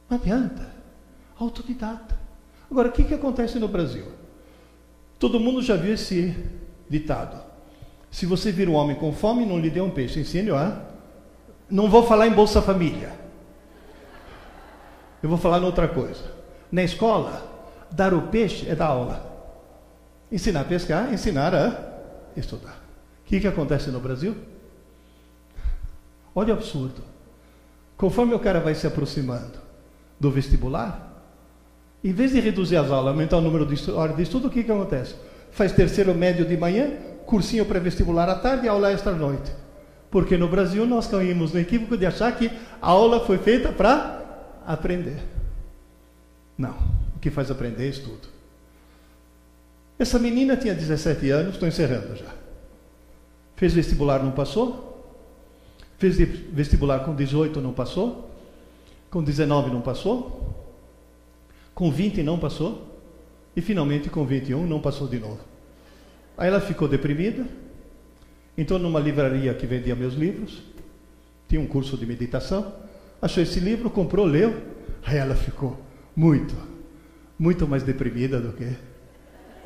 Não 0.10 0.18
adianta. 0.18 0.81
Autodidata. 1.44 2.18
Agora, 2.70 2.90
o 2.90 2.92
que, 2.92 3.04
que 3.04 3.14
acontece 3.14 3.60
no 3.60 3.68
Brasil? 3.68 4.06
Todo 5.18 5.40
mundo 5.40 5.62
já 5.62 5.76
viu 5.76 5.94
esse 5.94 6.36
ditado. 6.90 7.42
Se 8.10 8.26
você 8.26 8.52
vir 8.52 8.70
um 8.70 8.76
homem 8.76 8.96
com 8.96 9.12
fome, 9.12 9.46
não 9.46 9.60
lhe 9.60 9.70
dê 9.70 9.82
um 9.82 9.90
peixe. 9.90 10.20
Ensine-o 10.20 10.56
a 10.56 10.92
não 11.70 11.90
vou 11.90 12.04
falar 12.04 12.28
em 12.28 12.34
Bolsa 12.34 12.62
Família. 12.62 13.14
Eu 15.24 15.30
vou 15.30 15.38
falar 15.38 15.60
em 15.60 15.64
outra 15.64 15.88
coisa. 15.88 16.22
Na 16.70 16.84
escola, 16.84 17.50
dar 17.90 18.14
o 18.14 18.24
peixe 18.24 18.70
é 18.70 18.76
dar 18.76 18.88
aula. 18.88 19.32
Ensinar 20.30 20.62
a 20.62 20.66
pescar, 20.66 21.14
ensinar 21.14 21.56
a 21.56 21.94
estudar. 22.36 22.84
O 23.22 23.26
que, 23.26 23.40
que 23.40 23.48
acontece 23.48 23.90
no 23.90 24.00
Brasil? 24.00 24.36
Olha 26.36 26.54
o 26.54 26.58
absurdo. 26.58 27.04
Conforme 27.98 28.34
o 28.34 28.40
cara 28.40 28.60
vai 28.60 28.76
se 28.76 28.86
aproximando 28.86 29.60
do 30.20 30.30
vestibular, 30.30 31.11
em 32.04 32.14
vez 32.14 32.32
de 32.32 32.40
reduzir 32.40 32.78
as 32.78 32.90
aulas, 32.90 33.14
aumentar 33.14 33.38
o 33.38 33.42
número 33.42 33.66
de 33.66 33.92
horas 33.92 34.16
de 34.16 34.24
estudo, 34.24 34.48
o 34.48 34.52
que, 34.52 34.64
que 34.64 34.72
acontece? 34.72 35.16
Faz 35.52 35.72
terceiro 35.72 36.16
médio 36.16 36.46
de 36.46 36.58
manhã, 36.58 36.92
cursinho 37.26 37.66
pré-vestibular 37.66 38.28
à 38.28 38.36
tarde 38.36 38.66
e 38.66 38.70
aula 38.70 38.92
extra 38.92 39.12
à 39.12 39.16
noite. 39.16 39.52
Porque 40.10 40.38
no 40.38 40.48
Brasil 40.48 40.86
nós 40.86 41.08
caímos 41.08 41.54
no 41.54 41.60
equívoco 41.60 41.96
de 41.96 42.06
achar 42.06 42.36
que 42.36 42.52
a 42.82 42.88
aula 42.90 43.26
foi 43.26 43.38
feita 43.38 43.72
para 43.72 44.22
aprender. 44.66 45.18
Não. 46.58 46.76
O 47.16 47.20
que 47.22 47.30
faz 47.30 47.52
aprender 47.52 47.86
é 47.86 47.90
estudo. 47.90 48.28
Essa 49.98 50.18
menina 50.18 50.58
tinha 50.58 50.74
17 50.74 51.30
anos, 51.30 51.54
estou 51.54 51.68
encerrando 51.68 52.16
já. 52.16 52.34
Fez 53.56 53.74
vestibular, 53.74 54.24
não 54.24 54.32
passou. 54.32 55.06
Fez 56.00 56.18
vestibular 56.18 57.02
com 57.06 57.14
18, 57.14 57.62
não 57.62 57.72
passou. 57.72 58.32
Com 59.12 59.24
19, 59.24 59.70
não 59.70 59.82
passou. 59.82 60.61
Com 61.74 61.92
20, 61.92 62.24
não 62.24 62.38
passou. 62.38 62.88
E 63.56 63.62
finalmente, 63.62 64.10
com 64.10 64.26
21, 64.26 64.66
não 64.66 64.80
passou 64.80 65.08
de 65.08 65.20
novo. 65.20 65.40
Aí 66.38 66.48
ela 66.48 66.62
ficou 66.62 66.88
deprimida 66.88 67.46
Entrou 68.58 68.78
numa 68.78 69.00
livraria 69.00 69.54
que 69.54 69.66
vendia 69.66 69.96
meus 69.96 70.14
livros, 70.14 70.62
tinha 71.48 71.62
um 71.62 71.66
curso 71.66 71.98
de 71.98 72.06
meditação, 72.06 72.74
achou 73.22 73.42
esse 73.42 73.60
livro, 73.60 73.90
comprou, 73.90 74.26
leu, 74.26 74.54
aí 75.04 75.18
ela 75.18 75.36
ficou 75.36 75.80
muito, 76.16 76.54
muito 77.40 77.68
mais 77.68 77.84
deprimida 77.84 78.40
do 78.40 78.54
que 78.54 78.68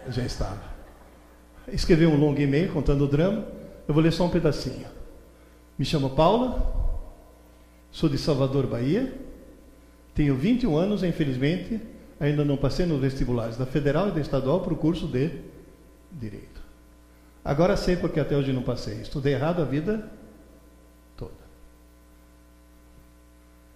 já 0.10 0.23
estava. 0.23 0.61
Escreveu 1.68 2.10
um 2.10 2.15
longo 2.15 2.40
e-mail 2.40 2.72
contando 2.72 3.06
o 3.06 3.07
drama, 3.07 3.45
eu 3.88 3.94
vou 3.94 4.03
ler 4.03 4.14
só 4.14 4.26
um 4.26 4.30
pedacinho. 4.30 4.88
Me 5.77 5.84
chamo 5.84 6.11
Paula, 6.11 7.02
sou 7.91 8.07
de 8.07 8.19
Salvador, 8.19 8.68
Bahia, 8.68 9.14
tenho 10.14 10.36
21 10.36 10.77
anos 10.77 11.03
infelizmente 11.03 11.82
ainda 12.26 12.45
não 12.45 12.57
passei 12.57 12.85
nos 12.85 12.99
vestibulares 12.99 13.57
da 13.57 13.65
Federal 13.65 14.10
e 14.10 14.11
da 14.11 14.22
Estadual 14.22 14.61
para 14.61 14.73
o 14.73 14.77
curso 14.77 15.07
de 15.07 15.41
Direito. 16.11 16.61
Agora 17.43 17.77
sei 17.77 17.95
porque 17.95 18.19
até 18.19 18.35
hoje 18.35 18.52
não 18.53 18.64
passei. 18.64 19.02
Estudei 19.02 19.34
errado 19.34 19.61
a 19.61 19.65
vida 19.65 20.10
toda. 21.15 21.34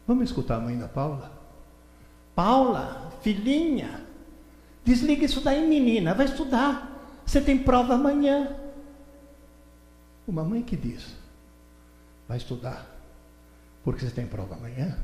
Vamos 0.07 0.25
escutar 0.25 0.55
a 0.55 0.59
mãe 0.59 0.77
da 0.77 0.87
Paula? 0.87 1.31
Paula, 2.33 3.11
filhinha, 3.21 4.03
desliga 4.83 5.25
isso 5.25 5.41
daí, 5.41 5.67
menina, 5.67 6.13
vai 6.13 6.25
estudar. 6.25 7.21
Você 7.25 7.41
tem 7.41 7.59
prova 7.59 7.93
amanhã. 7.93 8.55
Uma 10.27 10.43
mãe 10.43 10.63
que 10.63 10.75
diz: 10.75 11.15
vai 12.27 12.37
estudar 12.37 12.85
porque 13.83 14.05
você 14.05 14.11
tem 14.11 14.25
prova 14.25 14.55
amanhã. 14.55 14.97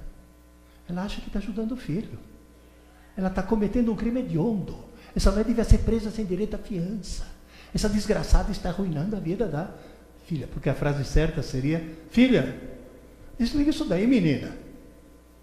Ela 0.88 1.04
acha 1.04 1.22
que 1.22 1.28
está 1.28 1.40
ajudando 1.40 1.74
o 1.74 1.78
filho. 1.78 2.18
Ela 3.18 3.30
está 3.30 3.42
cometendo 3.42 3.92
um 3.92 3.96
crime 3.96 4.20
hediondo. 4.20 4.76
Essa 5.16 5.32
mulher 5.32 5.46
devia 5.46 5.64
ser 5.64 5.80
presa 5.80 6.12
sem 6.12 6.26
direito 6.26 6.56
à 6.56 6.60
fiança. 6.60 7.26
Essa 7.74 7.88
desgraçada 7.88 8.52
está 8.52 8.70
arruinando 8.70 9.16
a 9.16 9.20
vida 9.20 9.48
da 9.48 9.70
filha. 10.26 10.48
Porque 10.48 10.70
a 10.70 10.74
frase 10.74 11.06
certa 11.06 11.42
seria: 11.42 11.84
Filha, 12.10 12.60
desliga 13.38 13.70
isso 13.70 13.86
daí, 13.86 14.06
menina. 14.06 14.56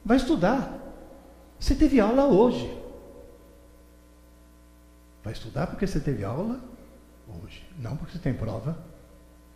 Vai 0.04 0.16
estudar. 0.18 0.78
Você 1.58 1.74
teve 1.74 2.00
aula 2.00 2.26
hoje. 2.26 2.78
Vai 5.22 5.32
estudar 5.32 5.68
porque 5.68 5.86
você 5.86 6.00
teve 6.00 6.24
aula 6.24 6.60
hoje. 7.42 7.64
Não 7.78 7.96
porque 7.96 8.12
você 8.12 8.18
tem 8.18 8.34
prova 8.34 8.76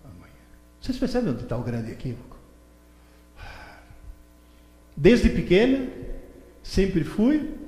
amanhã. 0.05 0.33
Vocês 0.81 0.97
percebem 0.99 1.33
onde 1.33 1.43
está 1.43 1.57
o 1.57 1.63
grande 1.63 1.91
equívoco? 1.91 2.37
Desde 4.97 5.29
pequena, 5.29 5.91
sempre 6.63 7.05
fui 7.05 7.66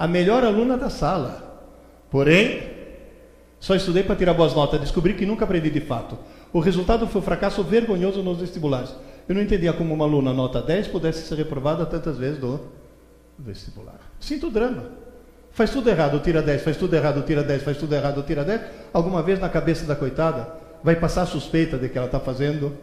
a 0.00 0.08
melhor 0.08 0.42
aluna 0.42 0.78
da 0.78 0.88
sala. 0.88 1.62
Porém, 2.10 2.62
só 3.60 3.74
estudei 3.74 4.02
para 4.02 4.16
tirar 4.16 4.32
boas 4.32 4.54
notas. 4.54 4.80
Descobri 4.80 5.12
que 5.12 5.26
nunca 5.26 5.44
aprendi 5.44 5.68
de 5.68 5.82
fato. 5.82 6.16
O 6.54 6.58
resultado 6.58 7.06
foi 7.06 7.20
um 7.20 7.24
fracasso 7.24 7.62
vergonhoso 7.62 8.22
nos 8.22 8.38
vestibulares. 8.38 8.96
Eu 9.28 9.34
não 9.34 9.42
entendia 9.42 9.74
como 9.74 9.92
uma 9.92 10.06
aluna 10.06 10.32
nota 10.32 10.62
10 10.62 10.88
pudesse 10.88 11.28
ser 11.28 11.34
reprovada 11.34 11.84
tantas 11.84 12.16
vezes 12.16 12.38
do 12.38 12.58
vestibular. 13.38 14.00
Sinto 14.18 14.50
drama. 14.50 14.86
Faz 15.52 15.70
tudo 15.70 15.90
errado, 15.90 16.18
tira 16.20 16.40
10, 16.40 16.62
faz 16.62 16.78
tudo 16.78 16.96
errado, 16.96 17.22
tira 17.26 17.42
10, 17.42 17.62
faz 17.62 17.76
tudo 17.76 17.94
errado, 17.94 18.22
tira 18.22 18.42
10. 18.42 18.60
Alguma 18.94 19.22
vez 19.22 19.38
na 19.38 19.50
cabeça 19.50 19.84
da 19.84 19.94
coitada 19.94 20.50
vai 20.82 20.96
passar 20.96 21.22
a 21.22 21.26
suspeita 21.26 21.76
de 21.76 21.90
que 21.90 21.98
ela 21.98 22.06
está 22.06 22.18
fazendo 22.18 22.74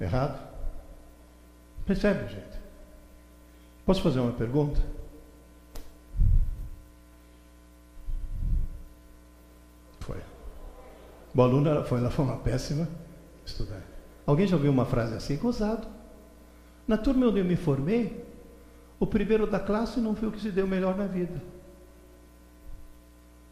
errado? 0.00 0.38
Percebe, 1.84 2.28
gente? 2.28 2.60
Posso 3.84 4.00
fazer 4.02 4.20
uma 4.20 4.30
pergunta? 4.30 4.99
O 11.34 11.42
aluno 11.42 11.68
ela 11.68 11.84
foi, 11.84 11.98
ela 11.98 12.10
foi 12.10 12.24
uma 12.24 12.38
péssima 12.38 12.88
estudante. 13.44 13.84
Alguém 14.26 14.46
já 14.46 14.56
ouviu 14.56 14.70
uma 14.70 14.84
frase 14.84 15.14
assim? 15.14 15.36
Gozado. 15.36 15.86
Na 16.86 16.96
turma 16.96 17.26
onde 17.26 17.38
eu 17.38 17.44
me 17.44 17.56
formei, 17.56 18.24
o 18.98 19.06
primeiro 19.06 19.46
da 19.46 19.60
classe 19.60 20.00
não 20.00 20.14
foi 20.14 20.28
o 20.28 20.32
que 20.32 20.40
se 20.40 20.50
deu 20.50 20.66
melhor 20.66 20.96
na 20.96 21.06
vida. 21.06 21.40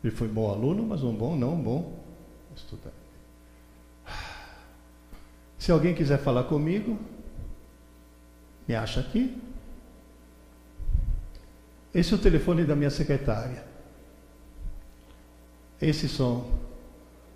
Ele 0.02 0.14
foi 0.14 0.28
bom 0.28 0.50
aluno, 0.50 0.84
mas 0.84 1.02
um 1.02 1.14
bom, 1.14 1.36
não 1.36 1.54
um 1.54 1.62
bom 1.62 1.98
estudante. 2.54 2.94
Se 5.58 5.72
alguém 5.72 5.94
quiser 5.94 6.18
falar 6.18 6.44
comigo, 6.44 6.98
me 8.66 8.74
acha 8.74 9.00
aqui. 9.00 9.40
Esse 11.94 12.12
é 12.12 12.16
o 12.16 12.20
telefone 12.20 12.64
da 12.64 12.76
minha 12.76 12.90
secretária. 12.90 13.64
Esses 15.80 16.10
são 16.10 16.46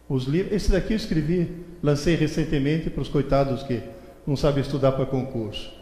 os 0.08 0.24
livros. 0.24 0.52
Esse 0.54 0.70
daqui 0.70 0.92
eu 0.92 0.96
escrevi, 0.96 1.64
lancei 1.82 2.14
recentemente 2.14 2.90
para 2.90 3.02
os 3.02 3.08
coitados 3.08 3.62
que 3.62 3.82
não 4.26 4.36
sabem 4.36 4.62
estudar 4.62 4.92
para 4.92 5.06
concurso. 5.06 5.72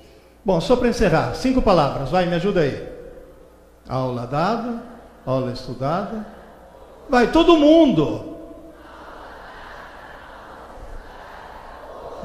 Bom, 0.45 0.61
só 0.61 0.77
para 0.77 0.89
encerrar, 0.89 1.35
cinco 1.35 1.61
palavras, 1.61 2.11
vai, 2.11 2.27
me 2.27 2.35
ajuda 2.35 2.61
aí. 2.61 2.89
Aula 3.89 4.27
dada, 4.27 4.83
aula 5.27 5.53
estudada. 5.53 6.27
Vai, 7.09 7.31
todo 7.31 7.57
mundo. 7.57 8.37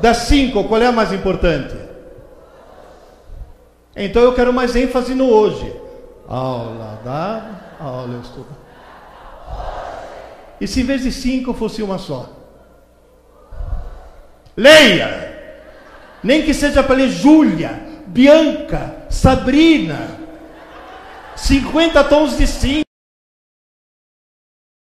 Das 0.02 0.18
cinco, 0.18 0.64
qual 0.66 0.82
é 0.82 0.88
a 0.88 0.92
mais 0.92 1.12
importante? 1.12 1.76
Então 3.96 4.22
eu 4.22 4.34
quero 4.34 4.54
mais 4.54 4.76
ênfase 4.76 5.16
no 5.16 5.30
hoje. 5.30 5.74
Aula 6.28 7.00
dada, 7.04 7.76
aula 7.80 8.20
estudada. 8.22 8.65
E 10.66 10.68
se 10.68 10.82
em 10.82 10.84
vez 10.84 11.04
de 11.04 11.12
cinco 11.12 11.54
fosse 11.54 11.84
uma 11.84 12.00
só? 12.00 12.28
Leia! 14.58 15.32
Nem 16.24 16.42
que 16.42 16.56
seja 16.56 16.82
para 16.82 16.96
ler 16.96 17.10
Júlia, 17.10 17.84
Bianca, 18.08 19.06
Sabrina. 19.08 20.10
50 21.36 22.04
tons 22.06 22.36
de 22.36 22.48
cinco. 22.48 22.85